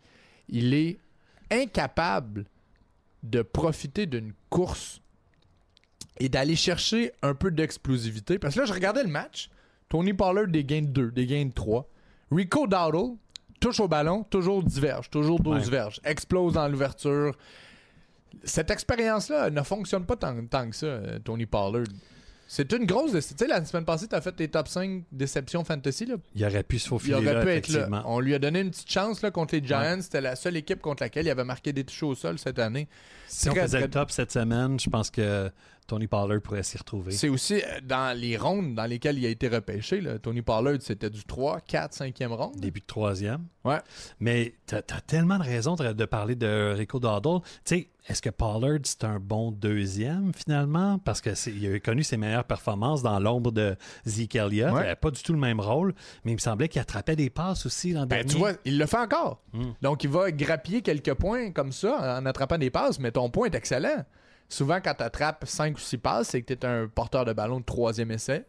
Il 0.49 0.75
est 0.75 0.99
incapable 1.51 2.45
de 3.23 3.43
profiter 3.43 4.07
d'une 4.07 4.33
course 4.51 5.01
et 6.19 6.29
d'aller 6.29 6.57
chercher 6.57 7.13
un 7.23 7.35
peu 7.35 7.51
d'explosivité. 7.51 8.39
Parce 8.39 8.55
que 8.55 8.61
là, 8.61 8.67
je 8.67 8.73
regardais 8.73 9.03
le 9.03 9.09
match. 9.09 9.49
Tony 9.89 10.13
Pollard 10.15 10.49
des 10.49 10.65
gains 10.65 10.83
de 10.83 10.87
2, 10.89 11.11
des 11.13 11.27
gains 11.27 11.45
de 11.47 11.53
3. 11.53 11.89
Rico 12.31 12.67
Dowdle 12.67 13.17
touche 13.61 13.79
au 13.81 13.89
ballon, 13.89 14.25
toujours 14.25 14.63
diverge, 14.63 15.11
toujours 15.11 15.39
12 15.41 15.65
Ouais. 15.67 15.71
verges, 15.71 16.01
explose 16.05 16.55
dans 16.55 16.67
l'ouverture. 16.69 17.37
Cette 18.45 18.71
expérience-là 18.71 19.51
ne 19.51 19.63
fonctionne 19.63 20.05
pas 20.07 20.17
tant, 20.17 20.35
tant 20.47 20.69
que 20.71 20.75
ça, 20.77 20.87
euh, 20.87 21.19
Tony 21.19 21.47
Pollard. 21.47 21.85
C'est 22.55 22.71
une 22.75 22.85
grosse 22.85 23.13
déception. 23.13 23.47
Tu 23.47 23.51
sais, 23.51 23.59
la 23.61 23.65
semaine 23.65 23.87
passée, 23.87 24.07
tu 24.09 24.15
as 24.15 24.21
fait 24.21 24.33
tes 24.33 24.47
top 24.47 24.69
5 24.69 25.05
déceptions 25.11 25.65
fantasy. 25.65 26.05
Là. 26.05 26.17
Il 26.35 26.45
aurait 26.45 26.63
pu 26.63 26.79
se 26.79 26.85
Il 26.85 26.89
faufiler 26.91 27.15
aurait 27.15 27.33
là, 27.33 27.43
pu 27.43 27.49
être 27.49 27.69
là. 27.71 28.03
On 28.05 28.21
lui 28.21 28.35
a 28.35 28.39
donné 28.39 28.61
une 28.61 28.71
petite 28.71 28.91
chance 28.91 29.23
là, 29.23 29.31
contre 29.31 29.55
les 29.55 29.65
Giants. 29.67 29.97
C'était 30.03 30.21
la 30.21 30.37
seule 30.37 30.59
équipe 30.59 30.83
contre 30.83 31.03
laquelle 31.03 31.25
il 31.25 31.31
avait 31.31 31.45
marqué 31.45 31.73
des 31.73 31.83
touches 31.83 32.03
au 32.03 32.15
sol 32.15 32.39
cette 32.39 32.59
année. 32.59 32.89
Si 33.27 33.49
on 33.49 33.53
Très, 33.55 33.63
faisait 33.63 33.79
très- 33.79 33.87
le 33.87 33.91
top 33.91 34.11
cette 34.11 34.33
semaine, 34.33 34.79
je 34.79 34.91
pense 34.91 35.11
que 35.11 35.51
Tony 35.87 36.07
Pollard 36.07 36.41
pourrait 36.41 36.63
s'y 36.63 36.79
retrouver. 36.79 37.13
C'est 37.13 37.29
aussi 37.29 37.57
euh, 37.57 37.81
dans 37.83 38.17
les 38.19 38.37
rondes 38.37 38.75
dans 38.75 38.87
lesquelles 38.87 39.19
il 39.19 39.27
a 39.27 39.29
été 39.29 39.49
repêché. 39.49 40.01
là. 40.01 40.19
Tony 40.19 40.43
Pollard, 40.43 40.79
c'était 40.81 41.11
du 41.11 41.25
3, 41.25 41.61
4, 41.61 41.93
5e 41.95 42.29
ronde. 42.29 42.57
Début 42.57 42.81
de 42.81 42.87
troisième. 42.87 43.45
Ouais. 43.65 43.81
Mais 44.21 44.55
tu 44.67 44.75
as, 44.75 44.83
tellement 44.83 45.39
de 45.39 45.45
raisons 45.45 45.75
de, 45.75 45.93
de 45.93 46.05
parler 46.05 46.35
de 46.35 46.75
Rico 46.77 46.99
Dowdle. 46.99 47.41
Tu 47.65 47.77
sais, 47.77 47.89
est-ce 48.09 48.21
que 48.23 48.31
Pollard, 48.31 48.81
c'est 48.85 49.05
un 49.05 49.21
bon 49.21 49.53
deuxième 49.53 50.33
finalement? 50.35 50.99
Parce 50.99 51.21
qu'il 51.21 51.75
a 51.75 51.79
connu 51.81 52.03
ses 52.03 52.17
meilleures 52.17 52.45
performances 52.45 53.03
dans 53.03 53.21
l'ombre 53.21 53.53
de 53.53 53.77
Zeke 54.07 54.35
Elliott. 54.37 54.73
Ouais. 54.73 54.81
Il 54.81 54.85
n'avait 54.85 54.97
pas 54.97 55.11
du 55.11 55.23
tout 55.23 55.33
le 55.33 55.39
même 55.39 55.61
rôle, 55.61 55.95
mais 56.25 56.33
il 56.33 56.35
me 56.35 56.41
semblait 56.41 56.69
qu'il 56.69 56.81
attrapait 56.81 57.17
des 57.17 57.31
passes 57.31 57.67
aussi 57.67 57.93
l'an 57.93 58.07
Ben, 58.07 58.17
dernier. 58.17 58.33
tu 58.33 58.39
vois, 58.39 58.53
il 58.65 58.79
le 58.79 58.87
fait 58.87 58.99
encore. 58.99 59.43
Mm. 59.53 59.63
Donc, 59.83 60.05
il 60.05 60.11
va 60.11 60.33
grappiller 60.33 60.83
quelques 60.83 61.15
points 61.15 61.53
comme 61.53 61.73
ça 61.73 62.19
en 62.19 62.27
attrapant 62.27 62.59
des 62.59 62.71
passes, 62.71 62.99
mais 62.99 63.13
ton 63.13 63.31
point 63.31 63.47
est 63.47 63.55
excellent. 63.55 64.05
Souvent, 64.49 64.81
quand 64.83 64.95
tu 64.95 65.03
attrapes 65.03 65.45
5 65.47 65.77
ou 65.77 65.81
6 65.81 65.99
passes, 65.99 66.29
c'est 66.29 66.43
que 66.43 66.53
tu 66.53 66.61
es 66.61 66.67
un 66.67 66.87
porteur 66.89 67.25
de 67.25 67.33
ballon 67.33 67.61
de 67.61 67.65
troisième 67.65 68.11
essai. 68.11 68.45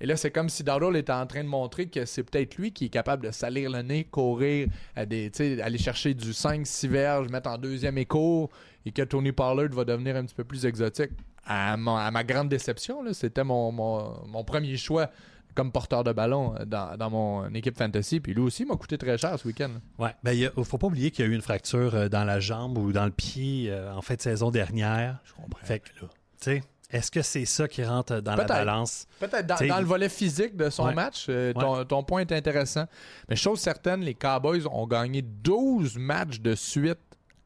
Et 0.00 0.06
là, 0.06 0.16
c'est 0.16 0.32
comme 0.32 0.48
si 0.48 0.64
Dowdle 0.64 0.96
était 0.96 1.12
en 1.12 1.26
train 1.26 1.44
de 1.44 1.48
montrer 1.48 1.86
que 1.86 2.04
c'est 2.04 2.24
peut-être 2.24 2.56
lui 2.56 2.72
qui 2.72 2.86
est 2.86 2.88
capable 2.88 3.24
de 3.26 3.30
salir 3.30 3.70
le 3.70 3.82
nez, 3.82 4.04
courir, 4.04 4.68
à 4.96 5.06
des, 5.06 5.30
aller 5.62 5.78
chercher 5.78 6.12
du 6.14 6.32
5-6 6.32 6.88
verges, 6.88 7.28
mettre 7.28 7.48
en 7.50 7.56
deuxième 7.58 7.98
écho, 7.98 8.50
et 8.84 8.90
que 8.90 9.02
Tony 9.02 9.30
Pollard 9.30 9.68
va 9.70 9.84
devenir 9.84 10.16
un 10.16 10.24
petit 10.24 10.34
peu 10.34 10.42
plus 10.44 10.66
exotique. 10.66 11.10
À, 11.44 11.76
ma 11.76 12.24
grande 12.24 12.48
déception, 12.48 13.00
c'était 13.12 13.44
mon- 13.44 13.70
mon 13.72 14.44
premier 14.44 14.76
choix 14.76 15.08
comme 15.54 15.72
porteur 15.72 16.04
de 16.04 16.12
ballon 16.12 16.54
euh, 16.58 16.64
dans, 16.64 16.96
dans 16.96 17.10
mon 17.10 17.52
équipe 17.54 17.76
fantasy. 17.76 18.20
Puis 18.20 18.34
lui 18.34 18.42
aussi 18.42 18.64
m'a 18.64 18.76
coûté 18.76 18.98
très 18.98 19.18
cher 19.18 19.38
ce 19.38 19.46
week-end. 19.46 19.70
Ouais. 19.98 20.14
Ben, 20.22 20.32
il 20.32 20.50
ne 20.56 20.64
faut 20.64 20.78
pas 20.78 20.86
oublier 20.86 21.10
qu'il 21.10 21.24
y 21.24 21.28
a 21.28 21.30
eu 21.30 21.34
une 21.34 21.42
fracture 21.42 21.94
euh, 21.94 22.08
dans 22.08 22.24
la 22.24 22.40
jambe 22.40 22.78
ou 22.78 22.92
dans 22.92 23.04
le 23.04 23.10
pied 23.10 23.70
euh, 23.70 23.92
en 23.94 24.02
fin 24.02 24.14
de 24.14 24.20
saison 24.22 24.50
dernière. 24.50 25.20
Je 25.24 25.32
comprends. 25.34 25.64
Fait 25.64 25.80
que, 25.80 25.88
tu 25.88 26.06
sais, 26.40 26.62
est-ce 26.92 27.10
que 27.10 27.22
c'est 27.22 27.46
ça 27.46 27.66
qui 27.68 27.82
rentre 27.82 28.20
dans 28.20 28.36
la 28.36 28.44
balance? 28.44 29.06
Peut-être 29.18 29.46
dans, 29.46 29.78
le 29.78 29.86
volet 29.86 30.10
physique 30.10 30.56
de 30.56 30.68
son 30.68 30.88
Ouais. 30.88 30.94
match, 30.94 31.26
euh, 31.30 31.54
ton, 31.54 31.84
ton 31.86 32.02
point 32.02 32.20
est 32.20 32.32
intéressant. 32.32 32.84
Mais 33.30 33.36
chose 33.36 33.60
certaine, 33.60 34.02
les 34.02 34.14
Cowboys 34.14 34.66
ont 34.70 34.86
gagné 34.86 35.22
12 35.22 35.96
matchs 35.96 36.40
de 36.40 36.54
suite 36.54 36.98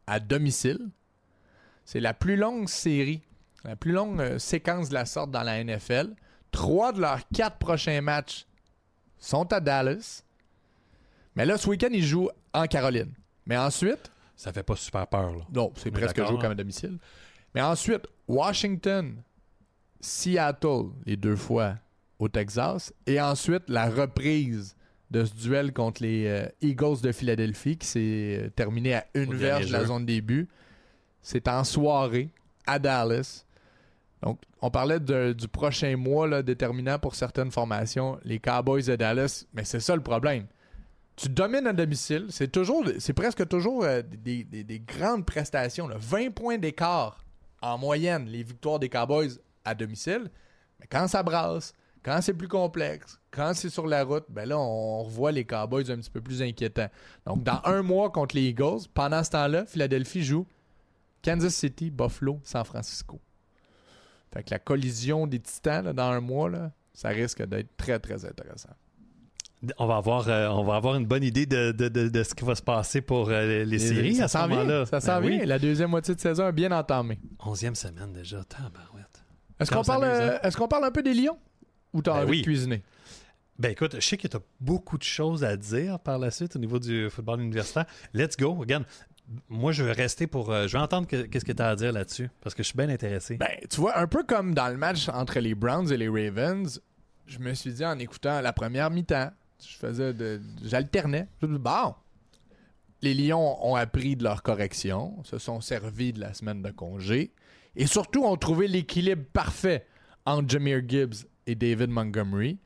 à 0.08 0.18
domicile. 0.18 0.80
C'est 1.84 2.00
la 2.00 2.12
plus 2.12 2.36
longue 2.36 2.68
série, 2.68 3.22
la 3.64 3.76
plus 3.76 3.92
longue 3.92 4.20
euh, 4.20 4.38
séquence 4.40 4.88
de 4.88 4.94
la 4.94 5.06
sorte 5.06 5.30
dans 5.30 5.44
la 5.44 5.62
NFL. 5.62 6.08
Trois 6.50 6.92
de 6.92 7.00
leurs 7.00 7.26
quatre 7.28 7.58
prochains 7.58 8.00
matchs 8.00 8.46
sont 9.18 9.52
à 9.52 9.60
Dallas. 9.60 10.22
Mais 11.34 11.44
là, 11.44 11.58
ce 11.58 11.68
week-end, 11.68 11.90
ils 11.92 12.04
jouent 12.04 12.30
en 12.54 12.66
Caroline. 12.66 13.12
Mais 13.44 13.56
ensuite, 13.56 14.10
Ça 14.36 14.52
fait 14.52 14.62
pas 14.62 14.76
super 14.76 15.06
peur. 15.06 15.34
Là. 15.34 15.44
non, 15.52 15.72
c'est 15.76 15.90
presque 15.90 16.18
hein? 16.18 16.36
comme 16.40 16.52
à 16.52 16.54
domicile. 16.54 16.98
Mais 17.54 17.62
ensuite, 17.62 18.06
Washington, 18.28 19.22
Seattle, 20.00 20.90
les 21.04 21.16
deux 21.16 21.36
fois 21.36 21.76
au 22.18 22.28
Texas. 22.28 22.92
Et 23.06 23.20
ensuite, 23.20 23.64
la 23.68 23.88
reprise 23.88 24.76
de 25.10 25.24
ce 25.24 25.34
duel 25.34 25.72
contre 25.72 26.02
les 26.02 26.26
euh, 26.26 26.48
Eagles 26.60 27.00
de 27.02 27.12
Philadelphie 27.12 27.76
qui 27.76 27.86
s'est 27.86 28.40
euh, 28.40 28.50
terminé 28.50 28.94
à 28.94 29.06
une 29.14 29.34
Au 29.34 29.36
verge 29.36 29.66
de 29.66 29.72
la 29.72 29.84
zone 29.84 30.04
début. 30.04 30.48
C'est 31.22 31.48
en 31.48 31.64
soirée 31.64 32.30
à 32.66 32.78
Dallas. 32.78 33.45
Donc, 34.26 34.40
on 34.60 34.70
parlait 34.72 34.98
du 34.98 35.46
prochain 35.46 35.96
mois 35.96 36.42
déterminant 36.42 36.98
pour 36.98 37.14
certaines 37.14 37.52
formations, 37.52 38.18
les 38.24 38.40
Cowboys 38.40 38.82
de 38.84 38.96
Dallas. 38.96 39.44
Mais 39.54 39.62
c'est 39.62 39.78
ça 39.78 39.94
le 39.94 40.02
problème. 40.02 40.46
Tu 41.14 41.28
domines 41.28 41.68
à 41.68 41.72
domicile. 41.72 42.26
C'est 42.30 43.12
presque 43.14 43.46
toujours 43.46 43.84
euh, 43.84 44.02
des, 44.02 44.42
des- 44.42 44.64
des 44.64 44.80
grandes 44.80 45.24
prestations. 45.24 45.86
là. 45.86 45.94
20 46.00 46.32
points 46.34 46.58
d'écart 46.58 47.24
en 47.62 47.78
moyenne, 47.78 48.26
les 48.26 48.42
victoires 48.42 48.80
des 48.80 48.88
Cowboys 48.88 49.30
à 49.64 49.76
domicile. 49.76 50.28
Mais 50.80 50.86
quand 50.90 51.06
ça 51.06 51.22
brasse, 51.22 51.72
Quand 52.02 52.20
c'est 52.20 52.34
plus 52.34 52.48
complexe, 52.48 53.20
quand 53.30 53.52
c'est 53.54 53.70
sur 53.70 53.86
la 53.86 54.02
route, 54.02 54.26
ben 54.28 54.48
là, 54.48 54.58
on 54.58 55.02
revoit 55.04 55.30
les 55.32 55.44
Cowboys 55.44 55.88
un 55.90 55.96
petit 55.98 56.10
peu 56.10 56.20
plus 56.20 56.42
inquiétants. 56.42 56.88
Donc, 57.26 57.44
dans 57.44 57.60
un 57.64 57.82
mois 57.82 58.10
contre 58.10 58.34
les 58.34 58.48
Eagles, 58.48 58.86
pendant 58.92 59.22
ce 59.24 59.30
temps-là, 59.30 59.66
Philadelphie 59.66 60.22
joue 60.24 60.46
Kansas 61.22 61.54
City, 61.54 61.90
Buffalo, 61.90 62.40
San 62.42 62.64
Francisco. 62.64 63.20
Fait 64.36 64.42
que 64.42 64.50
la 64.50 64.58
collision 64.58 65.26
des 65.26 65.40
titans 65.40 65.84
là, 65.84 65.92
dans 65.92 66.10
un 66.10 66.20
mois, 66.20 66.50
là, 66.50 66.72
ça 66.92 67.08
risque 67.08 67.42
d'être 67.46 67.74
très, 67.76 67.98
très 67.98 68.24
intéressant. 68.24 68.68
On 69.78 69.86
va 69.86 69.96
avoir, 69.96 70.28
euh, 70.28 70.48
on 70.48 70.62
va 70.64 70.76
avoir 70.76 70.96
une 70.96 71.06
bonne 71.06 71.24
idée 71.24 71.46
de, 71.46 71.72
de- 71.72 71.88
de- 71.88 72.08
de 72.08 72.22
ce 72.22 72.34
qui 72.34 72.44
va 72.44 72.54
se 72.54 72.62
passer 72.62 73.00
pour 73.00 73.30
euh, 73.30 73.64
les, 73.64 73.78
séries 73.78 74.14
ça 74.16 74.24
à 74.24 74.28
ce 74.28 74.38
s'en 74.38 74.46
vient, 74.46 74.56
moment-là. 74.58 74.86
Ça 74.86 75.00
s'en 75.00 75.20
Ben 75.20 75.28
vient. 75.28 75.40
oui. 75.40 75.46
La 75.46 75.58
deuxième 75.58 75.90
moitié 75.90 76.14
de 76.14 76.20
saison 76.20 76.46
est 76.48 76.52
bien 76.52 76.70
entamée. 76.72 77.18
Onzième 77.40 77.74
semaine 77.74 78.12
déjà. 78.12 78.44
Tabarouette. 78.44 79.24
Est-ce 79.58 79.70
qu'on 79.70 79.82
parle, 79.82 80.04
euh, 80.04 80.38
est-ce 80.42 80.56
qu'on 80.58 80.68
parle 80.68 80.84
un 80.84 80.90
peu 80.90 81.02
des 81.02 81.14
Lions? 81.14 81.38
Ou 81.94 82.02
t'as 82.02 82.12
Ben 82.12 82.20
envie 82.24 82.30
oui. 82.32 82.38
de 82.40 82.44
cuisiner? 82.44 82.82
Ben 83.58 83.70
écoute, 83.72 83.94
je 83.98 84.06
sais 84.06 84.18
que 84.18 84.28
tu 84.28 84.36
as 84.36 84.40
beaucoup 84.60 84.98
de 84.98 85.02
choses 85.02 85.42
à 85.42 85.56
dire 85.56 85.98
par 85.98 86.18
la 86.18 86.30
suite 86.30 86.54
au 86.56 86.58
niveau 86.58 86.78
du 86.78 87.08
football 87.08 87.40
universitaire. 87.40 87.86
Let's 88.12 88.36
go. 88.36 88.52
Regarde, 88.52 88.84
moi 89.48 89.72
je 89.72 89.82
vais 89.82 89.92
rester 89.92 90.26
pour. 90.26 90.52
euh, 90.52 90.66
je 90.68 90.72
vais 90.76 90.82
entendre 90.82 91.06
que- 91.06 91.22
qu'est-ce 91.22 91.44
que 91.44 91.52
tu 91.52 91.62
as 91.62 91.68
à 91.70 91.76
dire 91.76 91.92
là-dessus 91.92 92.28
parce 92.40 92.54
que 92.54 92.62
je 92.62 92.68
suis 92.68 92.76
bien 92.76 92.88
intéressé. 92.88 93.36
Ben, 93.36 93.48
tu 93.68 93.80
vois, 93.80 93.98
un 93.98 94.06
peu 94.06 94.22
comme 94.22 94.54
dans 94.54 94.68
le 94.68 94.76
match 94.76 95.08
entre 95.08 95.40
les 95.40 95.54
Browns 95.54 95.90
et 95.92 95.96
les 95.96 96.08
Ravens, 96.08 96.80
je 97.26 97.38
me 97.38 97.52
suis 97.54 97.72
dit 97.72 97.84
en 97.84 97.98
écoutant 97.98 98.40
la 98.40 98.52
première 98.52 98.90
mi-temps, 98.90 99.30
je 99.60 99.76
faisais 99.76 100.12
de. 100.14 100.40
J'alternais. 100.64 101.28
Je 101.42 101.46
me 101.46 101.58
bon, 101.58 101.94
les 103.02 103.14
Lions 103.14 103.64
ont 103.66 103.74
appris 103.76 104.16
de 104.16 104.24
leur 104.24 104.42
correction, 104.42 105.22
se 105.24 105.38
sont 105.38 105.60
servis 105.60 106.12
de 106.12 106.20
la 106.20 106.32
semaine 106.34 106.62
de 106.62 106.70
congé 106.70 107.32
et 107.74 107.86
surtout 107.86 108.24
ont 108.24 108.36
trouvé 108.36 108.68
l'équilibre 108.68 109.24
parfait 109.32 109.86
entre 110.24 110.48
Jameer 110.48 110.82
Gibbs 110.86 111.26
et 111.46 111.54
David 111.54 111.90
Montgomery. 111.90 112.58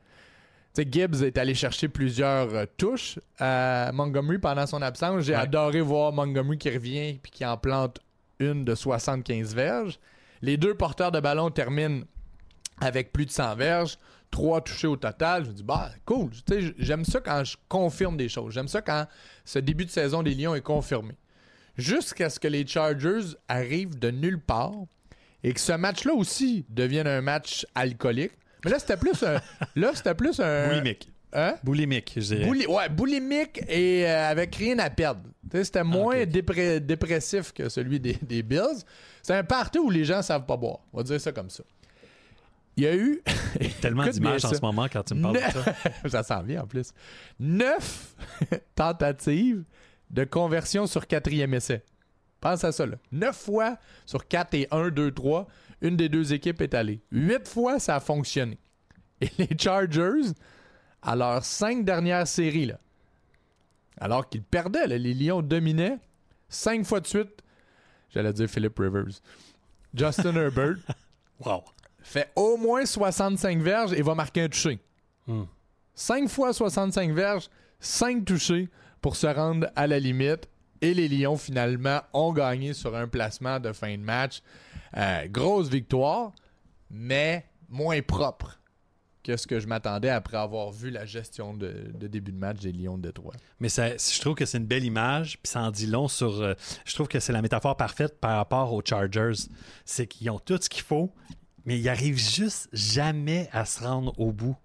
Gibbs 0.77 1.21
est 1.23 1.37
allé 1.37 1.53
chercher 1.53 1.87
plusieurs 1.89 2.53
euh, 2.55 2.65
touches 2.77 3.19
à 3.39 3.91
Montgomery 3.93 4.37
pendant 4.39 4.65
son 4.65 4.81
absence. 4.81 5.23
J'ai 5.23 5.33
Ouais. 5.33 5.39
adoré 5.39 5.81
voir 5.81 6.13
Montgomery 6.13 6.57
qui 6.57 6.69
revient 6.69 7.19
puis 7.21 7.31
qui 7.31 7.45
en 7.45 7.57
plante 7.57 7.99
une 8.39 8.63
de 8.63 8.73
75 8.75 9.53
verges. 9.53 9.99
Les 10.41 10.57
deux 10.57 10.73
porteurs 10.73 11.11
de 11.11 11.19
ballon 11.19 11.49
terminent 11.51 12.03
avec 12.79 13.11
plus 13.11 13.25
de 13.25 13.31
100 13.31 13.55
verges, 13.55 13.97
trois 14.31 14.61
touchés 14.61 14.87
au 14.87 14.95
total. 14.95 15.43
Je 15.45 15.49
me 15.49 15.53
dis, 15.55 15.63
bah, 15.63 15.91
cool. 16.05 16.31
J'aime 16.77 17.05
ça 17.05 17.19
quand 17.19 17.43
je 17.43 17.57
confirme 17.67 18.17
des 18.17 18.29
choses. 18.29 18.53
J'aime 18.53 18.67
ça 18.67 18.81
quand 18.81 19.05
ce 19.45 19.59
début 19.59 19.85
de 19.85 19.91
saison 19.91 20.23
des 20.23 20.33
Lions 20.33 20.55
est 20.55 20.61
confirmé. 20.61 21.13
Jusqu'à 21.77 22.29
ce 22.29 22.39
que 22.39 22.47
les 22.47 22.65
Chargers 22.65 23.35
arrivent 23.47 23.99
de 23.99 24.09
nulle 24.09 24.39
part 24.39 24.73
et 25.43 25.53
que 25.53 25.59
ce 25.59 25.73
match-là 25.73 26.13
aussi 26.13 26.65
devienne 26.69 27.07
un 27.07 27.21
match 27.21 27.65
alcoolique. 27.75 28.31
Mais 28.65 28.71
là, 28.71 28.79
c'était 28.79 28.97
plus 28.97 29.21
un. 29.23 29.41
là, 29.75 29.91
c'était 29.93 30.15
plus 30.15 30.39
un. 30.39 30.67
Boulimique. 30.69 31.09
Hein? 31.33 31.55
Boulimique, 31.63 32.11
je 32.17 32.21
dirais. 32.35 32.45
Bouli- 32.45 32.67
ouais, 32.67 32.89
boulimique 32.89 33.61
et 33.69 34.05
euh, 34.05 34.29
avec 34.29 34.53
rien 34.55 34.77
à 34.79 34.89
perdre. 34.89 35.21
Tu 35.49 35.57
sais, 35.57 35.63
C'était 35.63 35.83
moins 35.83 36.21
ok. 36.23 36.27
dépré- 36.27 36.79
dépressif 36.81 37.53
que 37.53 37.69
celui 37.69 37.99
des, 38.01 38.17
des 38.21 38.43
Bills. 38.43 38.83
C'est 39.23 39.35
un 39.35 39.43
party 39.43 39.79
où 39.79 39.89
les 39.89 40.03
gens 40.03 40.21
savent 40.21 40.45
pas 40.45 40.57
boire. 40.57 40.79
On 40.91 40.97
va 40.97 41.03
dire 41.03 41.21
ça 41.21 41.31
comme 41.31 41.49
ça. 41.49 41.63
Il 42.75 42.83
y 42.83 42.87
a 42.87 42.95
eu. 42.95 43.21
Tellement 43.81 44.07
d'images 44.07 44.43
en 44.45 44.53
ce 44.53 44.61
moment 44.61 44.87
quand 44.91 45.03
tu 45.03 45.13
me 45.13 45.21
parles 45.21 45.35
de 45.35 45.39
ça. 46.09 46.09
ça 46.09 46.23
s'en 46.23 46.41
vient 46.43 46.63
en 46.63 46.67
plus. 46.67 46.91
Neuf 47.39 48.13
tentatives 48.75 49.63
de 50.09 50.23
conversion 50.23 50.87
sur 50.87 51.07
quatrième 51.07 51.53
essai. 51.53 51.83
Pense 52.39 52.63
à 52.63 52.71
ça, 52.71 52.85
là. 52.85 52.95
Neuf 53.11 53.35
fois 53.37 53.77
sur 54.05 54.27
4 54.27 54.53
et 54.55 54.67
1, 54.71 54.89
2, 54.89 55.11
3, 55.11 55.47
une 55.81 55.97
des 55.97 56.09
deux 56.09 56.33
équipes 56.33 56.61
est 56.61 56.73
allée. 56.73 57.01
Huit 57.11 57.47
fois, 57.47 57.79
ça 57.79 57.95
a 57.95 57.99
fonctionné. 57.99 58.57
Et 59.19 59.29
les 59.37 59.49
Chargers, 59.57 60.31
à 61.01 61.15
leurs 61.15 61.43
cinq 61.43 61.83
dernières 61.85 62.27
séries, 62.27 62.67
là, 62.67 62.79
alors 63.99 64.27
qu'ils 64.29 64.43
perdaient, 64.43 64.87
là, 64.87 64.97
les 64.97 65.13
Lions 65.13 65.41
dominaient, 65.41 65.97
cinq 66.49 66.85
fois 66.85 66.99
de 66.99 67.07
suite, 67.07 67.41
j'allais 68.09 68.33
dire 68.33 68.49
Philip 68.49 68.77
Rivers, 68.77 69.21
Justin 69.93 70.35
Herbert 70.35 70.77
Wow. 71.43 71.63
fait 72.03 72.31
au 72.35 72.55
moins 72.57 72.85
65 72.85 73.59
verges 73.61 73.93
et 73.93 74.01
va 74.01 74.13
marquer 74.15 74.43
un 74.43 74.49
touché. 74.49 74.79
Hmm. 75.27 75.43
5 75.95 76.29
fois 76.29 76.53
65 76.53 77.11
verges, 77.11 77.49
5 77.79 78.23
touchés 78.25 78.69
pour 79.01 79.15
se 79.15 79.27
rendre 79.27 79.67
à 79.75 79.87
la 79.87 79.99
limite. 79.99 80.47
Et 80.81 80.93
les 80.95 81.07
Lions, 81.07 81.37
finalement, 81.37 82.01
ont 82.13 82.31
gagné 82.33 82.73
sur 82.73 82.95
un 82.95 83.07
placement 83.07 83.59
de 83.59 83.71
fin 83.71 83.91
de 83.95 84.01
match. 84.03 84.41
Euh, 84.97 85.27
grosse 85.27 85.69
victoire, 85.69 86.31
mais 86.89 87.45
moins 87.69 88.01
propre 88.01 88.57
que 89.23 89.37
ce 89.37 89.45
que 89.45 89.59
je 89.59 89.67
m'attendais 89.67 90.09
après 90.09 90.37
avoir 90.37 90.71
vu 90.71 90.89
la 90.89 91.05
gestion 91.05 91.53
de, 91.53 91.91
de 91.93 92.07
début 92.07 92.31
de 92.31 92.37
match 92.37 92.59
des 92.59 92.71
Lions 92.71 92.97
de 92.97 93.03
Détroit. 93.03 93.33
Mais 93.59 93.69
ça, 93.69 93.95
je 93.95 94.19
trouve 94.19 94.33
que 94.35 94.45
c'est 94.45 94.57
une 94.57 94.65
belle 94.65 94.83
image, 94.83 95.37
puis 95.41 95.51
ça 95.51 95.61
en 95.61 95.69
dit 95.71 95.85
long 95.85 96.07
sur. 96.07 96.41
euh, 96.41 96.55
je 96.85 96.93
trouve 96.95 97.07
que 97.07 97.19
c'est 97.19 97.31
la 97.31 97.41
métaphore 97.43 97.77
parfaite 97.77 98.19
par 98.19 98.35
rapport 98.37 98.73
aux 98.73 98.81
Chargers. 98.83 99.33
C'est 99.85 100.07
qu'ils 100.07 100.29
ont 100.31 100.39
tout 100.39 100.57
ce 100.59 100.67
qu'il 100.69 100.81
faut, 100.83 101.11
mais 101.65 101.79
ils 101.79 101.87
arrivent 101.87 102.17
juste 102.19 102.67
jamais 102.73 103.47
à 103.53 103.65
se 103.65 103.83
rendre 103.83 104.19
au 104.19 104.31
bout. 104.31 104.57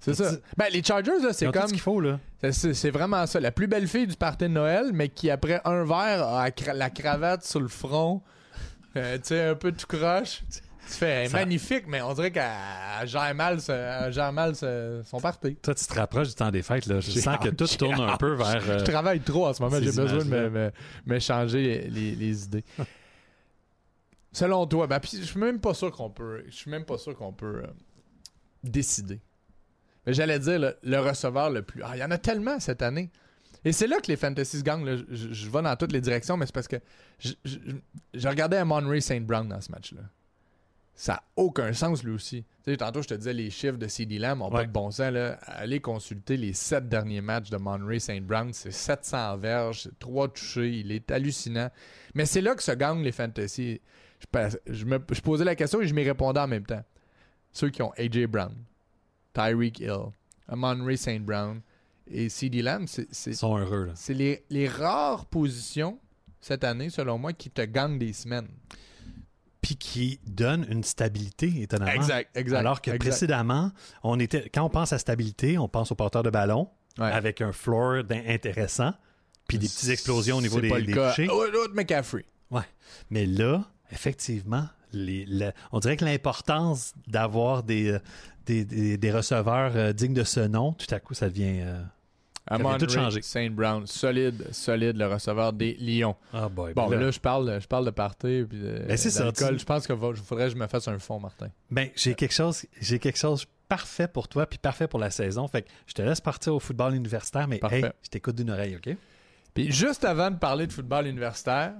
C'est 0.00 0.14
ça. 0.14 0.32
Ben, 0.56 0.66
les 0.72 0.82
Chargers, 0.82 1.12
c'est 1.32 1.46
ont 1.46 1.52
tout 1.52 1.58
comme. 1.60 1.68
ce 1.68 1.72
qu'il 1.72 1.80
faut, 1.82 2.00
là. 2.00 2.18
C'est- 2.50 2.90
vraiment 2.90 3.24
ça. 3.26 3.38
La 3.40 3.52
plus 3.52 3.68
belle 3.68 3.86
fille 3.88 4.06
du 4.08 4.16
party 4.16 4.44
de 4.44 4.48
Noël, 4.48 4.90
mais 4.92 5.08
qui, 5.08 5.30
après 5.30 5.60
un 5.64 5.84
verre, 5.84 6.26
a 6.26 6.48
la 6.74 6.90
cravate 6.90 7.44
sur 7.44 7.60
le 7.60 7.68
front, 7.68 8.20
euh, 8.96 9.16
tu 9.18 9.24
sais, 9.24 9.42
un 9.48 9.54
peu 9.54 9.72
tout 9.72 9.86
croche. 9.86 10.42
Tu 10.88 10.94
fais 10.94 11.26
Ça- 11.28 11.38
magnifique, 11.38 11.84
mais 11.86 12.02
on 12.02 12.12
dirait 12.12 12.32
qu'elle 12.32 12.50
elle 13.00 13.06
gère 13.08 13.34
mal, 13.34 13.60
ce- 13.60 13.70
elle 13.72 14.12
gère 14.12 14.32
mal 14.32 14.54
ce- 14.56 15.00
son 15.04 15.20
party. 15.20 15.54
Toi, 15.56 15.74
tu 15.76 15.84
te 15.86 15.94
rapproches 15.94 16.28
du 16.28 16.34
temps 16.34 16.50
des 16.50 16.62
fêtes, 16.62 16.86
là. 16.86 16.98
Je 17.00 17.10
J'ai 17.12 17.20
sens 17.20 17.38
que 17.38 17.48
hâte, 17.48 17.56
tout 17.56 17.66
j'ai 17.66 17.76
tourne 17.76 18.00
un 18.00 18.08
hâte. 18.10 18.20
peu 18.20 18.34
vers. 18.34 18.68
euh, 18.68 18.78
Je 18.80 18.84
travaille 18.84 19.20
trop 19.20 19.46
en 19.46 19.52
ce 19.54 19.62
moment, 19.62 19.76
ces 19.78 19.84
j'ai 19.84 19.92
besoin 19.92 20.18
de 20.18 20.24
me, 20.24 20.36
images-là. 20.48 20.70
me- 21.06 21.14
me 21.14 21.18
changer 21.20 21.88
les, 21.88 22.14
les 22.16 22.44
idées. 22.44 22.64
Selon 24.32 24.66
toi, 24.66 24.86
ben, 24.86 24.98
puis 24.98 25.18
je 25.18 25.22
suis 25.24 25.38
même 25.38 25.60
pas 25.60 25.74
sûr 25.74 25.90
qu'on 25.92 26.10
peut. 26.10 26.42
Je 26.48 26.54
suis 26.54 26.70
même 26.70 26.84
pas 26.84 26.96
sûr 26.98 27.14
qu'on 27.16 27.32
peut 27.32 27.62
euh, 27.64 27.66
décider. 28.64 29.20
Mais 30.06 30.14
j'allais 30.14 30.38
dire 30.38 30.58
le, 30.58 30.76
le 30.82 30.98
receveur 30.98 31.50
le 31.50 31.62
plus. 31.62 31.82
Ah, 31.84 31.92
il 31.96 32.00
y 32.00 32.04
en 32.04 32.10
a 32.10 32.18
tellement 32.18 32.58
cette 32.58 32.82
année. 32.82 33.10
Et 33.64 33.72
c'est 33.72 33.86
là 33.86 34.00
que 34.00 34.08
les 34.08 34.16
fantasies 34.16 34.62
gagnent. 34.62 34.84
là. 34.84 34.96
Je, 35.08 35.32
je 35.32 35.50
vais 35.50 35.62
dans 35.62 35.76
toutes 35.76 35.92
les 35.92 36.00
directions, 36.00 36.36
mais 36.36 36.46
c'est 36.46 36.54
parce 36.54 36.68
que 36.68 36.76
je, 37.18 37.32
je, 37.44 37.58
je- 38.14 38.28
regardais 38.28 38.56
à 38.56 38.64
St. 39.00 39.20
Brown 39.24 39.48
dans 39.48 39.60
ce 39.60 39.70
match-là. 39.70 40.02
Ça 40.94 41.12
n'a 41.14 41.22
aucun 41.36 41.72
sens, 41.72 42.02
lui 42.04 42.12
aussi. 42.12 42.44
Tu 42.64 42.70
sais, 42.72 42.76
tantôt, 42.76 43.00
je 43.02 43.08
te 43.08 43.14
disais, 43.14 43.32
les 43.32 43.50
chiffres 43.50 43.78
de 43.78 43.88
CD 43.88 44.18
Lamb 44.18 44.38
n'ont 44.40 44.50
pas 44.50 44.64
de 44.64 44.70
bon 44.70 44.90
sens. 44.90 45.10
Là. 45.12 45.38
Allez 45.46 45.80
consulter 45.80 46.36
les 46.36 46.52
sept 46.52 46.88
derniers 46.88 47.20
matchs 47.22 47.50
de 47.50 47.56
Monray 47.56 47.98
St. 47.98 48.20
Brown. 48.20 48.52
C'est 48.52 48.72
700 48.72 49.36
verges, 49.38 49.82
c'est 49.84 49.98
trois 49.98 50.28
touchés. 50.28 50.70
Il 50.70 50.92
est 50.92 51.10
hallucinant. 51.10 51.70
Mais 52.14 52.26
c'est 52.26 52.40
là 52.42 52.54
que 52.54 52.62
se 52.62 52.72
gagnent 52.72 53.02
les 53.02 53.10
fantasy. 53.12 53.80
Je, 54.66 54.84
me- 54.84 54.98
posais 55.22 55.44
la 55.44 55.54
question 55.56 55.80
et 55.80 55.86
je 55.88 55.94
m'y 55.94 56.04
répondais 56.04 56.40
en 56.40 56.46
même 56.46 56.66
temps. 56.66 56.84
Ceux 57.52 57.70
qui 57.70 57.82
ont 57.82 57.92
A.J. 57.96 58.26
Brown, 58.26 58.54
Tyreek 59.32 59.80
Hill, 59.80 60.10
Monray 60.48 60.96
St. 60.96 61.20
Brown 61.20 61.60
et 62.06 62.28
CD 62.28 62.62
Lamb, 62.62 62.86
c'est- 62.86 63.32
sont 63.34 63.56
heureux, 63.56 63.86
là. 63.86 63.92
c'est 63.94 64.14
les, 64.14 64.44
les 64.50 64.68
rares 64.68 65.26
positions 65.26 65.98
cette 66.40 66.64
année, 66.64 66.90
selon 66.90 67.18
moi, 67.18 67.32
qui 67.32 67.50
te 67.50 67.62
gagnent 67.62 67.98
des 67.98 68.12
semaines. 68.12 68.48
Puis 69.60 69.76
qui 69.76 70.18
donnent 70.26 70.66
une 70.68 70.82
stabilité, 70.82 71.62
étonnamment. 71.62 71.92
Exact, 71.92 72.36
exact. 72.36 72.58
Alors 72.58 72.82
que 72.82 72.90
exact. 72.90 73.08
précédemment, 73.10 73.70
on 74.02 74.18
était, 74.18 74.48
quand 74.52 74.64
on 74.64 74.68
pense 74.70 74.92
à 74.92 74.98
stabilité, 74.98 75.56
on 75.56 75.68
pense 75.68 75.92
au 75.92 75.94
porteur 75.94 76.22
de 76.24 76.30
ballon 76.30 76.68
Ouais. 76.98 77.10
avec 77.10 77.40
un 77.40 77.52
floor 77.52 78.02
intéressant, 78.10 78.92
puis 79.48 79.58
des 79.58 79.66
petites 79.68 79.88
explosions 79.88 80.36
au 80.38 80.42
niveau 80.42 80.60
des, 80.60 80.68
pas 80.68 80.78
le 80.80 80.84
des 80.84 80.92
cas. 80.92 81.10
touchés. 81.10 81.28
Oh, 81.30 81.44
McCaffrey. 81.72 82.26
Ouais. 82.50 82.60
Mais 83.08 83.24
là, 83.24 83.64
effectivement, 83.92 84.66
les, 84.92 85.24
la- 85.26 85.52
on 85.72 85.78
dirait 85.80 85.96
que 85.96 86.04
l'importance 86.04 86.92
d'avoir 87.06 87.62
des, 87.62 87.92
euh, 87.92 87.98
des, 88.46 88.64
des- 88.64 88.96
des 88.96 89.12
receveurs 89.12 89.72
euh, 89.76 89.92
dignes 89.92 90.14
de 90.14 90.24
ce 90.24 90.40
nom, 90.40 90.72
tout 90.72 90.92
à 90.94 91.00
coup, 91.00 91.14
ça 91.14 91.28
devient. 91.28 91.60
euh, 91.60 91.82
Ça 92.48 92.56
vient 92.58 92.78
tout 92.78 92.88
changer. 92.92 93.22
Saint 93.22 93.50
Brown, 93.50 93.86
solide, 93.86 94.48
solide, 94.50 94.96
le 94.96 95.06
receveur 95.06 95.52
des 95.52 95.74
Lions. 95.74 96.16
Ah, 96.32 96.48
boy. 96.48 96.74
Bon, 96.74 96.88
là, 96.88 96.96
là, 96.98 97.10
je 97.12 97.20
parle, 97.20 97.60
je 97.60 97.66
parle 97.68 97.84
de 97.86 97.90
party 97.90 98.44
puis 98.48 98.58
de, 98.58 98.84
Ben, 98.88 98.96
c'est 98.96 99.10
ça, 99.10 99.30
tu- 99.30 99.58
Je 99.58 99.64
pense 99.64 99.86
qu'il 99.86 99.96
faudrait 99.96 100.46
que 100.46 100.50
je 100.50 100.56
me 100.56 100.66
fasse 100.66 100.88
un 100.88 100.98
fond, 100.98 101.20
Martin. 101.20 101.48
ben, 101.70 101.88
j'ai 101.94 102.14
quelque 102.14 102.34
chose, 102.34 102.64
j'ai 102.80 102.98
quelque 102.98 103.18
chose 103.18 103.46
parfait 103.68 104.08
pour 104.08 104.26
toi, 104.28 104.44
puis 104.46 104.58
parfait 104.58 104.88
pour 104.88 104.98
la 104.98 105.10
saison. 105.10 105.46
Fait 105.46 105.62
que 105.62 105.68
je 105.86 105.94
te 105.94 106.02
laisse 106.02 106.20
partir 106.20 106.52
au 106.54 106.58
football 106.60 106.94
universitaire, 106.94 107.46
mais 107.48 107.60
hey, 107.70 107.84
je 108.02 108.08
t'écoute 108.10 108.34
d'une 108.34 108.50
oreille, 108.50 108.76
OK? 108.76 108.96
Puis 109.54 109.70
juste 109.70 110.04
avant 110.04 110.30
de 110.30 110.36
parler 110.36 110.66
de 110.66 110.72
football 110.72 111.06
universitaire, 111.06 111.74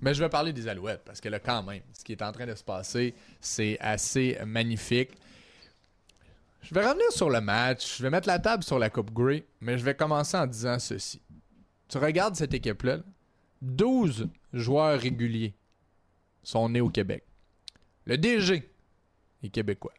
mais 0.00 0.14
je 0.14 0.22
vais 0.22 0.28
parler 0.28 0.52
des 0.52 0.68
Alouettes 0.68 1.02
parce 1.04 1.20
que 1.20 1.28
là, 1.28 1.38
quand 1.38 1.62
même, 1.62 1.82
ce 1.92 2.02
qui 2.04 2.12
est 2.12 2.22
en 2.22 2.32
train 2.32 2.46
de 2.46 2.54
se 2.54 2.64
passer, 2.64 3.14
c'est 3.40 3.78
assez 3.80 4.38
magnifique. 4.44 5.10
Je 6.62 6.74
vais 6.74 6.86
revenir 6.86 7.10
sur 7.10 7.30
le 7.30 7.40
match, 7.40 7.98
je 7.98 8.02
vais 8.02 8.10
mettre 8.10 8.28
la 8.28 8.38
table 8.38 8.62
sur 8.62 8.78
la 8.78 8.90
Coupe 8.90 9.12
Grey, 9.12 9.44
mais 9.60 9.78
je 9.78 9.84
vais 9.84 9.94
commencer 9.94 10.36
en 10.36 10.46
disant 10.46 10.78
ceci. 10.78 11.20
Tu 11.88 11.98
regardes 11.98 12.36
cette 12.36 12.54
équipe-là, 12.54 12.96
là, 12.96 13.02
12 13.60 14.28
joueurs 14.52 14.98
réguliers 14.98 15.54
sont 16.42 16.68
nés 16.68 16.80
au 16.80 16.88
Québec. 16.88 17.24
Le 18.04 18.18
DG 18.18 18.68
est 19.42 19.48
québécois. 19.48 19.94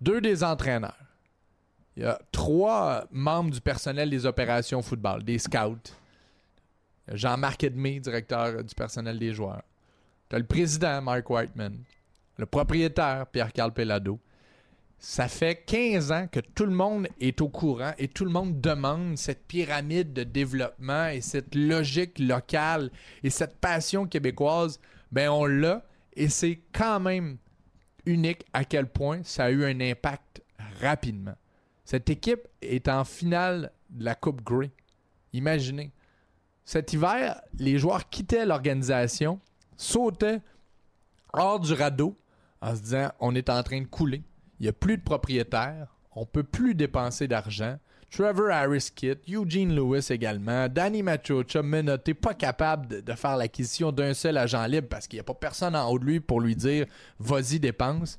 deux 0.00 0.20
des 0.20 0.42
entraîneurs. 0.42 0.98
Il 1.96 2.02
y 2.02 2.06
a 2.06 2.20
trois 2.32 3.06
membres 3.12 3.50
du 3.50 3.60
personnel 3.60 4.10
des 4.10 4.26
opérations 4.26 4.82
football, 4.82 5.22
des 5.22 5.38
scouts. 5.38 5.92
Jean-Marc 7.12 7.64
Edmé, 7.64 8.00
directeur 8.00 8.62
du 8.64 8.74
personnel 8.74 9.18
des 9.18 9.32
joueurs. 9.32 9.62
Tu 10.28 10.36
as 10.36 10.38
le 10.38 10.46
président, 10.46 11.02
Mark 11.02 11.28
Whiteman. 11.28 11.78
Le 12.38 12.46
propriétaire, 12.46 13.26
Pierre-Carl 13.26 13.72
Pellado. 13.72 14.18
Ça 14.98 15.28
fait 15.28 15.62
15 15.66 16.12
ans 16.12 16.26
que 16.28 16.40
tout 16.40 16.64
le 16.64 16.72
monde 16.72 17.08
est 17.20 17.40
au 17.42 17.48
courant 17.48 17.92
et 17.98 18.08
tout 18.08 18.24
le 18.24 18.30
monde 18.30 18.60
demande 18.60 19.18
cette 19.18 19.46
pyramide 19.46 20.14
de 20.14 20.24
développement 20.24 21.08
et 21.08 21.20
cette 21.20 21.54
logique 21.54 22.18
locale 22.18 22.90
et 23.22 23.28
cette 23.28 23.56
passion 23.56 24.06
québécoise. 24.06 24.80
Ben, 25.12 25.28
on 25.28 25.44
l'a 25.44 25.84
et 26.16 26.28
c'est 26.28 26.60
quand 26.72 27.00
même 27.00 27.36
unique 28.06 28.46
à 28.52 28.64
quel 28.64 28.86
point 28.86 29.20
ça 29.24 29.44
a 29.44 29.50
eu 29.50 29.64
un 29.64 29.80
impact 29.80 30.42
rapidement. 30.80 31.34
Cette 31.84 32.08
équipe 32.08 32.48
est 32.62 32.88
en 32.88 33.04
finale 33.04 33.72
de 33.90 34.04
la 34.04 34.14
Coupe 34.14 34.42
Grey. 34.42 34.70
Imaginez. 35.32 35.92
Cet 36.64 36.92
hiver, 36.92 37.40
les 37.58 37.78
joueurs 37.78 38.08
quittaient 38.08 38.46
l'organisation, 38.46 39.38
sautaient 39.76 40.40
hors 41.32 41.60
du 41.60 41.72
radeau 41.74 42.16
en 42.60 42.74
se 42.74 42.80
disant 42.80 43.10
on 43.20 43.34
est 43.34 43.50
en 43.50 43.62
train 43.62 43.80
de 43.80 43.86
couler. 43.86 44.22
Il 44.58 44.64
n'y 44.64 44.68
a 44.68 44.72
plus 44.72 44.96
de 44.96 45.02
propriétaires, 45.02 45.94
on 46.12 46.24
peut 46.24 46.42
plus 46.42 46.74
dépenser 46.74 47.28
d'argent. 47.28 47.78
Trevor 48.10 48.50
Harris 48.50 48.90
quitte, 48.94 49.28
Eugene 49.28 49.74
Lewis 49.74 50.06
également, 50.10 50.68
Danny 50.68 51.02
Machocha 51.02 51.62
menotté, 51.62 52.14
pas 52.14 52.32
capable 52.32 53.02
de 53.02 53.12
faire 53.14 53.36
l'acquisition 53.36 53.90
d'un 53.90 54.14
seul 54.14 54.38
agent 54.38 54.64
libre 54.66 54.88
parce 54.88 55.08
qu'il 55.08 55.16
n'y 55.16 55.22
a 55.22 55.24
pas 55.24 55.34
personne 55.34 55.74
en 55.74 55.90
haut 55.90 55.98
de 55.98 56.04
lui 56.04 56.20
pour 56.20 56.40
lui 56.40 56.54
dire 56.54 56.86
vas-y 57.18 57.58
dépense. 57.58 58.18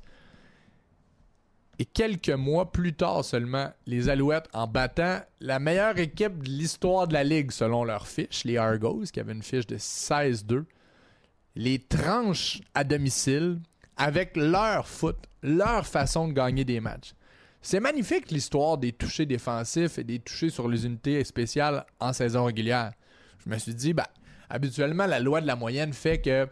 Et 1.78 1.84
quelques 1.84 2.30
mois 2.30 2.72
plus 2.72 2.94
tard 2.94 3.24
seulement, 3.24 3.70
les 3.86 4.08
Alouettes, 4.08 4.48
en 4.54 4.66
battant 4.66 5.20
la 5.40 5.58
meilleure 5.58 5.98
équipe 5.98 6.42
de 6.42 6.48
l'histoire 6.48 7.06
de 7.06 7.12
la 7.12 7.22
Ligue 7.22 7.50
selon 7.50 7.84
leur 7.84 8.06
fiche, 8.06 8.44
les 8.44 8.56
Argos, 8.56 9.04
qui 9.12 9.20
avaient 9.20 9.34
une 9.34 9.42
fiche 9.42 9.66
de 9.66 9.76
16-2, 9.76 10.64
les 11.54 11.78
tranches 11.78 12.60
à 12.74 12.82
domicile 12.84 13.58
avec 13.96 14.36
leur 14.36 14.88
foot, 14.88 15.16
leur 15.42 15.86
façon 15.86 16.28
de 16.28 16.32
gagner 16.32 16.64
des 16.64 16.80
matchs. 16.80 17.12
C'est 17.60 17.80
magnifique 17.80 18.30
l'histoire 18.30 18.78
des 18.78 18.92
touchés 18.92 19.26
défensifs 19.26 19.98
et 19.98 20.04
des 20.04 20.18
touchés 20.18 20.50
sur 20.50 20.68
les 20.68 20.86
unités 20.86 21.24
spéciales 21.24 21.84
en 22.00 22.12
saison 22.12 22.44
régulière. 22.44 22.92
Je 23.44 23.50
me 23.50 23.58
suis 23.58 23.74
dit, 23.74 23.92
bah, 23.92 24.08
habituellement, 24.48 25.06
la 25.06 25.20
loi 25.20 25.40
de 25.40 25.46
la 25.46 25.56
moyenne 25.56 25.92
fait 25.92 26.20
que 26.20 26.46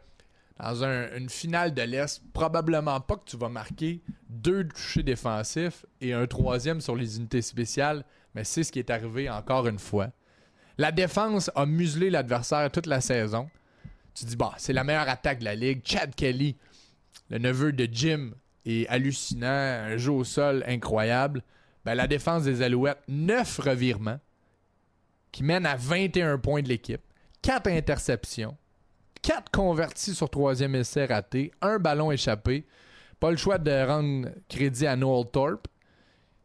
dans 0.58 0.84
une 0.84 1.28
finale 1.28 1.74
de 1.74 1.82
l'Est, 1.82 2.22
probablement 2.32 3.00
pas 3.00 3.16
que 3.16 3.24
tu 3.24 3.36
vas 3.36 3.48
marquer 3.48 4.02
deux 4.28 4.66
touchés 4.68 5.02
défensifs 5.02 5.84
et 6.00 6.12
un 6.12 6.26
troisième 6.26 6.80
sur 6.80 6.94
les 6.94 7.16
unités 7.16 7.42
spéciales, 7.42 8.04
mais 8.34 8.44
c'est 8.44 8.62
ce 8.62 8.70
qui 8.70 8.78
est 8.78 8.90
arrivé 8.90 9.28
encore 9.28 9.66
une 9.66 9.78
fois. 9.78 10.10
La 10.78 10.92
défense 10.92 11.50
a 11.54 11.66
muselé 11.66 12.10
l'adversaire 12.10 12.70
toute 12.70 12.86
la 12.86 13.00
saison. 13.00 13.48
Tu 14.14 14.24
dis, 14.24 14.36
bah, 14.36 14.54
c'est 14.58 14.72
la 14.72 14.84
meilleure 14.84 15.08
attaque 15.08 15.40
de 15.40 15.44
la 15.44 15.54
ligue. 15.54 15.82
Chad 15.84 16.14
Kelly, 16.14 16.56
le 17.30 17.38
neveu 17.38 17.72
de 17.72 17.88
Jim, 17.90 18.32
est 18.64 18.86
hallucinant, 18.88 19.46
un 19.46 19.96
jeu 19.96 20.12
au 20.12 20.24
sol 20.24 20.64
incroyable. 20.66 21.42
Ben, 21.84 21.94
la 21.94 22.06
défense 22.06 22.44
des 22.44 22.62
Alouettes, 22.62 23.02
neuf 23.08 23.58
revirements 23.58 24.20
qui 25.32 25.42
mènent 25.42 25.66
à 25.66 25.76
21 25.76 26.38
points 26.38 26.62
de 26.62 26.68
l'équipe, 26.68 27.02
quatre 27.42 27.68
interceptions, 27.68 28.56
4 29.24 29.50
convertis 29.50 30.14
sur 30.14 30.28
troisième 30.28 30.74
essai 30.74 31.06
raté, 31.06 31.50
un 31.62 31.78
ballon 31.78 32.12
échappé. 32.12 32.66
Pas 33.20 33.30
le 33.30 33.38
choix 33.38 33.56
de 33.56 33.86
rendre 33.86 34.28
crédit 34.50 34.86
à 34.86 34.96
Noel 34.96 35.24
Thorpe, 35.30 35.66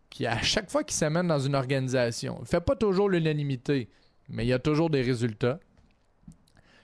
qui 0.10 0.26
à 0.26 0.42
chaque 0.42 0.72
fois 0.72 0.86
qu'il 0.86 0.96
s'amène 0.96 1.28
dans 1.28 1.40
une 1.40 1.56
organisation, 1.56 2.38
il 2.40 2.48
fait 2.48 2.62
pas 2.62 2.78
toujours 2.78 3.10
l'unanimité, 3.10 3.90
mais 4.30 4.46
il 4.46 4.48
y 4.48 4.54
a 4.54 4.60
toujours 4.60 4.90
des 4.90 5.02
résultats. 5.02 5.60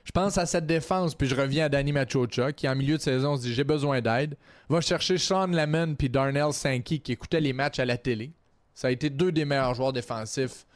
Je 0.04 0.12
pense 0.12 0.36
à 0.36 0.44
cette 0.44 0.66
défense, 0.66 1.14
puis 1.14 1.26
je 1.26 1.34
reviens 1.34 1.64
à 1.64 1.68
Danny 1.70 1.92
Machocha, 1.92 2.52
qui 2.52 2.68
en 2.68 2.76
milieu 2.76 2.98
de 2.98 3.02
saison 3.02 3.34
se 3.36 3.42
dit 3.42 3.54
j'ai 3.54 3.64
besoin 3.64 4.02
d'aide. 4.02 4.36
Va 4.68 4.82
chercher 4.82 5.16
Sean 5.16 5.46
Lemon 5.46 5.94
puis 5.94 6.10
Darnell 6.10 6.52
Sankey, 6.52 6.98
qui 6.98 7.12
écoutaient 7.12 7.40
les 7.40 7.54
matchs 7.54 7.78
à 7.78 7.86
la 7.86 7.96
télé. 7.96 8.32
Ça 8.74 8.88
a 8.88 8.90
été 8.90 9.08
deux 9.08 9.32
des 9.32 9.46
meilleurs 9.46 9.74
joueurs 9.74 9.94
défensifs 9.94 10.66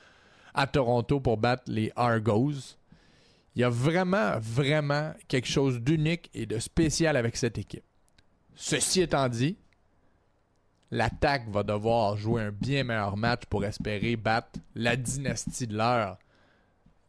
à 0.54 0.66
Toronto 0.66 1.20
pour 1.20 1.36
battre 1.36 1.64
les 1.66 1.92
Argos. 1.94 2.79
Il 3.60 3.64
y 3.64 3.66
a 3.66 3.68
vraiment, 3.68 4.38
vraiment 4.40 5.12
quelque 5.28 5.46
chose 5.46 5.82
d'unique 5.82 6.30
et 6.32 6.46
de 6.46 6.58
spécial 6.58 7.14
avec 7.14 7.36
cette 7.36 7.58
équipe. 7.58 7.84
Ceci 8.54 9.02
étant 9.02 9.28
dit, 9.28 9.58
l'attaque 10.90 11.46
va 11.50 11.62
devoir 11.62 12.16
jouer 12.16 12.44
un 12.44 12.52
bien 12.52 12.84
meilleur 12.84 13.18
match 13.18 13.42
pour 13.50 13.62
espérer 13.66 14.16
battre 14.16 14.60
la 14.74 14.96
dynastie 14.96 15.66
de 15.66 15.76
l'heure, 15.76 16.16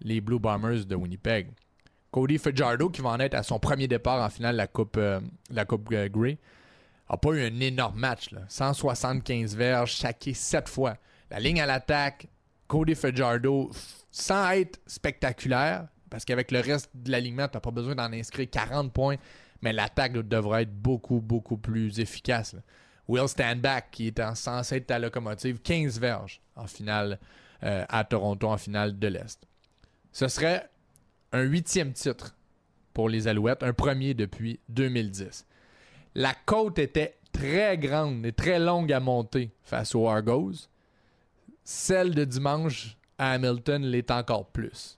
les 0.01 0.19
Blue 0.19 0.39
Bombers 0.39 0.85
de 0.85 0.93
Winnipeg. 0.93 1.47
Cody 2.11 2.37
Fajardo, 2.37 2.89
qui 2.89 2.99
va 2.99 3.11
en 3.11 3.19
être 3.21 3.35
à 3.35 3.43
son 3.43 3.57
premier 3.57 3.87
départ 3.87 4.21
en 4.21 4.29
finale 4.29 4.55
de 4.55 4.57
la 4.57 4.67
Coupe, 4.67 4.97
euh, 4.97 5.21
la 5.51 5.63
coupe 5.63 5.89
Grey, 5.89 6.37
n'a 7.09 7.15
pas 7.15 7.29
eu 7.29 7.45
un 7.45 7.61
énorme 7.61 7.97
match. 7.97 8.29
Là. 8.31 8.41
175 8.49 9.55
verges, 9.55 9.93
chaqué 9.93 10.33
7 10.33 10.67
fois. 10.67 10.97
La 11.29 11.39
ligne 11.39 11.61
à 11.61 11.65
l'attaque, 11.65 12.27
Cody 12.67 12.93
Fajardo, 12.93 13.71
sans 14.11 14.49
être 14.51 14.81
spectaculaire, 14.85 15.87
parce 16.11 16.25
qu'avec 16.25 16.51
le 16.51 16.59
reste 16.59 16.91
de 16.93 17.09
l'alignement, 17.09 17.47
tu 17.47 17.55
n'as 17.55 17.61
pas 17.61 17.71
besoin 17.71 17.95
d'en 17.95 18.11
inscrire 18.11 18.47
40 18.51 18.91
points, 18.91 19.15
mais 19.61 19.71
l'attaque 19.71 20.13
devrait 20.13 20.63
être 20.63 20.75
beaucoup, 20.75 21.21
beaucoup 21.21 21.57
plus 21.57 21.99
efficace. 22.01 22.55
Will 23.07 23.29
Standback, 23.29 23.91
qui 23.91 24.07
est 24.07 24.35
censé 24.35 24.75
être 24.75 24.87
ta 24.87 24.99
locomotive, 24.99 25.59
15 25.61 25.99
verges 25.99 26.41
en 26.57 26.67
finale 26.67 27.17
euh, 27.63 27.85
à 27.87 28.03
Toronto, 28.03 28.49
en 28.49 28.57
finale 28.57 28.99
de 28.99 29.07
l'Est. 29.07 29.39
Ce 30.11 30.27
serait 30.27 30.69
un 31.31 31.43
huitième 31.43 31.93
titre 31.93 32.35
pour 32.93 33.07
les 33.07 33.29
Alouettes, 33.29 33.63
un 33.63 33.73
premier 33.73 34.13
depuis 34.13 34.59
2010. 34.67 35.47
La 36.15 36.33
côte 36.45 36.77
était 36.77 37.17
très 37.31 37.77
grande 37.77 38.25
et 38.25 38.33
très 38.33 38.59
longue 38.59 38.91
à 38.91 38.99
monter 38.99 39.51
face 39.63 39.95
aux 39.95 40.09
Argos. 40.09 40.67
Celle 41.63 42.13
de 42.13 42.25
dimanche 42.25 42.97
à 43.17 43.31
Hamilton 43.31 43.83
l'est 43.83 44.11
encore 44.11 44.47
plus. 44.47 44.97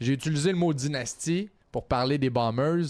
J'ai 0.00 0.12
utilisé 0.12 0.50
le 0.50 0.58
mot 0.58 0.72
dynastie 0.72 1.50
pour 1.70 1.86
parler 1.86 2.18
des 2.18 2.30
Bombers. 2.30 2.86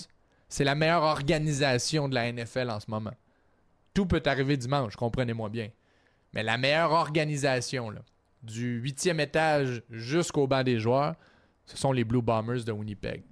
C'est 0.48 0.64
la 0.64 0.74
meilleure 0.74 1.02
organisation 1.02 2.08
de 2.08 2.14
la 2.14 2.30
NFL 2.32 2.70
en 2.70 2.80
ce 2.80 2.90
moment. 2.90 3.14
Tout 3.92 4.06
peut 4.06 4.22
arriver 4.24 4.56
dimanche, 4.56 4.96
comprenez-moi 4.96 5.48
bien. 5.48 5.70
Mais 6.32 6.42
la 6.42 6.58
meilleure 6.58 6.92
organisation, 6.92 7.92
du 8.42 8.78
huitième 8.80 9.20
étage 9.20 9.82
jusqu'au 9.90 10.46
banc 10.46 10.62
des 10.62 10.78
joueurs, 10.78 11.14
ce 11.64 11.76
sont 11.76 11.92
les 11.92 12.04
Blue 12.04 12.22
Bombers 12.22 12.64
de 12.64 12.72
Winnipeg. 12.72 13.22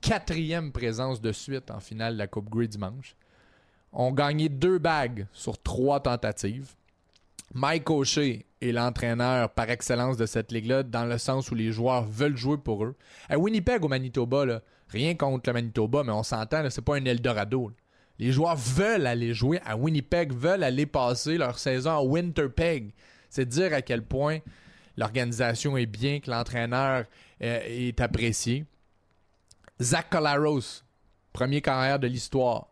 Quatrième 0.00 0.72
présence 0.72 1.20
de 1.20 1.32
suite 1.32 1.70
en 1.70 1.80
finale 1.80 2.14
de 2.14 2.18
la 2.18 2.26
Coupe 2.26 2.50
Grey 2.50 2.66
dimanche. 2.66 3.16
On 3.92 4.12
gagné 4.12 4.48
deux 4.48 4.78
bagues 4.78 5.26
sur 5.32 5.60
trois 5.60 6.00
tentatives. 6.00 6.74
Mike 7.52 7.90
O'Shea 7.90 8.44
est 8.62 8.72
l'entraîneur 8.72 9.50
par 9.50 9.70
excellence 9.70 10.16
de 10.16 10.26
cette 10.26 10.52
ligue-là, 10.52 10.82
dans 10.84 11.04
le 11.04 11.18
sens 11.18 11.50
où 11.50 11.54
les 11.54 11.72
joueurs 11.72 12.04
veulent 12.04 12.36
jouer 12.36 12.58
pour 12.58 12.84
eux. 12.84 12.94
À 13.28 13.38
Winnipeg, 13.38 13.84
au 13.84 13.88
Manitoba, 13.88 14.60
rien 14.88 15.14
contre 15.14 15.50
le 15.50 15.54
Manitoba, 15.54 16.04
mais 16.04 16.12
on 16.12 16.22
s'entend, 16.22 16.68
c'est 16.70 16.84
pas 16.84 16.96
un 16.96 17.04
Eldorado. 17.04 17.72
Les 18.20 18.32
joueurs 18.32 18.56
veulent 18.56 19.06
aller 19.06 19.34
jouer 19.34 19.60
à 19.64 19.76
Winnipeg, 19.76 20.32
veulent 20.32 20.62
aller 20.62 20.86
passer 20.86 21.38
leur 21.38 21.58
saison 21.58 21.90
à 21.90 22.02
Winterpeg. 22.02 22.92
C'est 23.30 23.46
dire 23.46 23.72
à 23.72 23.82
quel 23.82 24.02
point 24.02 24.38
l'organisation 24.96 25.76
est 25.76 25.86
bien, 25.86 26.20
que 26.20 26.30
l'entraîneur 26.30 27.04
euh, 27.42 27.60
est 27.64 28.00
apprécié. 28.00 28.64
Zach 29.80 30.10
Collaros, 30.10 30.82
premier 31.32 31.62
carrière 31.62 31.98
de 31.98 32.06
l'histoire, 32.06 32.68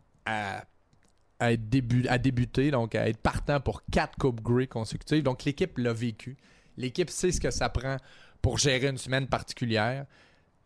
à 1.40 1.56
débuter, 1.56 2.70
donc 2.70 2.94
à 2.94 3.08
être 3.08 3.18
partant 3.18 3.60
pour 3.60 3.82
quatre 3.90 4.16
Coupes 4.18 4.40
Grey 4.40 4.66
consécutives. 4.66 5.22
Donc 5.22 5.44
l'équipe 5.44 5.78
l'a 5.78 5.92
vécu. 5.92 6.36
L'équipe 6.76 7.10
sait 7.10 7.32
ce 7.32 7.40
que 7.40 7.50
ça 7.50 7.68
prend 7.68 7.96
pour 8.42 8.58
gérer 8.58 8.88
une 8.88 8.98
semaine 8.98 9.26
particulière, 9.26 10.06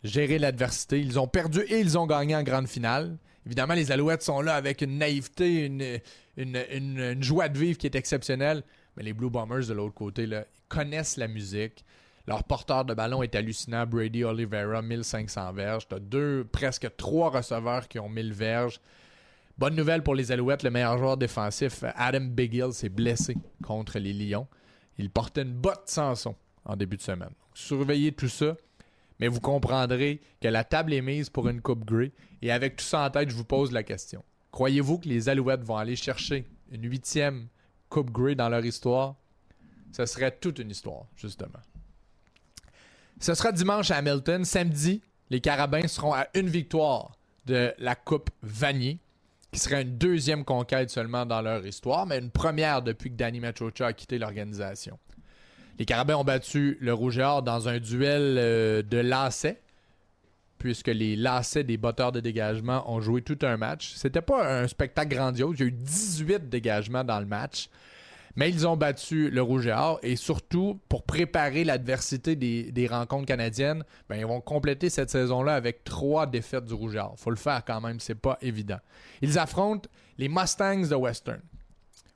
gérer 0.04 0.38
l'adversité. 0.38 1.00
Ils 1.00 1.18
ont 1.18 1.28
perdu 1.28 1.60
et 1.60 1.80
ils 1.80 1.98
ont 1.98 2.06
gagné 2.06 2.36
en 2.36 2.42
grande 2.42 2.68
finale. 2.68 3.16
Évidemment, 3.46 3.74
les 3.74 3.90
Alouettes 3.90 4.22
sont 4.22 4.40
là 4.40 4.54
avec 4.54 4.82
une 4.82 4.98
naïveté, 4.98 5.66
une, 5.66 6.00
une, 6.36 7.22
joie 7.22 7.48
de 7.48 7.58
vivre 7.58 7.78
qui 7.78 7.86
est 7.86 7.94
exceptionnelle. 7.94 8.62
Mais 8.96 9.02
les 9.02 9.12
Blue 9.12 9.30
Bombers, 9.30 9.66
de 9.66 9.72
l'autre 9.72 9.94
côté, 9.94 10.26
là, 10.26 10.44
connaissent 10.68 11.16
la 11.16 11.28
musique. 11.28 11.84
Leur 12.26 12.44
porteur 12.44 12.84
de 12.84 12.94
ballon 12.94 13.22
est 13.22 13.34
hallucinant. 13.34 13.84
Brady 13.84 14.22
Oliveira, 14.22 14.80
1500 14.80 15.52
verges. 15.54 15.88
Tu 15.88 15.94
as 15.94 15.98
deux, 15.98 16.46
presque 16.50 16.88
trois 16.96 17.30
receveurs 17.30 17.88
qui 17.88 17.98
ont 17.98 18.08
1000 18.08 18.32
verges. 18.32 18.80
Bonne 19.62 19.76
nouvelle 19.76 20.02
pour 20.02 20.16
les 20.16 20.32
Alouettes, 20.32 20.64
le 20.64 20.72
meilleur 20.72 20.98
joueur 20.98 21.16
défensif, 21.16 21.84
Adam 21.94 22.22
Bighill, 22.22 22.72
s'est 22.72 22.88
blessé 22.88 23.36
contre 23.62 24.00
les 24.00 24.12
Lions. 24.12 24.48
Il 24.98 25.08
portait 25.08 25.42
une 25.42 25.54
botte 25.54 25.84
sans 25.86 26.16
son 26.16 26.34
en 26.64 26.74
début 26.74 26.96
de 26.96 27.02
semaine. 27.02 27.30
surveillez 27.54 28.10
tout 28.10 28.28
ça, 28.28 28.56
mais 29.20 29.28
vous 29.28 29.38
comprendrez 29.38 30.20
que 30.40 30.48
la 30.48 30.64
table 30.64 30.92
est 30.92 31.00
mise 31.00 31.30
pour 31.30 31.48
une 31.48 31.60
Coupe 31.60 31.84
Grey. 31.84 32.10
Et 32.42 32.50
avec 32.50 32.74
tout 32.74 32.84
ça 32.84 33.06
en 33.06 33.10
tête, 33.10 33.30
je 33.30 33.36
vous 33.36 33.44
pose 33.44 33.70
la 33.70 33.84
question. 33.84 34.24
Croyez-vous 34.50 34.98
que 34.98 35.08
les 35.08 35.28
Alouettes 35.28 35.62
vont 35.62 35.76
aller 35.76 35.94
chercher 35.94 36.44
une 36.72 36.90
huitième 36.90 37.46
Coupe 37.88 38.10
Grey 38.10 38.34
dans 38.34 38.48
leur 38.48 38.64
histoire, 38.64 39.14
ce 39.92 40.04
serait 40.06 40.36
toute 40.40 40.58
une 40.58 40.72
histoire, 40.72 41.04
justement. 41.14 41.60
Ce 43.20 43.32
sera 43.32 43.52
dimanche 43.52 43.92
à 43.92 43.98
Hamilton. 43.98 44.44
Samedi, 44.44 45.02
les 45.30 45.40
Carabins 45.40 45.86
seront 45.86 46.14
à 46.14 46.26
une 46.34 46.48
victoire 46.48 47.16
de 47.46 47.72
la 47.78 47.94
Coupe 47.94 48.30
Vanier, 48.42 48.98
qui 49.52 49.60
serait 49.60 49.82
une 49.82 49.98
deuxième 49.98 50.44
conquête 50.44 50.88
seulement 50.88 51.26
dans 51.26 51.42
leur 51.42 51.64
histoire, 51.66 52.06
mais 52.06 52.18
une 52.18 52.30
première 52.30 52.80
depuis 52.80 53.10
que 53.10 53.16
Danny 53.16 53.38
Machocha 53.38 53.86
a 53.86 53.92
quitté 53.92 54.18
l'organisation. 54.18 54.98
Les 55.78 55.84
Carabins 55.84 56.16
ont 56.16 56.24
battu 56.24 56.78
le 56.80 56.94
Rouge 56.94 57.18
et 57.18 57.22
Or 57.22 57.42
dans 57.42 57.68
un 57.68 57.78
duel 57.78 58.36
euh, 58.38 58.82
de 58.82 58.96
lacets, 58.96 59.60
puisque 60.58 60.88
les 60.88 61.16
lacets 61.16 61.64
des 61.64 61.76
batteurs 61.76 62.12
de 62.12 62.20
dégagement 62.20 62.90
ont 62.90 63.00
joué 63.00 63.20
tout 63.20 63.38
un 63.42 63.58
match. 63.58 63.92
C'était 63.96 64.22
pas 64.22 64.60
un 64.60 64.68
spectacle 64.68 65.14
grandiose. 65.14 65.56
Il 65.58 65.60
y 65.60 65.64
a 65.64 65.66
eu 65.66 65.72
18 65.72 66.48
dégagements 66.48 67.04
dans 67.04 67.20
le 67.20 67.26
match. 67.26 67.68
Mais 68.36 68.48
ils 68.48 68.66
ont 68.66 68.76
battu 68.76 69.30
le 69.30 69.42
Rouge 69.42 69.66
et 69.66 69.72
Or 69.72 69.98
et 70.02 70.16
surtout 70.16 70.80
pour 70.88 71.02
préparer 71.04 71.64
l'adversité 71.64 72.34
des, 72.34 72.86
rencontres 72.86 73.26
canadiennes, 73.26 73.84
ben, 74.08 74.16
ils 74.16 74.26
vont 74.26 74.40
compléter 74.40 74.88
cette 74.90 75.10
saison-là 75.10 75.54
avec 75.54 75.84
trois 75.84 76.26
défaites 76.26 76.64
du 76.64 76.74
Rouge 76.74 76.94
et 76.96 76.98
Or. 76.98 77.14
Faut 77.18 77.30
le 77.30 77.36
faire 77.36 77.62
quand 77.64 77.80
même, 77.80 78.00
c'est 78.00 78.14
pas 78.14 78.38
évident. 78.40 78.78
Ils 79.20 79.38
affrontent 79.38 79.88
les 80.18 80.28
Mustangs 80.28 80.88
de 80.88 80.94
Western. 80.94 81.40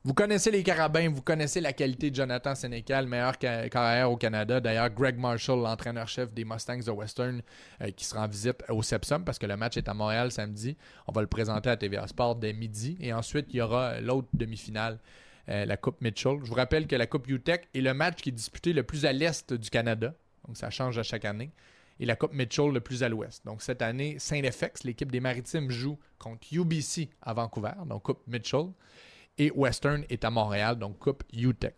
Vous 0.03 0.13
connaissez 0.13 0.51
les 0.51 0.63
Carabins, 0.63 1.09
vous 1.09 1.21
connaissez 1.21 1.59
la 1.59 1.73
qualité 1.73 2.09
de 2.11 2.15
Jonathan 2.15 2.55
Sénécal, 2.55 3.07
meilleur 3.07 3.33
ca- 3.41 3.67
carrière 3.67 4.09
au 4.09 4.15
Canada. 4.15 4.61
D'ailleurs, 4.61 4.89
Greg 4.89 5.17
Marshall, 5.17 5.59
l'entraîneur-chef 5.61 6.31
des 6.33 6.45
Mustangs 6.45 6.79
de 6.79 6.91
Western, 6.91 7.41
euh, 7.81 7.91
qui 7.91 8.05
sera 8.05 8.23
en 8.23 8.27
visite 8.27 8.63
au 8.69 8.81
Sepsum 8.81 9.25
parce 9.25 9.37
que 9.37 9.45
le 9.45 9.57
match 9.57 9.75
est 9.75 9.89
à 9.89 9.93
Montréal 9.93 10.31
samedi. 10.31 10.77
On 11.07 11.11
va 11.11 11.19
le 11.19 11.27
présenter 11.27 11.69
à 11.69 11.75
TVA 11.75 12.07
Sport 12.07 12.37
dès 12.37 12.53
midi. 12.53 12.95
Et 13.01 13.11
ensuite, 13.11 13.47
il 13.49 13.57
y 13.57 13.61
aura 13.61 13.99
l'autre 13.99 14.29
demi-finale, 14.33 14.97
euh, 15.49 15.65
la 15.65 15.77
Coupe 15.77 16.01
Mitchell. 16.01 16.39
Je 16.43 16.49
vous 16.49 16.55
rappelle 16.55 16.87
que 16.87 16.95
la 16.95 17.07
Coupe 17.07 17.27
UTEC 17.27 17.67
est 17.73 17.81
le 17.81 17.93
match 17.93 18.21
qui 18.21 18.29
est 18.29 18.33
disputé 18.33 18.73
le 18.73 18.83
plus 18.83 19.05
à 19.05 19.13
l'est 19.13 19.53
du 19.53 19.69
Canada. 19.69 20.13
Donc, 20.45 20.57
ça 20.57 20.69
change 20.69 20.97
à 20.97 21.03
chaque 21.03 21.25
année. 21.25 21.51
Et 21.99 22.05
la 22.05 22.15
Coupe 22.15 22.33
Mitchell 22.33 22.71
le 22.71 22.79
plus 22.79 23.03
à 23.03 23.09
l'ouest. 23.09 23.45
Donc, 23.45 23.61
cette 23.61 23.81
année, 23.81 24.19
Saint-Effex, 24.19 24.83
l'équipe 24.83 25.11
des 25.11 25.19
Maritimes, 25.19 25.71
joue 25.71 25.97
contre 26.19 26.47
UBC 26.51 27.09
à 27.21 27.33
Vancouver, 27.33 27.71
donc 27.85 28.03
Coupe 28.03 28.21
Mitchell 28.27 28.67
et 29.37 29.51
Western 29.51 30.03
est 30.09 30.25
à 30.25 30.29
Montréal, 30.29 30.77
donc 30.77 30.99
Coupe 30.99 31.23
UTEC. 31.33 31.75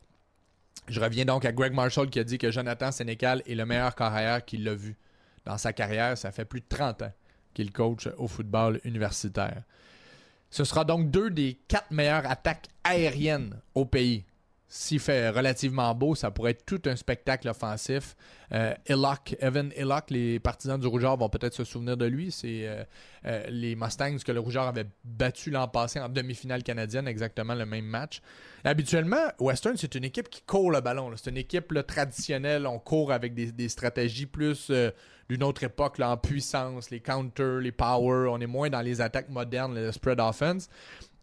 Je 0.88 1.00
reviens 1.00 1.26
donc 1.26 1.46
à 1.46 1.52
Greg 1.52 1.74
Marshall 1.74 2.10
qui 2.10 2.20
a 2.20 2.24
dit 2.24 2.38
que 2.38 2.52
Jonathan 2.52 2.92
Sénécal 2.92 3.44
est 3.46 3.56
le 3.56 3.66
meilleur 3.66 3.96
carrière 3.96 4.44
qu'il 4.44 4.68
a 4.68 4.74
vu 4.74 4.98
dans 5.46 5.58
sa 5.58 5.74
carrière. 5.74 6.18
Ça 6.18 6.32
fait 6.32 6.46
plus 6.46 6.62
de 6.62 6.66
30 6.68 7.04
ans 7.04 7.14
qu'il 7.54 7.72
coach 7.72 8.08
au 8.18 8.28
football 8.28 8.80
universitaire. 8.84 9.64
Ce 10.50 10.64
sera 10.64 10.84
donc 10.84 11.12
deux 11.12 11.30
des 11.30 11.60
quatre 11.68 11.92
meilleures 11.92 12.30
attaques 12.30 12.68
aériennes 12.84 13.60
au 13.76 13.86
pays. 13.86 14.26
S'il 14.72 15.00
fait 15.00 15.32
relativement 15.32 15.96
beau, 15.96 16.14
ça 16.14 16.30
pourrait 16.30 16.52
être 16.52 16.64
tout 16.64 16.82
un 16.86 16.96
spectacle 16.96 17.50
offensif. 17.50 18.16
Euh, 18.54 18.76
Evan 18.86 19.72
Illock, 19.76 20.12
les 20.12 20.40
partisans 20.40 20.80
du 20.80 20.86
Rougeur 20.86 21.18
vont 21.18 21.28
peut-être 21.28 21.56
se 21.56 21.64
souvenir 21.64 21.98
de 21.98 22.06
lui. 22.06 22.32
C'est 22.32 22.68
euh, 22.68 22.84
euh, 23.26 23.44
les 23.50 23.76
Mustangs 23.76 24.20
que 24.24 24.32
le 24.32 24.40
Rougeur 24.40 24.68
avait 24.68 24.86
battu 25.04 25.50
l'an 25.50 25.68
passé 25.68 26.00
en 26.00 26.08
demi-finale 26.08 26.62
canadienne, 26.62 27.08
exactement 27.08 27.56
le 27.56 27.66
même 27.66 27.86
match. 27.86 28.22
Habituellement, 28.64 29.32
Western, 29.40 29.76
c'est 29.76 29.96
une 29.96 30.04
équipe 30.04 30.30
qui 30.30 30.44
court 30.44 30.70
le 30.70 30.82
ballon. 30.82 31.12
C'est 31.16 31.32
une 31.32 31.38
équipe 31.38 31.74
traditionnelle. 31.88 32.68
On 32.68 32.78
court 32.78 33.12
avec 33.12 33.34
des, 33.34 33.70
stratégies 33.70 34.28
plus 34.28 34.72
d'une 35.30 35.44
autre 35.44 35.64
époque 35.64 36.00
en 36.00 36.16
puissance, 36.16 36.92
les 36.92 37.00
counters, 37.00 37.60
les 37.60 37.72
power. 37.72 38.28
On 38.30 38.40
est 38.40 38.48
moins 38.48 38.70
dans 38.70 38.82
les 38.82 39.02
attaques 39.02 39.30
modernes, 39.30 39.74
le 39.74 39.92
spread 39.92 40.20
offense. 40.20 40.70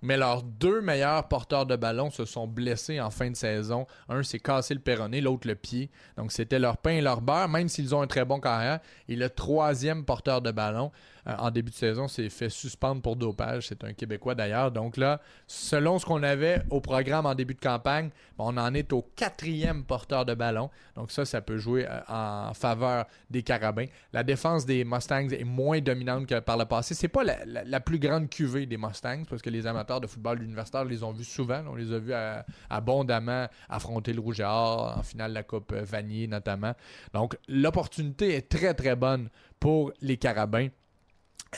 Mais 0.03 0.17
leurs 0.17 0.43
deux 0.43 0.81
meilleurs 0.81 1.27
porteurs 1.29 1.67
de 1.67 1.77
ballon 1.77 2.11
se 2.11 2.25
sont 2.25 2.47
blessés 2.47 3.01
en 3.01 3.11
fin 3.11 3.31
de 3.31 3.37
saison. 3.37 3.87
Un 4.09 4.23
s'est 4.23 4.39
cassé 4.39 4.75
le 4.75 4.81
péroné, 4.81 5.21
l'autre 5.21 5.49
le 5.49 5.55
pied. 5.55 5.91
Donc 6.17 6.33
c'était 6.33 6.59
leur 6.59 6.77
pain 6.77 6.91
et 6.91 7.01
leur 7.01 7.21
beurre, 7.21 7.49
même 7.49 7.69
s'ils 7.69 7.95
ont 7.95 8.03
un 8.03 8.07
très 8.07 8.25
bon 8.25 8.39
carrière. 8.39 8.81
Et 9.09 9.17
le 9.17 9.31
troisième 9.31 10.05
porteur 10.05 10.43
de 10.43 10.51
ballon 10.51 10.93
en 11.27 11.51
début 11.51 11.71
de 11.71 11.77
saison 11.77 12.09
s'est 12.09 12.29
fait 12.29 12.49
suspendre 12.49 13.03
pour 13.03 13.17
dopage. 13.17 13.69
C'est 13.69 13.83
un 13.85 13.93
Québécois 13.93 14.35
d'ailleurs. 14.35 14.71
Donc 14.71 14.97
là, 14.97 15.21
selon 15.47 15.99
ce 15.99 16.07
qu'on 16.07 16.23
avait 16.23 16.63
au 16.71 16.81
programme 16.81 17.27
en 17.27 17.35
début 17.35 17.55
de 17.55 17.61
campagne, 17.61 18.11
on 18.39 18.57
en 18.57 18.75
est 18.75 18.93
au 18.93 19.03
quatrième 19.17 19.85
porteur 19.85 20.25
de 20.25 20.35
ballon. 20.35 20.71
Donc 20.95 21.11
ça, 21.11 21.25
ça 21.25 21.41
peut 21.41 21.59
jouer 21.59 21.87
euh, 21.89 22.01
en 22.09 22.55
faveur 22.55 23.07
des 23.31 23.43
Carabins. 23.43 23.87
La 24.13 24.23
défense 24.23 24.67
des 24.67 24.85
Mustangs 24.85 25.31
est 25.31 25.45
moins 25.45 25.81
dominante 25.81 26.27
que 26.27 26.39
par 26.41 26.57
le 26.57 26.65
passé. 26.65 26.95
C'est 26.95 27.09
pas 27.09 27.25
la, 27.25 27.81
plus 27.81 27.99
grande 27.99 28.29
cuvée 28.29 28.67
des 28.67 28.77
Mustangs 28.77 29.25
parce 29.29 29.43
que 29.43 29.51
les 29.51 29.67
amateurs 29.67 30.01
de 30.01 30.07
football 30.07 30.43
universitaire 30.43 30.85
les 30.85 31.03
ont 31.03 31.13
vus 31.13 31.25
souvent. 31.25 31.63
On 31.69 31.75
les 31.75 31.93
a 31.93 31.99
vus 31.99 32.13
à- 32.13 32.45
abondamment 32.71 33.47
affronter 33.69 34.13
le 34.13 34.21
Rouge 34.21 34.41
et 34.41 34.45
Or 34.45 34.97
en 34.99 35.03
finale 35.03 35.31
de 35.31 35.35
la 35.35 35.43
Coupe 35.43 35.73
euh, 35.73 35.83
Vanier 35.83 36.27
notamment. 36.27 36.75
Donc 37.13 37.37
l'opportunité 37.49 38.35
est 38.35 38.49
très 38.49 38.75
très 38.75 38.97
bonne 38.97 39.29
pour 39.59 39.93
les 40.01 40.17
Carabins. 40.17 40.69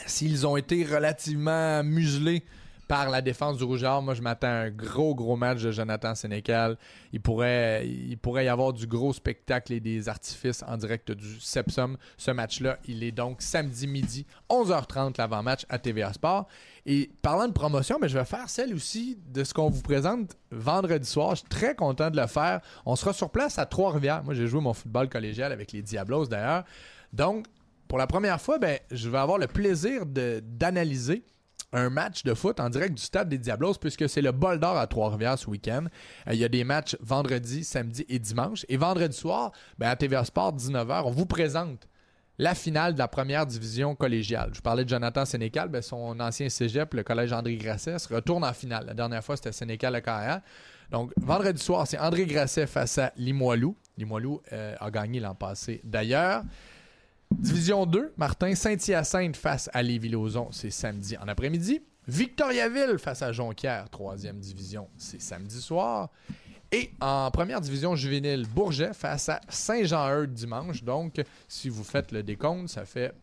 S'ils 0.05 0.45
ont 0.47 0.57
été 0.57 0.85
relativement 0.85 1.83
muselés 1.83 2.43
par 2.89 3.11
la 3.11 3.21
défense 3.21 3.57
du 3.57 3.63
Rouge 3.65 3.83
et 3.83 3.85
Or, 3.85 4.01
moi 4.01 4.15
je 4.15 4.21
m'attends 4.23 4.47
à 4.47 4.61
un 4.61 4.69
gros 4.71 5.13
gros 5.13 5.35
match 5.35 5.61
de 5.61 5.71
Jonathan 5.71 6.15
Sénécal. 6.15 6.75
Il 7.13 7.21
pourrait, 7.21 7.87
il 7.87 8.17
pourrait 8.17 8.45
y 8.45 8.47
avoir 8.47 8.73
du 8.73 8.87
gros 8.87 9.13
spectacle 9.13 9.73
et 9.73 9.79
des 9.79 10.09
artifices 10.09 10.63
en 10.67 10.75
direct 10.75 11.11
du 11.11 11.39
Sepsum. 11.39 11.97
Ce 12.17 12.31
match-là, 12.31 12.79
il 12.87 13.03
est 13.03 13.11
donc 13.11 13.43
samedi 13.43 13.85
midi, 13.85 14.25
11h30 14.49 15.19
l'avant-match 15.19 15.67
à 15.69 15.77
TVA 15.77 16.13
Sport. 16.13 16.47
Et 16.87 17.11
parlant 17.21 17.47
de 17.47 17.53
promotion, 17.53 17.99
mais 18.01 18.09
je 18.09 18.17
vais 18.17 18.25
faire 18.25 18.49
celle 18.49 18.73
aussi 18.73 19.19
de 19.31 19.43
ce 19.43 19.53
qu'on 19.53 19.69
vous 19.69 19.83
présente 19.83 20.35
vendredi 20.49 21.07
soir. 21.07 21.35
Je 21.35 21.41
suis 21.41 21.47
très 21.47 21.75
content 21.75 22.09
de 22.09 22.19
le 22.19 22.25
faire. 22.25 22.59
On 22.87 22.95
sera 22.95 23.13
sur 23.13 23.29
place 23.29 23.59
à 23.59 23.67
Trois-Rivières. 23.67 24.23
Moi, 24.23 24.33
j'ai 24.33 24.47
joué 24.47 24.61
mon 24.61 24.73
football 24.73 25.09
collégial 25.09 25.51
avec 25.51 25.73
les 25.73 25.83
Diablos 25.83 26.25
d'ailleurs. 26.25 26.63
Donc, 27.13 27.45
pour 27.89 27.97
la 27.97 28.07
première 28.07 28.39
fois, 28.39 28.59
ben, 28.59 28.79
je 28.91 29.09
vais 29.09 29.17
avoir 29.17 29.39
le 29.39 29.47
plaisir 29.47 30.05
d'analyser 30.05 31.23
un 31.73 31.89
match 31.89 32.23
de 32.23 32.33
foot 32.35 32.59
en 32.59 32.69
direct 32.69 32.93
du 32.93 33.01
stade 33.01 33.29
des 33.29 33.39
Diablos 33.39 33.73
puisque 33.81 34.07
c'est 34.07 34.21
le 34.21 34.31
bol 34.31 34.59
d'or 34.59 34.77
à 34.77 34.85
Trois-Rivières 34.87 35.37
ce 35.39 35.49
week-end. 35.49 35.85
Euh, 36.27 36.33
Il 36.33 36.39
y 36.39 36.45
a 36.45 36.49
des 36.49 36.63
matchs 36.63 36.95
vendredi, 37.01 37.63
samedi 37.63 38.05
et 38.07 38.19
dimanche. 38.19 38.63
Et 38.69 38.77
vendredi 38.77 39.17
soir, 39.17 39.51
ben, 39.79 39.89
à 39.89 39.95
TVA 39.95 40.23
Sport, 40.23 40.55
19h, 40.55 41.01
on 41.05 41.11
vous 41.11 41.25
présente 41.25 41.87
la 42.37 42.53
finale 42.53 42.93
de 42.93 42.99
la 42.99 43.07
première 43.07 43.47
division 43.47 43.95
collégiale. 43.95 44.51
Je 44.53 44.61
parlais 44.61 44.85
de 44.85 44.89
Jonathan 44.89 45.25
Sénécal, 45.25 45.69
ben, 45.69 45.81
son 45.81 46.19
ancien 46.19 46.47
cégep, 46.47 46.93
le 46.93 47.01
collège 47.01 47.33
André 47.33 47.57
Grasset, 47.57 47.97
se 47.97 48.13
retourne 48.13 48.43
en 48.43 48.53
finale. 48.53 48.85
La 48.85 48.93
dernière 48.93 49.23
fois, 49.23 49.35
c'était 49.35 49.51
Sénécal 49.51 49.95
à 49.95 50.01
carrière. 50.01 50.41
Donc, 50.91 51.11
vendredi 51.17 51.61
soir, 51.61 51.87
c'est 51.87 51.99
André 51.99 52.27
Grasset 52.27 52.67
face 52.67 52.99
à 52.99 53.11
Limoilou. 53.17 53.75
Limoilou 53.97 54.41
euh, 54.53 54.75
a 54.79 54.91
gagné 54.91 55.19
l'an 55.19 55.35
passé 55.35 55.81
d'ailleurs. 55.83 56.43
Division 57.39 57.85
2, 57.85 58.13
Martin 58.17 58.55
Saint-Hyacinthe 58.55 59.37
face 59.37 59.69
à 59.73 59.83
Lévis-Lauzon, 59.83 60.49
c'est 60.51 60.71
samedi 60.71 61.15
en 61.17 61.27
après-midi. 61.27 61.79
Victoriaville 62.07 62.97
face 62.97 63.21
à 63.21 63.31
Jonquière, 63.31 63.87
troisième 63.89 64.39
division, 64.39 64.89
c'est 64.97 65.21
samedi 65.21 65.61
soir. 65.61 66.09
Et 66.71 66.91
en 66.99 67.29
première 67.31 67.61
division 67.61 67.95
juvénile, 67.95 68.45
Bourget 68.47 68.93
face 68.93 69.29
à 69.29 69.41
Saint-Jean-Eudes 69.47 70.33
dimanche. 70.33 70.83
Donc, 70.83 71.21
si 71.47 71.69
vous 71.69 71.83
faites 71.83 72.11
le 72.11 72.23
décompte, 72.23 72.69
ça 72.69 72.85
fait 72.85 73.13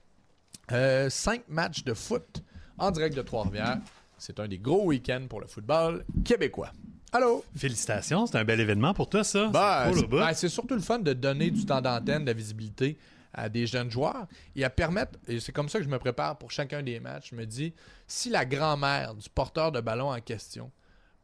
euh, 0.73 1.11
cinq 1.11 1.43
matchs 1.49 1.85
de 1.85 1.93
foot 1.95 2.43
en 2.79 2.93
direct 2.93 3.17
de 3.17 3.23
Trois-Rivières. 3.23 3.79
C'est 4.19 4.39
un 4.41 4.49
des 4.49 4.59
gros 4.59 4.85
week-ends 4.87 5.27
pour 5.29 5.41
le 5.41 5.47
football 5.47 6.05
québécois. 6.25 6.73
Allô? 7.13 7.45
Félicitations, 7.57 8.27
c'est 8.27 8.37
un 8.39 8.45
bel 8.45 8.61
événement 8.61 8.95
pour 8.95 9.09
toi, 9.09 9.25
ça. 9.25 9.49
Ben, 9.49 9.85
C'est 9.87 9.93
cool 10.01 10.09
bout. 10.09 10.17
ben, 10.19 10.33
c'est 10.33 10.49
surtout 10.49 10.75
le 10.75 10.81
fun 10.81 11.01
de 11.01 11.13
donner 11.13 11.51
du 11.51 11.65
temps 11.67 11.81
d'antenne, 11.81 12.23
de 12.23 12.27
la 12.31 12.33
visibilité 12.33 12.97
à 13.37 13.49
des 13.49 13.67
jeunes 13.67 13.91
joueurs 13.91 14.27
et 14.57 14.65
à 14.65 14.71
permettre, 14.71 15.19
et 15.29 15.39
c'est 15.39 15.53
comme 15.53 15.69
ça 15.69 15.79
que 15.79 15.85
je 15.85 15.91
me 15.91 15.99
prépare 15.99 16.39
pour 16.39 16.51
chacun 16.51 16.83
des 16.83 16.99
matchs, 16.99 17.31
je 17.31 17.37
me 17.37 17.45
dis, 17.45 17.75
si 18.09 18.31
la 18.31 18.45
grand-mère 18.45 19.15
du 19.15 19.29
porteur 19.29 19.71
de 19.71 19.81
ballon 19.81 20.11
en 20.11 20.21
question 20.21 20.73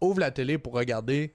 ouvre 0.01 0.21
la 0.21 0.31
télé 0.31 0.59
pour 0.59 0.75
regarder 0.75 1.33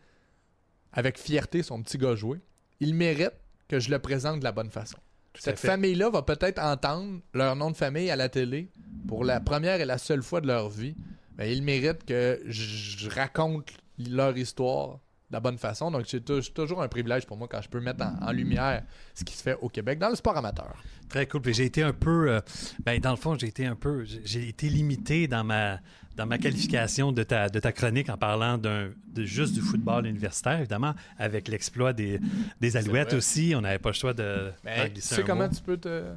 avec 0.94 1.18
fierté 1.18 1.64
son 1.64 1.82
petit 1.82 1.98
gars 1.98 2.16
jouer, 2.16 2.40
il 2.80 2.94
mérite 2.94 3.34
que 3.68 3.80
je 3.80 3.90
le 3.90 4.00
présente 4.00 4.40
de 4.40 4.44
la 4.44 4.52
bonne 4.52 4.70
façon. 4.70 4.98
Tout 5.34 5.42
Cette 5.42 5.60
famille-là 5.60 6.10
va 6.10 6.22
peut-être 6.22 6.60
entendre 6.60 7.22
leur 7.34 7.56
nom 7.56 7.72
de 7.72 7.76
famille 7.76 8.10
à 8.10 8.16
la 8.16 8.30
télé 8.30 8.72
pour 9.08 9.24
la 9.24 9.40
première 9.40 9.82
et 9.82 9.86
la 9.86 9.98
seule 9.98 10.22
fois 10.22 10.42
de 10.42 10.48
leur 10.48 10.70
vie. 10.70 10.96
Mais 11.38 11.54
ils 11.56 11.62
méritent 11.62 12.06
que 12.06 12.42
je 12.46 13.10
raconte 13.10 13.72
leur 13.98 14.38
histoire 14.38 15.00
de 15.30 15.34
la 15.34 15.40
bonne 15.42 15.58
façon. 15.58 15.92
Donc, 15.92 16.06
c'est 16.08 16.22
tou- 16.24 16.42
c'est 16.42 16.54
toujours 16.54 16.82
un 16.82 16.88
privilège 16.88 17.26
pour 17.26 17.36
moi 17.38 17.48
quand 17.50 17.62
je 17.62 17.68
peux 17.68 17.82
mettre 17.82 18.04
en, 18.06 18.16
en 18.28 18.32
lumière 18.32 18.84
ce 19.14 19.24
qui 19.26 19.36
se 19.36 19.44
fait 19.44 19.58
au 19.62 19.68
Québec 19.70 20.00
dans 20.00 20.10
le 20.10 20.16
sport 20.16 20.38
amateur. 20.38 20.74
Très 21.10 21.26
cool. 21.28 21.42
Puis 21.42 21.54
J'ai 21.54 21.66
été 21.66 21.84
un 21.84 21.92
peu, 21.94 22.32
euh, 22.32 22.40
ben 22.86 23.00
dans 23.00 23.12
le 23.12 23.18
fond, 23.18 23.38
j'ai 23.38 23.48
été 23.48 23.66
un 23.66 23.76
peu, 23.76 24.06
j'ai- 24.06 24.48
été 24.48 24.70
limité 24.70 25.28
dans 25.28 25.44
ma 25.44 25.80
dans 26.16 26.26
ma 26.26 26.40
qualification 26.40 27.12
de 27.12 27.22
ta 27.22 27.48
de 27.48 27.60
ta 27.60 27.72
chronique 27.72 28.10
en 28.10 28.18
parlant 28.18 28.58
d'un 28.58 28.90
de 29.08 29.24
juste 29.24 29.54
du 29.54 29.62
football 29.62 30.08
universitaire, 30.08 30.58
évidemment, 30.60 30.96
avec 31.20 31.48
l'exploit 31.48 31.94
des, 31.94 32.20
des 32.60 32.76
Alouettes 32.78 33.14
aussi. 33.14 33.54
On 33.56 33.62
n'avait 33.62 33.78
pas 33.80 33.90
le 33.90 33.94
choix 33.96 34.14
de. 34.14 34.52
Tu 34.96 35.02
sais 35.02 35.24
comment 35.24 35.48
mot. 35.48 35.54
tu 35.54 35.62
peux 35.62 35.78
te, 35.78 36.14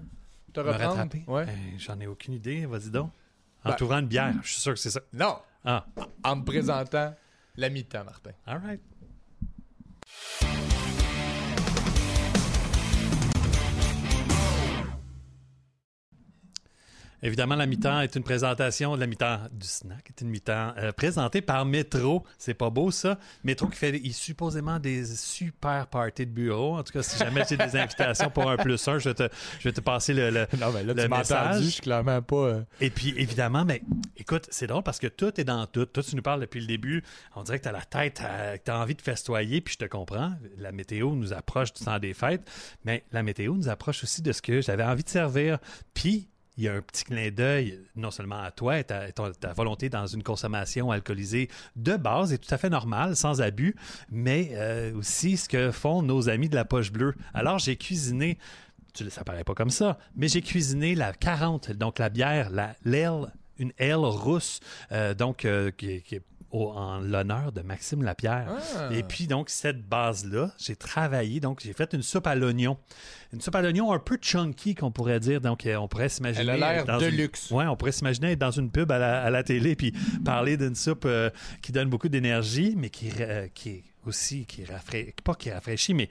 te 0.55 0.61
reprendre? 0.61 1.07
Ouais. 1.27 1.45
Ben, 1.47 1.55
J'en 1.79 1.99
ai 2.01 2.07
aucune 2.07 2.35
idée. 2.35 2.65
Vas-y 2.65 2.91
donc. 2.91 3.11
En 3.65 3.71
Ben- 3.71 3.77
t'ouvrant 3.77 3.99
une 3.99 4.07
bière, 4.07 4.33
je 4.43 4.53
suis 4.53 4.61
sûr 4.61 4.73
que 4.73 4.79
c'est 4.79 4.91
ça. 4.91 5.01
Non, 5.13 5.37
Ah, 5.67 5.85
en 6.25 6.37
me 6.37 6.45
présentant 6.45 7.15
la 7.57 7.69
mi-temps, 7.69 8.05
Martin. 8.05 8.31
all 8.47 8.59
right. 8.65 8.81
Bye. 10.41 10.70
Évidemment, 17.23 17.55
la 17.55 17.67
mi-temps 17.67 18.01
est 18.01 18.15
une 18.17 18.23
présentation 18.23 18.95
de 18.95 19.01
la 19.01 19.07
mi-temps 19.07 19.39
du 19.53 19.67
snack, 19.67 20.09
est 20.09 20.21
une 20.23 20.29
mi-temps 20.31 20.73
euh, 20.79 20.93
présentée 20.93 21.43
par 21.43 21.65
Métro. 21.67 22.25
C'est 22.39 22.55
pas 22.55 22.71
beau 22.71 22.91
ça. 22.91 23.19
Métro 23.45 23.67
qui 23.69 23.77
fait 23.77 24.01
il, 24.03 24.15
supposément 24.15 24.79
des 24.79 25.05
super 25.05 25.87
parties 25.89 26.27
de 26.27 26.31
bureau. 26.33 26.77
En 26.79 26.83
tout 26.83 26.93
cas, 26.93 27.03
si 27.03 27.19
jamais 27.19 27.43
j'ai 27.49 27.57
des 27.57 27.77
invitations 27.77 28.31
pour 28.31 28.51
un 28.51 28.57
plus 28.57 28.89
un, 28.89 28.99
je 28.99 29.11
vais 29.11 29.15
te, 29.15 29.29
je 29.59 29.69
vais 29.69 29.73
te 29.73 29.81
passer 29.81 30.15
le, 30.15 30.31
le, 30.31 30.47
Non, 30.59 30.73
mais 30.73 30.83
là, 30.83 30.95
le 30.95 31.03
tu 31.03 31.09
m'as 31.09 31.19
message. 31.19 31.49
entendu, 31.49 31.65
je 31.65 31.71
suis 31.71 31.83
clairement 31.83 32.23
pas. 32.23 32.37
euh, 32.37 32.63
Et 32.81 32.91
puis, 32.91 33.15
évidemment, 33.19 33.65
mais 33.67 33.83
écoute, 34.17 34.47
c'est 34.51 34.67
drôle 34.67 34.83
parce 34.83 34.99
que 34.99 35.07
tout 35.07 35.39
est 35.39 35.45
dans 35.45 35.67
tout. 35.67 35.85
Toi, 35.87 36.03
tu 36.03 36.17
nous 36.17 36.23
parles 36.23 36.41
depuis 36.41 36.61
le 36.61 36.67
début. 36.67 37.05
On 37.37 37.43
dirait 37.43 37.59
que 37.59 37.65
tu 37.65 37.69
as 37.69 37.73
la 37.73 37.83
tête, 37.83 38.23
tu 38.65 38.71
as 38.71 38.79
envie 38.79 38.95
de 38.95 39.03
festoyer, 39.03 39.61
puis 39.61 39.75
je 39.75 39.79
te 39.85 39.91
comprends. 39.91 40.33
La 40.57 40.73
météo 40.73 41.15
nous 41.15 41.35
approche 41.35 41.75
du 41.75 41.85
temps 41.85 41.99
des 41.99 42.15
fêtes, 42.15 42.51
mais 42.85 43.05
la 43.13 43.23
météo 43.23 43.55
nous 43.55 43.69
approche 43.69 44.05
aussi 44.05 44.23
de 44.23 44.33
ce 44.33 44.41
que 44.41 44.63
j'avais 44.63 44.85
envie 44.85 45.05
de 45.05 45.09
servir. 45.11 45.59
Puis, 45.93 46.29
il 46.61 46.65
y 46.65 46.69
a 46.69 46.75
un 46.75 46.83
petit 46.83 47.05
clin 47.05 47.31
d'œil, 47.31 47.81
non 47.97 48.11
seulement 48.11 48.43
à 48.43 48.51
toi 48.51 48.79
et 48.79 48.85
ta, 48.85 49.07
volonté 49.57 49.89
dans 49.89 50.07
une 50.07 50.23
consommation 50.23 50.91
alcoolisée 50.91 51.49
de 51.75 51.97
base 51.97 52.35
est 52.35 52.39
tout 52.39 52.55
à 52.55 52.59
fait 52.59 52.69
normale, 52.69 53.17
sans 53.17 53.41
abus, 53.41 53.75
mais 54.11 54.51
euh, 54.53 54.95
aussi 54.95 55.39
ce 55.39 55.49
que 55.49 55.71
font 55.71 56.03
nos 56.03 56.29
amis 56.29 56.51
de 56.51 56.55
la 56.55 56.67
poche 56.67 56.93
bleue. 56.93 57.15
Alors, 57.33 57.59
j'ai 57.59 57.77
cuisiné 57.77 58.37
ça 59.09 59.25
paraît 59.25 59.45
pas 59.45 59.55
comme 59.55 59.71
ça, 59.71 59.99
mais 60.17 60.29
j'ai 60.29 60.43
cuisiné 60.43 60.95
la 60.95 61.13
40, 61.15 61.71
donc 61.73 61.99
la 61.99 62.11
bière, 62.11 62.51
la 62.51 62.75
l'aile, 62.85 63.33
une 63.57 63.73
aile 63.79 64.05
rousse, 64.05 64.61
euh, 64.93 65.15
donc 65.15 65.45
euh, 65.45 65.71
qui, 65.71 66.03
qui 66.03 66.19
au- 66.51 66.71
en 66.71 66.99
l'honneur 67.01 67.53
de 67.53 67.61
Maxime 67.63 68.03
Lapierre. 68.03 68.49
Ah. 68.77 68.89
Et 68.93 69.03
puis 69.03 69.27
donc 69.27 69.51
cette 69.51 69.83
base-là, 69.89 70.53
j'ai 70.59 70.77
travaillé, 70.77 71.41
donc 71.41 71.61
j'ai 71.63 71.73
fait 71.73 71.93
une 71.95 72.03
soupe 72.03 72.27
à 72.27 72.35
l'oignon. 72.35 72.77
Une 73.33 73.41
soupe 73.41 73.55
à 73.55 73.63
l'oignon 73.63 73.93
un 73.93 73.99
peu 73.99 74.19
chunky 74.21 74.75
qu'on 74.75 74.91
pourrait 74.91 75.21
dire, 75.21 75.41
donc 75.41 75.65
euh, 75.67 75.77
on 75.77 75.87
pourrait 75.89 76.09
s'imaginer... 76.09 76.53
Elle 76.53 76.63
a 76.63 76.85
l'air 76.85 76.99
de 76.99 77.09
une- 77.09 77.17
luxe. 77.17 77.51
Ouais, 77.51 77.67
on 77.67 77.77
pourrait 77.77 77.93
s'imaginer 77.93 78.33
être 78.33 78.39
dans 78.41 78.51
une 78.51 78.71
pub 78.71 78.91
à 78.91 78.99
la, 78.99 79.23
à 79.23 79.31
la 79.31 79.43
télé 79.43 79.77
puis 79.77 79.93
parler 80.25 80.57
d'une 80.57 80.75
soupe 80.75 81.05
euh, 81.07 81.31
qui 81.63 81.73
donne 81.73 81.89
beaucoup 81.89 82.09
d'énergie, 82.09 82.75
mais 82.77 82.91
qui, 82.91 83.11
euh, 83.21 83.47
qui 83.55 83.69
est 83.71 83.85
aussi 84.07 84.47
qui 84.47 84.65
rafraîchit, 84.65 85.15
pas 85.23 85.35
qui 85.35 85.51
rafraîchit, 85.51 85.95
mais 85.95 86.09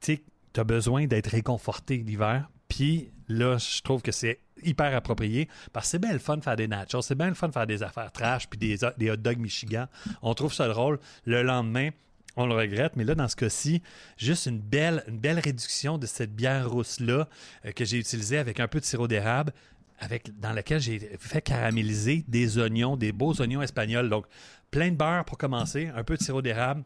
tu 0.00 0.14
sais, 0.14 0.22
tu 0.52 0.60
as 0.60 0.64
besoin 0.64 1.06
d'être 1.06 1.28
réconforté 1.28 1.98
l'hiver. 1.98 2.48
Puis 2.68 3.10
là, 3.28 3.58
je 3.58 3.82
trouve 3.82 4.02
que 4.02 4.10
c'est 4.10 4.40
hyper 4.62 4.94
approprié 4.94 5.48
parce 5.72 5.86
que 5.86 5.90
c'est 5.92 5.98
bien 5.98 6.12
le 6.12 6.18
fun 6.18 6.36
de 6.36 6.44
faire 6.44 6.56
des 6.56 6.68
nachos, 6.68 7.02
c'est 7.02 7.14
bien 7.14 7.28
le 7.28 7.34
fun 7.34 7.48
de 7.48 7.52
faire 7.52 7.66
des 7.66 7.82
affaires 7.82 8.12
trash 8.12 8.48
puis 8.48 8.58
des, 8.58 8.78
des 8.98 9.10
hot 9.10 9.16
dogs 9.16 9.38
Michigan. 9.38 9.86
On 10.22 10.34
trouve 10.34 10.52
ça 10.52 10.68
drôle. 10.68 10.98
Le 11.24 11.42
lendemain, 11.42 11.90
on 12.36 12.46
le 12.46 12.54
regrette, 12.54 12.96
mais 12.96 13.04
là, 13.04 13.14
dans 13.14 13.28
ce 13.28 13.36
cas-ci, 13.36 13.82
juste 14.16 14.46
une 14.46 14.60
belle, 14.60 15.02
une 15.08 15.18
belle 15.18 15.38
réduction 15.38 15.98
de 15.98 16.06
cette 16.06 16.34
bière 16.34 16.68
rousse-là 16.70 17.28
euh, 17.64 17.72
que 17.72 17.84
j'ai 17.84 17.98
utilisée 17.98 18.38
avec 18.38 18.60
un 18.60 18.68
peu 18.68 18.78
de 18.78 18.84
sirop 18.84 19.08
d'érable, 19.08 19.52
avec, 19.98 20.38
dans 20.38 20.52
laquelle 20.52 20.80
j'ai 20.80 20.98
fait 21.18 21.40
caraméliser 21.40 22.24
des 22.28 22.58
oignons, 22.58 22.96
des 22.96 23.12
beaux 23.12 23.32
oignons 23.40 23.62
espagnols. 23.62 24.10
Donc, 24.10 24.26
plein 24.70 24.90
de 24.90 24.96
beurre 24.96 25.24
pour 25.24 25.38
commencer, 25.38 25.90
un 25.94 26.04
peu 26.04 26.16
de 26.16 26.22
sirop 26.22 26.42
d'érable. 26.42 26.84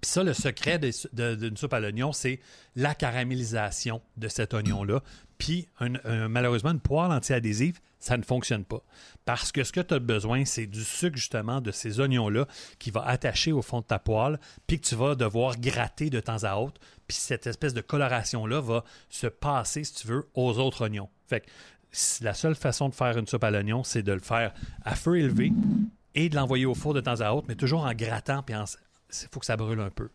Puis 0.00 0.10
ça, 0.10 0.22
le 0.22 0.34
secret 0.34 0.78
d'une 0.78 1.56
soupe 1.56 1.72
à 1.72 1.80
l'oignon, 1.80 2.12
c'est 2.12 2.40
la 2.76 2.94
caramélisation 2.94 4.02
de 4.16 4.28
cet 4.28 4.54
oignon-là. 4.54 5.02
Puis, 5.38 5.68
malheureusement, 6.28 6.70
une 6.72 6.80
poêle 6.80 7.10
anti-adhésive, 7.10 7.80
ça 7.98 8.16
ne 8.18 8.22
fonctionne 8.22 8.64
pas. 8.64 8.82
Parce 9.24 9.50
que 9.50 9.64
ce 9.64 9.72
que 9.72 9.80
tu 9.80 9.94
as 9.94 9.98
besoin, 9.98 10.44
c'est 10.44 10.66
du 10.66 10.84
sucre, 10.84 11.16
justement, 11.16 11.60
de 11.62 11.70
ces 11.70 12.00
oignons-là 12.00 12.46
qui 12.78 12.90
va 12.90 13.02
attacher 13.06 13.50
au 13.50 13.62
fond 13.62 13.80
de 13.80 13.86
ta 13.86 13.98
poêle, 13.98 14.38
puis 14.66 14.78
que 14.78 14.86
tu 14.86 14.94
vas 14.94 15.14
devoir 15.14 15.58
gratter 15.58 16.10
de 16.10 16.20
temps 16.20 16.44
à 16.44 16.56
autre. 16.56 16.80
Puis 17.08 17.16
cette 17.16 17.46
espèce 17.46 17.72
de 17.72 17.80
coloration-là 17.80 18.60
va 18.60 18.84
se 19.08 19.26
passer, 19.26 19.84
si 19.84 19.94
tu 19.94 20.06
veux, 20.06 20.28
aux 20.34 20.58
autres 20.58 20.82
oignons. 20.82 21.08
Fait 21.26 21.40
que 21.40 21.46
la 22.22 22.34
seule 22.34 22.54
façon 22.56 22.90
de 22.90 22.94
faire 22.94 23.16
une 23.16 23.26
soupe 23.26 23.44
à 23.44 23.50
l'oignon, 23.50 23.84
c'est 23.84 24.02
de 24.02 24.12
le 24.12 24.20
faire 24.20 24.52
à 24.84 24.94
feu 24.94 25.18
élevé 25.18 25.52
et 26.14 26.28
de 26.28 26.36
l'envoyer 26.36 26.66
au 26.66 26.74
four 26.74 26.92
de 26.92 27.00
temps 27.00 27.20
à 27.22 27.32
autre, 27.32 27.46
mais 27.48 27.54
toujours 27.56 27.84
en 27.86 27.94
grattant, 27.94 28.42
puis 28.42 28.54
en- 28.54 28.64
il 29.22 29.28
faut 29.32 29.40
que 29.40 29.46
ça 29.46 29.56
brûle 29.56 29.80
un 29.80 29.90
peu. 29.90 30.08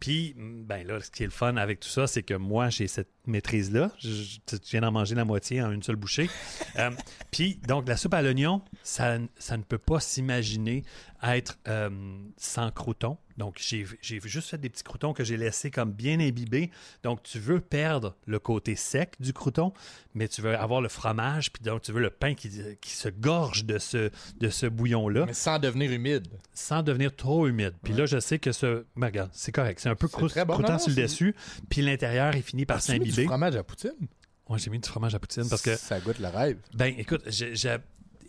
Puis, 0.00 0.34
ben 0.36 0.86
là, 0.86 1.00
ce 1.00 1.10
qui 1.10 1.22
est 1.22 1.26
le 1.26 1.32
fun 1.32 1.56
avec 1.56 1.80
tout 1.80 1.88
ça, 1.88 2.06
c'est 2.06 2.22
que 2.22 2.34
moi, 2.34 2.68
j'ai 2.68 2.86
cette 2.86 3.08
maîtrise-là. 3.26 3.90
Je, 3.98 4.38
viens 4.70 4.82
d'en 4.82 4.92
manger 4.92 5.14
la 5.14 5.24
moitié 5.24 5.62
en 5.62 5.70
une 5.70 5.82
seule 5.82 5.96
bouchée. 5.96 6.28
Euh, 6.76 6.90
puis, 7.30 7.58
donc, 7.66 7.88
la 7.88 7.96
soupe 7.96 8.14
à 8.14 8.22
l'oignon, 8.22 8.62
ça, 8.82 9.18
ça 9.38 9.56
ne 9.56 9.62
peut 9.62 9.78
pas 9.78 10.00
s'imaginer 10.00 10.84
être 11.24 11.58
euh, 11.68 11.90
sans 12.36 12.70
croûtons. 12.70 13.16
Donc, 13.38 13.56
j'ai 13.58 13.84
juste 14.02 14.48
fait 14.50 14.58
des 14.58 14.68
petits 14.70 14.82
croûtons 14.84 15.12
que 15.12 15.24
j'ai 15.24 15.36
laissés 15.36 15.70
comme 15.70 15.92
bien 15.92 16.20
imbibés. 16.20 16.70
Donc, 17.02 17.22
tu 17.22 17.38
veux 17.38 17.60
perdre 17.60 18.14
le 18.26 18.38
côté 18.38 18.76
sec 18.76 19.14
du 19.20 19.32
crouton, 19.32 19.72
mais 20.14 20.28
tu 20.28 20.40
veux 20.42 20.56
avoir 20.56 20.80
le 20.80 20.88
fromage, 20.88 21.52
puis 21.52 21.62
donc 21.64 21.82
tu 21.82 21.90
veux 21.92 22.00
le 22.00 22.10
pain 22.10 22.34
qui, 22.34 22.50
qui 22.80 22.90
se 22.92 23.08
gorge 23.08 23.64
de 23.64 23.78
ce, 23.78 24.10
de 24.38 24.48
ce 24.50 24.66
bouillon-là 24.66 25.26
Mais 25.26 25.34
sans 25.34 25.58
devenir 25.58 25.90
humide. 25.90 26.28
sans 26.52 26.82
devenir 26.82 27.14
trop 27.16 27.46
humide. 27.48 27.74
Puis 27.82 27.92
là, 27.94 28.06
je 28.06 28.20
sais 28.20 28.38
que 28.38 28.52
ce. 28.52 28.84
regarde, 28.96 29.30
c'est 29.32 29.52
correct. 29.52 29.80
C'est 29.80 29.88
un 29.88 29.96
peu 29.96 30.08
crou- 30.08 30.28
bon. 30.46 30.58
Non, 30.58 30.78
sur 30.78 30.90
le 30.90 30.96
dessus. 30.96 31.34
Puis 31.68 31.82
l'intérieur 31.82 32.34
est 32.36 32.42
fini 32.42 32.66
par 32.66 32.76
mis 32.76 32.82
du 32.82 32.86
s'imbiber. 32.86 33.24
fromage 33.24 33.56
à 33.56 33.64
poutine? 33.64 33.90
Ouais, 34.48 34.58
j'ai 34.58 34.68
mis 34.70 34.78
du 34.78 34.88
fromage 34.88 35.14
à 35.14 35.18
poutine 35.18 35.48
parce 35.48 35.62
que, 35.62 35.74
Ça 35.74 35.98
goûte 36.00 36.18
le 36.18 36.28
rêve. 36.28 36.58
ben, 36.74 36.94
écoute, 36.98 37.22
j'ai. 37.26 37.54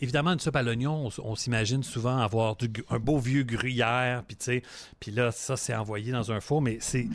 Évidemment, 0.01 0.33
une 0.33 0.39
soupe 0.39 0.55
à 0.55 0.63
l'oignon, 0.63 1.09
on, 1.23 1.35
s'imagine 1.35 1.83
souvent 1.83 2.17
avoir 2.17 2.57
un 2.89 2.99
beau 2.99 3.17
vieux 3.17 3.43
gruyère, 3.43 4.23
puis 4.27 4.35
tu 4.37 5.11
là, 5.11 5.31
ça, 5.31 5.55
c'est 5.57 5.73
envoyé 5.75 6.11
dans 6.11 6.31
un 6.31 6.41
four, 6.41 6.61
mais 6.61 6.77
c'est 6.81 7.07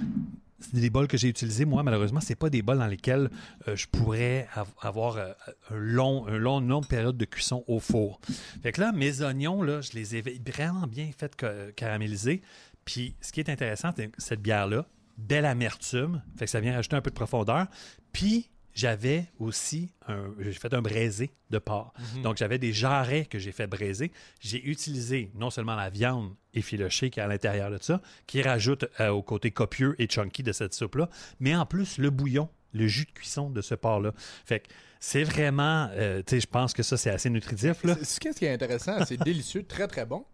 des 0.72 0.90
bols 0.90 1.06
que 1.08 1.16
j'ai 1.16 1.28
utilisés. 1.28 1.64
Moi, 1.64 1.82
malheureusement, 1.82 2.20
c'est 2.20 2.34
pas 2.34 2.50
des 2.50 2.62
bols 2.62 2.78
dans 2.78 2.86
lesquels 2.86 3.30
euh, 3.68 3.76
je 3.76 3.86
pourrais 3.86 4.46
av- 4.54 4.68
avoir 4.82 5.16
euh, 5.16 5.32
un 5.70 5.76
long, 5.76 6.26
un 6.26 6.36
long, 6.36 6.60
une 6.60 6.68
longue 6.68 6.86
période 6.86 7.16
de 7.16 7.24
cuisson 7.24 7.64
au 7.66 7.80
four. 7.80 8.20
Fait 8.62 8.72
que 8.72 8.80
là, 8.80 8.92
mes 8.92 9.22
oignons, 9.22 9.62
là, 9.62 9.80
je 9.80 9.92
les 9.92 10.16
ai 10.16 10.20
vraiment 10.20 10.86
bien 10.86 11.10
fait 11.16 11.32
ca- 11.40 11.72
caraméliser. 11.74 12.42
Puis, 12.84 13.14
ce 13.20 13.32
qui 13.32 13.40
est 13.40 13.48
intéressant, 13.48 13.90
c'est 13.96 14.10
cette 14.18 14.40
bière-là, 14.42 14.86
belle 15.16 15.46
amertume, 15.46 16.22
fait 16.36 16.44
que 16.46 16.50
ça 16.50 16.60
vient 16.60 16.74
rajouter 16.74 16.96
un 16.96 17.02
peu 17.02 17.10
de 17.10 17.14
profondeur. 17.16 17.66
Puis, 18.12 18.50
j'avais 18.74 19.26
aussi, 19.38 19.90
un, 20.08 20.32
j'ai 20.38 20.52
fait 20.52 20.72
un 20.74 20.82
braisé 20.82 21.30
de 21.50 21.58
porc. 21.58 21.92
Donc, 22.22 22.36
j'avais 22.36 22.58
des 22.58 22.72
jarrets 22.72 23.26
que 23.26 23.38
j'ai 23.38 23.52
fait 23.52 23.66
braiser. 23.66 24.12
J'ai 24.40 24.64
utilisé 24.64 25.30
non 25.34 25.50
seulement 25.50 25.74
la 25.74 25.90
viande 25.90 26.32
effilochée 26.54 27.10
qui 27.10 27.20
est 27.20 27.22
à 27.22 27.26
l'intérieur 27.26 27.70
de 27.70 27.78
ça, 27.80 28.00
qui 28.26 28.42
rajoute 28.42 28.84
euh, 29.00 29.08
au 29.10 29.22
côté 29.22 29.50
copieux 29.50 29.94
et 29.98 30.06
chunky 30.08 30.42
de 30.42 30.52
cette 30.52 30.74
soupe-là, 30.74 31.08
mais 31.40 31.54
en 31.56 31.66
plus 31.66 31.98
le 31.98 32.10
bouillon, 32.10 32.48
le 32.72 32.86
jus 32.86 33.04
de 33.06 33.10
cuisson 33.10 33.50
de 33.50 33.60
ce 33.60 33.74
porc-là. 33.74 34.12
Fait 34.44 34.60
que 34.60 34.68
c'est 35.00 35.24
vraiment, 35.24 35.88
euh, 35.92 36.18
tu 36.24 36.36
sais, 36.36 36.40
je 36.40 36.46
pense 36.46 36.72
que 36.72 36.82
ça, 36.82 36.96
c'est 36.96 37.10
assez 37.10 37.30
nutritif, 37.30 37.82
là. 37.84 37.96
Ce 38.02 38.20
qui 38.20 38.28
est- 38.28 38.52
intéressant, 38.52 39.04
c'est 39.04 39.16
délicieux, 39.24 39.64
très 39.64 39.88
très 39.88 40.06
bon. 40.06 40.24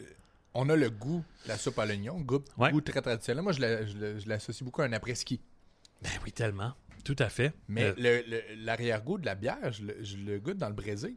Euh, 0.00 0.04
On 0.54 0.68
a 0.70 0.74
le 0.76 0.90
goût 0.90 1.22
de 1.44 1.48
la 1.48 1.56
soupe 1.58 1.78
à 1.78 1.86
l'oignon, 1.86 2.18
goût, 2.20 2.42
Ouais. 2.56 2.72
goût 2.72 2.80
très 2.80 3.00
traditionnel. 3.02 3.42
Moi, 3.44 3.52
je 3.52 4.28
l'associe 4.28 4.64
beaucoup 4.64 4.82
à 4.82 4.86
un 4.86 4.92
après-ski. 4.92 5.40
Ben 6.02 6.10
oui, 6.24 6.32
tellement. 6.32 6.72
Tout 7.04 7.16
à 7.18 7.28
fait. 7.28 7.52
Mais 7.68 7.84
Euh, 7.84 7.94
le- 7.96 8.24
le- 8.30 8.64
l'arrière-goût 8.64 9.18
de 9.18 9.26
la 9.26 9.34
bière, 9.34 9.72
je 9.72 9.82
le, 9.84 9.96
je 10.02 10.16
le 10.16 10.38
goûte 10.38 10.58
dans 10.58 10.68
le 10.68 10.74
braisé. 10.74 11.16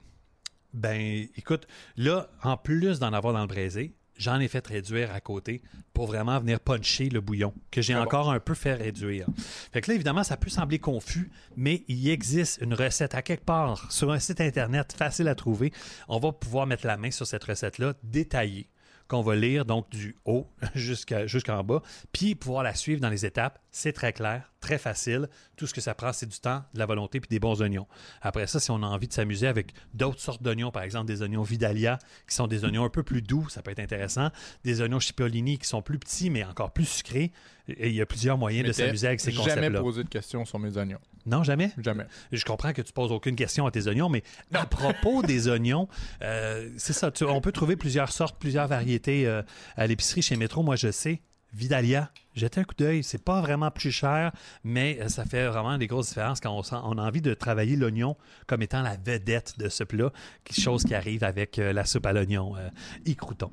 Ben, 0.73 1.27
écoute, 1.35 1.67
là, 1.97 2.29
en 2.43 2.55
plus 2.57 2.99
d'en 2.99 3.11
avoir 3.13 3.33
dans 3.33 3.41
le 3.41 3.47
braisé, 3.47 3.93
j'en 4.17 4.39
ai 4.39 4.47
fait 4.47 4.65
réduire 4.65 5.11
à 5.11 5.19
côté 5.19 5.61
pour 5.93 6.07
vraiment 6.07 6.39
venir 6.39 6.59
puncher 6.61 7.09
le 7.09 7.19
bouillon, 7.19 7.53
que 7.71 7.81
j'ai 7.81 7.93
bon? 7.93 8.01
encore 8.01 8.31
un 8.31 8.39
peu 8.39 8.53
fait 8.53 8.75
réduire. 8.75 9.25
Fait 9.73 9.81
que 9.81 9.89
là, 9.91 9.95
évidemment, 9.95 10.23
ça 10.23 10.37
peut 10.37 10.49
sembler 10.49 10.79
confus, 10.79 11.29
mais 11.57 11.83
il 11.89 12.07
existe 12.09 12.59
une 12.61 12.73
recette 12.73 13.15
à 13.15 13.21
quelque 13.21 13.43
part 13.43 13.91
sur 13.91 14.11
un 14.11 14.19
site 14.19 14.39
Internet 14.39 14.93
facile 14.93 15.27
à 15.27 15.35
trouver. 15.35 15.73
On 16.07 16.19
va 16.19 16.31
pouvoir 16.31 16.67
mettre 16.67 16.87
la 16.87 16.95
main 16.95 17.11
sur 17.11 17.27
cette 17.27 17.43
recette-là 17.43 17.95
détaillée 18.03 18.69
qu'on 19.11 19.21
va 19.21 19.35
lire 19.35 19.65
donc 19.65 19.89
du 19.89 20.15
haut 20.25 20.47
jusqu'à- 20.75 21.27
jusqu'en 21.27 21.63
bas, 21.63 21.81
puis 22.13 22.33
pouvoir 22.35 22.63
la 22.63 22.73
suivre 22.73 23.01
dans 23.01 23.09
les 23.09 23.25
étapes. 23.25 23.59
C'est 23.71 23.91
très 23.93 24.13
clair, 24.13 24.51
très 24.61 24.77
facile. 24.77 25.27
Tout 25.57 25.67
ce 25.67 25.73
que 25.73 25.81
ça 25.81 25.93
prend, 25.93 26.13
c'est 26.13 26.25
du 26.25 26.39
temps, 26.39 26.63
de 26.73 26.79
la 26.79 26.85
volonté 26.85 27.19
puis 27.19 27.27
des 27.29 27.39
bons 27.39 27.61
oignons. 27.61 27.87
Après 28.21 28.47
ça, 28.47 28.59
si 28.59 28.71
on 28.71 28.81
a 28.83 28.85
envie 28.87 29.07
de 29.07 29.13
s'amuser 29.13 29.47
avec 29.47 29.73
d'autres 29.93 30.19
sortes 30.19 30.41
d'oignons, 30.41 30.71
par 30.71 30.83
exemple 30.83 31.05
des 31.07 31.21
oignons 31.21 31.41
Vidalia, 31.43 31.99
qui 32.27 32.35
sont 32.35 32.47
des 32.47 32.63
oignons 32.65 32.83
un 32.85 32.89
peu 32.89 33.03
plus 33.03 33.21
doux, 33.21 33.47
ça 33.49 33.61
peut 33.61 33.71
être 33.71 33.79
intéressant. 33.79 34.29
Des 34.63 34.81
oignons 34.81 34.99
Cipollini 34.99 35.57
qui 35.57 35.67
sont 35.67 35.81
plus 35.81 35.99
petits, 35.99 36.29
mais 36.29 36.43
encore 36.43 36.71
plus 36.71 36.85
sucrés. 36.85 37.31
Et 37.67 37.89
il 37.89 37.95
y 37.95 38.01
a 38.01 38.05
plusieurs 38.05 38.37
moyens 38.37 38.65
de 38.67 38.71
s'amuser 38.73 39.07
avec 39.07 39.19
ces 39.19 39.31
jamais 39.31 39.45
concepts-là. 39.49 39.79
posé 39.81 40.03
de 40.03 40.09
questions 40.09 40.45
sur 40.45 40.59
mes 40.59 40.75
oignons. 40.77 40.99
Non, 41.25 41.43
jamais? 41.43 41.71
Jamais. 41.77 42.05
Je 42.31 42.43
comprends 42.45 42.73
que 42.73 42.81
tu 42.81 42.93
poses 42.93 43.11
aucune 43.11 43.35
question 43.35 43.65
à 43.65 43.71
tes 43.71 43.87
oignons, 43.87 44.09
mais 44.09 44.23
à 44.53 44.65
propos 44.65 45.21
des 45.27 45.47
oignons, 45.47 45.87
euh, 46.21 46.69
c'est 46.77 46.93
ça. 46.93 47.11
tu- 47.11 47.23
on 47.25 47.41
peut 47.41 47.51
trouver 47.51 47.75
plusieurs 47.75 48.11
sortes, 48.11 48.39
plusieurs 48.39 48.67
variétés 48.67 49.27
euh, 49.27 49.41
à 49.75 49.87
l'épicerie 49.87 50.21
chez 50.21 50.35
Métro. 50.35 50.63
Moi, 50.63 50.75
je 50.75 50.91
sais. 50.91 51.21
Vidalia, 51.53 52.09
jetez 52.33 52.61
un 52.61 52.63
coup 52.63 52.75
d'œil. 52.77 53.03
C'est 53.03 53.21
pas 53.23 53.41
vraiment 53.41 53.71
plus 53.71 53.91
cher, 53.91 54.31
mais 54.63 54.97
euh, 55.01 55.09
ça 55.09 55.25
fait 55.25 55.45
vraiment 55.47 55.77
des 55.77 55.85
grosses 55.87 56.07
différences 56.07 56.39
quand 56.39 56.55
on, 56.57 56.63
sent- 56.63 56.75
on 56.83 56.97
a 56.97 57.01
envie 57.05 57.21
de 57.21 57.33
travailler 57.33 57.75
l'oignon 57.75 58.15
comme 58.47 58.61
étant 58.61 58.81
la 58.81 58.95
vedette 58.95 59.59
de 59.59 59.67
ce 59.67 59.83
plat. 59.83 60.11
Quelque 60.45 60.61
chose 60.61 60.83
qui 60.85 60.95
arrive 60.95 61.23
avec 61.25 61.57
la 61.57 61.83
soupe 61.85 62.05
à 62.05 62.13
l'oignon, 62.13 62.55
euh, 62.55 62.69
y 63.05 63.15
crouton. 63.17 63.51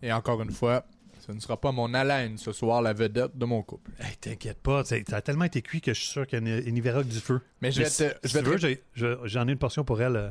Et 0.00 0.12
encore 0.12 0.40
une 0.42 0.52
fois, 0.52 0.86
Ce 1.30 1.34
ne 1.36 1.40
sera 1.40 1.60
pas 1.60 1.72
mon 1.72 1.92
haleine 1.94 2.36
ce 2.38 2.52
soir, 2.52 2.82
la 2.82 2.92
vedette 2.92 3.36
de 3.36 3.44
mon 3.44 3.62
couple. 3.62 3.90
Hey, 4.00 4.16
T'inquiète 4.20 4.58
pas, 4.60 4.84
ça 4.84 4.96
a 5.12 5.20
tellement 5.22 5.44
été 5.44 5.62
cuit 5.62 5.80
que 5.80 5.94
je 5.94 6.00
suis 6.00 6.08
sûr 6.10 6.26
qu'elle 6.26 6.42
n'y 6.44 6.80
verra 6.80 7.02
que 7.02 7.08
du 7.08 7.20
feu. 7.20 7.40
Mais 7.60 7.70
je 7.72 7.82
vais 7.82 7.88
si, 7.88 8.04
te- 8.04 8.28
je 8.28 8.38
vais 8.66 8.82
je- 8.94 9.18
j'en 9.24 9.46
ai 9.48 9.52
une 9.52 9.58
portion 9.58 9.84
pour 9.84 10.00
elle. 10.02 10.16
euh, 10.16 10.30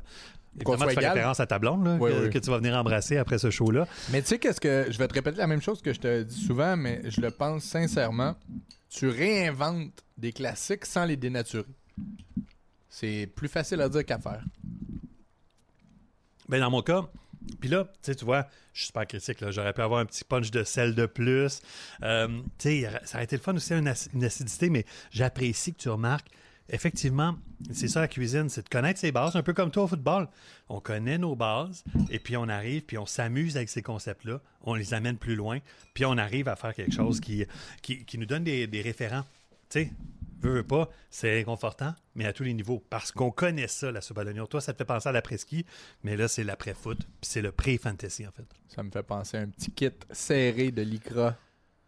Évidemment, 0.56 0.88
tu 0.88 0.96
fais 0.96 1.08
référence 1.08 1.40
à 1.40 1.46
ta 1.48 1.60
blonde, 1.60 1.86
là, 1.86 1.98
Oui, 2.00 2.12
que, 2.12 2.24
oui. 2.26 2.30
que 2.32 2.40
tu 2.40 2.50
vas 2.50 2.58
venir 2.58 2.76
embrasser 2.76 3.18
après 3.18 3.38
ce 3.38 3.50
show-là. 3.52 3.88
Mais 4.12 4.22
tu 4.22 4.28
sais 4.30 4.40
qu'est-ce 4.40 4.60
que 4.60 4.88
je 4.90 4.98
vais 4.98 5.08
te 5.08 5.14
répéter 5.14 5.38
la 5.38 5.48
même 5.48 5.62
chose 5.62 5.82
que 5.82 5.94
je 5.94 6.00
te 6.00 6.24
dis 6.24 6.42
souvent, 6.44 6.76
mais 6.76 7.02
je 7.10 7.22
le 7.22 7.32
pense 7.32 7.64
sincèrement. 7.64 8.36
Tu 8.90 9.08
réinventes 9.08 10.04
des 10.18 10.34
classiques 10.34 10.86
sans 10.86 11.06
les 11.06 11.16
dénaturer. 11.16 11.64
C'est 12.90 13.30
plus 13.36 13.48
facile 13.48 13.80
à 13.82 13.88
dire 13.90 14.04
qu'à 14.04 14.18
faire. 14.18 14.44
Ben, 16.50 16.60
dans 16.60 16.72
mon 16.72 16.82
cas, 16.82 17.08
puis 17.60 17.70
là, 17.70 17.88
tu 18.04 18.26
vois, 18.26 18.48
je 18.74 18.80
suis 18.80 18.88
super 18.88 19.08
critique. 19.08 19.38
J'aurais 19.50 19.74
pu 19.74 19.82
avoir 19.82 20.00
un 20.00 20.06
petit 20.06 20.24
punch 20.24 20.52
de 20.52 20.64
sel 20.64 20.96
de 20.96 21.06
plus. 21.06 21.62
Euh, 22.04 22.28
tu 22.58 22.82
sais, 22.84 22.90
ça 23.06 23.18
aurait 23.18 23.24
été 23.24 23.36
le 23.36 23.42
fun 23.42 23.56
aussi, 23.56 23.74
une, 23.74 23.94
une 24.14 24.24
acidité, 24.24 24.70
mais 24.70 24.86
j'apprécie 25.12 25.74
que 25.74 25.80
tu 25.80 25.90
remarques. 25.90 26.28
Effectivement, 26.72 27.36
c'est 27.72 27.88
ça 27.88 28.02
la 28.02 28.08
cuisine, 28.08 28.48
c'est 28.48 28.64
de 28.64 28.70
connaître 28.70 29.00
ses 29.00 29.12
bases, 29.12 29.36
un 29.36 29.42
peu 29.42 29.54
comme 29.54 29.72
toi 29.72 29.84
au 29.84 29.88
football. 29.88 30.28
On 30.70 30.80
connaît 30.80 31.18
nos 31.18 31.36
bases, 31.36 31.84
et 32.12 32.20
puis 32.20 32.38
on 32.38 32.48
arrive, 32.48 32.84
puis 32.84 33.00
on 33.00 33.08
s'amuse 33.08 33.58
avec 33.58 33.70
ces 33.70 33.82
concepts-là, 33.82 34.40
on 34.62 34.76
les 34.76 34.94
amène 34.94 35.18
plus 35.18 35.36
loin, 35.36 35.60
puis 35.96 36.06
on 36.06 36.16
arrive 36.18 36.48
à 36.48 36.56
faire 36.56 36.76
quelque 36.76 36.94
chose 36.94 37.20
qui 37.22 37.48
nous 38.18 38.26
donne 38.28 38.44
des, 38.44 38.68
des 38.68 38.82
référents. 38.82 39.24
Tu 39.70 39.86
sais, 39.86 39.92
veux, 40.40 40.54
veux 40.56 40.64
pas, 40.64 40.90
c'est 41.10 41.32
réconfortant, 41.32 41.94
mais 42.16 42.26
à 42.26 42.34
tous 42.34 42.44
les 42.44 42.54
niveaux. 42.54 42.84
Parce 42.90 43.12
qu'on 43.12 43.32
connaît 43.32 43.68
ça, 43.68 43.92
la 43.92 44.02
soupe 44.02 44.18
à 44.18 44.24
l'oignon. 44.24 44.46
Toi, 44.46 44.62
ça 44.62 44.74
te 44.74 44.78
fait 44.78 44.86
penser 44.86 45.10
à 45.10 45.12
l'après-ski, 45.12 45.66
mais 46.04 46.18
là, 46.18 46.28
c'est 46.28 46.44
l'après-foot, 46.44 46.98
puis 46.98 47.30
c'est 47.30 47.42
le 47.42 47.52
pré-fantasy, 47.52 48.28
en 48.28 48.32
fait. 48.32 48.46
Ça 48.68 48.84
me 48.84 48.92
fait 48.92 49.04
penser 49.04 49.38
à 49.38 49.42
un 49.42 49.48
petit 49.48 49.72
kit 49.72 49.92
serré 50.12 50.72
de 50.72 50.82
l'ICRA 50.82 51.36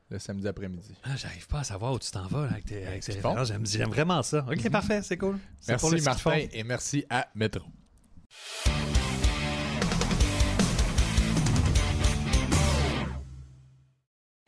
le 0.10 0.20
samedi 0.20 0.48
après-midi. 0.48 0.94
Ah, 1.04 1.16
J'arrive 1.16 1.48
pas 1.48 1.60
à 1.60 1.64
savoir 1.64 1.94
où 1.94 2.00
tu 2.00 2.12
t'en 2.12 2.28
vas 2.28 2.46
là, 2.46 2.52
avec 2.52 2.66
tes, 2.66 2.86
avec 2.86 3.02
tes 3.02 3.14
références. 3.14 3.48
J'aime, 3.64 3.90
vraiment 3.90 4.22
ça. 4.24 4.46
OK, 4.50 4.70
parfait, 4.70 5.02
c'est 5.02 5.18
cool. 5.18 5.38
Pour 5.80 5.90
Merci 5.92 5.98
fond. 6.00 6.04
Martin 6.04 6.48
et 6.52 6.64
merci 6.64 7.06
à 7.10 7.28
Métro. 7.34 7.64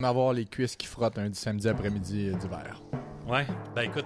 avoir 0.02 0.32
les 0.32 0.44
cuisses 0.44 0.76
qui 0.76 0.86
frottent 0.86 1.18
un 1.18 1.32
samedi 1.32 1.68
après-midi 1.68 2.28
euh, 2.28 2.36
d'hiver. 2.36 2.82
Ouais, 3.26 3.46
ben 3.74 3.82
écoute, 3.82 4.04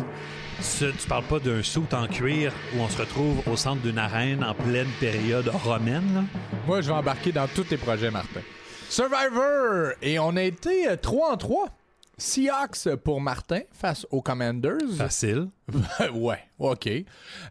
ce- 0.61 0.85
tu 0.93 1.09
parles 1.09 1.25
pas 1.25 1.41
d'un 1.41 1.63
soute 1.63 1.93
en 1.93 2.07
cuir 2.07 2.53
où 2.75 2.81
on 2.81 2.89
se 2.89 2.99
retrouve 3.01 3.43
au 3.49 3.57
centre 3.57 3.83
d'une 3.83 3.99
arène 3.99 4.45
en 4.45 4.55
pleine 4.55 4.89
période 5.01 5.49
romaine, 5.49 6.15
là? 6.15 6.23
Moi, 6.67 6.81
je 6.83 6.89
vais 6.89 6.95
embarquer 6.95 7.33
dans 7.33 7.49
tous 7.49 7.65
tes 7.65 7.77
projets, 7.77 8.11
Martin. 8.13 8.41
Survivor! 8.89 9.93
Et 10.03 10.19
on 10.21 10.37
a 10.37 10.43
été 10.43 10.87
3 11.03 11.33
en 11.33 11.37
3. 11.37 11.69
Seahawks 12.17 12.97
pour 13.05 13.21
Martin 13.21 13.61
face 13.73 14.07
aux 14.11 14.23
Commanders. 14.23 14.79
Facile, 14.97 15.49
ouais, 16.15 16.41
OK. 16.59 16.89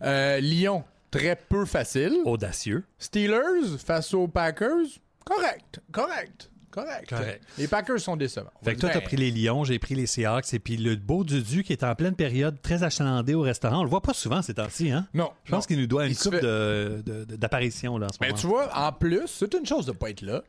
Euh, 0.01 0.39
Lyon, 0.39 0.83
très 1.11 1.35
peu 1.37 1.65
facile. 1.65 2.17
audacieux. 2.25 2.83
Steelers 2.97 3.77
face 3.85 4.13
aux 4.13 4.27
Packers. 4.27 4.87
Correct, 5.25 5.79
correct, 5.91 6.49
correct. 6.83 7.09
Correct. 7.09 7.43
Les 7.57 7.67
Packers 7.67 7.99
sont 7.99 8.15
décevants. 8.15 8.51
Fait 8.63 8.75
que 8.75 8.79
toi, 8.81 8.89
t'as 8.91 9.01
pris 9.01 9.17
les 9.17 9.31
Lions, 9.31 9.63
j'ai 9.63 9.79
pris 9.79 9.95
les 9.95 10.05
Seahawks, 10.07 10.53
et 10.53 10.59
puis 10.59 10.77
le 10.77 10.95
beau 10.95 11.23
Dudu 11.23 11.63
qui 11.63 11.73
est 11.73 11.83
en 11.83 11.95
pleine 11.95 12.15
période 12.15 12.61
très 12.61 12.83
achalandé 12.83 13.33
au 13.33 13.41
restaurant. 13.41 13.79
On 13.79 13.83
le 13.83 13.89
voit 13.89 14.01
pas 14.01 14.13
souvent 14.13 14.41
ces 14.41 14.53
temps-ci, 14.53 14.91
hein? 14.91 15.07
Non, 15.13 15.31
Je 15.45 15.51
pense 15.51 15.65
qu'il 15.67 15.79
nous 15.79 15.87
doit 15.87 16.05
une 16.07 16.15
coupe 16.15 16.35
fait- 16.35 16.41
de- 16.41 17.01
de- 17.05 17.37
là, 17.41 18.05
en 18.07 18.09
ce 18.09 18.17
Mais 18.21 18.27
moment. 18.27 18.39
tu 18.39 18.47
vois, 18.47 18.69
en 18.77 18.91
plus, 18.91 19.27
c'est 19.27 19.53
une 19.53 19.65
chose 19.65 19.85
de 19.85 19.91
pas 19.91 20.09
être 20.09 20.21
là, 20.21 20.43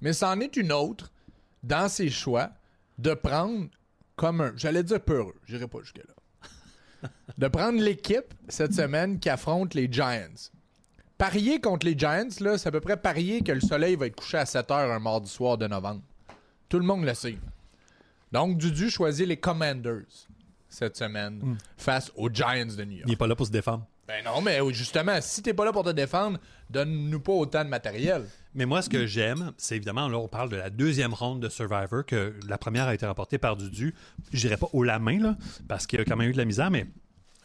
mais 0.00 0.12
c'en 0.12 0.38
est 0.40 0.56
une 0.56 0.72
autre 0.72 1.10
dans 1.62 1.88
ses 1.88 2.10
choix 2.10 2.50
de 2.98 3.14
prendre 3.14 3.66
comme 4.16 4.40
un, 4.40 4.52
j'allais 4.56 4.82
dire 4.82 5.00
peureux, 5.00 5.34
j'irai 5.46 5.66
pas 5.68 5.78
jusque-là, 5.80 6.14
de 7.38 7.48
prendre 7.48 7.80
l'équipe 7.80 8.34
cette 8.48 8.74
semaine 8.74 9.18
qui 9.18 9.28
affronte 9.28 9.74
les 9.74 9.88
Giants. 9.90 10.50
Parier 11.22 11.60
contre 11.60 11.86
les 11.86 11.96
Giants, 11.96 12.26
là, 12.40 12.58
c'est 12.58 12.66
à 12.66 12.72
peu 12.72 12.80
près 12.80 12.96
parier 12.96 13.42
que 13.42 13.52
le 13.52 13.60
soleil 13.60 13.94
va 13.94 14.08
être 14.08 14.16
couché 14.16 14.38
à 14.38 14.44
7 14.44 14.68
heures 14.72 14.90
un 14.90 14.98
mardi 14.98 15.30
soir 15.30 15.56
de 15.56 15.68
novembre. 15.68 16.00
Tout 16.68 16.80
le 16.80 16.84
monde 16.84 17.04
le 17.04 17.14
sait. 17.14 17.38
Donc, 18.32 18.58
Dudu 18.58 18.90
choisit 18.90 19.28
les 19.28 19.36
Commanders 19.36 20.02
cette 20.68 20.96
semaine 20.96 21.56
face 21.76 22.10
aux 22.16 22.28
Giants 22.28 22.66
de 22.76 22.82
New 22.82 22.96
York. 22.96 23.04
Il 23.06 23.12
est 23.12 23.16
pas 23.16 23.28
là 23.28 23.36
pour 23.36 23.46
se 23.46 23.52
défendre. 23.52 23.86
Ben 24.08 24.24
non, 24.24 24.40
mais 24.40 24.58
justement, 24.72 25.20
si 25.20 25.42
t'es 25.42 25.54
pas 25.54 25.64
là 25.64 25.72
pour 25.72 25.84
te 25.84 25.90
défendre, 25.90 26.40
donne-nous 26.70 27.20
pas 27.20 27.34
autant 27.34 27.64
de 27.64 27.68
matériel. 27.68 28.24
Mais 28.56 28.66
moi, 28.66 28.82
ce 28.82 28.90
que 28.90 29.06
j'aime, 29.06 29.52
c'est 29.56 29.76
évidemment, 29.76 30.08
là, 30.08 30.18
on 30.18 30.26
parle 30.26 30.48
de 30.48 30.56
la 30.56 30.70
deuxième 30.70 31.14
ronde 31.14 31.38
de 31.38 31.48
Survivor, 31.48 32.04
que 32.04 32.34
la 32.48 32.58
première 32.58 32.88
a 32.88 32.94
été 32.94 33.06
remportée 33.06 33.38
par 33.38 33.56
Dudu. 33.56 33.94
Je 34.32 34.40
dirais 34.40 34.56
pas 34.56 34.68
haut 34.72 34.82
la 34.82 34.98
main, 34.98 35.20
là, 35.20 35.36
parce 35.68 35.86
qu'il 35.86 36.00
y 36.00 36.02
a 36.02 36.04
quand 36.04 36.16
même 36.16 36.30
eu 36.30 36.32
de 36.32 36.38
la 36.38 36.46
misère, 36.46 36.72
mais 36.72 36.88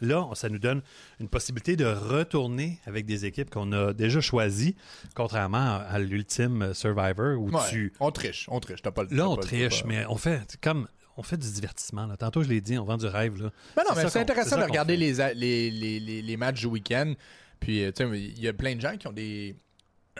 là, 0.00 0.28
ça 0.34 0.48
nous 0.48 0.58
donne 0.58 0.82
une 1.20 1.28
possibilité 1.28 1.76
de 1.76 1.84
retourner 1.86 2.78
avec 2.86 3.06
des 3.06 3.24
équipes 3.24 3.50
qu'on 3.50 3.72
a 3.72 3.92
déjà 3.92 4.20
choisies, 4.20 4.74
contrairement 5.14 5.80
à, 5.88 5.98
l'ultime 5.98 6.72
Survivor 6.74 7.38
où 7.38 7.50
Ouais, 7.50 7.60
tu. 7.70 7.92
On 8.00 8.10
triche, 8.10 8.46
on 8.48 8.60
triche. 8.60 8.82
T'as 8.82 8.90
pas 8.90 9.04
le 9.04 9.16
Là, 9.16 9.28
on 9.28 9.36
triche, 9.36 9.84
mais 9.84 10.04
on 10.08 10.16
fait 10.16 10.56
comme. 10.60 10.88
On 11.20 11.22
fait 11.24 11.36
du 11.36 11.50
divertissement. 11.50 12.06
Là. 12.06 12.16
Tantôt, 12.16 12.44
je 12.44 12.48
l'ai 12.48 12.60
dit, 12.60 12.78
on 12.78 12.84
vend 12.84 12.96
du 12.96 13.06
rêve. 13.06 13.42
Là. 13.42 13.50
Ben 13.74 13.82
non, 13.88 13.96
mais 13.96 14.08
c'est 14.08 14.20
intéressant 14.20 14.56
de 14.56 14.62
regarder 14.62 14.92
fait. 14.92 15.00
les, 15.00 15.20
a- 15.20 15.34
les, 15.34 15.68
les, 15.68 15.98
les, 15.98 16.22
les 16.22 16.36
matchs 16.36 16.60
du 16.60 16.66
week-end. 16.66 17.12
Puis, 17.58 17.82
euh, 17.82 17.90
tu 17.90 18.04
sais, 18.08 18.20
il 18.20 18.38
y 18.40 18.46
a 18.46 18.52
plein 18.52 18.76
de 18.76 18.80
gens 18.80 18.96
qui 18.96 19.08
ont 19.08 19.12
des 19.12 19.56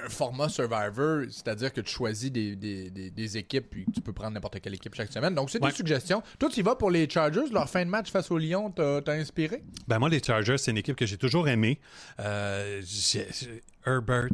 un 0.05 0.09
format 0.09 0.49
Survivor, 0.49 1.25
c'est-à-dire 1.31 1.73
que 1.73 1.81
tu 1.81 1.93
choisis 1.93 2.31
des, 2.31 2.57
des, 2.57 2.91
des, 2.91 3.11
des 3.11 3.37
équipes 3.37 3.67
puis 3.71 3.87
tu 3.95 4.01
peux 4.01 4.13
prendre 4.13 4.33
n'importe 4.33 4.61
quelle 4.61 4.75
équipe 4.75 4.95
chaque 4.95 5.13
semaine. 5.13 5.35
Donc, 5.35 5.51
c'est 5.51 5.63
Ouais. 5.63 5.71
des 5.71 5.77
suggestions. 5.77 6.23
Toi, 6.39 6.49
tu 6.51 6.61
y 6.61 6.63
vas 6.63 6.75
pour 6.77 6.91
les 6.91 7.09
Chargers, 7.09 7.49
leur 7.53 7.69
fin 7.69 7.85
de 7.85 7.91
match 7.91 8.11
face 8.11 8.31
au 8.31 8.39
Lyon, 8.39 8.71
t'as 8.75 9.13
inspiré? 9.13 9.63
Ben 9.87 9.99
moi, 9.99 10.09
les 10.09 10.23
Chargers, 10.23 10.59
c'est 10.59 10.71
une 10.71 10.79
équipe 10.79 10.97
que 10.97 11.07
j'ai 11.07 11.17
toujours 11.17 11.49
aimée. 11.49 11.79
Euh, 12.21 12.83
Herbert, 13.87 14.29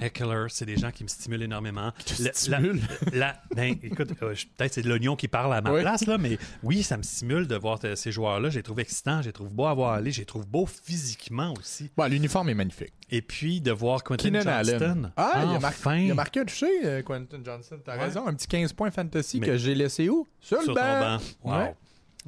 Eckler, 0.00 0.46
c'est 0.50 0.66
des 0.66 0.76
gens 0.76 0.90
qui 0.90 1.02
me 1.04 1.08
stimulent 1.08 1.42
énormément. 1.42 1.90
te 2.04 2.22
La- 2.22 2.32
stimulent? 2.34 2.80
la- 3.12 3.12
la- 3.18 3.42
ben, 3.54 3.76
écoute, 3.82 4.10
euh, 4.22 4.34
peut-être 4.56 4.74
c'est 4.74 4.82
l'oignon 4.84 5.16
qui 5.16 5.26
parle 5.28 5.54
à 5.54 5.60
ma 5.62 5.72
Oui. 5.72 5.80
place, 5.80 6.06
là, 6.06 6.18
mais 6.18 6.38
oui, 6.62 6.82
ça 6.82 6.96
me 6.96 7.02
stimule 7.02 7.46
de 7.46 7.56
voir 7.56 7.78
ces 7.94 8.12
joueurs-là. 8.12 8.50
Je 8.50 8.56
les 8.58 8.62
trouve 8.62 8.80
excitants, 8.80 9.22
je 9.22 9.28
les 9.28 9.32
trouve 9.32 9.48
beaux 9.50 9.66
à 9.66 9.74
voir 9.74 9.92
aller, 9.94 10.10
je 10.12 10.20
les 10.20 10.26
trouve 10.26 10.46
beaux 10.46 10.66
physiquement 10.66 11.54
aussi. 11.58 11.90
Bon, 11.96 12.04
l'uniforme 12.10 12.48
est 12.50 12.54
magnifique. 12.54 12.92
Et 13.10 13.22
puis 13.22 13.60
de 13.60 13.72
voir 13.72 14.02
Quentin 14.04 14.30
Keenan 14.30 14.42
Johnston. 14.42 15.10
Ah, 15.16 15.44
il 15.50 15.56
a, 15.56 15.60
marqué, 15.60 16.04
il 16.04 16.10
a 16.10 16.14
marqué 16.14 16.40
un 16.40 16.44
touché, 16.44 16.66
euh, 16.84 17.02
Quentin 17.02 17.38
Johnson. 17.44 17.78
T'as 17.84 17.96
Ouais. 17.96 18.04
raison. 18.04 18.26
Un 18.26 18.34
petit 18.34 18.48
15 18.48 18.72
points 18.72 18.90
fantasy 18.90 19.40
Mais- 19.40 19.46
que 19.46 19.56
j'ai 19.56 19.74
laissé 19.74 20.08
où? 20.08 20.26
Sur, 20.40 20.60
sur 20.62 20.72
le 20.74 20.78
ton 20.78 20.84
banc. 20.84 21.00
banc. 21.00 21.18
Wow. 21.44 21.58
Ouais. 21.58 21.74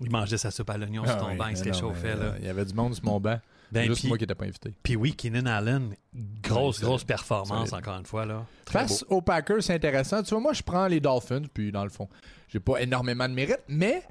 Il 0.01 0.11
mangeait 0.11 0.38
sa 0.38 0.51
soupe 0.53 0.70
à 0.70 0.78
l'oignon 0.78 1.03
Ah 1.05 1.09
sur 1.09 1.18
ton 1.18 1.28
oui, 1.30 1.36
banc, 1.36 1.49
il 1.49 1.57
se 1.57 1.64
réchauffait. 1.64 2.14
euh, 2.16 2.32
Il 2.38 2.46
y 2.46 2.49
avait 2.49 2.64
du 2.64 2.72
monde 2.72 2.94
sur 2.94 3.05
mon 3.05 3.18
banc. 3.18 3.40
Ben, 3.71 3.87
Juste 3.87 4.01
puis- 4.01 4.09
moi 4.09 4.16
qui 4.16 4.23
n'étais 4.23 4.35
pas 4.35 4.47
invité. 4.47 4.73
Puis 4.83 4.97
oui, 4.97 5.14
Keenan 5.14 5.47
Allen, 5.47 5.95
grosse, 6.43 6.81
grosse 6.81 7.05
performance, 7.05 7.73
encore 7.73 7.99
une 7.99 8.07
fois. 8.07 8.25
Là. 8.25 8.47
Très 8.64 8.81
Face 8.81 9.05
beau. 9.09 9.16
aux 9.16 9.21
Packers, 9.21 9.62
c'est 9.62 9.75
intéressant. 9.75 10.23
Tu 10.23 10.31
vois, 10.31 10.41
moi, 10.41 10.53
je 10.55 10.62
prends 10.62 10.87
les 10.87 11.01
Dolphins, 11.01 11.43
puis 11.53 11.71
dans 11.71 11.85
le 11.85 11.91
fond, 11.91 12.09
j'ai 12.49 12.61
pas 12.61 12.79
énormément 12.81 13.29
de 13.29 13.35
mérite, 13.35 13.61
mais 13.69 14.03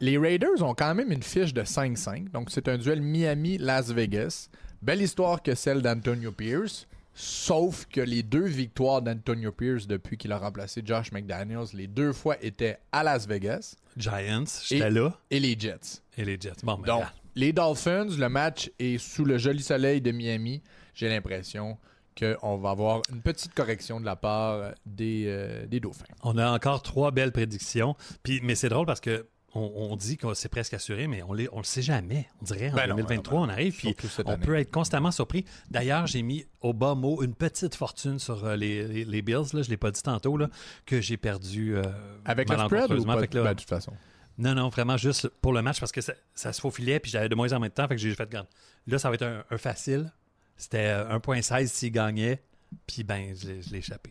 les 0.00 0.16
Raiders 0.16 0.62
ont 0.62 0.74
quand 0.74 0.94
même 0.94 1.12
une 1.12 1.22
fiche 1.22 1.52
de 1.52 1.62
5-5. 1.64 2.30
Donc, 2.30 2.50
c'est 2.50 2.66
un 2.68 2.78
duel 2.78 3.02
Miami-Las 3.02 3.90
Vegas. 3.92 4.48
Belle 4.80 5.02
histoire 5.02 5.42
que 5.42 5.54
celle 5.54 5.82
d'Antonio 5.82 6.32
Pierce. 6.32 6.86
Sauf 7.18 7.86
que 7.86 8.00
les 8.02 8.22
deux 8.22 8.44
victoires 8.44 9.00
d'Antonio 9.00 9.50
Pierce 9.50 9.86
depuis 9.86 10.18
qu'il 10.18 10.32
a 10.32 10.38
remplacé 10.38 10.82
Josh 10.84 11.12
McDaniels, 11.12 11.64
les 11.72 11.86
deux 11.86 12.12
fois 12.12 12.36
étaient 12.42 12.78
à 12.92 13.02
Las 13.02 13.26
Vegas 13.26 13.74
Giants, 13.96 14.44
j'étais 14.62 14.88
Et- 14.88 14.90
là. 14.90 15.18
et 15.30 15.40
les 15.40 15.58
Jets. 15.58 16.02
Et 16.18 16.26
les 16.26 16.38
Jets. 16.38 16.52
Bon, 16.62 16.76
ben, 16.76 16.86
Donc, 16.86 17.00
là. 17.00 17.12
Les 17.36 17.52
Dolphins, 17.52 18.08
le 18.18 18.28
match 18.28 18.70
est 18.80 18.98
sous 18.98 19.24
le 19.24 19.38
joli 19.38 19.62
soleil 19.62 20.00
de 20.00 20.10
Miami. 20.10 20.62
J'ai 20.94 21.08
l'impression 21.08 21.78
qu'on 22.18 22.56
va 22.56 22.70
avoir 22.70 23.02
une 23.12 23.20
petite 23.20 23.52
correction 23.54 24.00
de 24.00 24.06
la 24.06 24.16
part 24.16 24.72
des, 24.86 25.24
euh, 25.26 25.66
des 25.66 25.78
Dauphins. 25.80 26.04
On 26.22 26.38
a 26.38 26.50
encore 26.50 26.82
trois 26.82 27.10
belles 27.10 27.32
prédictions. 27.32 27.94
Puis, 28.22 28.40
mais 28.42 28.54
c'est 28.54 28.70
drôle 28.70 28.86
parce 28.86 29.00
que 29.00 29.26
on, 29.54 29.72
on 29.90 29.96
dit 29.96 30.16
que 30.18 30.34
c'est 30.34 30.48
presque 30.50 30.74
assuré, 30.74 31.06
mais 31.06 31.22
on 31.22 31.34
ne 31.34 31.42
le 31.44 31.48
sait 31.62 31.80
jamais. 31.82 32.26
On 32.42 32.44
dirait 32.44 32.70
en 32.70 32.74
Ben 32.74 32.88
non, 32.88 32.96
2023, 32.96 33.32
ben 33.32 33.46
non, 33.46 33.46
on 33.46 33.52
arrive, 33.52 33.74
puis 33.76 33.94
on 34.24 34.30
année. 34.30 34.44
peut 34.44 34.54
être 34.56 34.70
constamment 34.70 35.10
surpris. 35.10 35.44
D'ailleurs, 35.70 36.06
j'ai 36.06 36.20
mis 36.22 36.44
au 36.60 36.72
bas 36.74 36.94
mot 36.94 37.22
une 37.22 37.34
petite 37.34 37.74
fortune 37.74 38.18
sur 38.18 38.44
euh, 38.44 38.56
les, 38.56 38.86
les- 38.86 39.04
les 39.06 39.22
Bills. 39.22 39.36
Là, 39.54 39.62
je 39.62 39.66
ne 39.66 39.70
l'ai 39.70 39.76
pas 39.78 39.90
dit 39.90 40.02
tantôt, 40.02 40.36
là, 40.36 40.48
que 40.84 41.00
j'ai 41.00 41.16
perdu. 41.16 41.74
euh, 41.76 41.82
Avec 42.26 42.48
le 42.50 42.56
spread 42.58 42.92
ou 42.92 43.04
pas? 43.04 43.26
Que 43.26 43.36
là, 43.38 43.44
Ben, 43.44 43.54
de 43.54 43.58
toute 43.60 43.68
façon. 43.68 43.92
Non, 44.38 44.54
non, 44.54 44.68
vraiment 44.68 44.96
juste 44.96 45.28
pour 45.40 45.52
le 45.52 45.62
match 45.62 45.80
parce 45.80 45.92
que 45.92 46.00
ça, 46.00 46.12
ça 46.34 46.52
se 46.52 46.60
faufilait 46.60 47.00
puis 47.00 47.10
j'avais 47.10 47.28
de 47.28 47.34
moins 47.34 47.52
en 47.52 47.58
moins 47.58 47.68
de 47.68 47.72
temps. 47.72 47.88
Fait 47.88 47.96
que 47.96 48.00
j'ai 48.00 48.14
fait, 48.14 48.24
regarde, 48.24 48.48
là, 48.86 48.98
ça 48.98 49.08
va 49.08 49.14
être 49.14 49.22
un, 49.22 49.44
un 49.50 49.58
facile. 49.58 50.12
C'était 50.56 50.88
euh, 50.88 51.18
1.16 51.18 51.66
s'il 51.66 51.92
gagnait. 51.92 52.42
Puis 52.86 53.04
ben, 53.04 53.34
je 53.34 53.70
l'ai 53.70 53.78
échappé. 53.78 54.10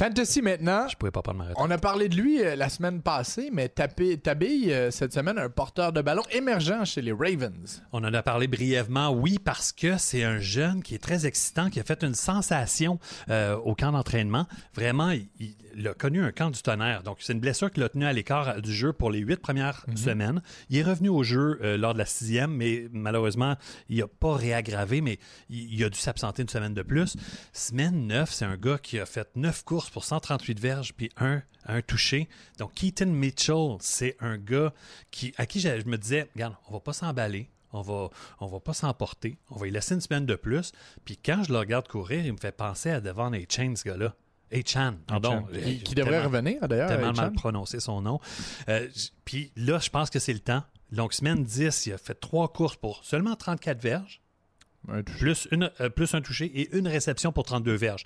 Fantasy 0.00 0.40
maintenant. 0.40 0.88
Je 0.88 0.96
pouvais 0.96 1.10
pas 1.10 1.20
prendre 1.20 1.40
ma 1.40 1.44
retraite. 1.44 1.62
On 1.62 1.70
a 1.70 1.76
parlé 1.76 2.08
de 2.08 2.16
lui 2.16 2.42
euh, 2.42 2.56
la 2.56 2.70
semaine 2.70 3.02
passée, 3.02 3.50
mais 3.52 3.68
Tabille, 3.68 4.72
euh, 4.72 4.90
cette 4.90 5.12
semaine, 5.12 5.38
un 5.38 5.50
porteur 5.50 5.92
de 5.92 6.00
ballon 6.00 6.22
émergent 6.32 6.86
chez 6.86 7.02
les 7.02 7.12
Ravens. 7.12 7.82
On 7.92 8.02
en 8.02 8.14
a 8.14 8.22
parlé 8.22 8.48
brièvement, 8.48 9.10
oui, 9.10 9.38
parce 9.38 9.72
que 9.72 9.98
c'est 9.98 10.24
un 10.24 10.38
jeune 10.38 10.82
qui 10.82 10.94
est 10.94 11.02
très 11.02 11.26
excitant, 11.26 11.68
qui 11.68 11.80
a 11.80 11.84
fait 11.84 12.02
une 12.02 12.14
sensation 12.14 12.98
euh, 13.28 13.56
au 13.56 13.74
camp 13.74 13.92
d'entraînement. 13.92 14.46
Vraiment, 14.72 15.10
il, 15.10 15.28
il 15.38 15.54
a 15.84 15.94
connu 15.94 16.22
un 16.22 16.32
camp 16.32 16.50
du 16.50 16.60
tonnerre. 16.62 17.02
Donc, 17.02 17.18
c'est 17.20 17.32
une 17.32 17.40
blessure 17.40 17.70
qui 17.70 17.80
l'a 17.80 17.88
tenu 17.88 18.04
à 18.04 18.12
l'écart 18.12 18.60
du 18.60 18.72
jeu 18.72 18.92
pour 18.92 19.10
les 19.10 19.20
huit 19.20 19.40
premières 19.40 19.86
semaines. 19.96 20.42
Il 20.68 20.78
est 20.78 20.82
revenu 20.82 21.08
au 21.08 21.22
jeu 21.22 21.58
euh, 21.62 21.76
lors 21.76 21.94
de 21.94 21.98
la 21.98 22.06
sixième, 22.06 22.52
mais 22.52 22.88
malheureusement, 22.92 23.56
il 23.88 23.98
n'a 23.98 24.06
pas 24.06 24.34
réaggravé, 24.34 25.00
mais 25.00 25.18
il, 25.48 25.74
il 25.74 25.84
a 25.84 25.88
dû 25.90 25.98
s'absenter 25.98 26.42
une 26.42 26.48
semaine 26.48 26.74
de 26.74 26.82
plus. 26.82 27.16
Semaine 27.52 28.06
9, 28.06 28.30
c'est 28.30 28.44
un 28.44 28.56
gars 28.56 28.78
qui 28.78 28.98
a 28.98 29.06
fait 29.06 29.28
9 29.36 29.64
courses 29.64 29.90
pour 29.90 30.04
138 30.04 30.58
verges, 30.58 30.94
puis 30.94 31.10
un, 31.16 31.42
un 31.66 31.82
touché. 31.82 32.28
Donc, 32.58 32.74
Keaton 32.74 33.06
Mitchell, 33.06 33.76
c'est 33.80 34.16
un 34.20 34.38
gars 34.38 34.72
qui, 35.10 35.32
à 35.36 35.46
qui 35.46 35.60
je, 35.60 35.80
je 35.80 35.86
me 35.86 35.98
disais, 35.98 36.28
regarde, 36.34 36.54
on 36.68 36.72
va 36.72 36.80
pas 36.80 36.92
s'emballer. 36.92 37.50
On 37.72 37.82
va, 37.82 38.10
on 38.40 38.48
va 38.48 38.58
pas 38.58 38.72
s'emporter. 38.72 39.38
On 39.50 39.56
va 39.56 39.68
y 39.68 39.70
laisser 39.70 39.94
une 39.94 40.00
semaine 40.00 40.26
de 40.26 40.34
plus. 40.34 40.72
Puis 41.04 41.16
quand 41.16 41.44
je 41.44 41.52
le 41.52 41.58
regarde 41.58 41.86
courir, 41.86 42.24
il 42.24 42.32
me 42.32 42.38
fait 42.38 42.50
penser 42.50 42.90
à 42.90 43.00
Devon 43.00 43.30
Chain, 43.48 43.74
ce 43.76 43.84
gars-là. 43.84 44.16
Chan, 44.66 44.94
pardon. 45.06 45.42
Qui, 45.52 45.54
J'ai- 45.60 45.78
qui 45.78 45.84
j'ai 45.90 45.94
devrait 45.94 46.22
revenir, 46.24 46.66
d'ailleurs. 46.68 46.88
tellement 46.88 47.12
mal 47.12 47.32
prononcé 47.32 47.80
son 47.80 48.00
nom. 48.02 48.20
Euh, 48.68 48.88
Puis 49.24 49.52
là, 49.56 49.78
je 49.78 49.90
pense 49.90 50.10
que 50.10 50.18
c'est 50.18 50.32
le 50.32 50.40
temps. 50.40 50.62
Donc, 50.92 51.12
semaine 51.14 51.44
10, 51.44 51.86
il 51.86 51.92
a 51.92 51.98
fait 51.98 52.14
trois 52.18 52.48
courses 52.52 52.76
pour 52.76 53.04
seulement 53.04 53.36
34 53.36 53.80
verges, 53.80 54.20
Un 54.88 55.02
plus, 55.02 55.46
une, 55.52 55.70
euh, 55.80 55.88
plus 55.88 56.14
un 56.14 56.20
touché 56.20 56.46
et 56.46 56.76
une 56.76 56.88
réception 56.88 57.30
pour 57.32 57.44
32 57.44 57.74
verges. 57.74 58.04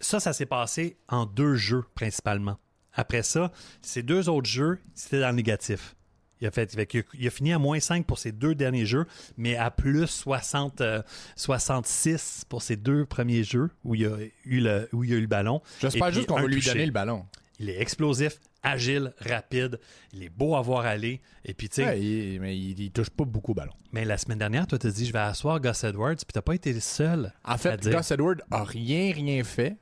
Ça, 0.00 0.20
ça 0.20 0.32
s'est 0.32 0.46
passé 0.46 0.96
en 1.08 1.26
deux 1.26 1.54
jeux 1.56 1.84
principalement. 1.94 2.58
Après 2.92 3.22
ça, 3.22 3.50
ces 3.82 4.02
deux 4.02 4.28
autres 4.28 4.48
jeux, 4.48 4.78
c'était 4.94 5.20
dans 5.20 5.28
le 5.30 5.34
négatif. 5.36 5.96
Il 6.40 6.46
a, 6.46 6.50
fait, 6.50 6.72
fait 6.72 6.86
qu'il 6.86 7.00
a- 7.00 7.04
il 7.18 7.26
a 7.26 7.30
fini 7.30 7.52
à 7.52 7.58
moins 7.58 7.80
5 7.80 8.06
pour 8.06 8.18
ses 8.18 8.32
deux 8.32 8.54
derniers 8.54 8.86
jeux, 8.86 9.04
mais 9.36 9.56
à 9.56 9.70
plus 9.70 10.06
60, 10.06 10.80
euh, 10.80 11.02
66 11.36 12.44
pour 12.48 12.62
ses 12.62 12.76
deux 12.76 13.04
premiers 13.04 13.44
jeux 13.44 13.70
où 13.84 13.94
il 13.94 14.06
a 14.06 14.16
eu 14.46 14.60
le, 14.60 14.88
où 14.92 15.04
il 15.04 15.12
a 15.12 15.16
eu 15.16 15.20
le 15.20 15.26
ballon. 15.26 15.60
J'espère 15.80 16.10
juste 16.12 16.28
qu'on 16.28 16.40
va 16.40 16.46
lui 16.46 16.60
donner 16.62 16.86
le 16.86 16.92
ballon. 16.92 17.26
Il 17.58 17.68
est 17.68 17.78
explosif, 17.78 18.40
agile, 18.62 19.12
rapide. 19.20 19.78
Il 20.14 20.22
est 20.22 20.30
beau 20.30 20.56
à 20.56 20.62
voir 20.62 20.86
aller. 20.86 21.20
Et 21.44 21.52
puis, 21.52 21.68
tu 21.68 21.82
sais, 21.82 21.84
Ouais, 21.88 22.38
mais 22.40 22.56
il, 22.56 22.80
il 22.80 22.90
touche 22.90 23.10
pas 23.10 23.24
beaucoup 23.26 23.52
au 23.52 23.54
ballon. 23.54 23.74
mais 23.92 24.06
la 24.06 24.16
semaine 24.16 24.38
dernière, 24.38 24.66
toi, 24.66 24.78
t'as 24.78 24.88
dit, 24.90 25.04
je 25.04 25.12
vais 25.12 25.18
asseoir 25.18 25.60
Gus 25.60 25.84
Edwards, 25.84 26.16
puis 26.16 26.32
t'as 26.32 26.40
pas 26.40 26.54
été 26.54 26.72
le 26.72 26.80
seul. 26.80 27.34
En 27.44 27.52
à 27.52 27.58
fait, 27.58 27.76
dire. 27.78 27.98
Gus 27.98 28.10
Edward 28.12 28.40
a 28.50 28.64
rien, 28.64 29.12
rien 29.12 29.44
fait 29.44 29.76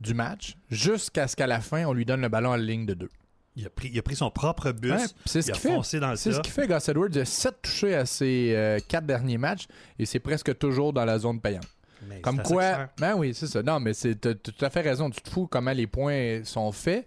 du 0.00 0.14
match 0.14 0.56
jusqu'à 0.70 1.28
ce 1.28 1.36
qu'à 1.36 1.46
la 1.46 1.60
fin, 1.60 1.84
on 1.84 1.92
lui 1.92 2.06
donne 2.06 2.22
le 2.22 2.30
ballon 2.30 2.52
à 2.52 2.56
la 2.56 2.64
ligne 2.64 2.86
de 2.86 2.94
deux. 2.94 3.10
Il 3.56 3.66
a 3.66 3.70
pris, 3.70 3.90
il 3.92 3.98
a 3.98 4.02
pris 4.02 4.14
son 4.16 4.30
propre 4.30 4.70
bus. 4.72 4.92
Ouais, 4.92 4.98
c'est 5.26 5.42
ce 5.42 5.48
il 5.48 5.50
a 5.50 5.54
qu'il 5.54 5.62
fait. 5.62 5.74
foncé 5.74 6.00
dans 6.00 6.10
le 6.10 6.16
C'est 6.16 6.30
ce 6.32 6.36
tas. 6.36 6.42
qui 6.42 6.50
fait 6.50 6.68
Gus 6.68 6.88
Edwards. 6.88 7.08
Il 7.12 7.20
a 7.20 7.24
7 7.24 7.62
touchés 7.62 7.94
à 7.96 8.06
ses 8.06 8.52
euh, 8.54 8.78
4 8.88 9.04
derniers 9.06 9.38
matchs 9.38 9.66
et 9.98 10.06
c'est 10.06 10.20
presque 10.20 10.56
toujours 10.58 10.92
dans 10.92 11.04
la 11.04 11.18
zone 11.18 11.40
payante. 11.40 11.66
Mais 12.08 12.20
Comme 12.20 12.40
quoi, 12.42 12.88
ben 12.98 13.14
oui, 13.16 13.34
c'est 13.34 13.46
ça. 13.48 13.62
Non, 13.62 13.78
mais 13.80 13.92
c'est 13.92 14.14
tout 14.14 14.64
à 14.64 14.70
fait 14.70 14.80
raison. 14.80 15.10
Tu 15.10 15.20
te 15.20 15.28
fous 15.28 15.46
comment 15.46 15.72
les 15.72 15.86
points 15.86 16.42
sont 16.44 16.72
faits, 16.72 17.06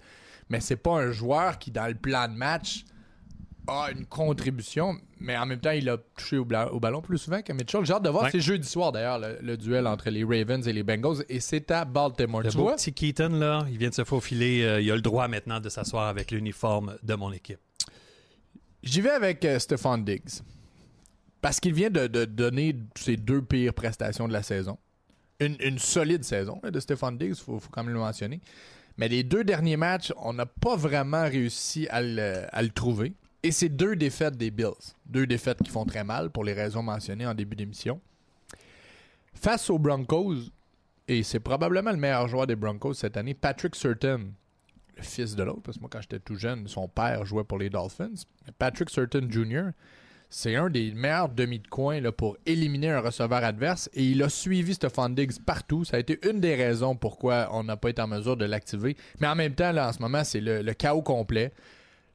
mais 0.50 0.60
c'est 0.60 0.76
pas 0.76 0.92
un 1.02 1.12
joueur 1.12 1.58
qui, 1.58 1.72
dans 1.72 1.88
le 1.88 1.96
plan 1.96 2.28
de 2.28 2.34
match, 2.36 2.84
a 3.68 3.90
une 3.92 4.06
contribution, 4.06 4.98
mais 5.20 5.38
en 5.38 5.46
même 5.46 5.60
temps, 5.60 5.72
il 5.72 5.88
a 5.90 5.98
touché 5.98 6.38
au, 6.38 6.46
ballon 6.46 7.02
plus 7.02 7.18
souvent 7.18 7.42
que 7.42 7.54
Mitchell. 7.54 7.86
J'ai 7.86 7.94
hâte 7.94 8.04
de 8.04 8.10
voir. 8.10 8.24
Ouais. 8.26 8.32
C'est 8.32 8.40
jeudi 8.42 8.68
soir, 8.68 8.92
d'ailleurs, 8.92 9.20
le, 9.20 9.38
le 9.42 9.56
duel 9.58 9.88
entre 9.88 10.10
les 10.10 10.24
Ravens 10.24 10.68
et 10.68 10.74
les 10.74 10.84
Bengals, 10.84 11.24
et 11.30 11.40
c'est 11.40 11.72
à 11.72 11.86
Baltimore. 11.86 12.42
Le 12.42 12.50
Tu 12.50 12.58
beau 12.58 12.64
vois? 12.64 12.76
petit 12.76 12.94
Keaton, 12.94 13.30
là, 13.30 13.66
il 13.72 13.78
vient 13.78 13.90
de 13.90 13.94
se 13.94 14.04
faufiler. 14.04 14.64
euh, 14.64 14.82
il 14.82 14.92
a 14.92 14.96
le 14.96 15.02
droit 15.02 15.28
maintenant 15.28 15.60
de 15.60 15.70
s'asseoir 15.70 16.08
avec 16.08 16.32
l'uniforme 16.32 16.98
de 17.04 17.16
mon 17.16 17.32
équipe. 17.32 17.60
J'y 18.84 19.00
vais 19.02 19.12
avec 19.12 19.46
euh, 19.46 19.60
Stephon 19.60 19.98
Diggs. 20.00 20.42
Parce 21.42 21.60
qu'il 21.60 21.74
vient 21.74 21.90
de, 21.90 22.08
de 22.08 22.26
donner 22.26 22.76
ses 22.96 23.18
deux 23.18 23.42
pires 23.42 23.74
prestations 23.74 24.28
de 24.28 24.34
la 24.34 24.44
saison. 24.44 24.78
Une, 25.40 25.58
une 25.60 25.80
solide 25.80 26.24
saison 26.24 26.60
là, 26.64 26.72
de 26.72 26.80
Stephon 26.80 27.12
Diggs, 27.14 27.30
il 27.30 27.36
faut, 27.36 27.60
faut 27.60 27.70
quand 27.70 27.84
même 27.84 27.94
le 27.94 28.00
mentionner. 28.00 28.40
Mais 28.98 29.08
les 29.08 29.24
deux 29.24 29.44
derniers 29.44 29.76
matchs, 29.78 30.14
on 30.18 30.34
n'a 30.34 30.46
pas 30.46 30.76
vraiment 30.76 31.24
réussi 31.24 31.88
à 31.90 32.02
le, 32.02 32.44
à 32.52 32.62
le 32.62 32.70
trouver. 32.70 33.14
Et 33.46 33.52
c'est 33.52 33.68
deux 33.70 33.98
défaites 33.98 34.38
des 34.38 34.52
Bills. 34.52 34.96
Deux 35.06 35.28
défaites 35.28 35.62
qui 35.62 35.70
font 35.70 35.86
très 35.86 36.06
mal 36.06 36.30
pour 36.30 36.46
les 36.46 36.54
raisons 36.54 36.82
mentionnées 36.82 37.28
en 37.28 37.34
début 37.34 37.58
d'émission. 37.58 38.00
Face 39.34 39.70
aux 39.70 39.78
Broncos, 39.78 40.36
et 41.10 41.24
c'est 41.24 41.42
probablement 41.42 41.92
le 41.92 41.98
meilleur 41.98 42.30
joueur 42.30 42.48
des 42.48 42.56
Broncos 42.56 42.94
cette 42.94 43.18
année, 43.18 43.34
Patrick 43.34 43.76
Surtain, 43.76 44.22
le 44.96 45.04
fils 45.04 45.36
de 45.36 45.44
l'autre, 45.44 45.62
parce 45.62 45.76
que 45.76 45.82
moi, 45.82 45.90
quand 45.92 46.00
j'étais 46.00 46.20
tout 46.20 46.36
jeune, 46.36 46.70
son 46.70 46.88
père 46.88 47.26
jouait 47.26 47.44
pour 47.44 47.58
les 47.58 47.70
Dolphins. 47.70 48.14
Patrick 48.58 48.90
Surtain 48.90 49.30
Jr., 49.30 49.72
c'est 50.30 50.56
un 50.56 50.70
des 50.70 50.94
meilleurs 50.94 51.30
demi 51.30 51.60
de 51.60 51.68
coin 51.68 52.02
pour 52.12 52.38
éliminer 52.46 52.92
un 52.92 53.02
receveur 53.02 53.44
adverse 53.44 53.90
et 53.94 54.04
il 54.04 54.24
a 54.24 54.30
suivi 54.30 54.74
Stephon 54.74 55.10
Diggs 55.10 55.40
partout. 55.46 55.84
Ça 55.84 55.98
a 55.98 56.00
été 56.00 56.18
une 56.28 56.40
des 56.40 56.56
raisons 56.56 56.96
pourquoi 56.96 57.50
on 57.52 57.64
n'a 57.64 57.78
pas 57.78 57.90
été 57.90 58.02
en 58.02 58.08
mesure 58.08 58.38
de 58.38 58.46
l'activer. 58.46 58.96
Mais 59.20 59.28
en 59.28 59.36
même 59.36 59.54
temps, 59.54 59.72
là, 59.72 59.90
en 59.90 59.92
ce 59.92 60.00
moment, 60.00 60.24
c'est 60.24 60.42
le 60.42 60.74
chaos 60.74 61.04
complet. 61.04 61.52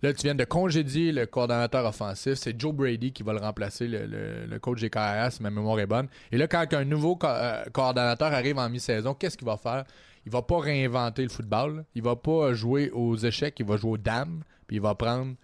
Là, 0.03 0.13
tu 0.13 0.23
viens 0.23 0.35
de 0.35 0.45
congédier 0.45 1.11
le 1.11 1.27
coordonnateur 1.27 1.85
offensif. 1.85 2.35
C'est 2.35 2.59
Joe 2.59 2.73
Brady 2.73 3.13
qui 3.13 3.25
va 3.25 3.33
le 3.33 3.41
remplacer, 3.41 3.89
le, 3.89 4.59
coach 4.59 4.81
des 4.81 4.91
si 5.31 5.43
ma 5.43 5.51
mémoire 5.51 5.81
est 5.81 5.87
bonne. 5.87 6.09
Et 6.31 6.39
là, 6.39 6.47
quand 6.47 6.73
un 6.73 6.85
nouveau 6.85 7.19
euh, 7.25 7.65
coordonnateur 7.73 8.33
arrive 8.33 8.59
en 8.59 8.69
mi-saison, 8.69 9.15
qu'est-ce 9.15 9.37
qu'il 9.37 9.47
va 9.47 9.57
faire? 9.57 9.85
Il 10.25 10.31
va 10.31 10.43
pas 10.43 10.61
réinventer 10.61 11.23
le 11.23 11.29
football. 11.29 11.77
là. 11.77 11.83
Il 11.95 12.03
va 12.03 12.15
pas 12.15 12.53
jouer 12.53 12.91
aux 12.91 13.17
échecs, 13.17 13.57
il 13.59 13.67
va 13.67 13.77
jouer 13.77 13.93
aux 13.93 13.99
dames. 13.99 14.43
Puis 14.69 14.77
il 14.77 14.83
va 14.83 14.95
prendre 14.95 15.35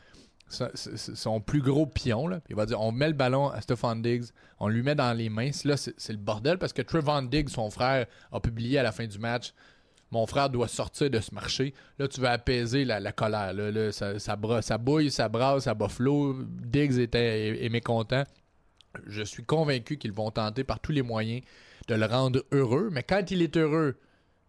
son, 0.49 1.41
plus 1.41 1.63
gros 1.63 1.87
pion. 1.87 2.29
Puis 2.29 2.41
il 2.51 2.57
va 2.57 2.67
dire 2.67 2.81
on 2.81 2.93
met 2.93 3.09
le 3.09 3.15
ballon 3.15 3.49
à 3.49 3.61
Stephon 3.61 3.97
Diggs, 3.97 4.27
on 4.61 4.69
lui 4.69 4.83
met 4.83 4.95
dans 4.95 5.13
les 5.17 5.31
mains. 5.31 5.51
Là, 5.65 5.77
c'est 5.77 5.95
c'est 5.97 6.13
le 6.13 6.19
bordel 6.19 6.59
parce 6.59 6.73
que 6.73 6.83
Trevon 6.83 7.23
Diggs, 7.23 7.49
son 7.49 7.71
frère, 7.71 8.07
a 8.31 8.41
publié 8.41 8.79
à 8.79 8.83
la 8.83 8.93
fin 8.93 9.07
du 9.07 9.19
match 9.19 9.53
mon 10.15 10.27
frère 10.27 10.49
doit 10.49 10.69
sortir 10.69 11.11
de 11.11 11.19
ce 11.19 11.35
marché. 11.35 11.75
Là, 11.99 12.07
tu 12.07 12.21
vas 12.21 12.31
apaiser 12.31 12.85
la, 12.85 13.13
colère. 13.13 13.53
Là, 13.53 13.91
ça, 13.93 14.37
bouille, 14.37 15.11
ça 15.11 15.29
brasse, 15.29 15.65
ça 15.65 15.75
flot. 15.89 16.37
Diggs 16.45 16.99
est 16.99 17.69
mécontent. 17.69 18.23
Je 19.07 19.23
suis 19.23 19.43
convaincu 19.43 19.99
qu'ils 19.99 20.13
vont 20.13 20.31
tenter 20.31 20.63
par 20.63 20.79
tous 20.79 20.93
les 20.93 21.03
moyens 21.03 21.43
de 21.89 21.97
le 21.97 22.07
rendre 22.07 22.45
heureux. 22.53 22.91
Mais 22.93 23.03
quand 23.03 23.29
il 23.33 23.43
est 23.43 23.57
heureux, 23.57 23.99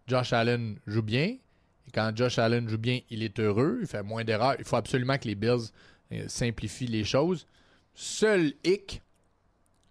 Josh 0.06 0.32
Allen 0.32 0.78
joue 0.86 1.02
bien. 1.02 1.36
Et 1.88 1.90
quand 1.92 2.12
Josh 2.14 2.38
Allen 2.38 2.68
joue 2.68 2.78
bien, 2.78 3.00
il 3.10 3.24
est 3.24 3.40
heureux. 3.40 3.78
Il 3.80 3.88
fait 3.88 4.04
moins 4.04 4.22
d'erreurs. 4.22 4.54
Il 4.60 4.64
faut 4.64 4.76
absolument 4.76 5.18
que 5.18 5.26
les 5.26 5.34
Bills 5.34 5.72
euh, 6.12 6.28
simplifient 6.28 6.86
les 6.86 7.02
choses. 7.02 7.44
Seul 7.92 8.52
hic 8.62 9.02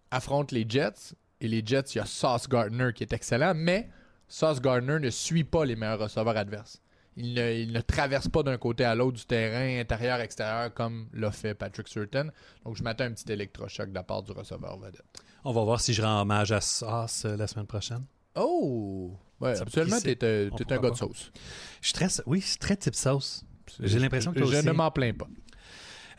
affronte 0.09 0.53
les 0.53 0.65
Jets. 0.67 1.13
Et 1.41 1.49
les 1.49 1.61
Jets, 1.65 1.91
il 1.93 1.97
y 1.97 2.01
a 2.01 2.05
Sauce 2.05 2.47
Gardner 2.47 2.91
qui 2.95 3.03
est 3.03 3.11
excellent, 3.11 3.53
mais 3.53 3.89
Sauce 4.27 4.61
Gardner 4.61 4.99
ne 4.99 5.09
suit 5.09 5.43
pas 5.43 5.65
les 5.65 5.75
meilleurs 5.75 5.99
receveurs 5.99 6.37
adverses. 6.37 6.81
Il 7.17 7.33
ne, 7.33 7.53
il 7.53 7.71
ne 7.71 7.79
traverse 7.79 8.27
pas 8.27 8.43
d'un 8.43 8.57
côté 8.57 8.83
à 8.83 8.93
l'autre 8.93 9.17
du 9.17 9.25
terrain, 9.25 9.79
intérieur, 9.79 10.19
extérieur, 10.19 10.73
comme 10.73 11.07
l'a 11.13 11.31
fait 11.31 11.53
Patrick 11.53 11.87
Surtain. 11.87 12.27
Donc, 12.65 12.75
je 12.75 12.83
m'attends 12.83 13.05
à 13.05 13.07
un 13.07 13.11
petit 13.13 13.31
électrochoc 13.31 13.89
de 13.89 13.95
la 13.95 14.03
part 14.03 14.21
du 14.23 14.33
receveur 14.33 14.77
vedette. 14.77 15.03
On 15.45 15.53
va 15.53 15.63
voir 15.63 15.79
si 15.79 15.93
je 15.93 16.01
rends 16.01 16.21
hommage 16.21 16.51
à 16.51 16.59
Sauce 16.59 17.23
euh, 17.25 17.37
la 17.37 17.47
semaine 17.47 17.67
prochaine. 17.67 18.03
Oh! 18.35 19.13
Ouais, 19.39 19.59
absolument, 19.59 19.99
t'es 20.01 20.17
euh, 20.23 20.49
On 20.51 20.55
t'es 20.57 20.73
un 20.73 20.79
gars 20.79 20.89
de 20.89 20.95
sauce. 20.95 21.31
Je 21.81 21.87
suis 21.87 21.93
très, 21.93 22.07
oui, 22.25 22.41
je 22.41 22.47
suis 22.47 22.57
très 22.57 22.75
type 22.75 22.95
Sauce. 22.95 23.45
J'ai 23.79 23.99
l'impression 23.99 24.31
que 24.33 24.39
Je 24.39 24.43
aussi. 24.45 24.65
ne 24.65 24.71
m'en 24.71 24.91
plains 24.91 25.13
pas. 25.13 25.27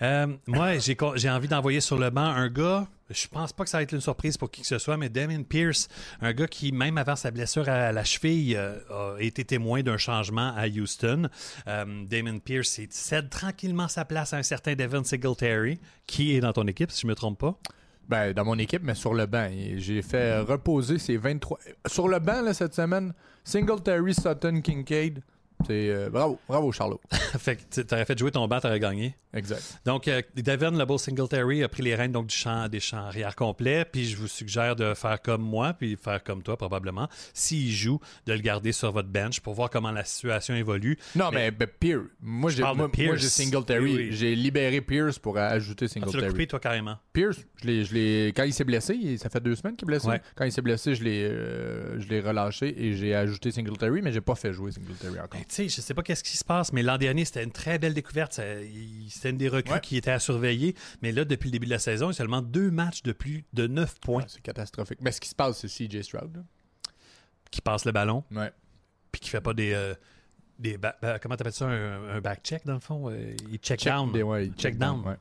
Euh, 0.02 0.26
moi, 0.46 0.72
j'ai 0.78 1.30
envie 1.30 1.48
d'envoyer 1.48 1.80
sur 1.80 1.98
le 1.98 2.10
banc 2.10 2.22
un 2.22 2.48
gars. 2.48 2.86
Je 3.08 3.28
pense 3.28 3.52
pas 3.52 3.64
que 3.64 3.70
ça 3.70 3.78
va 3.78 3.82
être 3.82 3.92
une 3.92 4.00
surprise 4.00 4.36
pour 4.36 4.50
qui 4.50 4.62
que 4.62 4.66
ce 4.66 4.78
soit, 4.78 4.96
mais 4.96 5.08
Damien 5.08 5.42
Pierce, 5.42 5.88
un 6.20 6.32
gars 6.32 6.48
qui, 6.48 6.72
même 6.72 6.98
avant 6.98 7.14
sa 7.14 7.30
blessure 7.30 7.68
à 7.68 7.92
la 7.92 8.04
cheville, 8.04 8.56
euh, 8.56 9.16
a 9.16 9.22
été 9.22 9.44
témoin 9.44 9.82
d'un 9.82 9.96
changement 9.96 10.52
à 10.56 10.66
Houston. 10.66 11.28
Euh, 11.68 12.04
Damien 12.04 12.38
Pierce 12.38 12.80
cède 12.90 13.30
tranquillement 13.30 13.88
sa 13.88 14.04
place 14.04 14.32
à 14.32 14.38
un 14.38 14.42
certain 14.42 14.74
Devin 14.74 15.04
Singletary, 15.04 15.78
qui 16.06 16.36
est 16.36 16.40
dans 16.40 16.52
ton 16.52 16.66
équipe, 16.66 16.90
si 16.90 17.02
je 17.02 17.06
me 17.06 17.14
trompe 17.14 17.38
pas. 17.38 17.56
Ben, 18.08 18.32
dans 18.32 18.44
mon 18.44 18.58
équipe, 18.58 18.82
mais 18.84 18.94
sur 18.94 19.14
le 19.14 19.26
banc. 19.26 19.50
J'ai 19.76 20.02
fait 20.02 20.40
reposer 20.40 20.98
ces 20.98 21.16
23. 21.16 21.58
Sur 21.86 22.08
le 22.08 22.18
banc, 22.18 22.52
cette 22.52 22.74
semaine, 22.74 23.12
Singletary, 23.44 24.14
Sutton, 24.14 24.60
Kincaid, 24.60 25.22
C'est 25.66 25.90
euh, 25.90 26.10
bravo, 26.10 26.38
bravo 26.48 26.70
Charlot. 26.72 27.00
fait 27.10 27.56
que 27.56 27.80
tu 27.82 27.94
aurais 27.94 28.04
fait 28.04 28.18
jouer 28.18 28.30
ton 28.30 28.46
bat, 28.46 28.60
tu 28.60 28.66
aurais 28.66 28.80
gagné. 28.80 29.16
Exact. 29.32 29.80
Donc, 29.84 30.08
euh, 30.08 30.22
Devin 30.34 30.70
Lebeau 30.70 30.98
Singletary 30.98 31.62
a 31.62 31.68
pris 31.68 31.82
les 31.82 31.94
rênes 31.94 32.12
donc, 32.12 32.28
du 32.28 32.34
champ, 32.34 32.68
des 32.68 32.80
champs 32.80 33.06
arrière 33.06 33.36
complets. 33.36 33.84
Puis 33.84 34.06
je 34.06 34.16
vous 34.16 34.28
suggère 34.28 34.76
de 34.76 34.94
faire 34.94 35.20
comme 35.20 35.42
moi, 35.42 35.74
puis 35.74 35.96
faire 35.96 36.22
comme 36.22 36.42
toi 36.42 36.56
probablement. 36.56 37.08
S'il 37.34 37.70
joue, 37.70 38.00
de 38.26 38.32
le 38.32 38.40
garder 38.40 38.72
sur 38.72 38.92
votre 38.92 39.08
bench 39.08 39.40
pour 39.40 39.54
voir 39.54 39.70
comment 39.70 39.90
la 39.90 40.04
situation 40.04 40.54
évolue. 40.54 40.98
Non, 41.14 41.30
mais, 41.32 41.52
mais 41.58 41.66
Pierce. 41.66 42.04
Moi, 42.20 42.50
j'ai 42.50 42.62
moi, 42.62 42.88
j'ai 43.16 43.28
Singletary. 43.28 43.84
Oui, 43.84 43.96
oui. 43.96 44.08
J'ai 44.12 44.34
libéré 44.34 44.80
Pierce 44.80 45.18
pour 45.18 45.36
ajouter 45.38 45.86
Ah, 45.86 45.88
tu 45.88 46.00
l'as 46.00 46.06
Singletary. 46.06 46.30
coupé, 46.32 46.46
toi, 46.46 46.60
carrément. 46.60 46.96
Pierce, 47.12 47.38
je 47.62 47.94
l'ai, 47.94 48.28
quand 48.34 48.44
il 48.44 48.52
s'est 48.52 48.64
blessé, 48.64 49.16
ça 49.18 49.28
fait 49.28 49.40
deux 49.40 49.54
semaines 49.54 49.76
qu'il 49.76 49.86
est 49.86 49.92
blessé. 49.92 50.08
Ouais. 50.08 50.22
Quand 50.34 50.44
il 50.44 50.52
s'est 50.52 50.62
blessé, 50.62 50.94
je 50.94 51.04
l'ai, 51.04 51.24
euh, 51.24 52.00
je 52.00 52.08
l'ai 52.08 52.20
relâché 52.20 52.74
et 52.82 52.94
j'ai 52.94 53.14
ajouté 53.14 53.50
Singletary, 53.50 54.02
mais 54.02 54.12
j'ai 54.12 54.20
pas 54.20 54.34
fait 54.34 54.52
jouer 54.52 54.72
Singletary 54.72 55.20
encore. 55.20 55.40
Tu 55.48 55.54
sais, 55.54 55.68
je 55.68 55.80
sais 55.80 55.94
pas 55.94 56.02
qu'est-ce 56.02 56.24
qui 56.24 56.36
se 56.36 56.44
passe, 56.44 56.72
mais 56.72 56.82
l'an 56.82 56.98
dernier, 56.98 57.24
c'était 57.24 57.44
une 57.44 57.52
très 57.52 57.78
belle 57.78 57.94
découverte. 57.94 58.32
C'était 59.08 59.30
une 59.30 59.38
des 59.38 59.48
recrues 59.48 59.74
Ouais. 59.74 59.80
qui 59.80 59.96
était 59.96 60.10
à 60.10 60.18
surveiller. 60.18 60.74
Mais 61.02 61.12
là, 61.12 61.24
depuis 61.24 61.46
le 61.46 61.52
début 61.52 61.66
de 61.66 61.70
la 61.70 61.78
saison, 61.78 62.06
il 62.06 62.14
y 62.14 62.16
a 62.16 62.16
seulement 62.16 62.42
deux 62.42 62.70
matchs 62.72 63.02
de 63.04 63.12
plus 63.12 63.44
de 63.52 63.66
9 63.68 64.00
points 64.00 64.22
Ouais, 64.22 64.28
c'est 64.28 64.42
catastrophique. 64.42 64.98
Mais 65.02 65.12
ce 65.12 65.20
qui 65.20 65.28
se 65.28 65.34
passe, 65.36 65.58
c'est 65.64 65.68
CJ 65.68 66.02
Stroud. 66.02 66.36
là. 66.36 66.42
qui 67.52 67.60
passent 67.60 67.84
le 67.84 67.92
ballon, 67.92 68.24
Ouais. 68.32 68.50
puis 69.12 69.20
qui 69.20 69.30
fait 69.30 69.40
pas 69.40 69.54
des. 69.54 69.72
euh, 69.72 69.94
des 70.58 70.76
ba- 70.78 70.96
ba- 71.00 71.18
comment 71.20 71.36
t'appelles 71.36 71.52
ça 71.52 71.66
un, 71.66 72.16
un 72.16 72.20
back 72.20 72.40
check 72.42 72.66
dans 72.66 72.74
le 72.74 72.80
fond? 72.80 73.08
Euh, 73.08 73.34
Il 73.50 73.58
check, 73.58 73.84
down. 73.84 74.10
des- 74.12 74.22
ouais, 74.24 74.50
Check 74.58 74.76
down. 74.76 75.16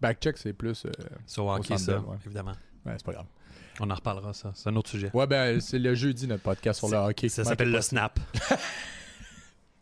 Back 0.00 0.18
check, 0.20 0.36
c'est 0.36 0.52
plus. 0.52 0.84
euh, 0.84 0.90
Sur 1.26 1.46
hockey, 1.46 1.78
ça, 1.78 2.02
évidemment. 2.26 2.54
ouais, 2.84 2.94
c'est 2.96 3.04
pas 3.04 3.12
grave. 3.12 3.26
On 3.80 3.88
en 3.90 3.94
reparlera, 3.94 4.32
ça. 4.34 4.50
C'est 4.54 4.68
un 4.68 4.76
autre 4.76 4.90
sujet. 4.90 5.10
Ouais, 5.14 5.26
ben, 5.28 5.60
c'est 5.60 5.78
le 5.78 5.94
jeudi, 5.94 6.26
notre 6.26 6.42
podcast 6.42 6.78
sur 6.80 6.88
le 6.88 6.96
hockey. 6.96 7.28
Ça 7.28 7.44
s'appelle 7.44 7.70
le 7.70 7.80
snap. 7.80 8.18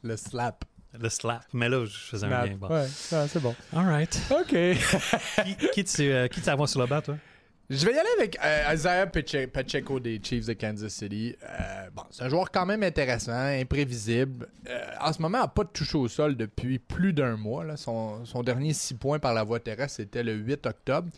Le 0.03 0.17
slap. 0.17 0.65
Le 0.99 1.09
slap. 1.09 1.45
Mais 1.53 1.69
là, 1.69 1.85
je 1.87 1.97
faisais 1.97 2.27
un 2.27 2.45
lien. 2.45 2.57
Bon. 2.57 2.69
Ouais, 2.69 2.83
ouais, 2.83 3.29
c'est 3.29 3.41
bon. 3.41 3.55
All 3.75 3.87
right. 3.87 4.21
OK. 4.31 4.49
qui, 5.45 5.69
qui 5.73 5.85
tu 5.85 6.03
euh, 6.13 6.29
qui 6.29 6.41
sur 6.43 6.81
le 6.81 6.87
banc, 6.87 7.01
toi? 7.01 7.17
Je 7.71 7.87
vais 7.87 7.95
y 7.95 7.99
aller 7.99 8.09
avec 8.19 8.39
euh, 8.45 8.75
Isaiah 8.75 9.07
Pache- 9.07 9.47
Pacheco 9.47 9.99
des 9.99 10.21
Chiefs 10.23 10.45
de 10.47 10.53
Kansas 10.53 10.93
City. 10.93 11.35
Euh, 11.43 11.89
bon, 11.95 12.03
c'est 12.11 12.25
un 12.25 12.29
joueur 12.29 12.51
quand 12.51 12.67
même 12.67 12.83
intéressant, 12.83 13.33
imprévisible. 13.33 14.47
Euh, 14.69 14.79
en 15.01 15.11
ce 15.13 15.23
moment, 15.23 15.39
il 15.39 15.43
n'a 15.43 15.49
pas 15.49 15.65
touché 15.65 15.97
au 15.97 16.07
sol 16.09 16.37
depuis 16.37 16.79
plus 16.79 17.15
d'un 17.15 17.37
mois. 17.39 17.65
là. 17.65 17.79
Son, 17.79 18.27
son 18.27 18.43
dernier 18.43 18.75
6 18.75 18.95
points 18.95 19.19
par 19.19 19.33
la 19.33 19.45
voie 19.45 19.61
terrestre, 19.61 19.97
c'était 19.97 20.23
le 20.23 20.35
8 20.35 20.67
octobre. 20.67 21.09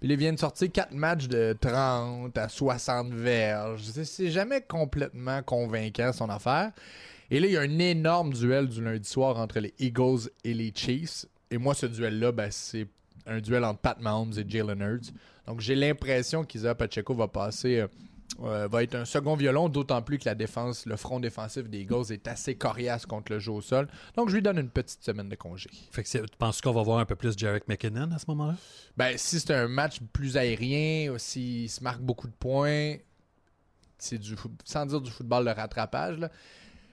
Puis 0.00 0.08
il 0.08 0.16
vient 0.16 0.32
de 0.32 0.38
sortir 0.38 0.72
4 0.72 0.92
matchs 0.92 1.28
de 1.28 1.54
30 1.60 2.38
à 2.38 2.48
60 2.48 3.12
verges. 3.12 3.82
C'est 3.82 4.30
jamais 4.30 4.62
complètement 4.62 5.42
convaincant 5.42 6.14
son 6.14 6.30
affaire. 6.30 6.70
Et 7.30 7.38
là, 7.40 7.46
il 7.46 7.52
y 7.52 7.56
a 7.56 7.60
un 7.60 7.78
énorme 7.78 8.32
duel 8.32 8.68
du 8.68 8.82
lundi 8.82 9.08
soir 9.08 9.38
entre 9.38 9.60
les 9.60 9.72
Eagles 9.78 10.28
et 10.44 10.52
les 10.54 10.72
Chiefs. 10.74 11.26
Et 11.50 11.58
moi, 11.58 11.74
ce 11.74 11.86
duel-là, 11.86 12.32
ben, 12.32 12.50
c'est 12.50 12.86
un 13.26 13.40
duel 13.40 13.64
entre 13.64 13.80
Pat 13.80 14.00
Mahomes 14.00 14.32
et 14.36 14.44
Jalen 14.48 14.80
Hurts. 14.80 15.12
Donc, 15.46 15.60
j'ai 15.60 15.74
l'impression 15.74 16.44
qu'Isaiah 16.44 16.74
Pacheco 16.74 17.14
va 17.14 17.28
passer, 17.28 17.80
euh, 17.80 17.86
euh, 18.42 18.68
va 18.68 18.82
être 18.82 18.94
un 18.94 19.04
second 19.04 19.34
violon, 19.36 19.68
d'autant 19.68 20.00
plus 20.02 20.18
que 20.18 20.24
la 20.24 20.34
défense, 20.34 20.86
le 20.86 20.96
front 20.96 21.20
défensif 21.20 21.68
des 21.68 21.80
Eagles 21.80 22.10
est 22.12 22.26
assez 22.28 22.54
coriace 22.56 23.04
contre 23.06 23.32
le 23.32 23.38
jeu 23.38 23.52
au 23.52 23.60
sol. 23.60 23.88
Donc, 24.16 24.28
je 24.30 24.34
lui 24.36 24.42
donne 24.42 24.58
une 24.58 24.70
petite 24.70 25.02
semaine 25.04 25.28
de 25.28 25.34
congé. 25.36 25.68
Fait 25.90 26.02
que 26.02 26.08
c'est- 26.08 26.22
tu 26.22 26.36
penses 26.38 26.60
qu'on 26.60 26.72
va 26.72 26.82
voir 26.82 26.98
un 26.98 27.04
peu 27.04 27.16
plus 27.16 27.36
Jarek 27.36 27.68
McKinnon 27.68 28.10
à 28.12 28.18
ce 28.18 28.24
moment-là? 28.28 28.56
Ben, 28.96 29.16
si 29.16 29.38
c'est 29.40 29.54
un 29.54 29.68
match 29.68 29.98
plus 30.12 30.36
aérien, 30.36 31.14
s'il 31.18 31.68
se 31.68 31.82
marque 31.82 32.00
beaucoup 32.00 32.26
de 32.28 32.32
points, 32.32 32.94
c'est 33.98 34.18
du 34.18 34.34
sans 34.64 34.86
dire 34.86 35.00
du 35.00 35.10
football 35.10 35.44
de 35.44 35.50
rattrapage. 35.50 36.18
là. 36.18 36.30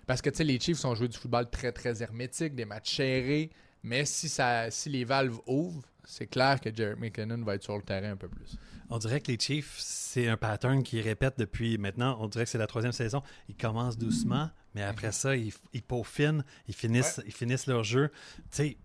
Parce 0.08 0.22
que 0.22 0.30
tu 0.30 0.38
sais, 0.38 0.44
les 0.44 0.60
Chiefs 0.60 0.84
ont 0.86 0.96
joué 0.96 1.08
du 1.08 1.18
football 1.18 1.50
très 1.50 1.72
très 1.72 2.02
hermétique, 2.02 2.56
des 2.56 2.66
matchs 2.66 2.96
serrés. 2.96 3.52
Mais 3.84 4.06
si 4.06 4.28
ça 4.28 4.72
si 4.72 4.90
les 4.90 5.04
valves 5.04 5.38
ouvrent, 5.46 5.84
c'est 6.04 6.28
clair 6.28 6.60
que 6.60 6.74
Jarek 6.74 7.00
McKinnon 7.00 7.44
va 7.44 7.56
être 7.56 7.64
sur 7.64 7.76
le 7.76 7.84
terrain 7.84 8.12
un 8.12 8.18
peu 8.18 8.30
plus. 8.30 8.58
On 8.90 8.98
dirait 8.98 9.20
que 9.20 9.30
les 9.30 9.38
Chiefs, 9.38 9.76
c'est 9.78 10.30
un 10.30 10.38
pattern 10.38 10.82
qui 10.82 11.02
répète 11.02 11.36
depuis 11.38 11.78
maintenant. 11.78 12.18
On 12.22 12.28
dirait 12.28 12.46
que 12.46 12.50
c'est 12.50 12.58
la 12.58 12.68
troisième 12.68 12.94
saison. 12.94 13.22
Ils 13.50 13.56
commencent 13.56 13.98
doucement, 13.98 14.50
mais 14.74 14.82
après 14.82 15.12
ça, 15.12 15.36
ils, 15.36 15.54
ils 15.74 15.84
peaufinent, 15.84 16.46
ils 16.70 16.74
finissent, 16.74 17.22
ils 17.26 17.34
finissent 17.34 17.68
leur 17.68 17.84
jeu. 17.84 18.10
Tu 18.10 18.44
sais, 18.52 18.78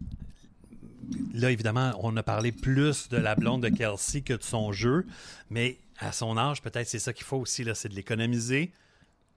là, 1.33 1.53
évidemment, 1.53 1.93
on 2.01 2.17
a 2.17 2.23
parlé 2.25 2.51
plus 2.51 3.09
de 3.09 3.17
la 3.17 3.37
blonde 3.37 3.63
de 3.63 3.69
Kelsey 3.69 4.23
que 4.23 4.35
de 4.35 4.43
son 4.43 4.73
jeu, 4.73 5.07
mais 5.51 5.79
à 5.99 6.11
son 6.11 6.37
âge, 6.37 6.63
peut-être 6.63 6.89
c'est 6.89 6.99
ça 6.99 7.13
qu'il 7.13 7.25
faut 7.25 7.37
aussi, 7.37 7.63
là, 7.63 7.77
c'est 7.77 7.89
de 7.89 7.95
l'économiser, 7.95 8.73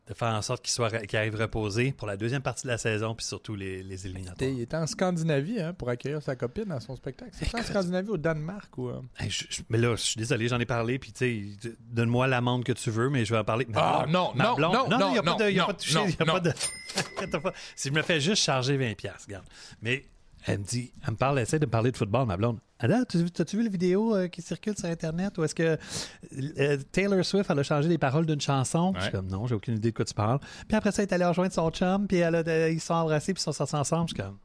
de 0.07 0.13
faire 0.13 0.27
en 0.29 0.41
sorte 0.43 0.63
qu'il 0.63 0.71
soit 0.71 0.91
qu'il 1.07 1.17
arrive 1.17 1.35
reposé 1.35 1.91
pour 1.91 2.07
la 2.07 2.15
deuxième 2.15 2.43
partie 2.43 2.63
de 2.63 2.67
la 2.71 2.77
saison, 2.77 3.15
puis 3.15 3.25
surtout 3.25 3.55
les, 3.55 3.81
les 3.81 4.05
éliminatoires. 4.05 4.49
Il 4.51 4.61
était 4.61 4.77
en 4.77 4.85
Scandinavie 4.85 5.59
hein, 5.59 5.73
pour 5.73 5.89
accueillir 5.89 6.21
sa 6.21 6.35
copine 6.35 6.71
à 6.71 6.79
son 6.79 6.95
spectacle. 6.95 7.31
C'est 7.33 7.53
en. 7.55 7.63
Scandinavie 7.63 8.09
ou 8.09 8.13
au 8.13 8.17
Danemark 8.17 8.77
ou. 8.77 8.89
euh? 8.89 9.01
Hey, 9.17 9.29
je- 9.31 9.45
je- 9.49 9.61
mais 9.69 9.79
là, 9.79 9.95
je 9.95 10.01
suis 10.01 10.17
désolé, 10.17 10.47
j'en 10.47 10.59
ai 10.59 10.65
parlé, 10.67 10.99
puis 10.99 11.11
tu 11.11 11.57
sais, 11.59 11.69
donne-moi 11.91 12.27
l'amende 12.27 12.63
que 12.63 12.73
tu 12.73 12.91
veux, 12.91 13.09
mais 13.09 13.25
je 13.25 13.33
vais 13.33 13.39
en 13.39 13.43
parler. 13.43 13.65
Ma 13.69 13.79
Ah, 13.81 13.99
blonde- 14.03 14.13
non, 14.13 14.31
ma 14.35 14.43
non, 14.43 14.55
blonde- 14.55 14.73
non, 14.89 14.97
non, 14.99 15.09
il 15.09 15.15
y 15.15 15.19
a 15.19 15.21
non, 15.23 15.37
pas 15.37 15.43
de, 15.43 15.49
il 15.49 15.55
y 15.55 15.59
a 15.59 15.61
non, 15.61 15.67
pas 15.67 15.73
de 15.73 15.77
toucher, 15.79 15.95
non, 15.95 16.05
il 16.07 16.11
y 16.11 16.21
a 16.21 16.25
non. 16.25 16.33
pas 16.33 16.39
de. 16.39 16.49
Inquiète 17.17 17.37
pas. 17.41 17.53
si 17.75 17.89
je 17.89 17.93
me 17.93 18.01
fais 18.03 18.21
juste 18.21 18.43
charger 18.43 18.77
20$, 18.77 19.11
regarde. 19.25 19.45
Mais 19.81 20.05
elle 20.47 20.59
me 20.59 20.63
dit, 20.63 20.91
elle 21.05 21.11
me 21.11 21.17
parle, 21.17 21.37
elle 21.39 21.43
essaie 21.43 21.59
de 21.59 21.65
me 21.65 21.71
parler 21.71 21.91
de 21.91 21.97
football, 21.97 22.25
ma 22.27 22.37
blonde. 22.37 22.59
Adam, 22.79 23.03
tu- 23.09 23.31
t'as-tu 23.31 23.57
vu 23.57 23.63
la 23.63 23.69
vidéo 23.69 24.15
euh, 24.15 24.27
qui 24.27 24.41
circule 24.41 24.77
sur 24.77 24.87
Internet 24.89 25.37
où 25.37 25.43
est-ce 25.43 25.55
que 25.55 25.77
euh, 26.59 26.77
Taylor 26.91 27.23
Swift, 27.23 27.49
elle 27.49 27.59
a 27.59 27.63
changé 27.63 27.87
les 27.87 27.97
paroles 27.97 28.25
d'une 28.25 28.41
chanson? 28.41 28.93
Je 28.97 29.01
suis 29.03 29.11
comme, 29.11 29.27
non, 29.27 29.47
j'ai 29.47 29.55
aucune 29.55 29.75
idée 29.77 29.91
de 29.91 29.95
quoi 29.95 30.05
tu 30.05 30.13
parles. 30.13 30.39
Puis 30.67 30.75
après 30.75 30.91
ça, 30.91 31.01
elle 31.03 31.09
est 31.09 31.13
allée 31.13 31.25
rejoindre 31.25 31.53
son 31.53 31.69
chum, 31.71 32.07
puis 32.07 32.17
elle 32.17 32.35
a, 32.35 32.43
de- 32.43 32.71
ils 32.71 32.79
se 32.81 32.87
sont 32.87 32.93
embrassés, 32.95 33.33
puis 33.33 33.39
ils 33.41 33.43
sont 33.43 33.53
sortis 33.53 33.75
ensemble. 33.75 34.09
Je 34.09 34.15
suis 34.15 34.23
comme, 34.23 34.37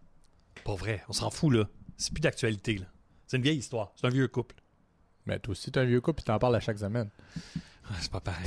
pas 0.64 0.74
vrai, 0.74 1.02
on 1.08 1.12
s'en 1.12 1.30
fout, 1.30 1.52
là. 1.52 1.64
C'est 1.96 2.12
plus 2.12 2.20
d'actualité, 2.20 2.78
là. 2.78 2.86
C'est 3.26 3.36
une 3.36 3.42
vieille 3.42 3.58
histoire. 3.58 3.92
C'est 3.96 4.06
un 4.06 4.10
vieux 4.10 4.28
couple. 4.28 4.54
Mais 5.26 5.38
toi 5.38 5.52
aussi, 5.52 5.70
t'es 5.70 5.80
un 5.80 5.84
vieux 5.84 6.00
couple 6.00 6.22
et 6.22 6.24
t'en 6.24 6.38
parles 6.38 6.56
à 6.56 6.60
chaque 6.60 6.78
semaine. 6.78 7.10
Ah, 7.84 7.94
C'est 8.00 8.10
pas 8.10 8.20
pareil. 8.20 8.46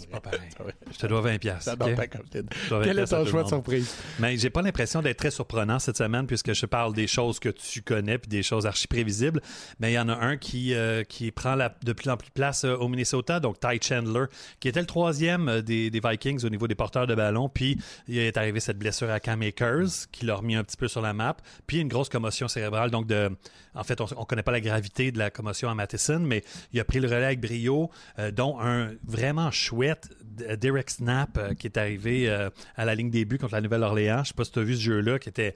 C'est 0.00 0.10
pas 0.10 0.20
pareil. 0.20 0.40
C'est 0.56 0.62
vrai. 0.62 0.74
Je 0.92 0.98
te 0.98 1.06
dois 1.06 1.22
20$. 1.22 1.38
piastres, 1.38 1.64
J'adore 1.70 1.88
ok? 1.88 1.96
ta 1.96 2.06
copine. 2.06 2.48
Je 2.64 2.68
dois 2.68 2.80
20$ 2.80 2.84
Quel 2.84 2.98
est 2.98 3.04
ton 3.06 3.26
choix 3.26 3.42
de 3.42 3.48
surprise? 3.48 3.94
Mais 4.18 4.36
j'ai 4.36 4.50
pas 4.50 4.62
l'impression 4.62 5.02
d'être 5.02 5.18
très 5.18 5.30
surprenant 5.30 5.78
cette 5.78 5.96
semaine 5.96 6.26
puisque 6.26 6.52
je 6.52 6.66
parle 6.66 6.94
des 6.94 7.06
choses 7.06 7.38
que 7.38 7.48
tu 7.48 7.82
connais 7.82 8.18
puis 8.18 8.28
des 8.28 8.42
choses 8.42 8.66
archi 8.66 8.86
prévisibles. 8.88 9.40
Mais 9.80 9.92
il 9.92 9.94
y 9.94 9.98
en 9.98 10.08
a 10.08 10.14
un 10.14 10.36
qui, 10.36 10.74
euh, 10.74 11.04
qui 11.04 11.30
prend 11.30 11.54
la, 11.54 11.74
de 11.84 11.92
plus 11.92 12.10
en 12.10 12.16
plus 12.16 12.28
de 12.28 12.32
place 12.32 12.64
euh, 12.64 12.76
au 12.76 12.88
Minnesota, 12.88 13.40
donc 13.40 13.60
Ty 13.60 13.78
Chandler, 13.80 14.24
qui 14.60 14.68
était 14.68 14.80
le 14.80 14.86
troisième 14.86 15.48
euh, 15.48 15.62
des, 15.62 15.90
des 15.90 16.00
Vikings 16.00 16.44
au 16.44 16.48
niveau 16.48 16.66
des 16.68 16.74
porteurs 16.74 17.06
de 17.06 17.14
ballon. 17.14 17.48
Puis 17.48 17.78
il 18.08 18.18
est 18.18 18.36
arrivé 18.36 18.60
cette 18.60 18.78
blessure 18.78 19.10
à 19.10 19.20
Cam 19.20 19.42
Akers 19.42 20.08
qui 20.12 20.26
l'a 20.26 20.34
remis 20.36 20.56
un 20.56 20.64
petit 20.64 20.76
peu 20.76 20.88
sur 20.88 21.00
la 21.00 21.12
map. 21.12 21.36
Puis 21.66 21.80
une 21.80 21.88
grosse 21.88 22.08
commotion 22.08 22.48
cérébrale. 22.48 22.90
Donc 22.90 23.06
de, 23.06 23.30
en 23.74 23.84
fait, 23.84 24.00
on, 24.00 24.06
on 24.16 24.24
connaît 24.24 24.42
pas 24.42 24.52
la 24.52 24.60
gravité 24.60 25.12
de 25.12 25.18
la 25.18 25.30
commotion 25.30 25.68
à 25.68 25.74
Matheson, 25.74 26.20
mais 26.20 26.42
il 26.72 26.80
a 26.80 26.84
pris 26.84 27.00
le 27.00 27.08
relais 27.08 27.24
avec 27.26 27.40
brio, 27.40 27.90
euh, 28.18 28.30
dont 28.30 28.58
un 28.60 28.90
vraiment 29.04 29.50
chouette 29.50 29.85
D- 30.24 30.56
Derek 30.56 30.90
Snap 30.90 31.38
euh, 31.38 31.54
qui 31.54 31.66
est 31.66 31.76
arrivé 31.76 32.28
euh, 32.28 32.50
à 32.76 32.84
la 32.84 32.94
ligne 32.94 33.10
début 33.10 33.38
contre 33.38 33.54
la 33.54 33.60
Nouvelle-Orléans. 33.60 34.22
Je 34.24 34.28
sais 34.28 34.34
pas 34.34 34.44
si 34.44 34.52
tu 34.52 34.58
as 34.58 34.62
vu 34.62 34.74
ce 34.76 34.80
jeu-là 34.82 35.18
qui 35.18 35.28
était 35.28 35.54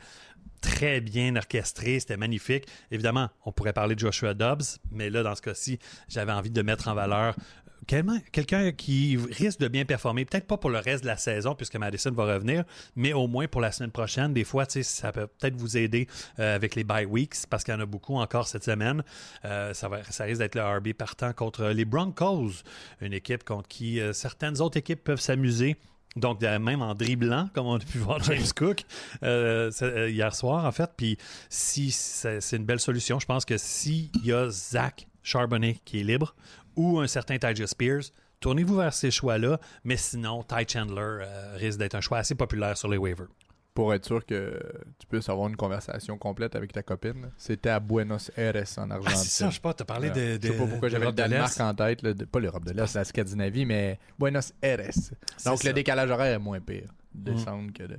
très 0.61 1.01
bien 1.01 1.37
orchestré, 1.37 2.01
c'était 2.01 2.19
magnifique. 2.19 2.67
Évidemment, 2.91 3.31
on 3.47 3.53
pourrait 3.53 3.73
parler 3.73 3.95
de 3.95 4.01
Joshua 4.01 4.35
Dobbs, 4.35 4.79
mais 4.91 5.09
là, 5.09 5.23
dans 5.23 5.35
ce 5.35 5.41
cas-ci, 5.41 5.79
j'avais 6.09 6.33
envie 6.33 6.51
de 6.51 6.63
mettre 6.63 6.89
en 6.89 6.95
valeur 6.95 7.35
quelqu'un 7.87 8.73
qui 8.73 9.17
risque 9.17 9.61
de 9.61 9.69
bien 9.69 9.85
performer, 9.85 10.25
peut-être 10.25 10.47
pas 10.47 10.57
pour 10.57 10.71
le 10.71 10.79
reste 10.79 11.03
de 11.03 11.09
la 11.09 11.17
saison, 11.17 11.55
puisque 11.55 11.77
Madison 11.77 12.11
va 12.13 12.35
revenir, 12.35 12.65
mais 12.97 13.13
au 13.13 13.27
moins 13.27 13.47
pour 13.49 13.61
la 13.61 13.73
semaine 13.73 13.91
prochaine. 13.91 14.33
Des 14.33 14.45
fois, 14.45 14.65
ça 14.69 15.13
peut 15.13 15.27
peut-être 15.27 15.57
vous 15.57 15.77
aider 15.77 16.07
euh, 16.39 16.55
avec 16.55 16.75
les 16.75 16.85
bye 16.85 17.05
weeks, 17.05 17.47
parce 17.49 17.65
qu'il 17.65 17.75
y 17.75 17.77
en 17.77 17.81
a 17.81 17.87
beaucoup 17.87 18.17
encore 18.17 18.47
cette 18.49 18.65
semaine. 18.65 19.03
Euh, 19.45 19.75
ça, 19.75 19.89
va, 19.89 20.03
ça 20.05 20.25
risque 20.25 20.41
d'être 20.41 20.55
le 20.55 20.63
RB 20.63 20.93
partant 20.93 21.33
contre 21.33 21.67
les 21.67 21.85
Broncos, 21.85 22.63
une 23.01 23.13
équipe 23.13 23.45
contre 23.45 23.69
qui 23.69 24.01
euh, 24.01 24.13
certaines 24.13 24.61
autres 24.61 24.77
équipes 24.77 25.03
peuvent 25.03 25.21
s'amuser. 25.21 25.77
Donc, 26.17 26.43
même 26.43 26.83
en 26.83 26.95
dribblant, 26.95 27.49
comme 27.55 27.67
on 27.67 27.77
a 27.77 27.79
pu 27.79 27.99
voir 27.99 28.21
James 28.25 28.53
Cook 28.57 28.83
euh, 29.23 29.71
hier 30.11 30.35
soir, 30.35 30.65
en 30.65 30.73
fait. 30.73 30.91
Puis, 30.97 31.17
si 31.49 31.93
c'est 31.93 32.41
c'est 32.41 32.57
une 32.57 32.65
belle 32.65 32.81
solution, 32.81 33.21
je 33.21 33.27
pense 33.27 33.45
que 33.45 33.57
s'il 33.57 34.11
y 34.25 34.33
a 34.33 34.51
Zach 34.51 35.07
Charbonnet 35.23 35.77
qui 35.85 36.01
est 36.01 36.05
libre 36.05 36.35
ou 36.77 36.99
un 37.01 37.07
certain 37.07 37.39
Tyja 37.39 37.67
Spears, 37.67 38.03
tournez-vous 38.41 38.77
vers 38.77 38.93
ces 38.95 39.11
choix-là. 39.11 39.59
Mais 39.85 39.97
sinon, 39.97 40.43
Ty 40.43 40.67
Chandler 40.69 40.97
euh, 41.23 41.57
risque 41.57 41.79
d'être 41.79 41.95
un 41.95 42.01
choix 42.01 42.19
assez 42.19 42.35
populaire 42.35 42.77
sur 42.77 42.89
les 42.89 42.97
waivers. 42.97 43.27
Pour 43.73 43.95
être 43.95 44.05
sûr 44.05 44.27
que 44.27 44.61
tu 44.99 45.07
puisses 45.07 45.29
avoir 45.29 45.49
une 45.49 45.57
conversation 45.57 46.19
complète 46.19 46.57
avec 46.57 46.73
ta 46.73 46.83
copine, 46.83 47.31
c'était 47.39 47.71
à 47.71 47.79
Buenos 47.79 48.31
Aires 48.37 48.65
en 48.79 48.91
Argentine. 48.91 49.13
Ah, 49.15 49.23
c'est 49.23 49.29
ça, 49.31 49.49
je 49.49 49.55
sais 49.55 49.61
pas, 49.61 49.73
t'as 49.73 49.85
parlé 49.85 50.11
de, 50.11 50.37
de. 50.37 50.41
Je 50.49 50.53
sais 50.53 50.59
pas 50.59 50.67
pourquoi 50.67 50.89
j'avais 50.89 51.07
le 51.07 51.13
Danemark 51.13 51.59
en 51.61 51.73
tête. 51.75 52.03
là, 52.03 52.13
de- 52.13 52.25
pas 52.25 52.41
l'Europe 52.41 52.65
de 52.65 52.73
l'Est, 52.73 52.95
la 52.95 53.05
Scandinavie, 53.05 53.65
mais 53.65 53.99
Buenos 54.19 54.53
Aires. 54.61 54.91
Donc 55.47 55.59
ça. 55.63 55.69
le 55.69 55.73
décalage 55.73 56.11
horaire 56.11 56.35
est 56.35 56.39
moins 56.39 56.61
pire. 56.61 56.91
Mm. 57.15 57.23
Descendre 57.25 57.73
que 57.73 57.83
de. 57.83 57.99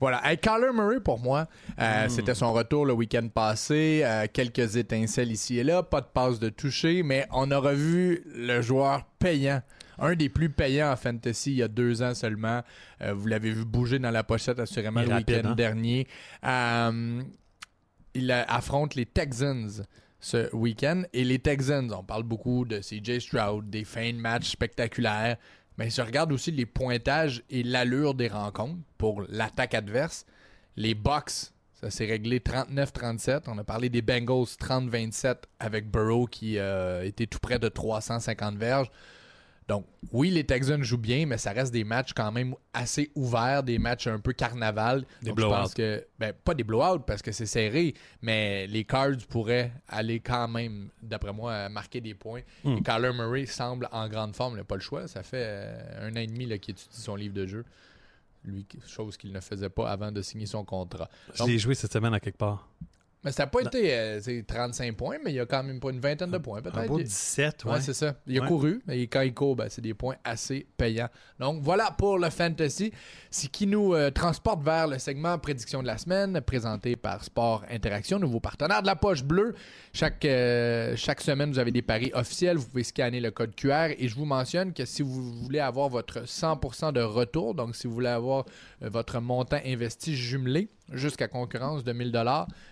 Voilà. 0.00 0.20
Hey, 0.24 0.38
Kyler 0.38 0.70
Murray, 0.72 1.00
pour 1.00 1.18
moi, 1.18 1.48
euh, 1.80 2.06
Mm. 2.06 2.08
c'était 2.10 2.34
son 2.34 2.52
retour 2.52 2.86
le 2.86 2.92
week-end 2.92 3.28
passé. 3.28 4.02
euh, 4.04 4.26
quelques 4.32 4.76
étincelles 4.76 5.32
ici 5.32 5.58
et 5.58 5.64
là. 5.64 5.82
Pas 5.82 6.00
de 6.00 6.06
passe 6.06 6.38
de 6.38 6.48
toucher, 6.48 7.02
mais 7.02 7.26
on 7.32 7.50
a 7.50 7.58
revu 7.58 8.22
le 8.34 8.62
joueur 8.62 9.04
payant. 9.18 9.62
Un 9.98 10.14
des 10.14 10.28
plus 10.28 10.48
payants 10.48 10.90
en 10.90 10.96
fantasy 10.96 11.50
il 11.52 11.56
y 11.58 11.62
a 11.62 11.68
deux 11.68 12.02
ans 12.02 12.14
seulement. 12.14 12.62
Euh, 13.02 13.12
vous 13.14 13.26
l'avez 13.26 13.50
vu 13.52 13.64
bouger 13.64 13.98
dans 13.98 14.10
la 14.10 14.24
pochette 14.24 14.58
assurément 14.58 15.00
Il 15.02 15.08
le 15.08 15.16
week-end 15.16 15.42
hein? 15.50 15.54
dernier. 15.54 16.06
Il 18.14 18.30
affronte 18.30 18.94
les 18.94 19.06
Texans 19.06 19.84
ce 20.20 20.54
week-end. 20.54 21.02
Et 21.12 21.24
les 21.24 21.38
Texans, 21.38 21.92
on 21.96 22.02
parle 22.04 22.22
beaucoup 22.24 22.64
de 22.64 22.78
CJ 22.80 23.18
Stroud, 23.20 23.70
des 23.70 23.84
fins 23.84 24.12
de 24.12 24.18
match 24.18 24.50
spectaculaires. 24.50 25.36
Mais 25.78 25.90
je 25.90 26.02
regarde 26.02 26.32
aussi 26.32 26.50
les 26.50 26.66
pointages 26.66 27.42
et 27.50 27.62
l'allure 27.62 28.14
des 28.14 28.28
rencontres 28.28 28.80
pour 28.98 29.22
l'attaque 29.28 29.74
adverse. 29.74 30.26
Les 30.76 30.94
Bucks, 30.94 31.52
ça 31.72 31.90
s'est 31.90 32.06
réglé 32.06 32.38
39-37. 32.38 33.44
On 33.46 33.58
a 33.58 33.64
parlé 33.64 33.88
des 33.88 34.02
Bengals 34.02 34.44
30-27 34.44 35.36
avec 35.58 35.90
Burrow 35.90 36.26
qui 36.26 36.58
euh, 36.58 37.04
était 37.04 37.26
tout 37.26 37.40
près 37.40 37.58
de 37.58 37.68
350 37.68 38.56
verges. 38.56 38.90
Donc, 39.68 39.86
oui, 40.12 40.30
les 40.30 40.44
Texans 40.44 40.82
jouent 40.82 40.98
bien, 40.98 41.24
mais 41.26 41.38
ça 41.38 41.52
reste 41.52 41.72
des 41.72 41.84
matchs 41.84 42.12
quand 42.12 42.32
même 42.32 42.54
assez 42.72 43.10
ouverts, 43.14 43.62
des 43.62 43.78
matchs 43.78 44.06
un 44.06 44.18
peu 44.18 44.32
carnaval. 44.32 45.04
Des 45.22 45.28
Donc, 45.30 45.38
je 45.38 45.44
blowouts. 45.44 45.50
pense 45.50 45.74
que, 45.74 46.04
ben, 46.18 46.32
pas 46.44 46.54
des 46.54 46.64
blowouts 46.64 47.00
parce 47.00 47.22
que 47.22 47.32
c'est 47.32 47.46
serré, 47.46 47.94
mais 48.20 48.66
les 48.66 48.84
Cards 48.84 49.18
pourraient 49.28 49.72
aller 49.88 50.20
quand 50.20 50.48
même, 50.48 50.88
d'après 51.02 51.32
moi, 51.32 51.68
marquer 51.68 52.00
des 52.00 52.14
points. 52.14 52.42
Hmm. 52.64 52.78
Et 52.78 52.82
Kyler 52.82 53.12
Murray 53.12 53.46
semble 53.46 53.88
en 53.92 54.08
grande 54.08 54.34
forme, 54.34 54.54
il 54.54 54.58
n'a 54.58 54.64
pas 54.64 54.76
le 54.76 54.80
choix. 54.80 55.06
Ça 55.06 55.22
fait 55.22 55.44
euh, 55.44 56.08
un 56.08 56.12
an 56.12 56.20
et 56.20 56.26
demi 56.26 56.44
qu'il 56.44 56.52
étudie 56.52 56.88
son 56.90 57.14
livre 57.14 57.34
de 57.34 57.46
jeu. 57.46 57.64
Lui, 58.44 58.66
chose 58.88 59.16
qu'il 59.16 59.32
ne 59.32 59.40
faisait 59.40 59.68
pas 59.68 59.88
avant 59.90 60.10
de 60.10 60.20
signer 60.20 60.46
son 60.46 60.64
contrat. 60.64 61.08
Je 61.34 61.44
l'ai 61.44 61.58
joué 61.58 61.76
cette 61.76 61.92
semaine 61.92 62.12
à 62.12 62.18
quelque 62.18 62.38
part. 62.38 62.68
Mais 63.24 63.30
ça 63.30 63.44
n'a 63.44 63.46
pas 63.46 63.60
été 63.60 63.94
euh, 63.94 64.20
c'est 64.20 64.44
35 64.44 64.96
points, 64.96 65.16
mais 65.24 65.30
il 65.30 65.36
y 65.36 65.40
a 65.40 65.46
quand 65.46 65.62
même 65.62 65.78
pas 65.78 65.90
une 65.90 66.00
vingtaine 66.00 66.30
de 66.32 66.38
points, 66.38 66.58
Un 66.58 66.62
peut-être. 66.62 66.88
beau 66.88 66.98
Il- 66.98 67.04
17, 67.04 67.64
Ouais, 67.64 67.72
ouais. 67.72 67.80
c'est 67.80 67.94
ça. 67.94 68.16
Il 68.26 68.36
a 68.36 68.42
Ouais. 68.42 68.48
couru, 68.48 68.82
et 68.88 69.06
quand 69.06 69.20
il 69.20 69.32
court, 69.32 69.54
ben, 69.54 69.68
c'est 69.68 69.80
des 69.80 69.94
points 69.94 70.16
assez 70.24 70.66
payants. 70.76 71.08
Donc 71.38 71.62
voilà 71.62 71.92
pour 71.96 72.18
le 72.18 72.30
fantasy. 72.30 72.92
Ce 73.30 73.46
qui 73.46 73.68
nous 73.68 73.94
euh, 73.94 74.10
transporte 74.10 74.62
vers 74.64 74.88
le 74.88 74.98
segment 74.98 75.38
prédiction 75.38 75.82
de 75.82 75.86
la 75.86 75.98
semaine, 75.98 76.40
présenté 76.40 76.96
par 76.96 77.22
Sport 77.22 77.64
Interaction, 77.70 78.18
nouveau 78.18 78.40
partenaire 78.40 78.82
de 78.82 78.86
la 78.86 78.96
poche 78.96 79.22
bleue. 79.22 79.54
Chaque, 79.92 80.24
euh, 80.24 80.94
chaque 80.96 81.20
semaine, 81.20 81.52
vous 81.52 81.58
avez 81.60 81.70
des 81.70 81.82
paris 81.82 82.10
officiels. 82.14 82.56
Vous 82.56 82.66
pouvez 82.66 82.82
scanner 82.84 83.20
le 83.20 83.30
code 83.30 83.54
QR. 83.54 83.90
Et 83.98 84.08
je 84.08 84.16
vous 84.16 84.24
mentionne 84.24 84.72
que 84.72 84.84
si 84.84 85.02
vous 85.02 85.32
voulez 85.42 85.60
avoir 85.60 85.88
votre 85.88 86.26
100% 86.26 86.92
de 86.92 87.00
retour, 87.00 87.54
donc 87.54 87.76
si 87.76 87.86
vous 87.86 87.94
voulez 87.94 88.08
avoir 88.08 88.44
euh, 88.82 88.88
votre 88.88 89.20
montant 89.20 89.60
investi 89.64 90.16
jumelé 90.16 90.68
jusqu'à 90.92 91.28
concurrence 91.28 91.84
de 91.84 91.92
1000 91.92 92.12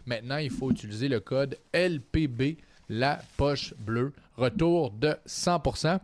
maintenant, 0.06 0.36
il 0.38 0.50
faut 0.50 0.70
utiliser 0.70 1.08
le 1.08 1.20
code 1.20 1.56
LPB, 1.74 2.58
la 2.88 3.20
poche 3.36 3.74
bleue. 3.78 4.12
Retour 4.36 4.90
de 4.92 5.14
100%. 5.26 5.98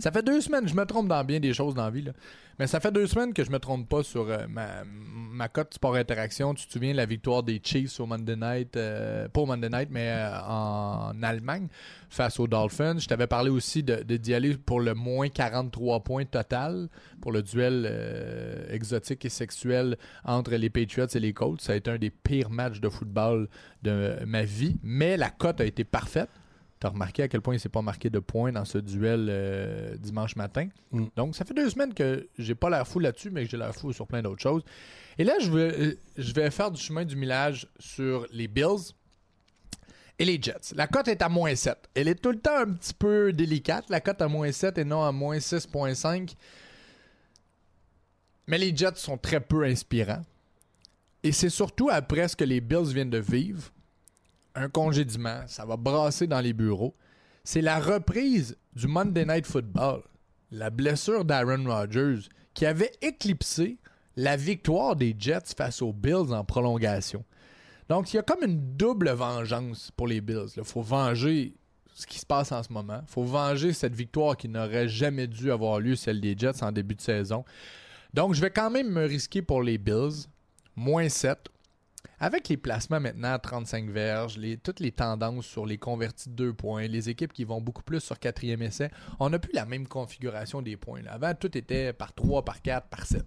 Ça 0.00 0.12
fait 0.12 0.22
deux 0.22 0.40
semaines, 0.42 0.68
je 0.68 0.74
me 0.74 0.84
trompe 0.84 1.08
dans 1.08 1.24
bien 1.24 1.40
des 1.40 1.54
choses 1.54 1.74
dans 1.74 1.84
la 1.84 1.90
vie, 1.90 2.02
là. 2.02 2.12
mais 2.58 2.66
ça 2.66 2.78
fait 2.78 2.92
deux 2.92 3.06
semaines 3.06 3.32
que 3.32 3.42
je 3.42 3.50
me 3.50 3.58
trompe 3.58 3.88
pas 3.88 4.02
sur 4.02 4.28
euh, 4.28 4.46
ma, 4.46 4.84
ma 4.84 5.48
cote 5.48 5.72
sport 5.72 5.94
interaction. 5.94 6.52
Tu 6.52 6.66
te 6.66 6.72
souviens 6.74 6.92
de 6.92 6.98
la 6.98 7.06
victoire 7.06 7.42
des 7.42 7.58
Chiefs 7.64 7.98
au 7.98 8.04
Monday 8.04 8.36
Night, 8.36 8.76
euh, 8.76 9.28
pas 9.28 9.40
au 9.40 9.46
Monday 9.46 9.70
Night, 9.70 9.88
mais 9.90 10.08
euh, 10.10 10.40
en 10.46 11.14
Allemagne 11.22 11.68
face 12.10 12.38
aux 12.38 12.46
Dolphins. 12.46 12.98
Je 12.98 13.06
t'avais 13.06 13.26
parlé 13.26 13.48
aussi 13.48 13.82
de 13.82 14.02
de- 14.02 14.18
d'y 14.18 14.34
aller 14.34 14.58
pour 14.58 14.80
le 14.80 14.92
moins 14.92 15.30
43 15.30 16.00
points 16.00 16.26
total 16.26 16.88
pour 17.22 17.32
le 17.32 17.42
duel 17.42 17.86
exotique 18.70 19.24
et 19.24 19.28
sexuel 19.28 19.96
entre 20.24 20.54
les 20.54 20.70
Patriots 20.70 21.06
et 21.06 21.20
les 21.20 21.32
Colts. 21.32 21.60
Ça 21.60 21.72
a 21.72 21.76
été 21.76 21.90
un 21.90 21.98
des 21.98 22.10
pires 22.10 22.50
matchs 22.50 22.80
de 22.80 22.88
football 22.88 23.48
de 23.82 24.18
ma 24.26 24.42
vie, 24.42 24.76
mais 24.82 25.16
la 25.16 25.30
cote 25.30 25.60
a 25.60 25.64
été 25.64 25.84
parfaite. 25.84 26.30
T'as 26.80 26.90
remarqué 26.90 27.24
à 27.24 27.28
quel 27.28 27.40
point 27.40 27.54
il 27.54 27.60
s'est 27.60 27.68
pas 27.68 27.82
marqué 27.82 28.08
de 28.08 28.20
points 28.20 28.52
dans 28.52 28.64
ce 28.64 28.78
duel 28.78 29.26
euh, 29.28 29.96
dimanche 29.96 30.36
matin. 30.36 30.68
Mm. 30.92 31.06
Donc, 31.16 31.34
ça 31.34 31.44
fait 31.44 31.54
deux 31.54 31.68
semaines 31.70 31.92
que 31.92 32.28
j'ai 32.38 32.54
pas 32.54 32.70
l'air 32.70 32.86
fou 32.86 33.00
là-dessus, 33.00 33.30
mais 33.30 33.44
que 33.44 33.50
j'ai 33.50 33.56
l'air 33.56 33.74
fou 33.74 33.92
sur 33.92 34.06
plein 34.06 34.22
d'autres 34.22 34.42
choses. 34.42 34.62
Et 35.18 35.24
là, 35.24 35.34
je 35.40 35.50
vais, 35.50 35.80
euh, 35.80 35.98
je 36.16 36.32
vais 36.32 36.48
faire 36.50 36.70
du 36.70 36.80
chemin 36.80 37.04
du 37.04 37.16
millage 37.16 37.66
sur 37.80 38.26
les 38.30 38.46
Bills 38.46 38.94
et 40.20 40.24
les 40.24 40.40
Jets. 40.40 40.74
La 40.74 40.86
cote 40.86 41.08
est 41.08 41.22
à 41.22 41.28
moins 41.28 41.54
7. 41.54 41.76
Elle 41.94 42.08
est 42.08 42.16
tout 42.16 42.30
le 42.30 42.38
temps 42.38 42.58
un 42.58 42.72
petit 42.72 42.94
peu 42.94 43.32
délicate, 43.32 43.86
la 43.88 44.00
cote 44.00 44.22
à 44.22 44.28
moins 44.28 44.52
7 44.52 44.78
et 44.78 44.84
non 44.84 45.02
à 45.02 45.10
moins 45.10 45.38
6.5. 45.38 46.34
Mais 48.48 48.58
les 48.58 48.74
Jets 48.74 48.96
sont 48.96 49.18
très 49.18 49.40
peu 49.40 49.62
inspirants. 49.64 50.22
Et 51.22 51.32
c'est 51.32 51.50
surtout 51.50 51.90
après 51.90 52.26
ce 52.28 52.34
que 52.34 52.44
les 52.44 52.60
Bills 52.60 52.92
viennent 52.92 53.10
de 53.10 53.18
vivre, 53.18 53.70
un 54.54 54.68
congédiement, 54.68 55.42
ça 55.46 55.64
va 55.64 55.76
brasser 55.76 56.26
dans 56.26 56.40
les 56.40 56.54
bureaux. 56.54 56.96
C'est 57.44 57.60
la 57.60 57.78
reprise 57.78 58.56
du 58.74 58.88
Monday 58.88 59.24
Night 59.24 59.46
Football, 59.46 60.02
la 60.50 60.70
blessure 60.70 61.24
d'Aaron 61.24 61.64
Rodgers, 61.64 62.28
qui 62.54 62.66
avait 62.66 62.92
éclipsé 63.02 63.78
la 64.16 64.36
victoire 64.36 64.96
des 64.96 65.14
Jets 65.18 65.54
face 65.56 65.82
aux 65.82 65.92
Bills 65.92 66.32
en 66.32 66.44
prolongation. 66.44 67.24
Donc, 67.88 68.12
il 68.12 68.16
y 68.16 68.18
a 68.18 68.22
comme 68.22 68.42
une 68.42 68.76
double 68.76 69.10
vengeance 69.10 69.90
pour 69.96 70.08
les 70.08 70.20
Bills. 70.20 70.48
Il 70.56 70.64
faut 70.64 70.82
venger 70.82 71.54
ce 71.94 72.06
qui 72.06 72.18
se 72.18 72.26
passe 72.26 72.52
en 72.52 72.62
ce 72.62 72.72
moment. 72.72 73.00
Il 73.02 73.10
faut 73.10 73.24
venger 73.24 73.72
cette 73.72 73.94
victoire 73.94 74.36
qui 74.36 74.48
n'aurait 74.48 74.88
jamais 74.88 75.26
dû 75.26 75.52
avoir 75.52 75.80
lieu, 75.80 75.96
celle 75.96 76.20
des 76.20 76.36
Jets 76.36 76.62
en 76.62 76.72
début 76.72 76.94
de 76.94 77.00
saison. 77.00 77.44
Donc, 78.14 78.34
je 78.34 78.40
vais 78.40 78.50
quand 78.50 78.70
même 78.70 78.90
me 78.90 79.04
risquer 79.04 79.42
pour 79.42 79.62
les 79.62 79.78
Bills. 79.78 80.26
Moins 80.76 81.08
7. 81.08 81.38
Avec 82.20 82.48
les 82.48 82.56
placements 82.56 83.00
maintenant 83.00 83.32
à 83.32 83.38
35 83.38 83.90
verges, 83.90 84.38
les, 84.38 84.56
toutes 84.56 84.80
les 84.80 84.92
tendances 84.92 85.46
sur 85.46 85.66
les 85.66 85.78
convertis 85.78 86.28
de 86.28 86.34
2 86.34 86.52
points, 86.52 86.86
les 86.86 87.08
équipes 87.08 87.32
qui 87.32 87.44
vont 87.44 87.60
beaucoup 87.60 87.82
plus 87.82 88.00
sur 88.00 88.18
quatrième 88.18 88.62
essai, 88.62 88.90
on 89.20 89.30
n'a 89.30 89.38
plus 89.38 89.52
la 89.52 89.64
même 89.64 89.86
configuration 89.86 90.62
des 90.62 90.76
points. 90.76 91.02
Avant, 91.08 91.34
tout 91.34 91.56
était 91.56 91.92
par 91.92 92.12
3, 92.12 92.44
par 92.44 92.60
4, 92.60 92.88
par 92.88 93.06
7. 93.06 93.24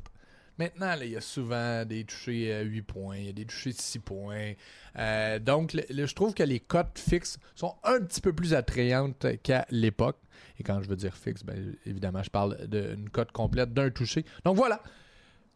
Maintenant, 0.61 0.93
il 1.01 1.09
y 1.09 1.17
a 1.17 1.21
souvent 1.21 1.83
des 1.85 2.03
touchés 2.03 2.53
à 2.53 2.61
8 2.61 2.83
points, 2.83 3.17
il 3.17 3.25
y 3.25 3.29
a 3.29 3.33
des 3.33 3.45
touchés 3.45 3.71
de 3.71 3.81
6 3.81 3.97
points. 3.97 4.53
Euh, 4.95 5.39
donc, 5.39 5.75
je 5.89 6.13
trouve 6.13 6.35
que 6.35 6.43
les 6.43 6.59
cotes 6.59 6.99
fixes 6.99 7.39
sont 7.55 7.73
un 7.83 7.99
petit 7.99 8.21
peu 8.21 8.31
plus 8.31 8.53
attrayantes 8.53 9.25
qu'à 9.41 9.65
l'époque. 9.71 10.19
Et 10.59 10.63
quand 10.63 10.79
je 10.83 10.87
veux 10.87 10.95
dire 10.95 11.17
fixe, 11.17 11.43
ben, 11.43 11.75
évidemment, 11.87 12.21
je 12.21 12.29
parle 12.29 12.67
d'une 12.67 13.09
cote 13.09 13.31
complète 13.31 13.73
d'un 13.73 13.89
touché. 13.89 14.23
Donc 14.45 14.55
voilà, 14.55 14.83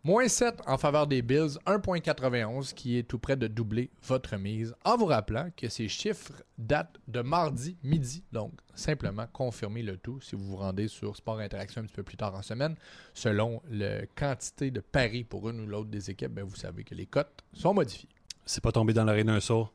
Moins 0.06 0.28
7 0.28 0.62
en 0.68 0.78
faveur 0.78 1.08
des 1.08 1.24
Bills, 1.24 1.58
1.91 1.66 2.76
qui 2.76 3.00
est 3.00 3.02
tout 3.02 3.18
près 3.18 3.36
de 3.36 3.48
doubler 3.48 3.90
votre 4.04 4.38
mise. 4.38 4.76
En 4.86 4.98
vous 4.98 5.08
rappelant 5.08 5.50
que 5.58 5.68
ces 5.68 5.88
chiffres 5.88 6.44
datent 6.60 7.00
de 7.08 7.22
mardi 7.22 7.76
midi. 7.82 8.24
Donc, 8.32 8.52
simplement 8.76 9.26
confirmez 9.34 9.82
le 9.82 9.98
tout 9.98 10.22
si 10.22 10.36
vous 10.36 10.46
vous 10.46 10.58
rendez 10.58 10.90
sur 10.90 11.16
Sport 11.16 11.40
Interaction 11.40 11.82
un 11.82 11.86
petit 11.86 11.96
peu 11.96 12.04
plus 12.04 12.18
tard 12.18 12.36
en 12.36 12.44
semaine. 12.44 12.76
Selon 13.16 13.64
la 13.68 14.06
quantité 14.06 14.70
de 14.70 14.80
paris 14.80 15.24
pour 15.24 15.50
une 15.50 15.62
ou 15.62 15.66
l'autre 15.66 15.90
des 15.90 16.12
équipes, 16.12 16.34
ben, 16.34 16.46
vous 16.46 16.56
savez 16.56 16.84
que 16.84 16.94
les 16.94 17.08
cotes 17.08 17.44
sont 17.52 17.74
modifiées. 17.74 18.10
C'est 18.46 18.62
pas 18.62 18.72
tombé 18.72 18.94
dans 18.94 19.06
l'oreille 19.06 19.26
d'un 19.26 19.40
sourd. 19.40 19.74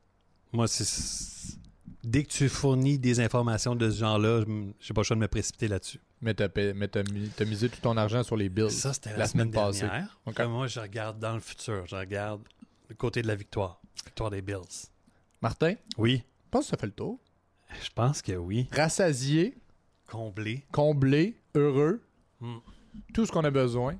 Moi. 0.52 0.66
Dès 2.04 2.22
que 2.22 2.28
tu 2.28 2.48
fournis 2.48 3.00
des 3.00 3.18
informations 3.18 3.74
de 3.74 3.90
ce 3.90 3.98
genre-là, 3.98 4.44
j'ai 4.78 4.94
pas 4.94 5.00
le 5.00 5.04
choix 5.04 5.16
de 5.16 5.22
me 5.22 5.28
précipiter 5.28 5.66
là-dessus. 5.66 6.00
Mais 6.22 6.34
t'as 6.34 7.44
misé 7.46 7.68
tout 7.68 7.80
ton 7.80 7.96
argent 7.96 8.22
sur 8.22 8.36
les 8.36 8.48
Bills. 8.48 8.70
Ça, 8.70 8.92
c'était 8.92 9.10
la, 9.12 9.18
la 9.18 9.26
semaine, 9.26 9.50
semaine 9.52 9.64
passée. 9.66 9.80
dernière. 10.26 10.48
Moi, 10.50 10.66
je 10.66 10.80
regarde 10.80 11.18
dans 11.18 11.34
le 11.34 11.40
futur. 11.40 11.86
Je 11.86 11.96
regarde 11.96 12.42
le 12.88 12.94
côté 12.94 13.22
de 13.22 13.26
la 13.28 13.34
victoire. 13.34 13.80
Victoire 14.04 14.30
des 14.30 14.42
Bills. 14.42 14.88
Martin, 15.42 15.74
Oui, 15.96 16.22
je 16.44 16.50
pense 16.50 16.64
que 16.66 16.70
ça 16.70 16.76
fait 16.76 16.86
le 16.86 16.92
tour. 16.92 17.18
je 17.82 17.88
pense 17.94 18.20
que 18.20 18.32
oui. 18.32 18.68
Rassasié, 18.72 19.54
Comblé. 20.06 20.64
comblé, 20.72 21.36
heureux, 21.54 22.02
Hmm. 22.40 22.58
tout 23.14 23.24
ce 23.26 23.30
qu'on 23.32 23.44
a 23.44 23.50
besoin. 23.50 23.96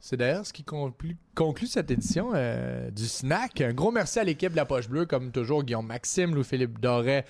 C'est 0.00 0.16
d'ailleurs 0.18 0.44
ce 0.44 0.52
qui 0.52 0.64
conclut, 0.64 1.16
conclut 1.34 1.66
cette 1.68 1.90
édition 1.90 2.32
euh, 2.34 2.90
du 2.90 3.06
Snack. 3.06 3.60
Un 3.62 3.72
gros 3.72 3.90
merci 3.90 4.18
à 4.18 4.24
l'équipe 4.24 4.50
de 4.50 4.56
la 4.56 4.66
Poche 4.66 4.88
Bleue, 4.88 5.06
comme 5.06 5.30
toujours, 5.32 5.62
Guillaume 5.64 5.86
Maxime, 5.86 6.34
Louis-Philippe 6.34 6.78
Doré, 6.80 7.24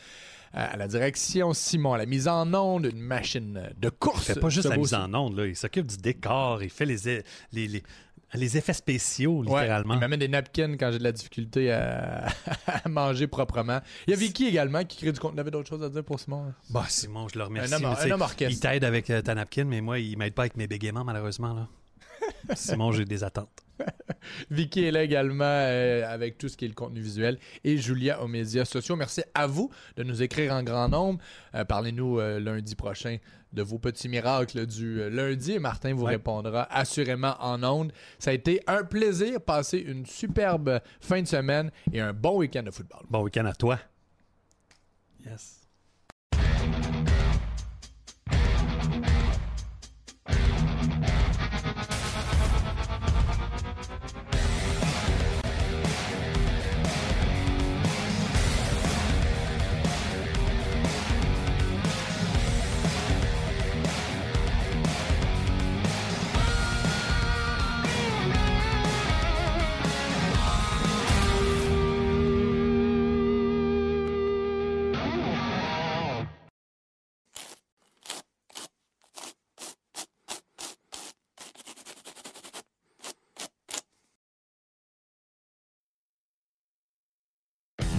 à 0.55 0.77
la 0.77 0.89
direction, 0.89 1.53
Simon, 1.53 1.95
à 1.95 1.99
la 1.99 2.07
mise 2.07 2.29
en 2.29 2.53
onde, 2.55 2.87
une 2.87 3.01
machine 3.01 3.71
de 3.77 3.89
course. 3.91 4.29
Il 4.29 4.35
fait 4.35 4.41
pas 4.41 4.49
juste 4.49 4.69
la 4.69 4.77
mise 4.77 4.95
en 4.95 5.13
onde, 5.15 5.37
là. 5.37 5.47
il 5.47 5.57
s'occupe 5.57 5.87
du 5.87 5.97
décor, 5.97 6.63
il 6.63 6.71
fait 6.71 6.87
les, 6.87 7.09
e- 7.09 7.23
les, 7.53 7.67
les, 7.69 7.83
les 8.35 8.57
effets 8.57 8.73
spéciaux, 8.73 9.45
Ouais, 9.45 9.61
littéralement. 9.63 9.95
il 9.95 10.01
m'amène 10.01 10.21
des 10.21 10.29
napkins 10.29 10.77
quand 10.79 10.91
j'ai 10.93 10.99
de 10.99 11.05
la 11.05 11.13
difficulté 11.13 11.73
à, 11.73 12.27
à 12.67 12.89
manger 12.89 13.27
proprement. 13.27 13.81
Il 14.07 14.11
y 14.11 14.13
a 14.15 14.17
Vicky 14.17 14.47
également 14.47 14.85
qui 14.85 14.99
crée 14.99 15.13
du 15.13 15.21
contenu. 15.21 15.41
Avait 15.41 15.51
d'autres 15.51 15.69
choses 15.69 15.83
à 15.83 15.89
dire 15.89 16.05
pour 16.05 16.19
Simon? 16.21 16.53
Bah, 16.71 16.85
Simon, 16.89 17.29
je 17.29 17.39
le 17.39 17.45
remercie. 17.45 17.75
Un 17.75 17.79
homme- 18.11 18.23
un. 18.23 18.29
Il 18.49 18.61
t'aide 18.61 18.85
avec 18.85 19.11
euh, 19.11 19.23
ta 19.23 19.35
napkin, 19.35 19.65
mais 19.65 19.81
moi, 19.81 19.99
il 19.99 20.17
m'aide 20.19 20.35
pas 20.35 20.43
avec 20.43 20.57
mes 20.57 20.67
bégaiements, 20.67 21.05
malheureusement. 21.05 21.53
Là. 21.55 21.69
Simon, 22.55 22.93
j'ai 22.93 23.05
des 23.05 23.23
attentes. 23.25 23.64
Vicky 24.51 24.85
est 24.85 24.91
là 24.91 25.03
également 25.03 25.45
euh, 25.45 26.05
avec 26.09 26.39
tout 26.39 26.49
ce 26.49 26.57
qui 26.57 26.65
est 26.65 26.69
le 26.69 26.75
contenu 26.75 27.01
visuel 27.01 27.39
et 27.65 27.77
Julia 27.77 28.23
aux 28.23 28.29
médias 28.29 28.65
sociaux. 28.65 28.97
Merci 28.97 29.23
à 29.35 29.47
vous 29.47 29.71
de 29.97 30.03
nous 30.03 30.23
écrire 30.23 30.53
en 30.53 30.63
grand 30.63 30.89
nombre. 30.89 31.21
Euh, 31.55 31.65
Parlez-nous 31.65 32.19
euh, 32.21 32.41
lundi 32.41 32.75
prochain 32.75 33.19
de 33.53 33.63
vos 33.63 33.79
petits 33.79 34.09
miracles 34.09 34.67
du 34.67 35.01
euh, 35.01 35.11
lundi 35.11 35.53
et 35.53 35.59
Martin 35.59 35.95
vous 35.95 36.05
Ouais. 36.05 36.13
répondra 36.13 36.65
assurément 36.75 37.37
en 37.41 37.63
ondes. 37.63 37.93
Ça 38.19 38.31
a 38.31 38.35
été 38.35 38.61
un 38.67 38.83
plaisir. 38.85 39.41
Passez 39.41 39.79
une 39.79 40.07
superbe 40.07 40.81
fin 41.01 41.23
de 41.23 41.27
semaine 41.29 41.71
et 41.93 42.01
un 42.01 42.13
bon 42.13 42.39
week-end 42.39 42.63
de 42.63 42.71
football. 42.71 43.03
Bon 43.11 43.23
week-end 43.23 43.45
à 43.47 43.55
toi. 43.55 43.79
Yes. 45.25 45.64